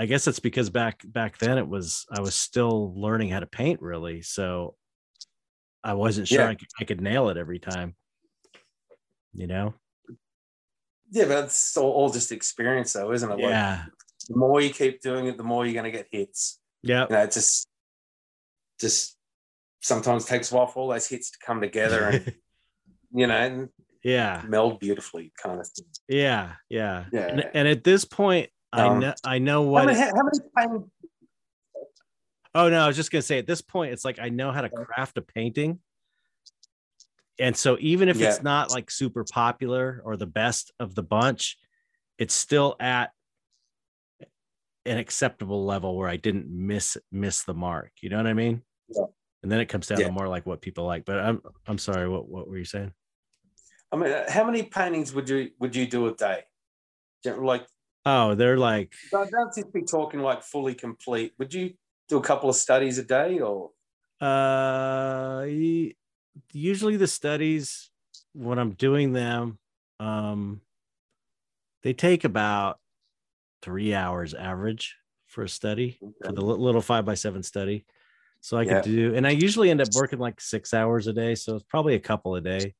I 0.00 0.06
guess 0.06 0.26
it's 0.26 0.40
because 0.40 0.70
back 0.70 1.02
back 1.04 1.36
then 1.36 1.58
it 1.58 1.68
was 1.68 2.06
I 2.10 2.22
was 2.22 2.34
still 2.34 2.98
learning 2.98 3.28
how 3.28 3.40
to 3.40 3.46
paint 3.46 3.82
really, 3.82 4.22
so 4.22 4.74
I 5.84 5.92
wasn't 5.92 6.26
sure 6.26 6.40
yeah. 6.40 6.48
I, 6.48 6.54
could, 6.54 6.68
I 6.80 6.84
could 6.84 7.02
nail 7.02 7.28
it 7.28 7.36
every 7.36 7.58
time. 7.58 7.94
You 9.34 9.46
know. 9.46 9.74
Yeah, 11.10 11.26
but 11.26 11.44
it's 11.44 11.76
all, 11.76 11.90
all 11.90 12.08
just 12.08 12.32
experience, 12.32 12.94
though, 12.94 13.12
isn't 13.12 13.30
it? 13.30 13.40
Yeah. 13.40 13.84
The 14.26 14.36
more 14.36 14.62
you 14.62 14.70
keep 14.70 15.02
doing 15.02 15.26
it, 15.26 15.36
the 15.36 15.44
more 15.44 15.66
you're 15.66 15.74
going 15.74 15.92
to 15.92 15.96
get 15.98 16.06
hits. 16.10 16.58
Yeah. 16.82 17.02
You 17.10 17.16
know, 17.16 17.22
it 17.24 17.32
just 17.32 17.68
just 18.80 19.18
sometimes 19.82 20.24
takes 20.24 20.50
a 20.50 20.54
while 20.54 20.66
for 20.66 20.80
all 20.80 20.88
those 20.88 21.08
hits 21.08 21.30
to 21.32 21.38
come 21.44 21.60
together 21.60 22.04
and 22.04 22.34
you 23.14 23.26
know 23.26 23.34
and 23.34 23.68
yeah 24.02 24.42
meld 24.48 24.80
beautifully 24.80 25.30
kind 25.36 25.60
of 25.60 25.66
thing. 25.66 25.86
yeah 26.08 26.52
yeah 26.70 27.04
yeah 27.12 27.26
and, 27.26 27.50
and 27.52 27.68
at 27.68 27.84
this 27.84 28.06
point 28.06 28.48
um, 28.72 28.96
i 28.96 28.98
know 28.98 29.14
i 29.24 29.38
know 29.38 29.62
what 29.62 29.82
how 29.82 29.86
many, 29.86 30.00
how 30.56 30.68
many 30.68 30.84
oh 32.54 32.68
no 32.68 32.84
i 32.84 32.86
was 32.86 32.96
just 32.96 33.10
gonna 33.10 33.22
say 33.22 33.38
at 33.38 33.46
this 33.46 33.60
point 33.60 33.92
it's 33.92 34.04
like 34.04 34.18
i 34.18 34.28
know 34.28 34.52
how 34.52 34.60
to 34.60 34.68
craft 34.68 35.18
a 35.18 35.22
painting 35.22 35.78
and 37.38 37.56
so 37.56 37.76
even 37.80 38.08
if 38.08 38.16
yeah. 38.16 38.28
it's 38.28 38.42
not 38.42 38.70
like 38.70 38.90
super 38.90 39.24
popular 39.24 40.02
or 40.04 40.16
the 40.16 40.26
best 40.26 40.72
of 40.78 40.94
the 40.94 41.02
bunch 41.02 41.56
it's 42.18 42.34
still 42.34 42.76
at 42.80 43.10
an 44.86 44.98
acceptable 44.98 45.64
level 45.64 45.96
where 45.96 46.08
i 46.08 46.16
didn't 46.16 46.46
miss 46.48 46.96
miss 47.12 47.44
the 47.44 47.54
mark 47.54 47.90
you 48.00 48.08
know 48.08 48.16
what 48.16 48.26
i 48.26 48.34
mean 48.34 48.62
yeah 48.88 49.04
and 49.42 49.50
then 49.50 49.60
it 49.60 49.66
comes 49.66 49.86
down 49.86 50.00
yeah. 50.00 50.06
to 50.06 50.12
more 50.12 50.28
like 50.28 50.46
what 50.46 50.60
people 50.60 50.84
like. 50.84 51.04
But 51.04 51.18
I'm 51.18 51.40
I'm 51.66 51.78
sorry, 51.78 52.08
what 52.08 52.28
what 52.28 52.48
were 52.48 52.58
you 52.58 52.64
saying? 52.64 52.92
I 53.92 53.96
mean, 53.96 54.14
how 54.28 54.44
many 54.44 54.62
paintings 54.62 55.14
would 55.14 55.28
you 55.28 55.50
would 55.58 55.74
you 55.74 55.86
do 55.86 56.06
a 56.06 56.14
day? 56.14 56.42
Like, 57.24 57.66
oh, 58.06 58.34
they're 58.34 58.58
like. 58.58 58.92
Don't, 59.10 59.30
don't 59.30 59.54
just 59.54 59.72
be 59.72 59.82
talking 59.82 60.20
like 60.20 60.42
fully 60.42 60.74
complete. 60.74 61.32
Would 61.38 61.54
you 61.54 61.74
do 62.08 62.18
a 62.18 62.22
couple 62.22 62.50
of 62.50 62.56
studies 62.56 62.98
a 62.98 63.04
day, 63.04 63.40
or? 63.40 63.70
Uh, 64.20 65.46
usually 66.52 66.96
the 66.96 67.06
studies 67.06 67.90
when 68.32 68.58
I'm 68.58 68.72
doing 68.72 69.12
them, 69.12 69.58
um, 69.98 70.60
they 71.82 71.92
take 71.92 72.24
about 72.24 72.78
three 73.62 73.94
hours 73.94 74.34
average 74.34 74.96
for 75.26 75.44
a 75.44 75.48
study 75.48 75.98
okay. 76.02 76.12
for 76.24 76.32
the 76.32 76.42
little 76.42 76.80
five 76.80 77.04
by 77.04 77.14
seven 77.14 77.42
study. 77.42 77.86
So 78.42 78.56
I 78.56 78.64
could 78.64 78.84
do, 78.84 79.14
and 79.14 79.26
I 79.26 79.30
usually 79.30 79.70
end 79.70 79.82
up 79.82 79.88
working 79.94 80.18
like 80.18 80.40
six 80.40 80.72
hours 80.72 81.06
a 81.06 81.12
day. 81.12 81.34
So 81.34 81.56
it's 81.56 81.64
probably 81.64 81.94
a 81.94 82.00
couple 82.00 82.36
a 82.36 82.40
day. 82.40 82.74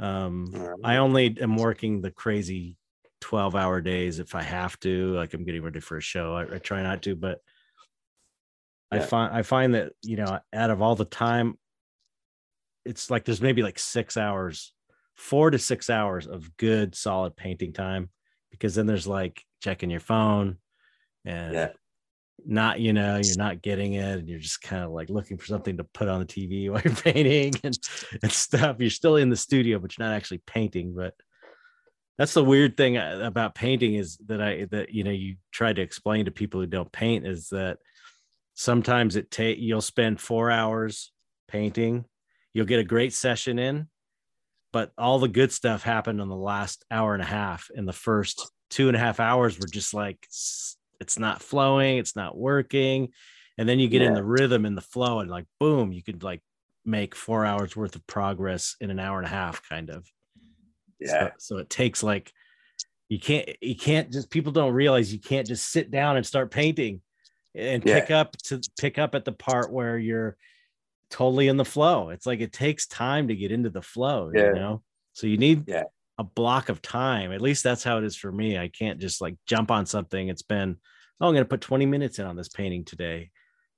Um, 0.00 0.50
right. 0.52 0.78
I 0.82 0.96
only 0.96 1.36
am 1.40 1.56
working 1.56 2.00
the 2.00 2.10
crazy 2.10 2.76
12 3.20 3.54
hour 3.54 3.80
days 3.80 4.18
if 4.18 4.34
I 4.34 4.42
have 4.42 4.78
to, 4.80 5.14
like 5.14 5.34
I'm 5.34 5.44
getting 5.44 5.62
ready 5.62 5.80
for 5.80 5.96
a 5.96 6.02
show. 6.02 6.34
I, 6.34 6.54
I 6.54 6.58
try 6.58 6.82
not 6.82 7.02
to, 7.02 7.16
but 7.16 7.40
yeah. 8.92 8.98
I 8.98 9.02
find, 9.02 9.34
I 9.34 9.42
find 9.42 9.74
that, 9.74 9.92
you 10.02 10.16
know, 10.16 10.38
out 10.52 10.70
of 10.70 10.82
all 10.82 10.96
the 10.96 11.04
time, 11.04 11.58
it's 12.84 13.10
like 13.10 13.24
there's 13.24 13.42
maybe 13.42 13.62
like 13.62 13.78
six 13.78 14.16
hours, 14.16 14.72
four 15.16 15.50
to 15.50 15.58
six 15.58 15.90
hours 15.90 16.26
of 16.26 16.56
good, 16.56 16.94
solid 16.94 17.36
painting 17.36 17.72
time, 17.72 18.10
because 18.50 18.74
then 18.74 18.86
there's 18.86 19.06
like 19.06 19.44
checking 19.62 19.90
your 19.90 20.00
phone 20.00 20.56
and 21.24 21.52
yeah 21.52 21.68
not 22.46 22.80
you 22.80 22.92
know 22.92 23.20
you're 23.22 23.36
not 23.36 23.62
getting 23.62 23.94
it 23.94 24.18
and 24.18 24.28
you're 24.28 24.38
just 24.38 24.62
kind 24.62 24.82
of 24.84 24.90
like 24.90 25.10
looking 25.10 25.36
for 25.36 25.46
something 25.46 25.76
to 25.76 25.84
put 25.84 26.08
on 26.08 26.20
the 26.20 26.26
tv 26.26 26.70
while 26.70 26.80
you're 26.84 26.94
painting 26.94 27.52
and, 27.62 27.78
and 28.22 28.32
stuff 28.32 28.76
you're 28.78 28.90
still 28.90 29.16
in 29.16 29.30
the 29.30 29.36
studio 29.36 29.78
but 29.78 29.96
you're 29.96 30.06
not 30.06 30.14
actually 30.14 30.40
painting 30.46 30.94
but 30.94 31.14
that's 32.20 32.34
the 32.34 32.44
weird 32.44 32.76
thing 32.76 32.98
uh, 32.98 33.20
about 33.22 33.54
painting 33.54 33.94
is 33.94 34.16
that 34.26 34.40
i 34.40 34.64
that 34.70 34.92
you 34.92 35.02
know 35.02 35.10
you 35.10 35.36
try 35.50 35.72
to 35.72 35.82
explain 35.82 36.26
to 36.26 36.30
people 36.30 36.60
who 36.60 36.66
don't 36.66 36.92
paint 36.92 37.26
is 37.26 37.48
that 37.48 37.78
sometimes 38.54 39.16
it 39.16 39.30
take 39.30 39.58
you'll 39.58 39.80
spend 39.80 40.20
four 40.20 40.50
hours 40.50 41.12
painting 41.48 42.04
you'll 42.52 42.66
get 42.66 42.78
a 42.78 42.84
great 42.84 43.12
session 43.12 43.58
in 43.58 43.88
but 44.72 44.92
all 44.96 45.18
the 45.18 45.28
good 45.28 45.50
stuff 45.50 45.82
happened 45.82 46.20
in 46.20 46.28
the 46.28 46.36
last 46.36 46.84
hour 46.90 47.14
and 47.14 47.22
a 47.22 47.26
half 47.26 47.70
in 47.74 47.86
the 47.86 47.92
first 47.92 48.52
two 48.68 48.88
and 48.88 48.96
a 48.96 49.00
half 49.00 49.18
hours 49.18 49.58
were 49.58 49.66
just 49.66 49.92
like 49.94 50.24
it's 51.00 51.18
not 51.18 51.42
flowing, 51.42 51.98
it's 51.98 52.14
not 52.14 52.36
working. 52.36 53.08
And 53.58 53.68
then 53.68 53.78
you 53.78 53.88
get 53.88 54.02
yeah. 54.02 54.08
in 54.08 54.14
the 54.14 54.24
rhythm 54.24 54.64
and 54.64 54.76
the 54.76 54.82
flow, 54.82 55.20
and 55.20 55.30
like 55.30 55.46
boom, 55.58 55.92
you 55.92 56.02
could 56.02 56.22
like 56.22 56.42
make 56.84 57.14
four 57.14 57.44
hours 57.44 57.76
worth 57.76 57.96
of 57.96 58.06
progress 58.06 58.76
in 58.80 58.90
an 58.90 59.00
hour 59.00 59.18
and 59.18 59.26
a 59.26 59.30
half, 59.30 59.66
kind 59.68 59.90
of. 59.90 60.06
Yeah. 61.00 61.08
So, 61.08 61.30
so 61.38 61.56
it 61.58 61.70
takes 61.70 62.02
like 62.02 62.32
you 63.08 63.18
can't 63.18 63.48
you 63.60 63.76
can't 63.76 64.12
just 64.12 64.30
people 64.30 64.52
don't 64.52 64.72
realize 64.72 65.12
you 65.12 65.20
can't 65.20 65.46
just 65.46 65.70
sit 65.70 65.90
down 65.90 66.16
and 66.16 66.26
start 66.26 66.50
painting 66.50 67.00
and 67.54 67.82
yeah. 67.84 68.00
pick 68.00 68.10
up 68.10 68.36
to 68.44 68.60
pick 68.78 68.98
up 68.98 69.14
at 69.14 69.24
the 69.24 69.32
part 69.32 69.72
where 69.72 69.98
you're 69.98 70.36
totally 71.10 71.48
in 71.48 71.56
the 71.56 71.64
flow. 71.64 72.10
It's 72.10 72.26
like 72.26 72.40
it 72.40 72.52
takes 72.52 72.86
time 72.86 73.28
to 73.28 73.34
get 73.34 73.50
into 73.50 73.70
the 73.70 73.82
flow, 73.82 74.30
yeah. 74.34 74.46
you 74.46 74.54
know. 74.54 74.82
So 75.12 75.26
you 75.26 75.38
need 75.38 75.64
yeah 75.66 75.84
a 76.20 76.22
block 76.22 76.68
of 76.68 76.82
time. 76.82 77.32
At 77.32 77.40
least 77.40 77.64
that's 77.64 77.82
how 77.82 77.96
it 77.96 78.04
is 78.04 78.14
for 78.14 78.30
me. 78.30 78.58
I 78.58 78.68
can't 78.68 79.00
just 79.00 79.22
like 79.22 79.36
jump 79.46 79.70
on 79.70 79.86
something. 79.86 80.28
It's 80.28 80.42
been, 80.42 80.76
oh, 81.18 81.26
I'm 81.26 81.32
going 81.32 81.42
to 81.42 81.48
put 81.48 81.62
20 81.62 81.86
minutes 81.86 82.18
in 82.18 82.26
on 82.26 82.36
this 82.36 82.50
painting 82.50 82.84
today. 82.84 83.30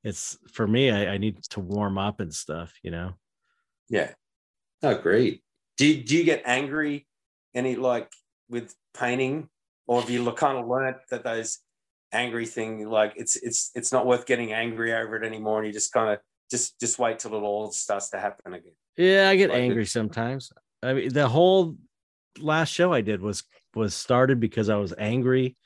It's 0.02 0.36
for 0.50 0.66
me, 0.66 0.90
I, 0.90 1.14
I 1.14 1.18
need 1.18 1.40
to 1.50 1.60
warm 1.60 1.98
up 1.98 2.18
and 2.18 2.34
stuff, 2.34 2.74
you 2.82 2.90
know? 2.90 3.12
Yeah. 3.88 4.10
Oh, 4.82 4.96
great. 4.96 5.44
Do 5.76 5.86
you, 5.86 6.02
do 6.02 6.16
you 6.16 6.24
get 6.24 6.42
angry 6.44 7.06
any 7.54 7.76
like 7.76 8.10
with 8.48 8.74
painting 8.94 9.48
or 9.86 10.00
have 10.00 10.10
you 10.10 10.30
kind 10.32 10.58
of 10.58 10.66
learned 10.66 10.96
that 11.10 11.24
those 11.24 11.58
angry 12.12 12.46
thing, 12.46 12.88
like 12.88 13.14
it's, 13.16 13.36
it's, 13.36 13.70
it's 13.74 13.92
not 13.92 14.06
worth 14.06 14.26
getting 14.26 14.52
angry 14.52 14.92
over 14.92 15.16
it 15.16 15.26
anymore. 15.26 15.58
And 15.58 15.66
you 15.66 15.72
just 15.72 15.92
kind 15.92 16.10
of 16.10 16.18
just, 16.50 16.78
just 16.78 16.98
wait 16.98 17.18
till 17.18 17.34
it 17.34 17.40
all 17.40 17.72
starts 17.72 18.10
to 18.10 18.20
happen 18.20 18.54
again. 18.54 18.74
Yeah. 18.96 19.28
I 19.28 19.36
get 19.36 19.50
like 19.50 19.60
angry 19.60 19.82
it, 19.82 19.88
sometimes. 19.88 20.52
I 20.82 20.92
mean, 20.92 21.12
the 21.12 21.28
whole 21.28 21.76
last 22.38 22.70
show 22.70 22.92
I 22.92 23.00
did 23.00 23.20
was 23.20 23.44
was 23.74 23.94
started 23.94 24.40
because 24.40 24.68
I 24.68 24.76
was 24.76 24.92
angry, 24.98 25.56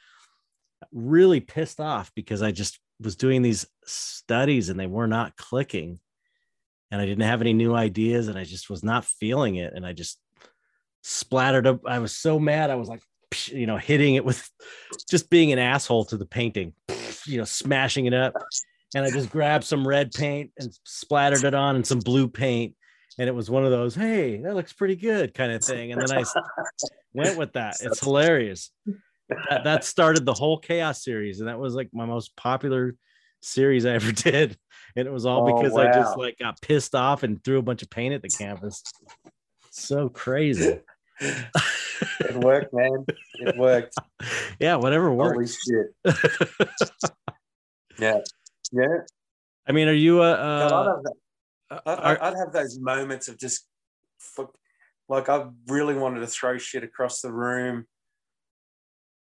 really 0.92 1.40
pissed 1.40 1.80
off 1.80 2.12
because 2.14 2.42
I 2.42 2.52
just 2.52 2.78
was 3.00 3.16
doing 3.16 3.42
these 3.42 3.66
studies 3.84 4.68
and 4.68 4.78
they 4.78 4.86
were 4.86 5.08
not 5.08 5.36
clicking. 5.36 5.98
And 6.90 7.00
I 7.00 7.06
didn't 7.06 7.24
have 7.24 7.40
any 7.40 7.52
new 7.52 7.74
ideas 7.74 8.28
and 8.28 8.38
I 8.38 8.44
just 8.44 8.70
was 8.70 8.84
not 8.84 9.04
feeling 9.04 9.56
it. 9.56 9.72
And 9.74 9.84
I 9.84 9.92
just 9.92 10.18
splattered 11.06 11.66
up. 11.66 11.80
I 11.86 11.98
was 11.98 12.16
so 12.16 12.38
mad. 12.38 12.70
I 12.70 12.74
was 12.74 12.88
like, 12.88 13.00
you 13.46 13.66
know, 13.66 13.76
hitting 13.76 14.14
it 14.14 14.24
with 14.24 14.48
just 15.08 15.30
being 15.30 15.52
an 15.52 15.58
asshole 15.58 16.04
to 16.06 16.16
the 16.16 16.26
painting, 16.26 16.74
you 17.26 17.38
know, 17.38 17.44
smashing 17.44 18.06
it 18.06 18.14
up. 18.14 18.34
And 18.94 19.04
I 19.04 19.10
just 19.10 19.30
grabbed 19.30 19.64
some 19.64 19.86
red 19.86 20.12
paint 20.12 20.52
and 20.58 20.70
splattered 20.84 21.44
it 21.44 21.54
on 21.54 21.76
and 21.76 21.86
some 21.86 22.00
blue 22.00 22.28
paint 22.28 22.74
and 23.18 23.28
it 23.28 23.34
was 23.34 23.50
one 23.50 23.64
of 23.64 23.70
those 23.70 23.94
hey 23.94 24.40
that 24.42 24.54
looks 24.54 24.72
pretty 24.72 24.96
good 24.96 25.34
kind 25.34 25.52
of 25.52 25.62
thing 25.62 25.92
and 25.92 26.00
then 26.00 26.18
i 26.18 26.24
went 27.14 27.38
with 27.38 27.52
that 27.54 27.76
it's 27.80 28.00
hilarious 28.00 28.70
that, 29.28 29.64
that 29.64 29.84
started 29.84 30.24
the 30.24 30.34
whole 30.34 30.58
chaos 30.58 31.02
series 31.02 31.40
and 31.40 31.48
that 31.48 31.58
was 31.58 31.74
like 31.74 31.88
my 31.92 32.04
most 32.04 32.36
popular 32.36 32.94
series 33.40 33.86
i 33.86 33.90
ever 33.90 34.12
did 34.12 34.56
and 34.96 35.06
it 35.06 35.10
was 35.10 35.26
all 35.26 35.48
oh, 35.48 35.56
because 35.56 35.72
wow. 35.72 35.82
i 35.82 35.92
just 35.92 36.16
like 36.16 36.38
got 36.38 36.60
pissed 36.60 36.94
off 36.94 37.22
and 37.22 37.42
threw 37.42 37.58
a 37.58 37.62
bunch 37.62 37.82
of 37.82 37.90
paint 37.90 38.14
at 38.14 38.22
the 38.22 38.28
canvas 38.28 38.82
so 39.70 40.08
crazy 40.08 40.80
it 41.20 42.34
worked, 42.36 42.72
man. 42.72 43.04
It 43.40 43.56
worked. 43.56 43.94
Yeah, 44.58 44.76
whatever 44.76 45.12
works. 45.12 45.56
Holy 45.64 46.14
shit. 46.14 46.68
Yeah. 47.98 48.18
Yeah. 48.72 48.98
I 49.66 49.72
mean, 49.72 49.88
are 49.88 49.92
you 49.92 50.22
a? 50.22 50.32
God, 50.36 50.72
I'd, 50.72 50.72
Uh, 50.72 50.94
have 50.94 51.02
that. 51.02 51.14
uh, 51.70 51.80
I'd, 51.86 51.98
are- 52.18 52.22
I'd 52.22 52.36
have 52.36 52.52
those 52.52 52.78
moments 52.78 53.28
of 53.28 53.38
just 53.38 53.66
fuck, 54.18 54.54
like 55.08 55.28
I 55.28 55.46
really 55.68 55.94
wanted 55.94 56.20
to 56.20 56.26
throw 56.26 56.58
shit 56.58 56.84
across 56.84 57.20
the 57.22 57.32
room. 57.32 57.86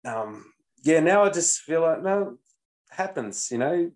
Um, 0.05 0.45
yeah, 0.83 1.01
now 1.01 1.25
I 1.25 1.31
just 1.31 1.61
feel 1.61 1.81
like 1.83 2.03
no, 2.03 2.23
it 2.91 2.95
happens. 2.95 3.49
You 3.51 3.59
know, 3.59 3.91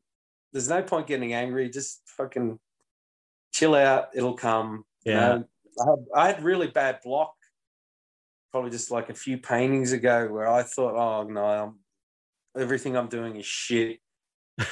there's 0.53 0.69
no 0.69 0.83
point 0.83 1.07
getting 1.07 1.33
angry. 1.35 1.69
Just 1.71 2.03
fucking 2.07 2.59
chill 3.53 3.75
out. 3.75 4.09
It'll 4.15 4.35
come. 4.37 4.85
you 5.05 5.13
Yeah. 5.13 5.21
know. 5.21 5.45
I 5.81 5.85
had, 5.91 6.07
I 6.15 6.27
had 6.29 6.43
really 6.45 6.67
bad 6.69 7.01
block, 7.05 7.35
probably 8.53 8.71
just 8.71 8.91
like 8.91 9.11
a 9.11 9.15
few 9.15 9.39
paintings 9.39 9.93
ago, 9.93 10.29
where 10.29 10.49
I 10.49 10.63
thought, 10.63 10.95
oh 10.95 11.29
no, 11.29 11.45
I'm, 11.45 11.79
everything 12.61 12.97
I'm 12.97 13.09
doing 13.09 13.37
is 13.37 13.47
shit. 13.47 13.99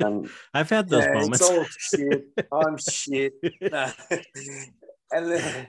And 0.00 0.30
I've 0.54 0.70
had 0.70 0.88
those 0.88 1.04
yeah, 1.04 1.12
moments. 1.12 1.40
It's 1.40 1.50
all 1.50 1.64
shit. 1.64 2.24
I'm 2.52 2.78
shit. 2.78 3.32
No. 3.60 3.90
and 5.10 5.32
then, 5.32 5.68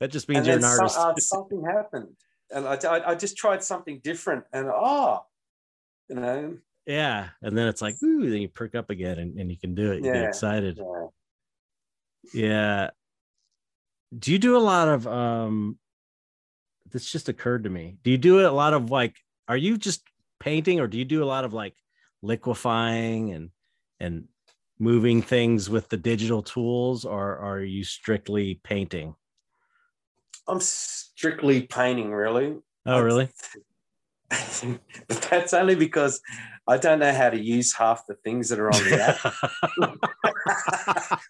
that 0.00 0.10
just 0.10 0.28
means 0.28 0.46
you're 0.46 0.56
an 0.56 0.62
so- 0.62 0.68
artist. 0.68 0.98
uh, 0.98 1.14
something 1.18 1.62
happened, 1.62 2.08
and 2.50 2.66
I, 2.66 2.78
I, 2.88 3.10
I 3.10 3.14
just 3.14 3.36
tried 3.36 3.62
something 3.62 4.00
different, 4.02 4.44
and 4.54 4.68
oh, 4.68 5.20
you 6.08 6.16
know, 6.16 6.56
yeah, 6.86 7.28
and 7.42 7.56
then 7.56 7.68
it's 7.68 7.82
like, 7.82 7.96
ooh, 8.02 8.28
then 8.30 8.40
you 8.40 8.48
perk 8.48 8.74
up 8.74 8.90
again, 8.90 9.18
and, 9.18 9.38
and 9.38 9.50
you 9.50 9.58
can 9.58 9.74
do 9.74 9.92
it. 9.92 10.04
You 10.04 10.12
get 10.12 10.24
excited. 10.24 10.78
yeah. 10.78 11.06
Yeah. 12.32 12.90
Do 14.18 14.32
you 14.32 14.38
do 14.38 14.56
a 14.56 14.58
lot 14.58 14.88
of 14.88 15.06
um 15.06 15.78
this 16.92 17.10
just 17.10 17.28
occurred 17.28 17.64
to 17.64 17.70
me. 17.70 17.96
Do 18.02 18.10
you 18.10 18.18
do 18.18 18.46
a 18.46 18.50
lot 18.50 18.74
of 18.74 18.90
like 18.90 19.16
are 19.48 19.56
you 19.56 19.76
just 19.76 20.02
painting 20.38 20.78
or 20.80 20.86
do 20.86 20.98
you 20.98 21.04
do 21.04 21.22
a 21.22 21.26
lot 21.26 21.44
of 21.44 21.52
like 21.52 21.74
liquefying 22.22 23.32
and 23.32 23.50
and 24.00 24.28
moving 24.78 25.22
things 25.22 25.70
with 25.70 25.88
the 25.88 25.96
digital 25.96 26.42
tools 26.42 27.04
or 27.04 27.38
are 27.38 27.60
you 27.60 27.84
strictly 27.84 28.60
painting? 28.64 29.14
I'm 30.48 30.60
strictly 30.60 31.62
painting, 31.62 32.12
really. 32.12 32.56
Oh, 32.84 33.00
really? 33.00 33.28
but 35.08 35.22
that's 35.30 35.54
only 35.54 35.76
because 35.76 36.20
I 36.66 36.78
don't 36.78 36.98
know 36.98 37.12
how 37.12 37.30
to 37.30 37.38
use 37.38 37.72
half 37.74 38.06
the 38.06 38.14
things 38.14 38.48
that 38.48 38.58
are 38.58 38.72
on 38.72 38.82
the 38.84 39.00
app. 39.00 39.20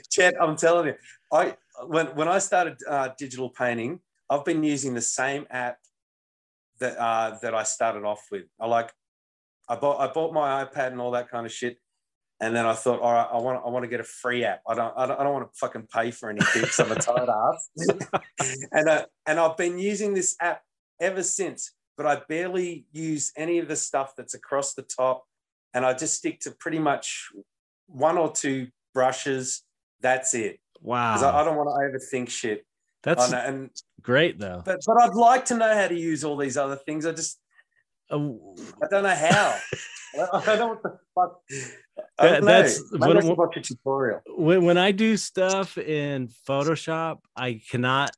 Chet, 0.10 0.34
I'm 0.40 0.56
telling 0.56 0.88
you, 0.88 0.94
I 1.32 1.56
when 1.86 2.06
when 2.08 2.28
I 2.28 2.38
started 2.38 2.76
uh, 2.88 3.10
digital 3.18 3.50
painting, 3.50 4.00
I've 4.28 4.44
been 4.44 4.62
using 4.62 4.94
the 4.94 5.00
same 5.00 5.46
app 5.50 5.78
that 6.80 6.98
uh, 6.98 7.38
that 7.42 7.54
I 7.54 7.62
started 7.62 8.04
off 8.04 8.26
with. 8.30 8.44
I 8.60 8.66
like, 8.66 8.92
I 9.68 9.76
bought 9.76 10.00
I 10.00 10.12
bought 10.12 10.32
my 10.32 10.64
iPad 10.64 10.88
and 10.88 11.00
all 11.00 11.12
that 11.12 11.30
kind 11.30 11.46
of 11.46 11.52
shit, 11.52 11.78
and 12.40 12.54
then 12.54 12.66
I 12.66 12.74
thought, 12.74 13.00
all 13.00 13.12
right, 13.12 13.28
I 13.32 13.38
want 13.38 13.62
I 13.64 13.68
want 13.70 13.84
to 13.84 13.88
get 13.88 14.00
a 14.00 14.04
free 14.04 14.44
app. 14.44 14.60
I 14.68 14.74
don't 14.74 14.92
I 14.96 15.06
don't, 15.06 15.20
I 15.20 15.24
don't 15.24 15.32
want 15.32 15.52
to 15.52 15.58
fucking 15.58 15.86
pay 15.92 16.10
for 16.10 16.28
anything. 16.28 16.66
So 16.66 16.84
I'm 16.84 16.92
a 16.92 16.96
tired 16.96 17.28
ass, 17.28 17.70
and 18.72 18.88
uh, 18.88 19.06
and 19.26 19.38
I've 19.38 19.56
been 19.56 19.78
using 19.78 20.14
this 20.14 20.36
app 20.40 20.62
ever 21.00 21.22
since. 21.22 21.72
But 21.96 22.04
I 22.04 22.20
barely 22.28 22.84
use 22.92 23.32
any 23.38 23.58
of 23.58 23.68
the 23.68 23.76
stuff 23.76 24.12
that's 24.16 24.34
across 24.34 24.74
the 24.74 24.82
top, 24.82 25.24
and 25.72 25.86
I 25.86 25.94
just 25.94 26.14
stick 26.14 26.40
to 26.40 26.50
pretty 26.50 26.78
much 26.78 27.30
one 27.86 28.18
or 28.18 28.30
two 28.30 28.68
brushes. 28.92 29.62
That's 30.02 30.34
it. 30.34 30.60
Because 30.82 31.22
I, 31.22 31.40
I 31.40 31.44
don't 31.44 31.56
want 31.56 31.70
to 31.70 31.98
overthink 31.98 32.28
shit. 32.28 32.65
That's 33.06 33.30
know, 33.30 33.38
and 33.38 33.70
great 34.02 34.38
though. 34.38 34.62
but 34.64 34.80
but 34.86 35.00
I'd 35.02 35.14
like 35.14 35.46
to 35.46 35.56
know 35.56 35.72
how 35.74 35.88
to 35.88 35.94
use 35.98 36.24
all 36.24 36.36
these 36.36 36.56
other 36.58 36.76
things. 36.76 37.06
I 37.06 37.12
just 37.12 37.40
Oh, 38.10 38.54
I 38.82 38.86
don't 38.88 39.02
know 39.02 39.08
how. 39.08 39.58
I 40.32 40.44
don't 40.44 40.58
know 40.60 40.68
what 40.68 40.82
the 40.82 40.98
fuck. 41.14 41.40
That- 42.18 42.40
know. 42.40 42.46
that's- 42.46 42.80
Maybe 42.92 43.00
what- 43.06 43.16
I 43.16 43.20
should 43.20 43.36
watch 43.38 43.56
a 43.56 43.60
tutorial. 43.62 44.20
when 44.36 44.64
when 44.64 44.78
I 44.78 44.92
do 44.92 45.16
stuff 45.16 45.76
in 45.78 46.28
Photoshop, 46.48 47.18
I 47.34 47.60
cannot 47.70 48.10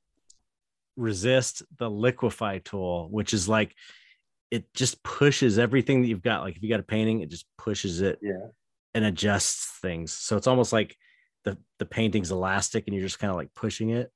resist 0.97 1.63
the 1.79 1.89
liquefy 1.89 2.59
tool, 2.59 3.09
which 3.11 3.33
is 3.33 3.49
like 3.49 3.75
it 4.51 4.73
just 4.75 5.03
pushes 5.03 5.59
everything 5.59 6.03
that 6.03 6.09
you've 6.09 6.23
got. 6.23 6.43
Like 6.43 6.57
if 6.57 6.63
you 6.63 6.69
got 6.69 6.81
a 6.81 6.85
painting, 6.85 7.21
it 7.21 7.31
just 7.31 7.47
pushes 7.59 8.01
it 8.01 8.19
Yeah. 8.23 8.49
and 8.95 9.05
adjusts 9.05 9.79
things. 9.81 10.13
So 10.13 10.37
it's 10.37 10.47
almost 10.47 10.73
like 10.73 10.97
the 11.45 11.57
the 11.79 11.87
painting's 11.87 12.31
elastic 12.31 12.85
and 12.87 12.95
you're 12.97 13.05
just 13.07 13.19
kind 13.19 13.31
of 13.31 13.37
like 13.37 13.53
pushing 13.55 13.91
it. 13.91 14.11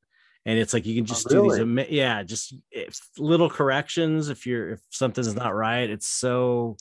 And 0.44 0.58
it's 0.58 0.72
like 0.72 0.86
you 0.86 0.94
can 0.94 1.04
oh, 1.04 1.06
just 1.06 1.28
do 1.28 1.42
these, 1.42 1.60
really? 1.60 1.94
yeah, 1.94 2.22
just 2.22 2.54
if 2.70 2.98
little 3.16 3.48
corrections. 3.48 4.28
If 4.28 4.46
you're 4.46 4.70
if 4.70 4.80
something's 4.90 5.34
not 5.34 5.54
right, 5.54 5.88
it's 5.88 6.08
so 6.08 6.76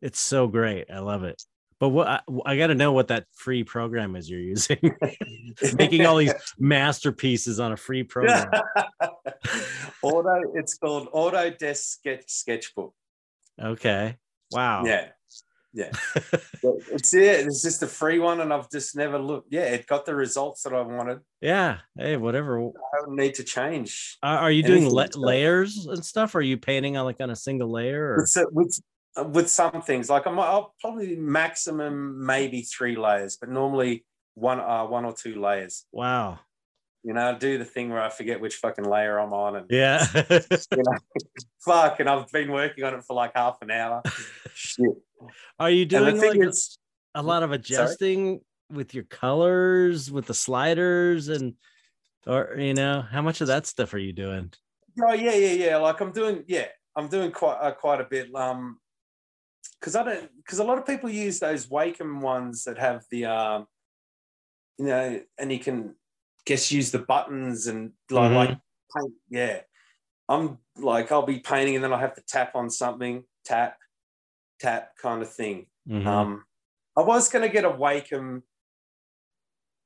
it's 0.00 0.20
so 0.20 0.46
great. 0.46 0.90
I 0.90 1.00
love 1.00 1.24
it. 1.24 1.42
But 1.80 1.88
what 1.90 2.06
I, 2.06 2.20
I 2.46 2.56
got 2.56 2.68
to 2.68 2.74
know 2.74 2.92
what 2.92 3.08
that 3.08 3.26
free 3.34 3.64
program 3.64 4.16
is 4.16 4.30
you're 4.30 4.40
using. 4.40 4.78
Making 5.76 6.06
all 6.06 6.16
these 6.16 6.32
masterpieces 6.58 7.60
on 7.60 7.72
a 7.72 7.76
free 7.76 8.04
program. 8.04 8.48
Auto. 10.02 10.40
It's 10.54 10.78
called 10.78 11.10
Autodesk 11.12 11.84
Sketch 11.84 12.24
Sketchbook. 12.28 12.94
Okay. 13.60 14.16
Wow. 14.50 14.84
Yeah. 14.84 15.08
Yeah. 15.74 15.90
It's 16.90 17.12
it. 17.12 17.46
It's 17.46 17.60
just 17.62 17.82
a 17.82 17.86
free 17.86 18.18
one, 18.20 18.40
and 18.40 18.52
I've 18.52 18.70
just 18.70 18.96
never 18.96 19.18
looked. 19.18 19.48
Yeah, 19.50 19.64
it 19.64 19.86
got 19.86 20.06
the 20.06 20.14
results 20.14 20.62
that 20.62 20.72
I 20.72 20.80
wanted. 20.80 21.20
Yeah. 21.40 21.78
Hey, 21.98 22.16
whatever. 22.16 22.58
I 22.58 22.70
don't 23.04 23.16
need 23.16 23.34
to 23.34 23.44
change. 23.44 24.16
Are, 24.22 24.38
are 24.38 24.50
you 24.50 24.62
doing 24.62 24.88
la- 24.88 25.08
layers 25.16 25.86
and 25.86 26.04
stuff? 26.04 26.34
Are 26.36 26.40
you 26.40 26.56
painting 26.56 26.96
on 26.96 27.04
like 27.04 27.20
on 27.20 27.30
a 27.30 27.36
single 27.36 27.70
layer? 27.70 28.14
Or? 28.14 28.16
With, 28.20 28.46
with, 28.52 28.80
uh, 29.16 29.24
with 29.24 29.50
some 29.50 29.82
things, 29.82 30.08
like 30.08 30.26
I'm, 30.26 30.38
I'll 30.38 30.74
probably 30.80 31.16
maximum 31.16 32.24
maybe 32.24 32.62
three 32.62 32.96
layers, 32.96 33.36
but 33.36 33.50
normally 33.50 34.04
one, 34.34 34.60
uh, 34.60 34.84
one 34.84 35.04
or 35.04 35.12
two 35.12 35.40
layers. 35.40 35.84
Wow. 35.92 36.38
You 37.02 37.12
know, 37.12 37.30
I 37.30 37.34
do 37.34 37.58
the 37.58 37.66
thing 37.66 37.90
where 37.90 38.00
I 38.02 38.08
forget 38.08 38.40
which 38.40 38.56
fucking 38.56 38.84
layer 38.84 39.18
I'm 39.18 39.32
on, 39.34 39.56
and 39.56 39.66
Yeah. 39.68 40.06
you 40.30 40.56
know, 40.72 40.98
fuck, 41.64 42.00
and 42.00 42.08
I've 42.08 42.30
been 42.30 42.52
working 42.52 42.84
on 42.84 42.94
it 42.94 43.04
for 43.04 43.14
like 43.14 43.32
half 43.34 43.58
an 43.62 43.70
hour. 43.70 44.02
Shit. 44.54 44.86
Are 45.58 45.70
you 45.70 45.86
doing 45.86 46.18
like 46.18 46.36
is, 46.36 46.78
a 47.14 47.22
lot 47.22 47.42
of 47.42 47.52
adjusting 47.52 48.40
with 48.70 48.94
your 48.94 49.04
colors, 49.04 50.10
with 50.10 50.26
the 50.26 50.34
sliders, 50.34 51.28
and 51.28 51.54
or 52.26 52.56
you 52.58 52.74
know, 52.74 53.02
how 53.02 53.22
much 53.22 53.40
of 53.40 53.48
that 53.48 53.66
stuff 53.66 53.94
are 53.94 53.98
you 53.98 54.12
doing? 54.12 54.52
oh 55.02 55.12
yeah, 55.12 55.34
yeah, 55.34 55.52
yeah. 55.52 55.76
Like 55.76 56.00
I'm 56.00 56.12
doing, 56.12 56.44
yeah, 56.46 56.66
I'm 56.96 57.08
doing 57.08 57.32
quite 57.32 57.58
uh, 57.60 57.72
quite 57.72 58.00
a 58.00 58.04
bit. 58.04 58.34
Um, 58.34 58.78
because 59.80 59.96
I 59.96 60.02
don't, 60.02 60.30
because 60.38 60.60
a 60.60 60.64
lot 60.64 60.78
of 60.78 60.86
people 60.86 61.10
use 61.10 61.40
those 61.40 61.66
Wacom 61.66 62.20
ones 62.20 62.64
that 62.64 62.78
have 62.78 63.02
the, 63.10 63.26
um, 63.26 63.66
you 64.78 64.86
know, 64.86 65.20
and 65.38 65.52
you 65.52 65.58
can 65.58 65.94
guess 66.46 66.72
use 66.72 66.90
the 66.90 67.00
buttons 67.00 67.66
and 67.66 67.92
like, 68.10 68.30
Mhm. 68.30 68.34
like 68.34 68.58
paint. 68.96 69.14
Yeah, 69.28 69.60
I'm 70.28 70.58
like 70.76 71.12
I'll 71.12 71.26
be 71.26 71.40
painting 71.40 71.74
and 71.74 71.84
then 71.84 71.92
I 71.92 72.00
have 72.00 72.14
to 72.14 72.22
tap 72.22 72.54
on 72.54 72.70
something, 72.70 73.24
tap, 73.44 73.76
tap, 74.64 74.96
kind 74.96 75.22
of 75.22 75.30
thing. 75.32 75.66
Mhm. 75.88 76.06
Um, 76.06 76.44
I 76.96 77.02
was 77.02 77.28
going 77.28 77.42
to 77.46 77.52
get 77.52 77.64
a 77.64 77.70
Wacom. 77.70 78.42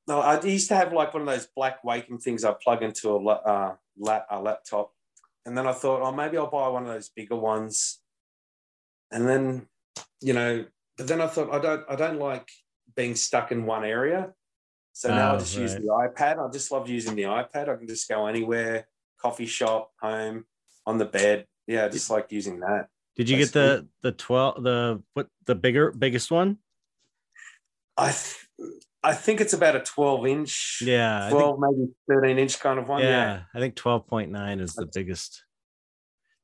No, 0.07 0.19
I 0.21 0.41
used 0.41 0.69
to 0.69 0.75
have 0.75 0.93
like 0.93 1.13
one 1.13 1.21
of 1.23 1.27
those 1.27 1.47
black 1.55 1.83
Wacom 1.83 2.21
things 2.21 2.43
I 2.43 2.53
plug 2.53 2.81
into 2.83 3.09
a, 3.09 3.19
uh, 3.25 3.75
lap, 3.97 4.25
a 4.29 4.39
laptop. 4.41 4.93
And 5.45 5.57
then 5.57 5.67
I 5.67 5.73
thought, 5.73 6.01
oh, 6.01 6.11
maybe 6.11 6.37
I'll 6.37 6.49
buy 6.49 6.67
one 6.67 6.83
of 6.87 6.93
those 6.93 7.09
bigger 7.09 7.35
ones. 7.35 7.99
And 9.11 9.27
then, 9.27 9.67
you 10.21 10.33
know, 10.33 10.65
but 10.97 11.07
then 11.07 11.21
I 11.21 11.27
thought, 11.27 11.53
I 11.53 11.59
don't, 11.59 11.83
I 11.89 11.95
don't 11.95 12.19
like 12.19 12.47
being 12.95 13.15
stuck 13.15 13.51
in 13.51 13.65
one 13.65 13.83
area. 13.85 14.33
So 14.93 15.09
now 15.09 15.31
I 15.31 15.35
Oh, 15.35 15.39
just 15.39 15.57
use 15.57 15.75
the 15.75 15.81
iPad. 16.05 16.45
I 16.45 16.51
just 16.51 16.71
love 16.71 16.89
using 16.89 17.15
the 17.15 17.23
iPad. 17.23 17.69
I 17.69 17.75
can 17.75 17.87
just 17.87 18.09
go 18.09 18.27
anywhere, 18.27 18.87
coffee 19.21 19.45
shop, 19.45 19.91
home, 20.01 20.45
on 20.85 20.97
the 20.97 21.05
bed. 21.05 21.47
Yeah, 21.67 21.85
I 21.85 21.89
just 21.89 22.09
like 22.09 22.31
using 22.31 22.59
that. 22.61 22.87
Did 23.15 23.29
you 23.29 23.37
get 23.37 23.51
the 23.53 23.87
the 24.01 24.11
twelve 24.11 24.63
the 24.63 25.01
what 25.13 25.27
the 25.45 25.55
bigger 25.55 25.91
biggest 25.91 26.31
one? 26.31 26.57
I 27.97 28.11
th- 28.11 28.45
I 29.01 29.13
think 29.13 29.39
it's 29.39 29.53
about 29.53 29.77
a 29.77 29.79
12 29.79 30.27
inch, 30.27 30.81
Yeah, 30.85 31.19
I 31.25 31.29
think- 31.29 31.39
12, 31.39 31.59
maybe 31.59 31.91
13 32.09 32.37
inch 32.37 32.59
kind 32.59 32.79
of 32.79 32.89
one. 32.89 33.01
yeah, 33.01 33.07
Yeah. 33.09 33.41
I 33.53 33.59
think 33.59 33.75
twelve 33.75 34.07
point 34.07 34.31
nine 34.31 34.59
is 34.59 34.73
the 34.73 34.87
biggest. 34.93 35.43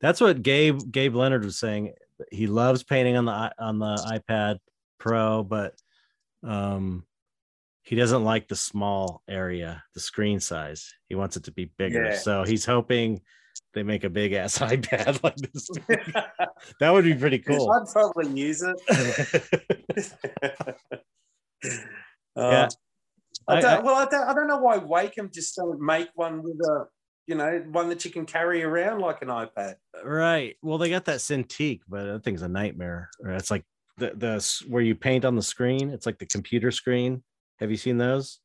That's 0.02 0.22
what 0.22 0.42
Gabe 0.44 0.80
Gabe 0.92 1.16
Leonard 1.16 1.44
was 1.46 1.58
saying. 1.58 1.94
He 2.32 2.48
loves 2.48 2.84
painting 2.84 3.18
on 3.18 3.26
the 3.26 3.52
on 3.60 3.80
the 3.80 3.96
iPad 4.30 4.60
Pro, 5.00 5.44
but 5.44 5.76
um, 6.44 7.06
he 7.84 7.96
doesn't 7.96 8.24
like 8.24 8.48
the 8.48 8.56
small 8.56 9.22
area, 9.28 9.84
the 9.94 10.00
screen 10.00 10.40
size. 10.40 10.94
He 11.08 11.16
wants 11.16 11.38
it 11.38 11.44
to 11.46 11.52
be 11.52 11.66
bigger. 11.78 12.06
Yeah. 12.06 12.18
So 12.18 12.44
he's 12.44 12.66
hoping 12.66 13.22
they 13.76 13.84
make 13.84 14.04
a 14.04 14.10
big 14.10 14.34
ass 14.34 14.58
iPad 14.60 15.22
like 15.24 15.36
this. 15.36 15.70
that 16.80 16.92
would 16.92 17.06
be 17.06 17.14
pretty 17.14 17.38
cool. 17.40 17.70
I'd 17.72 17.86
probably 17.92 18.30
use 18.40 18.64
it. 18.64 19.44
Uh, 22.38 22.50
Yeah. 22.52 22.68
I 23.48 23.62
don't, 23.62 23.72
I- 23.72 23.80
well, 23.80 23.96
I 23.96 24.06
don't, 24.06 24.28
I 24.28 24.34
don't 24.34 24.48
know 24.48 24.58
why 24.58 24.78
Wacom 24.80 25.32
just 25.34 25.56
don't 25.56 25.80
make 25.80 26.10
one 26.16 26.42
with 26.44 26.60
a 26.68 26.86
you 27.28 27.36
know, 27.36 27.64
one 27.72 27.90
that 27.90 28.06
you 28.06 28.12
can 28.12 28.26
carry 28.26 28.62
around 28.64 29.00
like 29.00 29.22
an 29.22 29.30
iPad. 29.30 29.76
Right. 30.04 30.56
Well, 30.62 30.78
they 30.78 30.90
got 30.90 31.06
that 31.06 31.20
Cintiq, 31.20 31.80
but 31.88 32.04
that 32.06 32.24
thing's 32.24 32.42
a 32.44 32.48
nightmare. 32.48 33.10
It's 33.26 33.50
like 33.50 33.64
the 33.98 34.12
the 34.16 34.64
where 34.68 34.84
you 34.84 34.96
paint 34.96 35.26
on 35.26 35.36
the 35.36 35.42
screen. 35.42 35.90
It's 35.90 36.06
like 36.06 36.20
the 36.20 36.26
computer 36.28 36.70
screen. 36.72 37.24
Have 37.60 37.72
you 37.72 37.78
seen 37.78 37.98
those? 37.98 38.40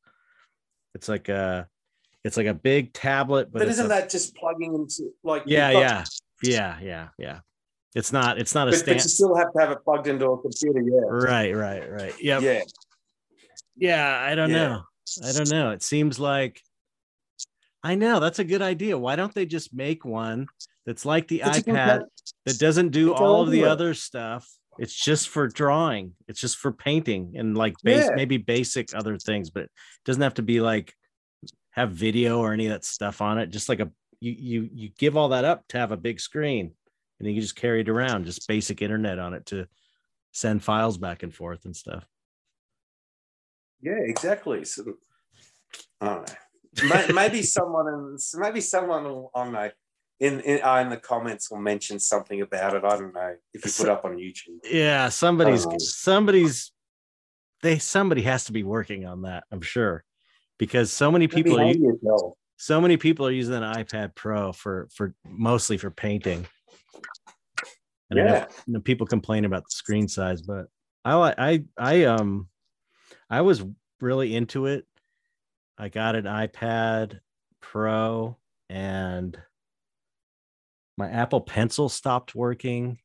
It's 0.94 1.09
like 1.09 1.28
a 1.28 1.69
it's 2.24 2.36
like 2.36 2.47
a 2.47 2.55
big 2.55 2.92
tablet, 2.92 3.51
but, 3.52 3.60
But 3.60 3.68
isn't 3.68 3.86
a- 3.86 3.88
that 3.88 4.10
just 4.10 4.34
plugging 4.36 4.74
into 4.74 5.12
like 5.24 5.44
yeah, 5.47 5.70
yeah, 5.70 6.05
yeah, 6.42 6.78
yeah, 6.80 7.09
yeah. 7.18 7.40
It's 7.94 8.12
not. 8.12 8.38
It's 8.38 8.55
not 8.55 8.68
a 8.68 8.70
But, 8.70 8.84
but 8.86 8.94
you 8.94 9.01
still 9.01 9.34
have 9.34 9.52
to 9.52 9.59
have 9.60 9.70
it 9.72 9.78
plugged 9.84 10.06
into 10.06 10.26
a 10.26 10.38
computer, 10.40 10.80
yeah. 10.80 11.01
Right, 11.09 11.52
right, 11.56 11.90
right. 11.90 12.14
Yep. 12.22 12.42
Yeah. 12.42 12.62
Yeah. 13.76 14.20
I 14.22 14.34
don't 14.34 14.51
Yeah. 14.51 14.68
know. 14.68 14.82
I 15.26 15.32
don't 15.32 15.51
know. 15.51 15.70
It 15.70 15.82
seems 15.82 16.20
like 16.20 16.60
I 17.82 17.94
know 17.97 18.20
that's 18.20 18.38
a 18.38 18.44
good 18.44 18.62
idea. 18.62 18.97
Why 18.98 19.16
don't 19.16 19.34
they 19.34 19.47
just 19.47 19.72
make 19.74 20.05
one 20.05 20.47
that's 20.86 21.05
like 21.05 21.26
the 21.28 21.38
can 21.38 21.52
iPad 21.52 22.05
that 22.47 22.59
doesn't 22.59 22.90
do 22.90 23.12
all 23.14 23.42
of 23.42 23.51
the 23.51 23.62
it. 23.62 23.68
other 23.68 23.94
stuff? 23.94 24.48
It's 24.78 24.94
just 24.94 25.28
for 25.28 25.48
drawing. 25.48 26.12
It's 26.28 26.40
just 26.40 26.59
for 26.59 26.72
painting 26.72 27.34
and 27.36 27.56
like 27.56 27.74
base 27.82 28.05
Yeah. 28.05 28.14
maybe 28.14 28.36
basic 28.36 28.94
other 28.94 29.18
things, 29.18 29.51
but 29.51 29.64
it 29.64 29.70
doesn't 30.05 30.22
have 30.22 30.34
to 30.34 30.42
be 30.42 30.60
like 30.60 30.94
have 31.70 31.92
video 31.92 32.40
or 32.40 32.52
any 32.52 32.66
of 32.66 32.72
that 32.72 32.84
stuff 32.84 33.20
on 33.20 33.38
it. 33.38 33.51
Just 33.51 33.68
like 33.68 33.80
a 33.80 33.90
you 34.20 34.32
you 34.32 34.70
you 34.72 34.88
give 34.98 35.16
all 35.16 35.30
that 35.30 35.44
up 35.44 35.66
to 35.68 35.78
have 35.78 35.92
a 35.92 35.97
big 35.97 36.20
screen 36.20 36.72
and 37.18 37.28
you 37.28 37.34
can 37.34 37.42
just 37.42 37.56
carry 37.56 37.80
it 37.80 37.88
around, 37.88 38.26
just 38.26 38.47
basic 38.48 38.82
internet 38.82 39.18
on 39.18 39.34
it 39.34 39.47
to 39.47 39.66
send 40.32 40.62
files 40.62 40.98
back 40.98 41.22
and 41.22 41.34
forth 41.34 41.64
and 41.64 41.74
stuff. 41.74 42.06
Yeah, 43.80 43.98
exactly. 43.98 44.64
So 44.64 44.94
I 46.01 46.06
don't 46.06 46.28
know. 46.28 47.14
Maybe 47.14 47.42
someone 47.42 47.88
in 47.88 48.16
maybe 48.34 48.60
someone 48.60 49.05
will, 49.05 49.30
I 49.34 49.44
don't 49.44 49.52
know 49.52 49.70
in 50.20 50.40
in, 50.40 50.62
uh, 50.62 50.76
in 50.76 50.90
the 50.90 50.97
comments 50.98 51.51
will 51.51 51.59
mention 51.59 51.98
something 51.98 52.40
about 52.42 52.76
it. 52.76 52.84
I 52.84 52.97
don't 52.97 53.14
know 53.14 53.34
if 53.55 53.64
you 53.64 53.72
put 53.72 53.90
up 53.90 54.05
on 54.05 54.16
YouTube. 54.16 54.59
Yeah, 54.70 55.09
somebody's 55.09 55.66
somebody's 55.78 56.72
they 57.62 57.78
somebody 57.78 58.22
has 58.22 58.44
to 58.44 58.52
be 58.52 58.62
working 58.62 59.06
on 59.06 59.22
that, 59.22 59.44
I'm 59.51 59.62
sure. 59.62 60.05
Because 60.60 60.92
so 60.92 61.10
many 61.10 61.26
people 61.26 61.58
are 61.58 61.72
so 62.58 62.78
many 62.82 62.98
people 62.98 63.26
are 63.26 63.30
using 63.30 63.54
an 63.54 63.62
iPad 63.62 64.14
Pro 64.14 64.52
for 64.52 64.88
for 64.92 65.14
mostly 65.24 65.78
for 65.78 65.90
painting. 65.90 66.46
And 68.10 68.20
I 68.20 68.22
know- 68.24 68.34
Yeah. 68.34 68.46
Know 68.66 68.80
people 68.80 69.06
complain 69.06 69.46
about 69.46 69.62
the 69.64 69.70
screen 69.70 70.06
size, 70.06 70.42
but 70.42 70.66
I 71.02 71.14
like 71.14 71.34
I 71.38 71.64
I 71.78 72.04
um 72.04 72.50
I 73.30 73.40
was 73.40 73.64
really 74.02 74.36
into 74.36 74.66
it. 74.66 74.86
I 75.78 75.88
got 75.88 76.14
an 76.14 76.24
iPad 76.26 77.20
Pro 77.60 78.36
and 78.68 79.40
my 80.98 81.08
Apple 81.08 81.40
Pencil 81.40 81.88
stopped 81.88 82.34
working. 82.34 82.98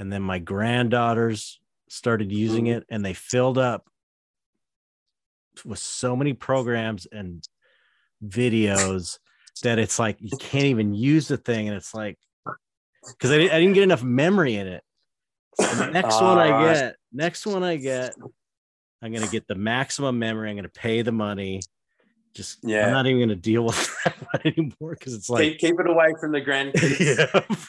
And 0.00 0.12
then 0.12 0.22
my 0.22 0.40
granddaughters 0.40 1.60
started 1.88 2.32
using 2.32 2.64
Mhm. 2.64 2.78
it 2.78 2.86
and 2.88 3.04
they 3.04 3.14
filled 3.14 3.58
up 3.58 3.88
with 5.64 5.78
so 5.78 6.16
many 6.16 6.32
programs 6.32 7.06
and 7.10 7.46
videos 8.24 9.18
that 9.62 9.78
it's 9.78 9.98
like 9.98 10.16
you 10.20 10.36
can't 10.38 10.64
even 10.64 10.94
use 10.94 11.28
the 11.28 11.36
thing. 11.36 11.68
And 11.68 11.76
it's 11.76 11.94
like, 11.94 12.18
because 13.06 13.30
I, 13.30 13.36
I 13.36 13.60
didn't 13.60 13.74
get 13.74 13.82
enough 13.82 14.02
memory 14.02 14.56
in 14.56 14.66
it. 14.66 14.82
So 15.60 15.90
next 15.90 16.20
one 16.20 16.38
I 16.38 16.74
get, 16.74 16.96
next 17.12 17.46
one 17.46 17.62
I 17.62 17.76
get, 17.76 18.14
I'm 19.02 19.12
gonna 19.12 19.28
get 19.28 19.46
the 19.46 19.54
maximum 19.54 20.18
memory. 20.18 20.50
I'm 20.50 20.56
gonna 20.56 20.68
pay 20.68 21.02
the 21.02 21.12
money. 21.12 21.60
Just 22.34 22.58
Yeah. 22.64 22.86
I'm 22.86 22.92
not 22.92 23.06
even 23.06 23.20
gonna 23.20 23.36
deal 23.36 23.64
with 23.64 23.96
that 24.04 24.44
anymore 24.44 24.96
because 24.98 25.14
it's 25.14 25.30
like 25.30 25.42
keep, 25.42 25.58
keep 25.58 25.78
it 25.78 25.88
away 25.88 26.14
from 26.18 26.32
the 26.32 26.40
grandkids. 26.40 27.60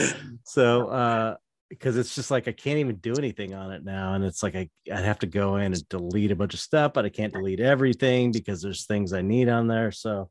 yeah. 0.00 0.08
so 0.44 0.88
uh 0.88 1.36
because 1.68 1.96
it's 1.96 2.14
just 2.14 2.30
like 2.30 2.48
I 2.48 2.52
can't 2.52 2.78
even 2.78 2.96
do 2.96 3.14
anything 3.14 3.54
on 3.54 3.72
it 3.72 3.84
now. 3.84 4.14
And 4.14 4.24
it's 4.24 4.42
like 4.42 4.54
I, 4.54 4.68
I'd 4.92 5.04
have 5.04 5.18
to 5.20 5.26
go 5.26 5.56
in 5.56 5.72
and 5.72 5.88
delete 5.88 6.30
a 6.30 6.36
bunch 6.36 6.54
of 6.54 6.60
stuff, 6.60 6.92
but 6.92 7.04
I 7.04 7.08
can't 7.08 7.32
delete 7.32 7.60
everything 7.60 8.32
because 8.32 8.62
there's 8.62 8.86
things 8.86 9.12
I 9.12 9.22
need 9.22 9.48
on 9.48 9.66
there. 9.66 9.90
So 9.90 10.30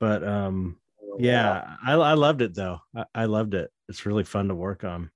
but 0.00 0.26
um 0.26 0.76
yeah, 1.18 1.76
I, 1.84 1.94
I 1.94 2.14
loved 2.14 2.42
it 2.42 2.54
though. 2.54 2.80
I, 2.94 3.04
I 3.14 3.24
loved 3.24 3.54
it. 3.54 3.70
It's 3.88 4.06
really 4.06 4.24
fun 4.24 4.48
to 4.48 4.54
work 4.54 4.84
on. 4.84 5.10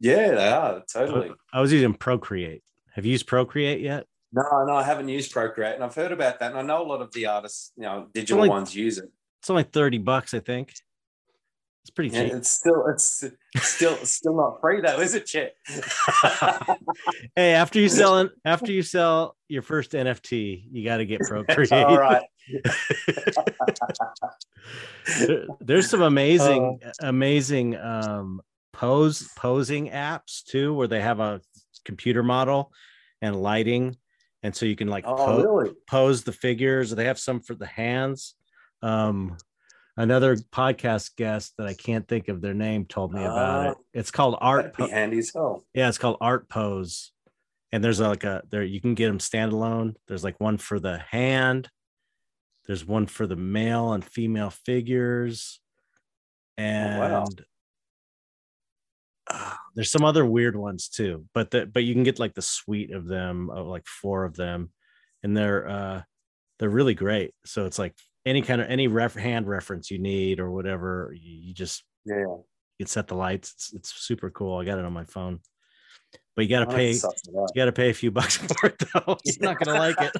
Yeah, 0.00 0.34
they 0.34 0.48
are 0.48 0.82
totally. 0.92 1.32
I 1.52 1.60
was 1.60 1.72
using 1.72 1.94
Procreate. 1.94 2.62
Have 2.94 3.04
you 3.04 3.12
used 3.12 3.26
Procreate 3.26 3.80
yet? 3.80 4.06
No, 4.32 4.42
no, 4.64 4.74
I 4.74 4.82
haven't 4.82 5.08
used 5.08 5.32
Procreate, 5.32 5.74
and 5.74 5.84
I've 5.84 5.94
heard 5.94 6.12
about 6.12 6.40
that, 6.40 6.50
and 6.50 6.58
I 6.58 6.62
know 6.62 6.82
a 6.82 6.86
lot 6.86 7.02
of 7.02 7.12
the 7.12 7.26
artists, 7.26 7.72
you 7.76 7.82
know, 7.82 8.06
digital 8.14 8.38
Only- 8.38 8.48
ones 8.48 8.74
use 8.74 8.98
it. 8.98 9.10
It's 9.40 9.50
only 9.50 9.62
30 9.62 9.98
bucks, 9.98 10.34
I 10.34 10.40
think. 10.40 10.72
It's 11.82 11.90
pretty 11.90 12.10
Yeah, 12.14 12.24
cheap. 12.24 12.32
it's 12.34 12.50
still, 12.50 12.86
it's 12.88 13.24
still, 13.62 13.96
still 14.04 14.36
not 14.36 14.60
free 14.60 14.80
though, 14.82 15.00
is 15.00 15.14
it, 15.14 15.24
Chet? 15.26 15.54
hey, 17.36 17.54
after 17.54 17.80
you 17.80 17.88
sell 17.88 18.28
after 18.44 18.70
you 18.70 18.82
sell 18.82 19.36
your 19.48 19.62
first 19.62 19.92
NFT, 19.92 20.64
you 20.70 20.84
got 20.84 20.98
to 20.98 21.06
get 21.06 21.20
Procreate. 21.28 21.72
All 21.72 21.98
right. 21.98 22.22
There- 25.18 25.46
there's 25.60 25.88
some 25.88 26.02
amazing, 26.02 26.80
Uh. 26.84 26.90
amazing 27.00 27.76
um, 27.76 28.40
pose 28.72 29.28
posing 29.36 29.88
apps 29.90 30.44
too, 30.44 30.74
where 30.74 30.88
they 30.88 31.00
have 31.00 31.20
a 31.20 31.40
computer 31.84 32.22
model 32.22 32.72
and 33.22 33.40
lighting, 33.40 33.96
and 34.42 34.54
so 34.54 34.66
you 34.66 34.76
can 34.76 34.88
like 34.88 35.04
Oh, 35.06 35.16
po- 35.16 35.42
really? 35.42 35.70
pose 35.88 36.24
the 36.24 36.32
figures. 36.32 36.90
They 36.90 37.04
have 37.06 37.18
some 37.18 37.40
for 37.40 37.54
the 37.54 37.66
hands. 37.66 38.34
Um, 38.82 39.36
another 40.00 40.34
podcast 40.36 41.16
guest 41.16 41.54
that 41.58 41.66
I 41.66 41.74
can't 41.74 42.08
think 42.08 42.28
of 42.28 42.40
their 42.40 42.54
name 42.54 42.86
told 42.86 43.12
me 43.12 43.20
about 43.20 43.66
Ah. 43.66 43.70
it. 43.70 43.76
It's 43.92 44.10
called 44.10 44.36
Art. 44.40 44.74
Po- 44.74 44.88
handy 44.88 45.22
hell. 45.34 45.64
yeah, 45.74 45.88
it's 45.88 45.98
called 45.98 46.16
Art 46.20 46.48
Pose. 46.48 47.12
And 47.72 47.84
there's 47.84 48.00
like 48.00 48.24
a 48.24 48.42
there 48.50 48.64
you 48.64 48.80
can 48.80 48.94
get 48.94 49.06
them 49.08 49.18
standalone. 49.18 49.94
There's 50.08 50.24
like 50.24 50.40
one 50.40 50.58
for 50.58 50.80
the 50.80 50.98
hand. 50.98 51.68
There's 52.66 52.84
one 52.84 53.06
for 53.06 53.26
the 53.26 53.36
male 53.36 53.92
and 53.92 54.04
female 54.04 54.50
figures. 54.50 55.60
And 56.56 56.98
wow. 57.00 57.26
uh, 59.28 59.54
there's 59.74 59.90
some 59.92 60.04
other 60.04 60.26
weird 60.26 60.56
ones 60.56 60.88
too. 60.88 61.26
But 61.32 61.50
the, 61.50 61.66
but 61.66 61.84
you 61.84 61.94
can 61.94 62.02
get 62.02 62.18
like 62.18 62.34
the 62.34 62.42
suite 62.42 62.92
of 62.92 63.06
them 63.06 63.50
of 63.50 63.66
like 63.66 63.86
four 63.86 64.24
of 64.24 64.34
them 64.34 64.70
and 65.22 65.36
they're 65.36 65.68
uh 65.68 66.02
they're 66.58 66.68
really 66.70 66.94
great. 66.94 67.34
So 67.44 67.66
it's 67.66 67.78
like 67.78 67.94
any 68.26 68.42
kind 68.42 68.60
of 68.60 68.68
any 68.70 68.86
ref, 68.88 69.14
hand 69.14 69.48
reference 69.48 69.90
you 69.90 69.98
need 69.98 70.40
or 70.40 70.50
whatever, 70.50 71.14
you, 71.18 71.48
you 71.48 71.54
just 71.54 71.84
Yeah. 72.04 72.16
you 72.18 72.44
can 72.78 72.86
set 72.86 73.08
the 73.08 73.14
lights. 73.14 73.52
It's, 73.52 73.72
it's 73.74 73.94
super 73.94 74.30
cool. 74.30 74.58
I 74.58 74.64
got 74.64 74.78
it 74.78 74.84
on 74.84 74.92
my 74.92 75.04
phone. 75.04 75.40
But 76.36 76.42
you 76.44 76.50
got 76.50 76.60
to 76.60 76.66
have 76.66 76.74
pay 76.74 76.92
to 76.92 76.98
suss 76.98 77.22
it 77.28 77.34
out. 77.36 77.50
you 77.54 77.60
got 77.60 77.64
to 77.66 77.72
pay 77.72 77.90
a 77.90 77.94
few 77.94 78.10
bucks 78.10 78.36
for 78.60 78.66
it 78.68 78.78
though. 78.78 79.18
You're 79.24 79.36
not 79.40 79.58
gonna 79.58 79.78
like 79.78 79.96
it. 80.00 80.12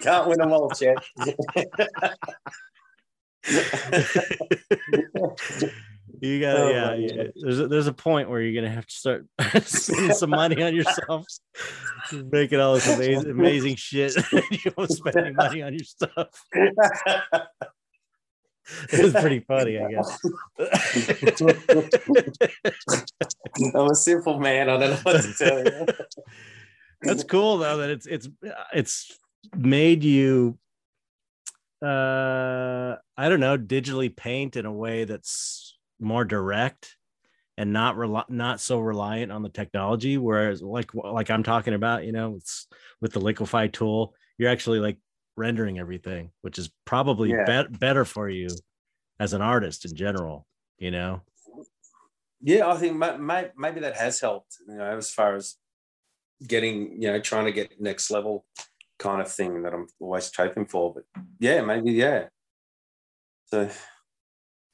Can't 0.00 0.28
win 0.28 0.38
them 0.38 0.52
all, 0.52 0.70
Chet. 0.70 0.96
You 6.20 6.40
got 6.40 6.56
Oh, 6.56 6.68
yeah. 6.70 6.94
yeah. 6.94 7.24
There's 7.36 7.60
a, 7.60 7.68
there's 7.68 7.86
a 7.86 7.92
point 7.92 8.28
where 8.30 8.40
you're 8.40 8.60
gonna 8.60 8.74
have 8.74 8.86
to 8.86 8.94
start 8.94 9.26
spending 9.64 10.12
some 10.14 10.30
money 10.30 10.62
on 10.62 10.74
yourself, 10.74 11.26
making 12.12 12.60
all 12.60 12.74
this 12.74 12.88
amazing 12.88 13.30
amazing 13.30 13.76
shit. 13.76 14.16
and 14.32 14.42
you 14.64 14.72
won't 14.76 14.90
spend 14.92 15.16
any 15.16 15.32
money 15.32 15.62
on 15.62 15.72
your 15.74 15.84
stuff. 15.84 16.28
It 18.92 19.02
was 19.02 19.12
pretty 19.14 19.40
funny, 19.40 19.78
I 19.78 19.90
guess. 19.90 20.18
I'm 23.74 23.90
a 23.90 23.94
simple 23.94 24.38
man. 24.38 24.68
I 24.68 24.76
don't 24.76 24.90
know 24.90 24.96
what 25.02 25.22
to 25.22 25.32
tell 25.34 25.64
you. 25.64 25.86
That's 27.02 27.24
cool 27.24 27.58
though 27.58 27.76
that 27.78 27.90
it's 27.90 28.06
it's 28.06 28.28
it's 28.74 29.18
made 29.56 30.02
you 30.04 30.58
uh 31.80 32.96
I 33.16 33.28
don't 33.28 33.38
know 33.40 33.56
digitally 33.56 34.14
paint 34.14 34.56
in 34.56 34.66
a 34.66 34.72
way 34.72 35.04
that's 35.04 35.77
more 36.00 36.24
direct 36.24 36.96
and 37.56 37.72
not 37.72 37.96
rely, 37.96 38.24
not 38.28 38.60
so 38.60 38.78
reliant 38.78 39.32
on 39.32 39.42
the 39.42 39.48
technology 39.48 40.16
whereas 40.18 40.62
like 40.62 40.94
like 40.94 41.30
I'm 41.30 41.42
talking 41.42 41.74
about 41.74 42.04
you 42.04 42.12
know 42.12 42.36
it's 42.36 42.66
with 43.00 43.12
the 43.12 43.20
liquify 43.20 43.72
tool 43.72 44.14
you're 44.38 44.50
actually 44.50 44.78
like 44.78 44.98
rendering 45.36 45.78
everything 45.78 46.30
which 46.42 46.58
is 46.58 46.70
probably 46.84 47.30
Yeah. 47.30 47.44
bet- 47.44 47.78
better 47.78 48.04
for 48.04 48.28
you 48.28 48.48
as 49.20 49.32
an 49.32 49.42
artist 49.42 49.84
in 49.84 49.94
general 49.96 50.46
you 50.78 50.90
know 50.90 51.22
Yeah, 52.40 52.68
I 52.68 52.76
think 52.76 52.96
ma- 52.96 53.16
ma- 53.18 53.50
maybe 53.56 53.80
that 53.80 53.96
has 53.96 54.20
helped, 54.20 54.58
you 54.68 54.76
know, 54.76 54.96
as 54.96 55.10
far 55.12 55.34
as 55.34 55.56
getting, 56.46 57.02
you 57.02 57.10
know, 57.10 57.18
trying 57.18 57.46
to 57.46 57.52
get 57.52 57.80
next 57.80 58.12
level 58.12 58.46
kind 59.00 59.20
of 59.20 59.28
thing 59.28 59.62
that 59.64 59.74
I'm 59.74 59.88
always 59.98 60.30
hoping 60.36 60.66
for. 60.66 60.94
But 60.94 61.04
yeah, 61.40 61.62
maybe, 61.62 61.90
yeah. 61.90 62.28
So 63.46 63.68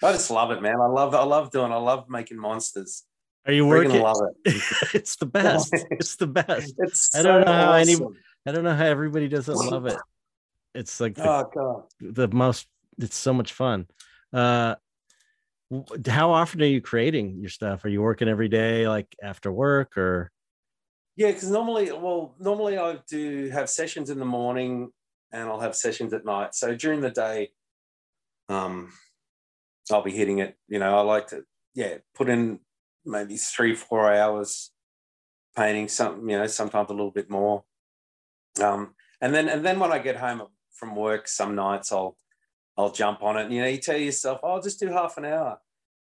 I 0.05 0.13
just 0.13 0.31
love 0.31 0.51
it, 0.51 0.61
man. 0.63 0.81
I 0.81 0.87
love, 0.87 1.15
I 1.15 1.25
love 1.25 1.51
doing, 1.51 1.73
I 1.73 1.77
love 1.77 2.09
making 2.09 2.39
monsters. 2.39 3.05
are 3.47 3.53
you 3.53 3.65
Freaking 3.65 3.69
working 3.69 4.01
love 4.03 4.17
it. 4.45 4.63
it's 4.95 5.17
the 5.17 5.27
best 5.27 5.73
it's 5.91 6.17
the 6.17 6.27
best 6.27 6.75
It's 6.79 7.15
I 7.15 7.23
don't 7.23 7.43
so 7.43 7.51
know 7.53 7.53
how 7.53 7.73
any- 7.73 7.97
I 8.47 8.53
don't 8.53 8.65
know 8.65 8.75
how 8.75 8.85
everybody 8.85 9.29
doesn't 9.29 9.57
love 9.57 9.87
it. 9.87 9.99
It's 10.75 11.01
like 11.01 11.15
the, 11.15 11.31
Oh 11.31 11.51
god. 11.55 11.85
the 12.01 12.29
most. 12.29 12.67
It's 12.99 13.17
so 13.17 13.33
much 13.33 13.53
fun. 13.55 13.87
Uh, 14.33 14.75
how 16.07 16.31
often 16.33 16.61
are 16.63 16.67
you 16.67 16.81
creating 16.81 17.39
your 17.41 17.49
stuff? 17.49 17.85
Are 17.85 17.89
you 17.89 18.03
working 18.03 18.29
every 18.29 18.49
day, 18.49 18.87
like 18.87 19.17
after 19.23 19.51
work, 19.51 19.97
or 19.97 20.31
Yeah, 21.17 21.29
because 21.33 21.51
normally, 21.51 21.91
well, 21.93 22.35
normally 22.39 22.77
I 22.77 22.99
do 23.09 23.49
have 23.51 23.71
sessions 23.71 24.11
in 24.11 24.19
the 24.19 24.25
morning 24.27 24.91
and 25.33 25.49
I'll 25.49 25.61
have 25.61 25.75
sessions 25.75 26.13
at 26.13 26.25
night. 26.25 26.55
So 26.55 26.75
during 26.77 27.01
the 27.01 27.11
day, 27.11 27.53
um, 28.49 28.93
I'll 29.91 30.03
be 30.03 30.13
hitting 30.13 30.39
it. 30.39 30.57
You 30.69 30.79
know, 30.79 30.97
I 30.97 31.03
like 31.03 31.29
to, 31.29 31.45
yeah, 31.75 31.99
put 32.15 32.29
in 32.29 32.61
maybe 33.05 33.37
three, 33.37 33.75
four 33.75 34.13
hours 34.13 34.71
painting 35.57 35.89
something, 35.89 36.29
you 36.29 36.39
know, 36.39 36.47
sometimes 36.47 36.91
a 36.91 36.95
little 36.95 37.11
bit 37.11 37.31
more. 37.31 37.65
Um, 38.63 38.95
and 39.21 39.35
then 39.35 39.49
and 39.49 39.65
then 39.65 39.79
when 39.79 39.93
I 39.93 39.99
get 39.99 40.17
home 40.17 40.43
from 40.73 40.97
work, 40.97 41.29
some 41.29 41.55
nights 41.55 41.93
I'll 41.93 42.17
I'll 42.77 42.91
jump 42.93 43.23
on 43.23 43.37
it. 43.37 43.45
And, 43.45 43.55
you 43.55 43.63
know, 43.63 43.69
you 43.69 43.79
tell 43.79 43.97
yourself, 43.97 44.41
oh, 44.43 44.53
I'll 44.55 44.63
just 44.63 44.81
do 44.81 44.89
half 44.89 45.17
an 45.17 45.25
hour. 45.25 45.59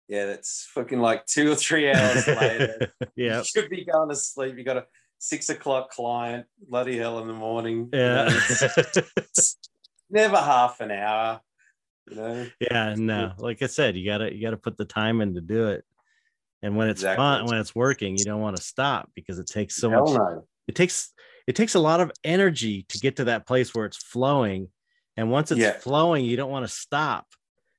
Yeah, 0.09 0.27
that's 0.27 0.69
fucking 0.75 1.01
like 1.01 1.27
two 1.27 1.51
or 1.51 1.55
three 1.55 1.91
hours 1.91 2.27
later. 2.27 2.93
yeah, 3.17 3.39
You 3.39 3.45
should 3.45 3.71
be 3.71 3.85
going 3.85 4.09
to 4.11 4.17
sleep. 4.17 4.57
You 4.59 4.65
got 4.65 4.77
a 4.77 4.87
six 5.19 5.49
o'clock 5.49 5.91
client, 5.91 6.47
bloody 6.69 6.99
hell 6.99 7.19
in 7.21 7.29
the 7.29 7.33
morning. 7.33 7.89
you 7.93 7.99
yeah, 7.99 8.25
know, 8.25 8.39
it's 9.17 9.59
never 10.11 10.37
half 10.37 10.81
an 10.81 10.91
hour. 10.91 11.41
You 12.11 12.17
know, 12.17 12.47
yeah. 12.61 12.95
No, 12.97 13.33
like 13.39 13.63
I 13.63 13.67
said, 13.67 13.97
you 13.97 14.05
gotta 14.05 14.35
you 14.35 14.43
gotta 14.43 14.57
put 14.57 14.77
the 14.77 14.85
time 14.85 15.21
in 15.21 15.35
to 15.35 15.41
do 15.41 15.69
it. 15.69 15.85
And 16.63 16.77
when 16.77 16.89
it's 16.89 17.01
Exactly. 17.01 17.23
fun, 17.23 17.47
when 17.47 17.59
it's 17.59 17.75
working, 17.75 18.17
you 18.17 18.25
don't 18.25 18.41
want 18.41 18.57
to 18.57 18.63
stop 18.63 19.11
because 19.15 19.39
it 19.39 19.47
takes 19.47 19.77
so 19.77 19.91
hell 19.91 20.05
much. 20.07 20.19
no. 20.19 20.47
It 20.69 20.75
takes 20.75 21.13
it 21.47 21.57
takes 21.57 21.75
a 21.75 21.81
lot 21.81 22.01
of 22.01 22.13
energy 22.25 22.85
to 22.89 22.99
get 22.99 23.17
to 23.17 23.25
that 23.25 23.47
place 23.47 23.75
where 23.75 23.85
it's 23.87 23.97
flowing. 23.97 24.69
And 25.17 25.31
once 25.31 25.51
it's 25.51 25.61
Yeah. 25.61 25.73
flowing, 25.79 26.25
you 26.25 26.37
don't 26.37 26.51
want 26.51 26.65
to 26.67 26.73
stop. 26.73 27.27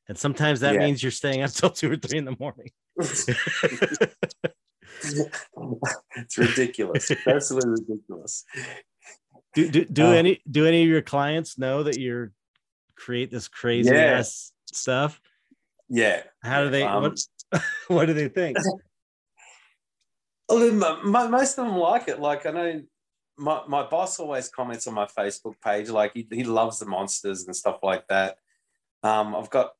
And 0.10 0.18
sometimes 0.18 0.60
that 0.62 0.74
Yeah. 0.76 0.80
means 0.82 1.02
you're 1.02 1.12
staying 1.12 1.42
up 1.44 1.52
till 1.52 1.70
two 1.72 1.92
or 1.92 1.96
three 1.96 2.18
in 2.18 2.26
the 2.26 2.36
morning. 2.40 2.72
it's 6.18 6.38
ridiculous. 6.38 7.12
Absolutely 7.28 7.84
ridiculous. 7.88 8.46
do 9.56 9.70
do, 9.70 9.86
do 9.86 10.06
Oh. 10.08 10.12
any 10.12 10.42
do 10.50 10.66
any 10.66 10.84
of 10.84 10.90
your 10.90 11.02
clients 11.02 11.58
know 11.58 11.84
that 11.84 12.00
you're 12.00 12.32
create 12.96 13.32
this 13.32 13.48
crazy 13.48 13.90
Yeah. 13.94 14.20
ass 14.20 14.52
stuff? 14.72 15.20
Yeah. 15.90 16.24
How 16.42 16.64
do 16.64 16.70
they 16.70 16.84
Um, 16.84 17.04
what, 17.04 17.20
what 17.88 18.06
do 18.06 18.14
they 18.14 18.30
think? 18.30 18.58
Well, 20.50 20.60
then 20.60 20.78
mo- 20.78 21.02
mo- 21.04 21.30
most 21.30 21.58
of 21.58 21.66
them 21.66 21.78
like 21.78 22.08
it. 22.10 22.20
Like 22.20 22.46
I 22.46 22.52
know 22.52 22.82
my, 23.38 23.62
my 23.68 23.84
boss 23.84 24.20
always 24.20 24.50
comments 24.50 24.86
on 24.88 24.94
my 24.94 25.06
Facebook 25.06 25.56
page, 25.64 25.90
like 25.90 26.12
he, 26.14 26.28
he 26.32 26.44
loves 26.44 26.80
the 26.80 26.86
monsters 26.86 27.46
and 27.46 27.56
stuff 27.56 27.80
like 27.82 28.06
that. 28.10 28.38
Um, 29.02 29.36
I've 29.36 29.50
got, 29.50 29.72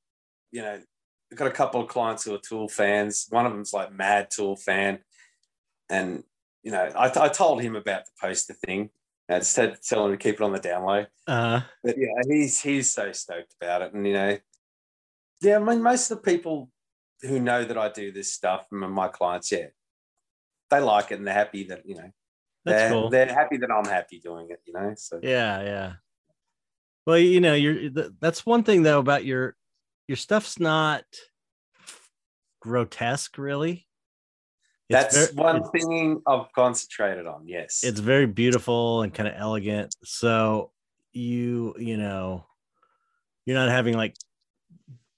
you 0.52 0.62
know, 0.62 0.80
I've 1.32 1.38
got 1.38 1.48
a 1.48 1.52
couple 1.52 1.82
of 1.82 1.90
clients 1.90 2.24
who 2.24 2.34
are 2.34 2.40
Tool 2.40 2.68
fans. 2.70 3.28
One 3.30 3.46
of 3.46 3.52
them's 3.52 3.74
like 3.74 3.94
mad 3.94 4.30
Tool 4.32 4.56
fan, 4.56 5.00
and 5.90 6.24
you 6.64 6.72
know, 6.72 6.90
I, 6.96 7.12
I 7.26 7.28
told 7.28 7.62
him 7.62 7.76
about 7.76 8.06
the 8.06 8.12
poster 8.20 8.54
thing. 8.54 8.90
I 9.36 9.40
just 9.40 9.56
had 9.56 9.76
to 9.76 9.82
tell 9.82 10.06
him 10.06 10.12
to 10.12 10.18
keep 10.18 10.36
it 10.36 10.42
on 10.42 10.52
the 10.52 10.60
down 10.60 10.84
low. 10.84 11.06
Uh 11.28 11.62
But 11.84 11.98
yeah, 11.98 12.22
he's 12.28 12.62
he's 12.62 12.94
so 12.94 13.12
stoked 13.12 13.56
about 13.62 13.82
it, 13.82 13.94
and 13.94 14.06
you 14.06 14.14
know, 14.14 14.38
yeah, 15.42 15.58
I 15.58 15.60
mean, 15.60 15.82
most 15.82 16.10
of 16.12 16.18
the 16.18 16.32
people 16.32 16.70
who 17.22 17.40
know 17.40 17.64
that 17.64 17.78
I 17.78 17.90
do 17.90 18.12
this 18.12 18.34
stuff, 18.34 18.68
m- 18.72 18.92
my 18.92 19.08
clients, 19.08 19.52
yeah, 19.52 19.68
they 20.70 20.80
like 20.80 21.12
it 21.12 21.20
and 21.20 21.28
they're 21.28 21.34
happy 21.34 21.66
that 21.66 21.86
you 21.86 21.96
know 21.96 22.12
that's 22.66 22.82
they're, 22.82 22.90
cool. 22.90 23.10
they're 23.10 23.34
happy 23.34 23.58
that 23.58 23.72
I'm 23.72 23.90
happy 23.90 24.20
doing 24.20 24.48
it, 24.50 24.62
you 24.66 24.74
know. 24.74 24.94
So 24.98 25.20
Yeah, 25.22 25.62
yeah. 25.62 25.94
Well, 27.06 27.18
you 27.18 27.42
know, 27.42 27.54
you're 27.54 27.90
that's 28.20 28.46
one 28.46 28.64
thing 28.64 28.84
though 28.84 29.00
about 29.00 29.26
your 29.26 29.56
your 30.08 30.16
stuff's 30.16 30.60
not 30.60 31.04
grotesque, 32.62 33.38
really. 33.38 33.88
That's 34.94 35.32
ver- 35.32 35.42
one 35.42 35.70
thing 35.72 36.22
I've 36.26 36.52
concentrated 36.54 37.28
on. 37.28 37.48
Yes, 37.48 37.82
it's 37.84 38.00
very 38.00 38.28
beautiful 38.28 39.02
and 39.02 39.14
kind 39.14 39.28
of 39.28 39.36
elegant. 39.38 39.96
So 40.04 40.72
you, 41.12 41.76
you 41.78 41.98
know, 41.98 42.46
you're 43.46 43.58
not 43.58 43.70
having 43.70 43.96
like 43.96 44.16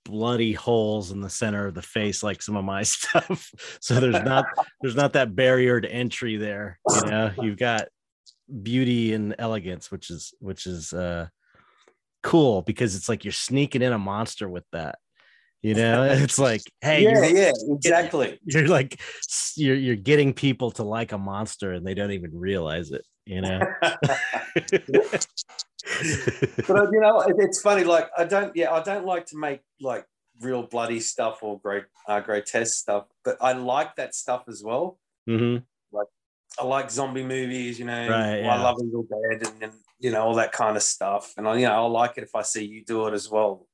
bloody 0.05 0.53
holes 0.53 1.11
in 1.11 1.19
the 1.19 1.29
center 1.29 1.67
of 1.67 1.73
the 1.73 1.81
face 1.81 2.21
like 2.23 2.41
some 2.41 2.55
of 2.55 2.63
my 2.63 2.83
stuff. 2.83 3.51
So 3.81 3.99
there's 3.99 4.23
not 4.23 4.45
there's 4.81 4.95
not 4.95 5.13
that 5.13 5.35
barrier 5.35 5.81
to 5.81 5.91
entry 5.91 6.37
there. 6.37 6.79
You 6.89 7.09
know, 7.09 7.31
you've 7.41 7.57
got 7.57 7.87
beauty 8.61 9.13
and 9.13 9.35
elegance, 9.39 9.91
which 9.91 10.09
is 10.09 10.33
which 10.39 10.67
is 10.67 10.93
uh 10.93 11.27
cool 12.23 12.61
because 12.61 12.95
it's 12.95 13.09
like 13.09 13.23
you're 13.23 13.31
sneaking 13.31 13.81
in 13.81 13.93
a 13.93 13.99
monster 13.99 14.47
with 14.47 14.65
that. 14.71 14.97
You 15.65 15.73
know, 15.73 16.03
it's 16.03 16.37
like, 16.37 16.61
hey, 16.81 17.01
yeah, 17.01 17.25
you're, 17.25 17.37
yeah, 17.37 17.51
exactly. 17.69 18.39
you're 18.45 18.67
like 18.67 19.01
you're 19.55 19.75
you're 19.75 19.95
getting 19.95 20.31
people 20.31 20.69
to 20.71 20.83
like 20.83 21.11
a 21.11 21.17
monster 21.17 21.73
and 21.73 21.83
they 21.83 21.95
don't 21.95 22.11
even 22.11 22.37
realize 22.37 22.91
it, 22.91 23.03
you 23.25 23.41
know. 23.41 23.59
but 23.81 25.27
uh, 26.69 26.91
you 26.91 26.99
know, 26.99 27.25
it's 27.39 27.63
funny. 27.63 27.83
Like 27.83 28.11
I 28.15 28.25
don't, 28.25 28.55
yeah, 28.55 28.73
I 28.73 28.83
don't 28.83 29.07
like 29.07 29.25
to 29.27 29.37
make 29.37 29.61
like 29.81 30.05
real 30.39 30.61
bloody 30.61 30.99
stuff 30.99 31.39
or 31.41 31.59
great 31.59 31.85
uh, 32.07 32.19
grotesque 32.19 32.75
stuff, 32.75 33.05
but 33.23 33.35
I 33.41 33.53
like 33.53 33.95
that 33.95 34.13
stuff 34.13 34.43
as 34.47 34.61
well. 34.63 34.99
Mhm. 35.27 35.63
I 36.59 36.63
like 36.63 36.89
zombie 36.89 37.23
movies, 37.23 37.79
you 37.79 37.85
know. 37.85 38.07
Right, 38.07 38.43
I 38.43 38.61
love 38.61 38.77
Evil 38.81 39.03
Dead 39.03 39.47
and, 39.47 39.63
and 39.63 39.73
you 39.99 40.11
know 40.11 40.21
all 40.21 40.35
that 40.35 40.51
kind 40.51 40.77
of 40.77 40.83
stuff. 40.83 41.33
And 41.37 41.47
I, 41.47 41.55
you 41.55 41.65
know, 41.65 41.73
I 41.73 41.87
like 41.87 42.17
it 42.17 42.23
if 42.23 42.35
I 42.35 42.43
see 42.43 42.63
you 42.65 42.85
do 42.85 43.07
it 43.07 43.13
as 43.13 43.29
well. 43.29 43.67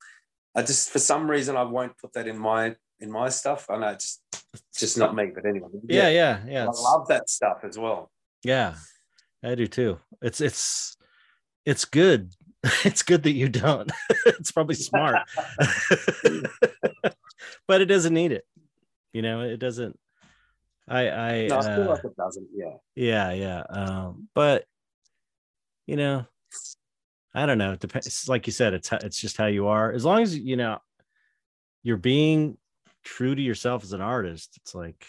I 0.55 0.61
just 0.61 0.89
for 0.89 0.99
some 0.99 1.29
reason 1.29 1.55
I 1.55 1.63
won't 1.63 1.97
put 1.97 2.13
that 2.13 2.27
in 2.27 2.37
my 2.37 2.75
in 2.99 3.11
my 3.11 3.29
stuff. 3.29 3.67
I 3.69 3.77
know 3.77 3.89
it's 3.89 4.21
just 4.77 4.97
not 4.97 5.15
me, 5.15 5.31
but 5.33 5.45
anyway. 5.45 5.69
Yeah, 5.87 6.09
yeah, 6.09 6.41
yeah. 6.47 6.63
I 6.65 6.71
love 6.71 7.07
that 7.07 7.29
stuff 7.29 7.59
as 7.63 7.77
well. 7.77 8.11
Yeah, 8.43 8.75
I 9.43 9.55
do 9.55 9.67
too. 9.67 9.99
It's 10.21 10.41
it's 10.41 10.97
it's 11.65 11.85
good. 11.85 12.33
It's 12.85 13.01
good 13.01 13.23
that 13.23 13.31
you 13.31 13.49
don't. 13.49 13.91
it's 14.27 14.51
probably 14.51 14.75
smart, 14.75 15.27
but 17.67 17.81
it 17.81 17.87
doesn't 17.87 18.13
need 18.13 18.31
it. 18.31 18.45
You 19.13 19.23
know, 19.23 19.41
it 19.41 19.57
doesn't. 19.57 19.97
I 20.87 21.09
I 21.09 21.47
No, 21.47 21.57
I 21.57 21.61
feel 21.63 21.83
uh, 21.83 21.87
like 21.87 22.03
it 22.03 22.15
doesn't. 22.15 22.47
Yeah. 22.53 22.75
yeah 22.93 23.31
yeah. 23.31 23.63
Um, 23.67 24.27
but 24.35 24.65
you 25.87 25.95
know, 25.95 26.27
I 27.33 27.45
don't 27.45 27.57
know. 27.57 27.71
It 27.73 27.79
depends. 27.79 28.27
Like 28.27 28.45
you 28.47 28.53
said, 28.53 28.73
it's 28.73 28.91
it's 28.91 29.19
just 29.19 29.37
how 29.37 29.45
you 29.47 29.67
are. 29.67 29.91
As 29.91 30.03
long 30.05 30.21
as 30.21 30.37
you 30.37 30.57
know 30.57 30.79
you're 31.83 31.97
being 31.97 32.57
true 33.03 33.33
to 33.33 33.41
yourself 33.41 33.83
as 33.83 33.93
an 33.93 34.01
artist, 34.01 34.57
it's 34.57 34.75
like 34.75 35.05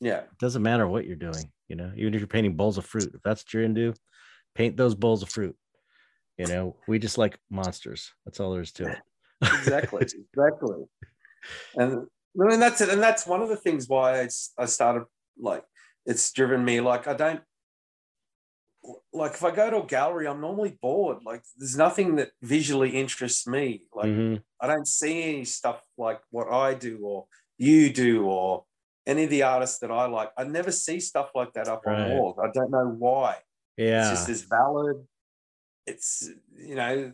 Yeah. 0.00 0.20
it 0.20 0.38
doesn't 0.38 0.62
matter 0.62 0.86
what 0.86 1.06
you're 1.06 1.16
doing, 1.16 1.50
you 1.68 1.76
know, 1.76 1.92
even 1.96 2.12
if 2.14 2.20
you're 2.20 2.26
painting 2.28 2.56
bowls 2.56 2.76
of 2.78 2.84
fruit, 2.84 3.12
if 3.14 3.22
that's 3.22 3.42
what 3.44 3.54
you're 3.54 3.62
into, 3.62 3.94
paint 4.54 4.76
those 4.76 4.94
bowls 4.94 5.22
of 5.22 5.28
fruit. 5.30 5.56
You 6.36 6.46
know, 6.46 6.76
we 6.88 6.98
just 6.98 7.18
like 7.18 7.38
monsters. 7.50 8.12
That's 8.24 8.40
all 8.40 8.50
there 8.52 8.62
is 8.62 8.72
to 8.72 8.88
it. 8.90 8.98
exactly 9.42 10.02
exactly 10.34 10.76
and 11.76 12.06
i 12.38 12.44
mean 12.44 12.60
that's 12.60 12.82
it 12.82 12.90
and 12.90 13.02
that's 13.02 13.26
one 13.26 13.40
of 13.40 13.48
the 13.48 13.56
things 13.56 13.88
why 13.88 14.28
I 14.58 14.66
started 14.66 15.04
like 15.38 15.64
it's 16.04 16.30
driven 16.32 16.62
me 16.62 16.80
like 16.82 17.08
i 17.08 17.14
don't 17.14 17.40
like 19.12 19.32
if 19.32 19.42
i 19.44 19.50
go 19.50 19.70
to 19.70 19.82
a 19.82 19.86
gallery 19.86 20.26
i'm 20.26 20.40
normally 20.40 20.76
bored 20.82 21.18
like 21.24 21.42
there's 21.56 21.76
nothing 21.76 22.16
that 22.16 22.30
visually 22.42 22.90
interests 22.90 23.46
me 23.46 23.82
like 23.94 24.06
Mhm. 24.10 24.42
i 24.60 24.66
don't 24.66 24.86
see 24.88 25.22
any 25.22 25.44
stuff 25.44 25.82
like 25.98 26.20
what 26.30 26.48
i 26.52 26.74
do 26.74 26.98
or 27.02 27.26
you 27.58 27.92
do 27.92 28.24
or 28.26 28.64
any 29.06 29.24
of 29.24 29.30
the 29.30 29.42
artists 29.42 29.78
that 29.80 29.90
i 29.90 30.06
like 30.06 30.30
i 30.36 30.44
never 30.44 30.70
see 30.72 31.00
stuff 31.00 31.30
like 31.34 31.52
that 31.54 31.68
up 31.68 31.82
Right. 31.84 32.00
on 32.10 32.10
walls 32.16 32.38
i 32.42 32.48
don't 32.52 32.70
know 32.70 32.88
why 32.98 33.36
Yeah. 33.76 34.00
it's 34.00 34.10
just 34.10 34.28
as 34.28 34.42
valid. 34.42 35.06
It's 35.86 36.28
you 36.56 36.74
know, 36.74 37.12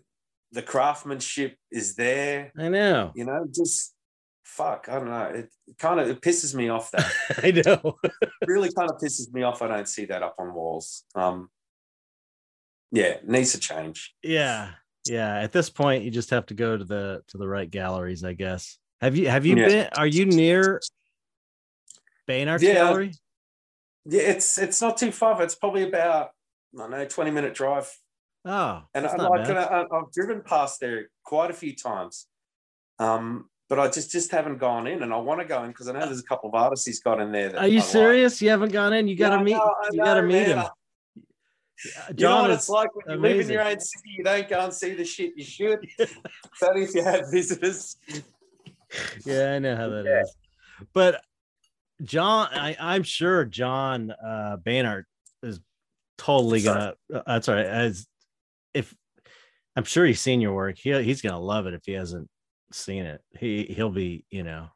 the 0.52 0.62
craftsmanship 0.62 1.56
is 1.70 1.94
there. 1.94 2.52
I 2.58 2.68
know. 2.68 3.12
You 3.14 3.24
know, 3.24 3.46
just 3.54 3.94
fuck. 4.44 4.88
I 4.88 4.94
don't 4.98 5.08
know. 5.08 5.26
It 5.34 5.50
kind 5.78 6.00
of 6.00 6.08
it 6.08 6.20
pisses 6.20 6.54
me 6.54 6.68
off 6.68 6.90
that. 6.90 7.10
I 7.44 7.50
know. 7.52 7.96
It 8.02 8.12
really 8.48 8.72
kind 8.72 8.90
of 8.90 8.96
pisses 8.98 9.32
me 9.32 9.42
off. 9.44 9.62
I 9.62 9.68
don't 9.68 9.88
see 9.88 10.04
that 10.06 10.22
up 10.22 10.34
on 10.38 10.52
walls. 10.52 11.04
Um, 11.14 11.48
yeah, 12.92 13.16
needs 13.24 13.52
to 13.52 13.58
change. 13.58 14.14
yeah. 14.22 14.70
Yeah. 15.08 15.36
At 15.38 15.52
this 15.52 15.70
point, 15.70 16.02
you 16.02 16.10
just 16.10 16.30
have 16.30 16.46
to 16.46 16.54
go 16.54 16.76
to 16.76 16.84
the 16.84 17.22
to 17.28 17.38
the 17.38 17.46
right 17.46 17.70
galleries, 17.70 18.24
I 18.24 18.32
guess. 18.32 18.78
Have 19.00 19.16
you 19.16 19.28
have 19.28 19.46
you 19.46 19.56
Yeah. 19.56 19.68
been 19.68 19.88
are 19.96 20.06
you 20.06 20.26
near 20.26 20.80
Beinart's 22.26 22.62
Yeah. 22.64 22.74
gallery? 22.74 23.12
Yeah, 24.04 24.22
it's 24.22 24.58
it's 24.58 24.80
not 24.80 24.96
too 24.96 25.12
far. 25.12 25.40
It's 25.42 25.54
probably 25.54 25.84
about 25.84 26.30
I 26.74 26.78
don't 26.78 26.90
know 26.90 27.04
twenty 27.06 27.30
minute 27.30 27.54
drive. 27.54 27.88
Oh, 28.44 28.82
And 28.94 29.06
I, 29.06 29.16
like, 29.16 29.48
and 29.48 29.58
I, 29.58 29.84
I've 29.92 30.12
driven 30.12 30.40
past 30.40 30.78
there 30.78 31.08
quite 31.24 31.50
a 31.50 31.54
few 31.54 31.74
times. 31.74 32.28
Um, 33.00 33.50
but 33.68 33.80
I 33.80 33.88
just 33.88 34.12
just 34.12 34.30
haven't 34.30 34.58
gone 34.58 34.86
in, 34.86 35.02
and 35.02 35.12
I 35.12 35.16
want 35.16 35.40
to 35.40 35.46
go 35.46 35.64
in 35.64 35.70
because 35.70 35.88
I 35.88 35.92
know 35.92 36.06
there's 36.06 36.20
a 36.20 36.24
couple 36.24 36.48
of 36.48 36.54
artists 36.54 36.86
he's 36.86 37.00
got 37.00 37.20
in 37.20 37.32
there. 37.32 37.48
That 37.50 37.58
Are 37.62 37.66
you 37.68 37.78
I 37.78 37.82
like. 37.82 37.88
serious? 37.90 38.40
You 38.40 38.50
haven't 38.50 38.70
gone 38.72 38.92
in? 38.92 39.08
You 39.08 39.16
gotta 39.16 39.36
Yeah, 39.38 39.42
meet 39.42 39.54
I 39.56 39.88
you 39.92 39.98
gotta 40.02 40.22
know, 40.22 40.28
meet 40.28 40.48
man. 40.48 40.66
Him. 41.84 42.16
you 42.16 42.24
know 42.24 42.42
what 42.42 42.50
is 42.50 42.56
it's 42.58 42.68
like 42.68 42.94
when 42.94 43.16
you 43.16 43.22
live 43.22 43.40
in 43.40 43.48
your 43.48 43.62
own 43.62 43.80
city, 43.80 44.10
you 44.18 44.24
don't 44.24 44.48
go 44.48 44.60
and 44.60 44.72
see 44.72 44.94
the 44.94 45.04
shit 45.04 45.32
you 45.36 45.44
should. 45.44 45.86
it's 45.98 46.14
only 46.62 46.82
if 46.84 46.94
you 46.94 47.02
have 47.02 47.30
visitors. 47.30 47.96
yeah, 49.24 49.52
I 49.54 49.58
know 49.58 49.76
how 49.76 49.88
that 49.88 50.06
is. 50.06 50.06
Yeah. 50.06 50.84
But 50.92 51.22
John, 52.02 52.48
I, 52.52 52.76
I'm 52.78 53.02
sure 53.02 53.44
John 53.44 54.10
uh 54.10 54.56
Beinart 54.64 55.04
is 55.42 55.60
totally 56.18 56.62
gonna. 56.62 56.94
uh, 57.14 57.22
That's 57.26 57.48
all 57.48 57.54
right. 57.54 57.66
As 57.66 58.06
if 58.74 58.94
I'm 59.74 59.84
sure 59.84 60.04
he's 60.06 60.20
seen 60.20 60.40
your 60.40 60.54
work, 60.54 60.78
he 60.78 61.02
he's 61.02 61.22
gonna 61.22 61.40
love 61.40 61.66
it. 61.66 61.74
If 61.74 61.82
he 61.84 61.92
hasn't 61.92 62.28
seen 62.72 63.04
it, 63.04 63.20
he 63.38 63.64
he'll 63.64 63.90
be 63.90 64.24
you 64.30 64.42
know 64.42 64.68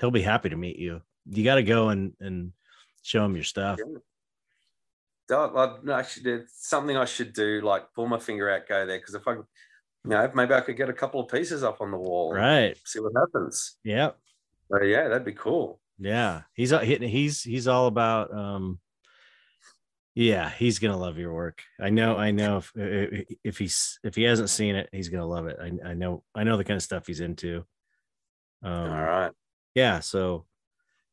he'll 0.00 0.10
be 0.10 0.22
happy 0.22 0.48
to 0.48 0.56
meet 0.56 0.78
you. 0.78 1.00
You 1.30 1.44
got 1.44 1.56
to 1.56 1.62
go 1.62 1.88
and 1.88 2.12
and 2.20 2.52
show 3.02 3.24
him 3.24 3.34
your 3.34 3.44
stuff. 3.44 3.78
Don't- 5.28 5.56
I, 5.56 5.98
actually, 5.98 6.32
it's 6.32 6.68
something 6.68 6.96
I 6.96 7.04
should 7.06 7.32
do, 7.32 7.60
like 7.62 7.92
pull 7.94 8.06
my 8.06 8.18
finger 8.18 8.50
out, 8.50 8.68
go 8.68 8.86
there. 8.86 8.98
Because 8.98 9.14
if 9.14 9.26
I, 9.26 9.32
you 9.32 9.44
know, 10.04 10.30
maybe 10.34 10.54
I 10.54 10.60
could 10.60 10.76
get 10.76 10.90
a 10.90 10.92
couple 10.94 11.20
of 11.20 11.28
pieces 11.28 11.62
up 11.62 11.80
on 11.80 11.90
the 11.90 11.96
wall, 11.98 12.34
Right. 12.34 12.76
See 12.84 13.00
what 13.00 13.12
happens. 13.16 13.76
Yep. 13.84 14.18
So, 14.70 14.82
yeah, 14.82 15.08
that'd 15.08 15.24
be 15.24 15.32
cool. 15.32 15.80
Yeah. 15.98 16.42
He's 16.54 16.72
uh, 16.72 16.80
he- 16.80 16.96
he's 17.08 17.42
he's 17.42 17.68
all 17.68 17.86
about 17.86 18.34
um 18.36 18.80
yeah, 20.16 20.48
he's 20.50 20.78
gonna 20.78 20.96
love 20.96 21.18
your 21.18 21.32
work. 21.34 21.62
I 21.80 21.90
know, 21.90 22.16
I 22.16 22.30
know 22.30 22.58
if 22.58 22.72
if 22.76 23.26
if 23.44 23.58
he's 23.58 23.98
if 24.04 24.14
he 24.14 24.22
hasn't 24.22 24.50
seen 24.50 24.74
it, 24.76 24.88
he's 24.92 25.08
gonna 25.08 25.26
love 25.26 25.46
it. 25.46 25.56
I, 25.60 25.90
I 25.90 25.94
know 25.94 26.22
I 26.34 26.44
know 26.44 26.56
the 26.56 26.64
kind 26.64 26.76
of 26.76 26.82
stuff 26.82 27.06
he's 27.06 27.20
into. 27.20 27.64
Um 28.62 28.72
All 28.92 29.04
right. 29.04 29.32
yeah, 29.74 30.00
so 30.00 30.46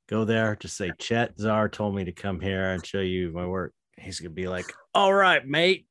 go 0.07 0.23
there, 0.25 0.55
just 0.55 0.77
say 0.77 0.91
Chet 0.99 1.37
Zar 1.39 1.67
told 1.69 1.95
me 1.95 2.03
to 2.05 2.11
come 2.11 2.39
here 2.39 2.71
and 2.71 2.85
show 2.85 2.99
you 3.01 3.31
my 3.31 3.45
work. 3.45 3.73
He's 3.97 4.19
gonna 4.19 4.29
be 4.31 4.47
like, 4.47 4.65
All 4.93 5.13
right, 5.13 5.45
mate. 5.45 5.87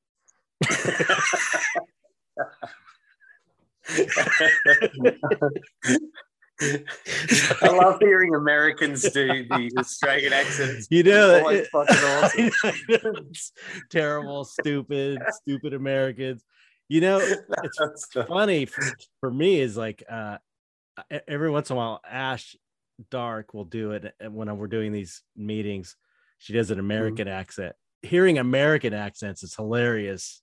I 6.62 7.68
love 7.68 7.98
hearing 8.00 8.34
Americans 8.34 9.02
do 9.02 9.26
the 9.48 9.70
Australian 9.78 10.32
accents. 10.32 10.88
You 10.90 11.02
know, 11.04 11.34
It's 11.36 11.42
always 11.42 11.60
it- 11.60 11.68
fucking 11.70 11.96
awesome. 12.04 12.50
I 12.64 12.72
know, 12.88 13.12
it's 13.30 13.52
terrible, 13.90 14.44
stupid, 14.44 15.20
stupid 15.42 15.72
Americans. 15.72 16.44
You 16.88 17.00
know, 17.00 17.20
it's 17.20 18.06
funny 18.28 18.66
for, 18.66 18.82
for 19.20 19.30
me 19.30 19.60
is 19.60 19.76
like 19.76 20.02
uh 20.10 20.38
every 21.26 21.50
once 21.50 21.70
in 21.70 21.76
a 21.76 21.78
while 21.78 22.00
Ash 22.08 22.56
Dark 23.10 23.54
will 23.54 23.64
do 23.64 23.92
it 23.92 24.12
when 24.28 24.54
we're 24.58 24.66
doing 24.66 24.92
these 24.92 25.22
meetings. 25.36 25.96
She 26.38 26.52
does 26.52 26.70
an 26.70 26.78
American 26.78 27.28
accent. 27.28 27.74
Hearing 28.02 28.38
American 28.38 28.94
accents 28.94 29.42
is 29.42 29.54
hilarious 29.54 30.42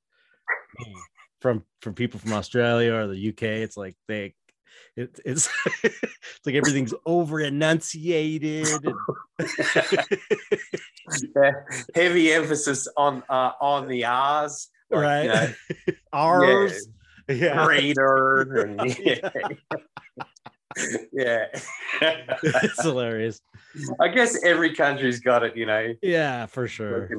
from 1.42 1.64
from 1.82 1.94
people 1.94 2.20
from 2.20 2.34
Australia 2.34 2.94
or 2.94 3.08
the 3.08 3.30
UK. 3.30 3.44
It's 3.44 3.78
like 3.78 3.96
they 4.08 4.36
it, 4.96 5.20
it's 5.26 5.50
it's 5.84 6.46
like 6.46 6.56
everything's 6.56 6.94
over 7.06 7.40
enunciated. 7.40 8.68
Yeah, 11.38 11.52
heavy 11.96 12.34
emphasis 12.34 12.86
on 12.98 13.24
uh, 13.30 13.52
on 13.62 13.88
the 13.88 14.04
R's, 14.04 14.68
like, 14.90 15.02
right? 15.02 15.24
You 15.24 15.30
know, 15.30 15.94
Ours. 16.12 16.88
Yeah. 17.30 17.66
breeder 17.66 18.62
and 18.62 18.98
yeah. 19.00 19.30
yeah. 21.14 21.46
it's 22.02 22.82
hilarious. 22.82 23.40
I 24.02 24.10
guess 24.10 24.44
every 24.44 24.76
country's 24.76 25.22
got 25.22 25.44
it, 25.44 25.56
you 25.56 25.66
know, 25.66 25.94
Yeah, 26.02 26.46
for 26.48 26.68
sure. 26.68 27.10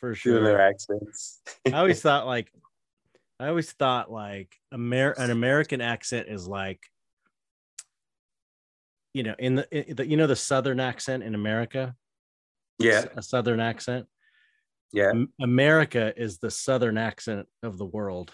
For 0.00 0.14
sure. 0.14 0.42
their 0.42 0.60
accents. 0.60 1.40
I 1.66 1.78
always 1.78 2.00
thought 2.06 2.26
like 2.26 2.50
I 3.38 3.48
always 3.48 3.70
thought 3.72 4.10
like 4.10 4.54
Amer- 4.72 5.14
an 5.18 5.30
American 5.30 5.80
accent 5.80 6.28
is 6.28 6.48
like 6.48 6.80
you 9.14 9.22
know 9.22 9.34
in 9.38 9.56
the, 9.56 9.88
in 9.90 9.96
the 9.96 10.06
you 10.06 10.16
know 10.16 10.26
the 10.26 10.36
southern 10.36 10.80
accent 10.80 11.22
in 11.22 11.34
America 11.34 11.94
Yeah, 12.78 13.04
a 13.16 13.22
southern 13.22 13.60
accent 13.60 14.06
yeah. 14.92 15.12
America 15.40 16.12
is 16.16 16.38
the 16.38 16.50
southern 16.50 16.98
accent 16.98 17.46
of 17.62 17.78
the 17.78 17.84
world 17.86 18.32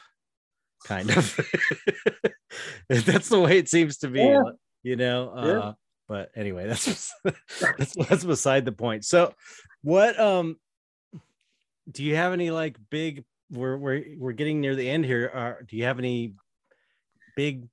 kind 0.85 1.11
of 1.11 1.39
that's 2.89 3.29
the 3.29 3.41
way 3.41 3.59
it 3.59 3.69
seems 3.69 3.99
to 3.99 4.09
be 4.09 4.21
Yeah. 4.21 4.43
you 4.83 4.97
know 4.97 5.31
uh 5.31 5.47
Yeah. 5.47 5.73
but 6.09 6.31
anyway 6.37 6.67
that's 6.69 7.13
that's 7.79 7.95
that's 8.09 8.25
beside 8.25 8.65
the 8.65 8.73
point 8.73 9.05
so 9.05 9.35
what 9.83 10.19
um 10.21 10.57
do 11.91 12.03
you 12.03 12.17
have 12.17 12.33
any 12.33 12.51
like 12.51 12.77
big 12.91 13.25
we're 13.51 13.77
we're 13.77 14.05
we're 14.19 14.33
getting 14.33 14.61
near 14.61 14.75
the 14.75 14.89
end 14.89 15.05
here 15.05 15.31
are 15.33 15.63
do 15.63 15.77
you 15.77 15.85
have 15.85 15.99
any 15.99 16.35
big 17.37 17.69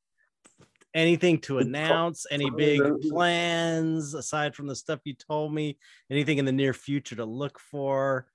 anything 0.93 1.39
to 1.39 1.57
announce 1.57 2.25
any 2.29 2.49
big 2.51 2.81
plans 3.09 4.13
aside 4.13 4.55
from 4.55 4.67
the 4.67 4.75
stuff 4.75 4.99
you 5.03 5.15
told 5.15 5.51
me 5.53 5.77
anything 6.11 6.37
in 6.37 6.45
the 6.45 6.51
near 6.51 6.73
future 6.73 7.15
to 7.15 7.25
look 7.25 7.59
for 7.59 8.27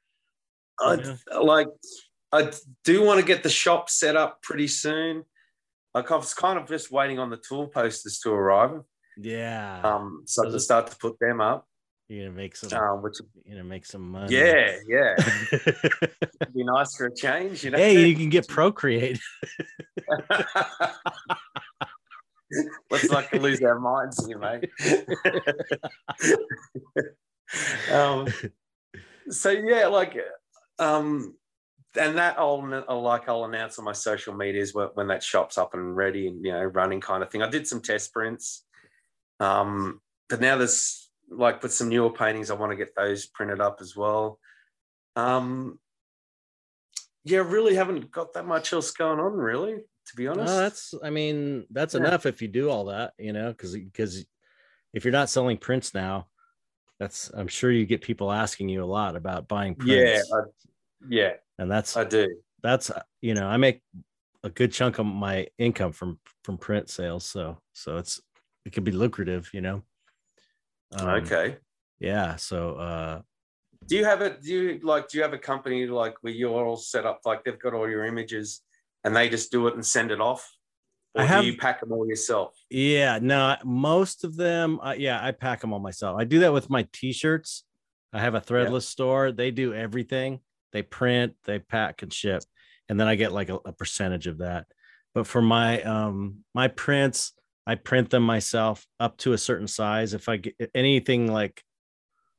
I, 0.80 0.94
Yeah. 0.94 1.16
like 1.40 1.68
I 2.32 2.52
do 2.84 3.04
want 3.04 3.20
to 3.20 3.26
get 3.26 3.42
the 3.42 3.48
shop 3.48 3.88
set 3.88 4.14
up 4.14 4.42
pretty 4.42 4.66
soon. 4.66 5.24
Like 5.94 6.10
I 6.10 6.16
was 6.16 6.34
kind 6.34 6.58
of 6.58 6.68
just 6.68 6.90
waiting 6.90 7.18
on 7.18 7.30
the 7.30 7.38
tool 7.38 7.68
posters 7.68 8.18
to 8.20 8.30
arrive, 8.30 8.82
yeah 9.16 9.80
um, 9.82 10.22
so 10.26 10.46
I 10.46 10.50
can 10.50 10.60
start 10.60 10.88
to 10.88 10.96
put 10.96 11.18
them 11.20 11.40
up. 11.40 11.66
You're 12.08 12.26
gonna 12.26 12.36
make 12.36 12.56
some 12.56 12.78
Um, 12.78 13.02
which 13.02 13.18
you're 13.44 13.56
gonna 13.56 13.68
make 13.68 13.86
some 13.86 14.10
money 14.10 14.34
yeah, 14.34 14.76
yeah, 14.88 15.14
It'd 15.52 16.54
be 16.54 16.64
nice 16.64 16.96
for 16.96 17.06
a 17.06 17.14
change, 17.14 17.64
you 17.64 17.70
know. 17.70 17.78
hey 17.78 18.06
you 18.06 18.16
can 18.16 18.28
get 18.30 18.48
procreate 18.48 19.20
Let's 22.90 23.10
not 23.10 23.32
lose 23.34 23.60
our 23.62 23.78
minds 23.78 24.26
here, 24.26 24.38
mate. 24.38 24.70
um, 27.92 28.26
so 29.30 29.50
yeah, 29.50 29.86
like, 29.88 30.16
um, 30.78 31.34
and 31.98 32.16
that 32.16 32.38
I'll, 32.38 32.84
I'll 32.88 33.02
like 33.02 33.28
I'll 33.28 33.44
announce 33.44 33.78
on 33.78 33.84
my 33.84 33.92
social 33.92 34.34
medias 34.34 34.72
when, 34.72 34.88
when 34.94 35.08
that 35.08 35.22
shop's 35.22 35.58
up 35.58 35.74
and 35.74 35.96
ready 35.96 36.28
and 36.28 36.44
you 36.44 36.52
know 36.52 36.64
running 36.64 37.00
kind 37.00 37.22
of 37.22 37.30
thing. 37.30 37.42
I 37.42 37.50
did 37.50 37.66
some 37.66 37.82
test 37.82 38.12
prints, 38.12 38.64
um, 39.40 40.00
but 40.28 40.40
now 40.40 40.56
there's 40.56 41.07
like 41.30 41.62
with 41.62 41.72
some 41.72 41.88
newer 41.88 42.10
paintings, 42.10 42.50
I 42.50 42.54
want 42.54 42.72
to 42.72 42.76
get 42.76 42.94
those 42.96 43.26
printed 43.26 43.60
up 43.60 43.78
as 43.80 43.94
well. 43.96 44.38
Um, 45.16 45.78
yeah, 47.24 47.38
really 47.40 47.74
haven't 47.74 48.10
got 48.10 48.32
that 48.34 48.46
much 48.46 48.72
else 48.72 48.90
going 48.92 49.18
on, 49.20 49.32
really, 49.32 49.74
to 49.74 50.16
be 50.16 50.24
no, 50.24 50.32
honest. 50.32 50.56
that's 50.56 50.94
i 51.04 51.10
mean 51.10 51.66
that's 51.70 51.94
Yeah. 51.94 52.00
enough 52.00 52.26
if 52.26 52.40
you 52.40 52.48
do 52.48 52.70
all 52.70 52.86
that 52.86 53.12
you 53.18 53.32
know 53.32 53.48
because 53.50 53.74
because 53.76 54.24
if 54.94 55.04
you're 55.04 55.12
not 55.12 55.28
selling 55.28 55.58
prints 55.58 55.92
now 55.94 56.28
that's 56.98 57.30
i'm 57.34 57.48
sure 57.48 57.70
you 57.70 57.84
get 57.84 58.00
people 58.00 58.32
asking 58.32 58.68
you 58.70 58.82
a 58.82 58.86
lot 58.86 59.16
about 59.16 59.48
buying 59.48 59.76
yeah, 59.84 60.14
prints 60.14 60.32
I, 60.32 60.40
yeah, 61.10 61.32
and 61.58 61.70
that's 61.70 61.96
I 61.96 62.04
do. 62.04 62.26
that's 62.62 62.90
you 63.20 63.34
know 63.34 63.46
i 63.46 63.56
make 63.58 63.82
a 64.44 64.48
good 64.48 64.72
chunk 64.72 64.98
of 64.98 65.04
my 65.06 65.48
income 65.58 65.92
from 65.92 66.18
from 66.42 66.56
print 66.56 66.88
sales 66.88 67.24
so 67.26 67.58
so 67.74 67.98
it's 67.98 68.20
it 68.64 68.72
can 68.72 68.84
be 68.84 68.92
lucrative 68.92 69.50
you 69.52 69.60
know 69.60 69.82
Um, 70.96 71.08
okay. 71.22 71.56
yeah 72.00 72.36
so 72.36 72.74
uh 72.74 73.20
Do 73.88 73.96
you 73.96 74.04
have 74.04 74.22
it? 74.22 74.42
Do 74.42 74.50
you 74.52 74.80
like? 74.82 75.08
Do 75.08 75.18
you 75.18 75.22
have 75.24 75.32
a 75.34 75.38
company 75.38 75.86
like 75.86 76.14
where 76.22 76.32
you're 76.32 76.64
all 76.66 76.76
set 76.76 77.04
up? 77.06 77.20
Like 77.24 77.44
they've 77.44 77.58
got 77.58 77.74
all 77.74 77.88
your 77.88 78.04
images, 78.04 78.62
and 79.04 79.14
they 79.14 79.28
just 79.28 79.50
do 79.50 79.66
it 79.68 79.74
and 79.74 79.84
send 79.84 80.10
it 80.10 80.20
off, 80.20 80.50
or 81.14 81.22
I 81.22 81.24
have- 81.26 81.42
do 81.42 81.50
you 81.50 81.56
pack 81.56 81.80
them 81.80 81.92
all 81.92 82.06
yourself? 82.06 82.54
yeah 82.70 83.18
no 83.22 83.56
most 83.64 84.24
of 84.24 84.36
them 84.36 84.78
uh, 84.82 84.94
yeah 84.96 85.18
i 85.24 85.30
pack 85.32 85.60
them 85.62 85.72
all 85.72 85.78
myself 85.80 86.20
i 86.20 86.24
do 86.24 86.40
that 86.40 86.52
with 86.52 86.68
my 86.68 86.86
t-shirts 86.92 87.64
i 88.12 88.18
have 88.20 88.34
a 88.34 88.40
threadless 88.40 88.82
store 88.82 89.32
they 89.32 89.50
do 89.50 89.72
everything 89.72 90.40
they 90.74 90.82
print 90.82 91.32
they 91.44 91.58
pack 91.58 92.02
and 92.02 92.12
ship 92.12 92.42
and 92.88 93.00
then 93.00 93.08
i 93.08 93.14
get 93.14 93.32
like 93.32 93.48
a, 93.48 93.58
a 93.64 93.72
percentage 93.72 94.26
of 94.26 94.38
that 94.38 94.66
but 95.14 95.26
for 95.26 95.40
my 95.40 95.80
um 95.82 96.44
my 96.54 96.68
prints 96.68 97.32
i 97.68 97.74
print 97.74 98.08
them 98.08 98.22
myself 98.22 98.86
up 98.98 99.18
to 99.18 99.34
a 99.34 99.38
certain 99.38 99.68
size. 99.68 100.14
If 100.14 100.28
i 100.28 100.38
get 100.38 100.56
anything 100.74 101.30
like 101.30 101.62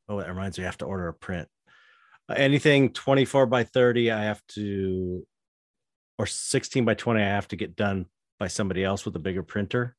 oh 0.09 0.19
it 0.19 0.27
reminds 0.27 0.57
me 0.57 0.65
i 0.65 0.67
have 0.67 0.79
to 0.79 0.85
order 0.85 1.07
a 1.07 1.13
print. 1.13 1.47
Uh, 2.27 2.33
anything 2.35 2.91
24 2.91 3.45
by 3.45 3.63
30 3.63 4.11
i 4.11 4.23
have 4.23 4.41
to 4.49 5.25
or 6.17 6.25
16 6.25 6.83
by 6.83 6.95
20 6.95 7.21
i 7.21 7.25
have 7.25 7.47
to 7.49 7.55
get 7.55 7.75
done 7.75 8.07
by 8.39 8.47
somebody 8.47 8.83
else 8.83 9.05
with 9.05 9.15
a 9.15 9.19
bigger 9.19 9.43
printer. 9.43 9.95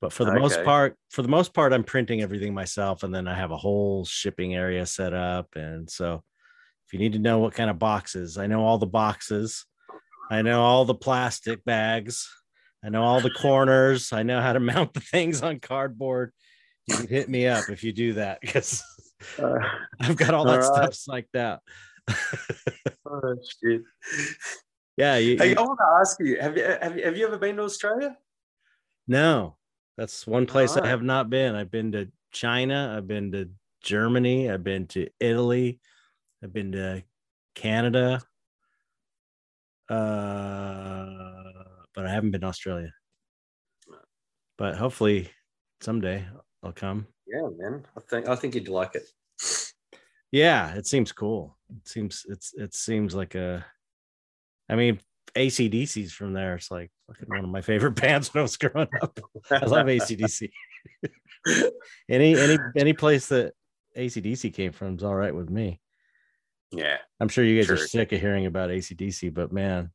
But 0.00 0.12
for 0.12 0.24
the 0.24 0.38
most 0.38 0.62
part 0.64 0.96
for 1.10 1.22
the 1.22 1.28
most 1.28 1.52
part 1.52 1.72
i'm 1.74 1.84
printing 1.84 2.22
everything 2.22 2.54
myself 2.54 3.02
and 3.02 3.14
then 3.14 3.28
i 3.28 3.34
have 3.34 3.50
a 3.50 3.56
whole 3.56 4.06
shipping 4.06 4.54
area 4.54 4.86
set 4.86 5.12
up. 5.12 5.48
And 5.56 5.90
so 5.90 6.22
if 6.86 6.94
you 6.94 6.98
need 6.98 7.12
to 7.12 7.18
know 7.18 7.38
what 7.38 7.54
kind 7.54 7.68
of 7.68 7.78
boxes 7.78 8.38
i 8.38 8.46
know 8.46 8.64
all 8.64 8.78
the 8.78 8.86
boxes. 8.86 9.66
I 10.30 10.42
know 10.42 10.60
all 10.60 10.84
the 10.84 10.94
plastic 10.94 11.64
bags 11.64 12.28
i 12.84 12.88
know 12.88 13.02
all 13.02 13.20
the 13.20 13.30
corners 13.30 14.12
i 14.12 14.22
know 14.22 14.40
how 14.40 14.52
to 14.52 14.60
mount 14.60 14.92
the 14.94 15.00
things 15.00 15.42
on 15.42 15.58
cardboard 15.60 16.32
you 16.86 16.96
can 16.96 17.06
hit 17.08 17.28
me 17.28 17.46
up 17.46 17.68
if 17.70 17.82
you 17.84 17.92
do 17.92 18.14
that 18.14 18.40
because 18.40 18.82
Uh, 19.36 19.58
i've 20.00 20.16
got 20.16 20.32
all 20.32 20.44
that 20.44 20.60
All 20.60 20.74
stuff 20.74 20.96
right. 21.08 21.24
psyched 21.34 21.36
out 21.38 21.60
oh 23.06 23.34
shit. 23.60 23.82
Yeah. 24.96 25.16
You, 25.16 25.36
Hey, 25.36 25.50
you- 25.50 25.56
I 25.56 25.60
want 25.62 25.78
to 25.78 25.98
ask 26.00 26.16
you: 26.20 26.40
Have 26.40 26.56
you 26.56 26.64
have 26.64 26.96
you, 26.96 27.04
have 27.04 27.16
you 27.16 27.26
ever 27.26 27.36
been 27.36 27.56
to 27.56 27.62
Australia? 27.64 28.16
no, 29.06 29.56
that's 29.96 30.26
one 30.26 30.46
place 30.46 30.76
I 30.76 30.86
have 30.86 31.02
not 31.02 31.28
been. 31.30 31.54
I've 31.54 31.70
been 31.70 31.92
to 31.92 32.08
China. 32.32 32.94
I've 32.96 33.06
been 33.06 33.30
to 33.32 33.50
Germany. 33.82 34.50
I've 34.50 34.64
been 34.64 34.86
to 34.88 35.08
Italy. 35.20 35.80
I've 36.42 36.52
been 36.52 36.72
to 36.72 37.02
Canada. 37.54 38.22
Uh, 39.90 41.27
but 41.98 42.06
I 42.06 42.12
haven't 42.12 42.30
been 42.30 42.42
to 42.42 42.46
Australia. 42.46 42.92
But 44.56 44.76
hopefully 44.76 45.32
someday 45.80 46.24
I'll 46.62 46.70
come. 46.70 47.08
Yeah, 47.26 47.48
man. 47.58 47.84
I 47.96 48.00
think 48.08 48.28
I 48.28 48.36
think 48.36 48.54
you'd 48.54 48.68
like 48.68 48.94
it. 48.94 49.02
Yeah, 50.30 50.74
it 50.74 50.86
seems 50.86 51.10
cool. 51.10 51.58
It 51.76 51.88
seems 51.88 52.24
it's 52.28 52.54
it 52.54 52.72
seems 52.72 53.16
like 53.16 53.34
a 53.34 53.66
I 54.68 54.76
mean 54.76 55.00
ACDC's 55.34 56.12
from 56.12 56.34
there. 56.34 56.54
It's 56.54 56.70
like 56.70 56.92
fucking 57.08 57.26
one 57.26 57.42
of 57.42 57.50
my 57.50 57.62
favorite 57.62 57.96
bands 58.00 58.32
when 58.32 58.42
I 58.42 58.42
was 58.42 58.56
growing 58.56 58.86
up. 59.02 59.18
I 59.50 59.64
love 59.64 59.86
ACDC. 59.86 60.50
any 62.08 62.38
any 62.38 62.58
any 62.76 62.92
place 62.92 63.26
that 63.26 63.54
ACDC 63.96 64.54
came 64.54 64.70
from 64.70 64.94
is 64.94 65.02
all 65.02 65.16
right 65.16 65.34
with 65.34 65.50
me. 65.50 65.80
Yeah, 66.70 66.98
I'm 67.18 67.28
sure 67.28 67.42
you 67.42 67.60
guys 67.60 67.72
are 67.72 67.76
sick 67.76 68.12
of 68.12 68.20
hearing 68.20 68.46
about 68.46 68.70
ACDC, 68.70 69.34
but 69.34 69.50
man, 69.50 69.90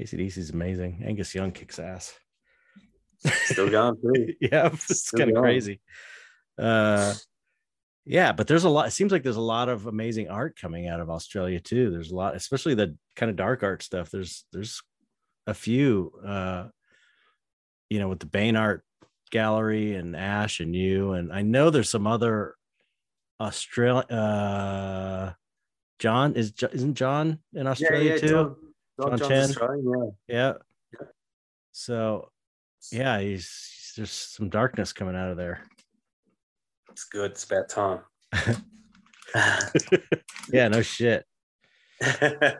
ACDC 0.00 0.38
is 0.38 0.50
amazing. 0.50 1.02
Angus 1.04 1.34
Young 1.34 1.52
kicks 1.52 1.78
ass. 1.78 2.12
still 3.24 3.70
going 3.70 3.96
too. 3.96 4.34
yeah, 4.40 4.70
it's 4.72 5.10
kind 5.10 5.30
of 5.30 5.36
crazy. 5.42 5.80
Uh, 6.58 7.14
yeah, 8.04 8.32
but 8.32 8.46
there's 8.46 8.64
a 8.64 8.68
lot. 8.68 8.88
It 8.88 8.90
seems 8.92 9.12
like 9.12 9.22
there's 9.22 9.36
a 9.36 9.40
lot 9.40 9.68
of 9.68 9.86
amazing 9.86 10.28
art 10.28 10.58
coming 10.60 10.88
out 10.88 11.00
of 11.00 11.08
Australia 11.10 11.60
too. 11.60 11.90
There's 11.90 12.10
a 12.10 12.14
lot, 12.14 12.36
especially 12.36 12.74
the 12.74 12.96
kind 13.16 13.30
of 13.30 13.36
dark 13.36 13.62
art 13.62 13.82
stuff. 13.82 14.10
There's 14.10 14.44
there's 14.52 14.82
a 15.46 15.54
few, 15.54 16.12
uh, 16.26 16.68
you 17.88 17.98
know, 18.00 18.08
with 18.08 18.18
the 18.20 18.26
Beinart 18.26 18.80
Gallery 19.30 19.94
and 19.94 20.14
Ash 20.16 20.60
and 20.60 20.74
you, 20.74 21.12
and 21.12 21.32
I 21.32 21.42
know 21.42 21.70
there's 21.70 21.90
some 21.90 22.06
other 22.06 22.56
Australia. 23.40 24.04
Uh, 24.06 25.32
John 25.98 26.34
is 26.34 26.52
isn't 26.72 26.94
John 26.94 27.38
in 27.54 27.64
Yeah, 27.64 27.70
Australia 27.70 28.10
yeah. 28.12 28.18
too? 28.18 28.28
John, 28.28 28.56
John, 29.00 29.18
John 29.18 29.28
Chen? 29.28 29.42
Australian, 29.50 30.16
Yeah. 30.28 30.52
Yeah. 30.98 31.06
So, 31.72 32.30
yeah, 32.92 33.18
he's 33.20 33.92
there's 33.96 34.10
some 34.12 34.48
darkness 34.48 34.92
coming 34.92 35.16
out 35.16 35.30
of 35.30 35.36
there. 35.36 35.62
It's 36.90 37.04
good. 37.04 37.32
It's 37.32 37.44
about 37.44 37.68
time. 37.68 38.00
Yeah, 40.52 40.68
no 40.68 40.82
shit. 40.82 41.24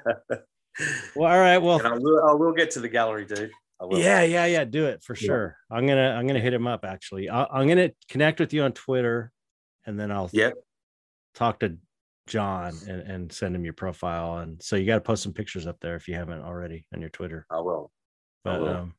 Well, 1.15 1.31
all 1.33 1.39
right. 1.39 1.59
Well, 1.59 1.79
And 1.79 1.87
I 1.87 1.93
will, 1.97 2.21
I 2.29 2.33
will 2.33 2.51
get 2.53 2.73
to 2.73 2.81
the 2.81 2.89
gallery, 2.89 3.25
dude. 3.27 3.53
I 3.81 3.85
will. 3.85 4.01
yeah, 4.01 4.23
yeah, 4.23 4.45
yeah. 4.47 4.65
Do 4.65 4.87
it 4.87 5.05
for 5.05 5.15
Yeah. 5.15 5.27
sure. 5.27 5.57
I'm 5.71 5.87
gonna 5.87 6.11
I'm 6.19 6.27
gonna 6.27 6.41
hit 6.41 6.53
him 6.53 6.67
up. 6.67 6.85
Actually, 6.85 7.31
I, 7.31 7.45
I'm 7.45 7.69
gonna 7.69 7.91
connect 8.09 8.41
with 8.41 8.53
you 8.53 8.63
on 8.65 8.73
Twitter, 8.73 9.31
and 9.87 10.01
then 10.01 10.11
I'll 10.11 10.29
Yep. 10.33 10.55
talk 11.37 11.61
to 11.61 11.77
John 12.27 12.75
and, 12.89 13.01
and 13.03 13.33
send 13.33 13.55
him 13.55 13.65
your 13.65 13.75
profile. 13.75 14.39
And 14.39 14.63
so 14.63 14.77
you 14.77 14.87
got 14.87 14.95
to 14.97 15.01
post 15.01 15.23
some 15.23 15.33
pictures 15.33 15.67
up 15.67 15.79
there 15.81 15.97
if 15.97 16.09
you 16.09 16.15
haven't 16.15 16.41
already 16.43 16.87
on 16.95 17.01
your 17.01 17.11
Twitter. 17.11 17.47
I 17.51 17.61
will. 17.61 17.91
I 18.45 18.51
But 18.51 18.61
will. 18.61 18.69
um, 18.69 18.95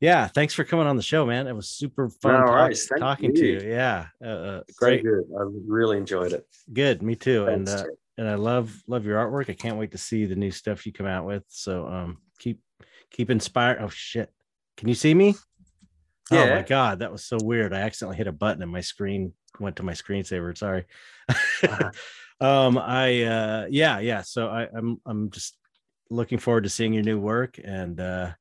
yeah, 0.00 0.26
thanks 0.28 0.52
for 0.52 0.62
coming 0.64 0.86
on 0.86 0.96
the 0.96 1.02
show, 1.02 1.24
man. 1.24 1.46
It 1.46 1.54
was 1.56 1.68
super 1.70 2.10
fun 2.10 2.32
No 2.32 2.46
talk- 2.46 2.98
talking 2.98 3.34
to 3.34 3.46
you. 3.46 3.60
you. 3.60 3.70
Yeah, 3.70 4.06
uh, 4.22 4.28
uh, 4.28 4.60
great, 4.76 5.02
good. 5.02 5.24
I 5.38 5.44
really 5.66 5.96
enjoyed 5.96 6.32
it. 6.34 6.46
good. 6.72 7.02
Me 7.02 7.14
too. 7.16 7.46
and 7.46 7.66
uh, 7.68 7.84
and 8.18 8.28
I 8.28 8.34
love 8.34 8.74
love 8.86 9.06
your 9.06 9.18
artwork. 9.18 9.48
I 9.48 9.54
can't 9.54 9.78
wait 9.78 9.92
to 9.92 9.98
see 9.98 10.26
the 10.26 10.36
new 10.36 10.50
stuff 10.50 10.84
you 10.84 10.92
come 10.92 11.06
out 11.06 11.24
with. 11.24 11.44
So 11.48 11.86
um 11.86 12.18
keep 12.38 12.60
keep 13.10 13.30
inspired. 13.30 13.78
Oh 13.80 13.88
shit. 13.88 14.30
Can 14.76 14.88
you 14.88 14.94
see 14.94 15.14
me? 15.14 15.34
Oh 16.30 16.46
my 16.46 16.62
god, 16.62 16.98
that 16.98 17.12
was 17.12 17.24
so 17.24 17.38
weird. 17.42 17.72
I 17.72 17.80
accidentally 17.80 18.16
hit 18.18 18.26
a 18.26 18.32
button 18.32 18.62
and 18.62 18.70
my 18.72 18.80
screen 18.82 19.32
went 19.60 19.76
to 19.76 19.82
my 19.82 19.92
screensaver. 19.92 20.56
Sorry. 20.56 20.84
Uh-huh. 21.28 21.90
um 22.40 22.78
I 22.78 23.22
uh 23.22 23.66
yeah, 23.70 23.98
yeah. 24.00 24.22
So 24.22 24.48
I, 24.48 24.68
I'm 24.74 25.00
I'm 25.06 25.30
just 25.30 25.56
looking 26.10 26.38
forward 26.38 26.64
to 26.64 26.70
seeing 26.70 26.92
your 26.92 27.02
new 27.02 27.18
work 27.18 27.58
and 27.62 28.00
uh 28.00 28.32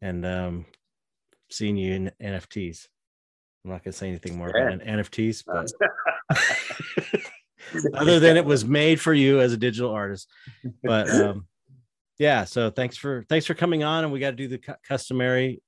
and 0.00 0.24
um 0.24 0.66
seeing 1.50 1.76
you 1.76 1.92
in 1.94 2.12
NFTs. 2.22 2.86
I'm 3.64 3.72
not 3.72 3.84
gonna 3.84 3.92
say 3.92 4.08
anything 4.08 4.38
more 4.38 4.52
Yeah. 4.54 4.68
about 4.70 4.86
NFTs, 4.86 5.44
but 5.46 5.70
other 7.94 8.18
than 8.18 8.36
it 8.36 8.44
was 8.44 8.64
made 8.64 9.00
for 9.00 9.12
you 9.12 9.40
as 9.40 9.52
a 9.52 9.56
digital 9.56 9.90
artist 9.90 10.28
but 10.82 11.08
um 11.20 11.46
yeah 12.18 12.44
so 12.44 12.70
thanks 12.70 12.96
for 12.96 13.24
thanks 13.28 13.46
for 13.46 13.54
coming 13.54 13.84
on 13.84 14.02
and 14.04 14.12
we 14.12 14.18
got 14.18 14.30
to 14.30 14.36
do 14.36 14.48
the 14.48 14.58
cu- 14.58 14.74
customary 14.86 15.60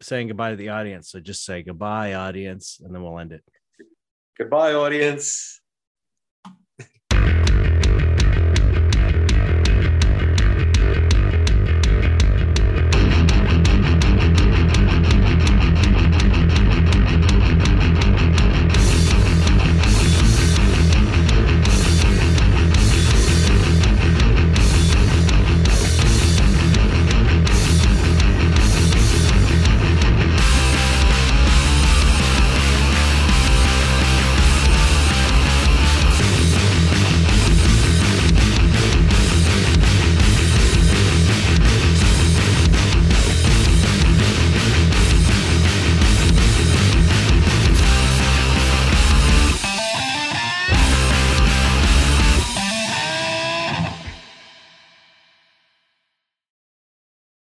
saying 0.00 0.28
goodbye 0.28 0.50
to 0.50 0.56
the 0.56 0.68
audience 0.70 1.10
so 1.10 1.20
just 1.20 1.44
say 1.44 1.62
goodbye 1.62 2.14
audience 2.14 2.80
and 2.82 2.94
then 2.94 3.02
we'll 3.02 3.18
end 3.18 3.32
it 3.32 3.42
Goodbye, 4.42 4.74
audience. 4.74 5.61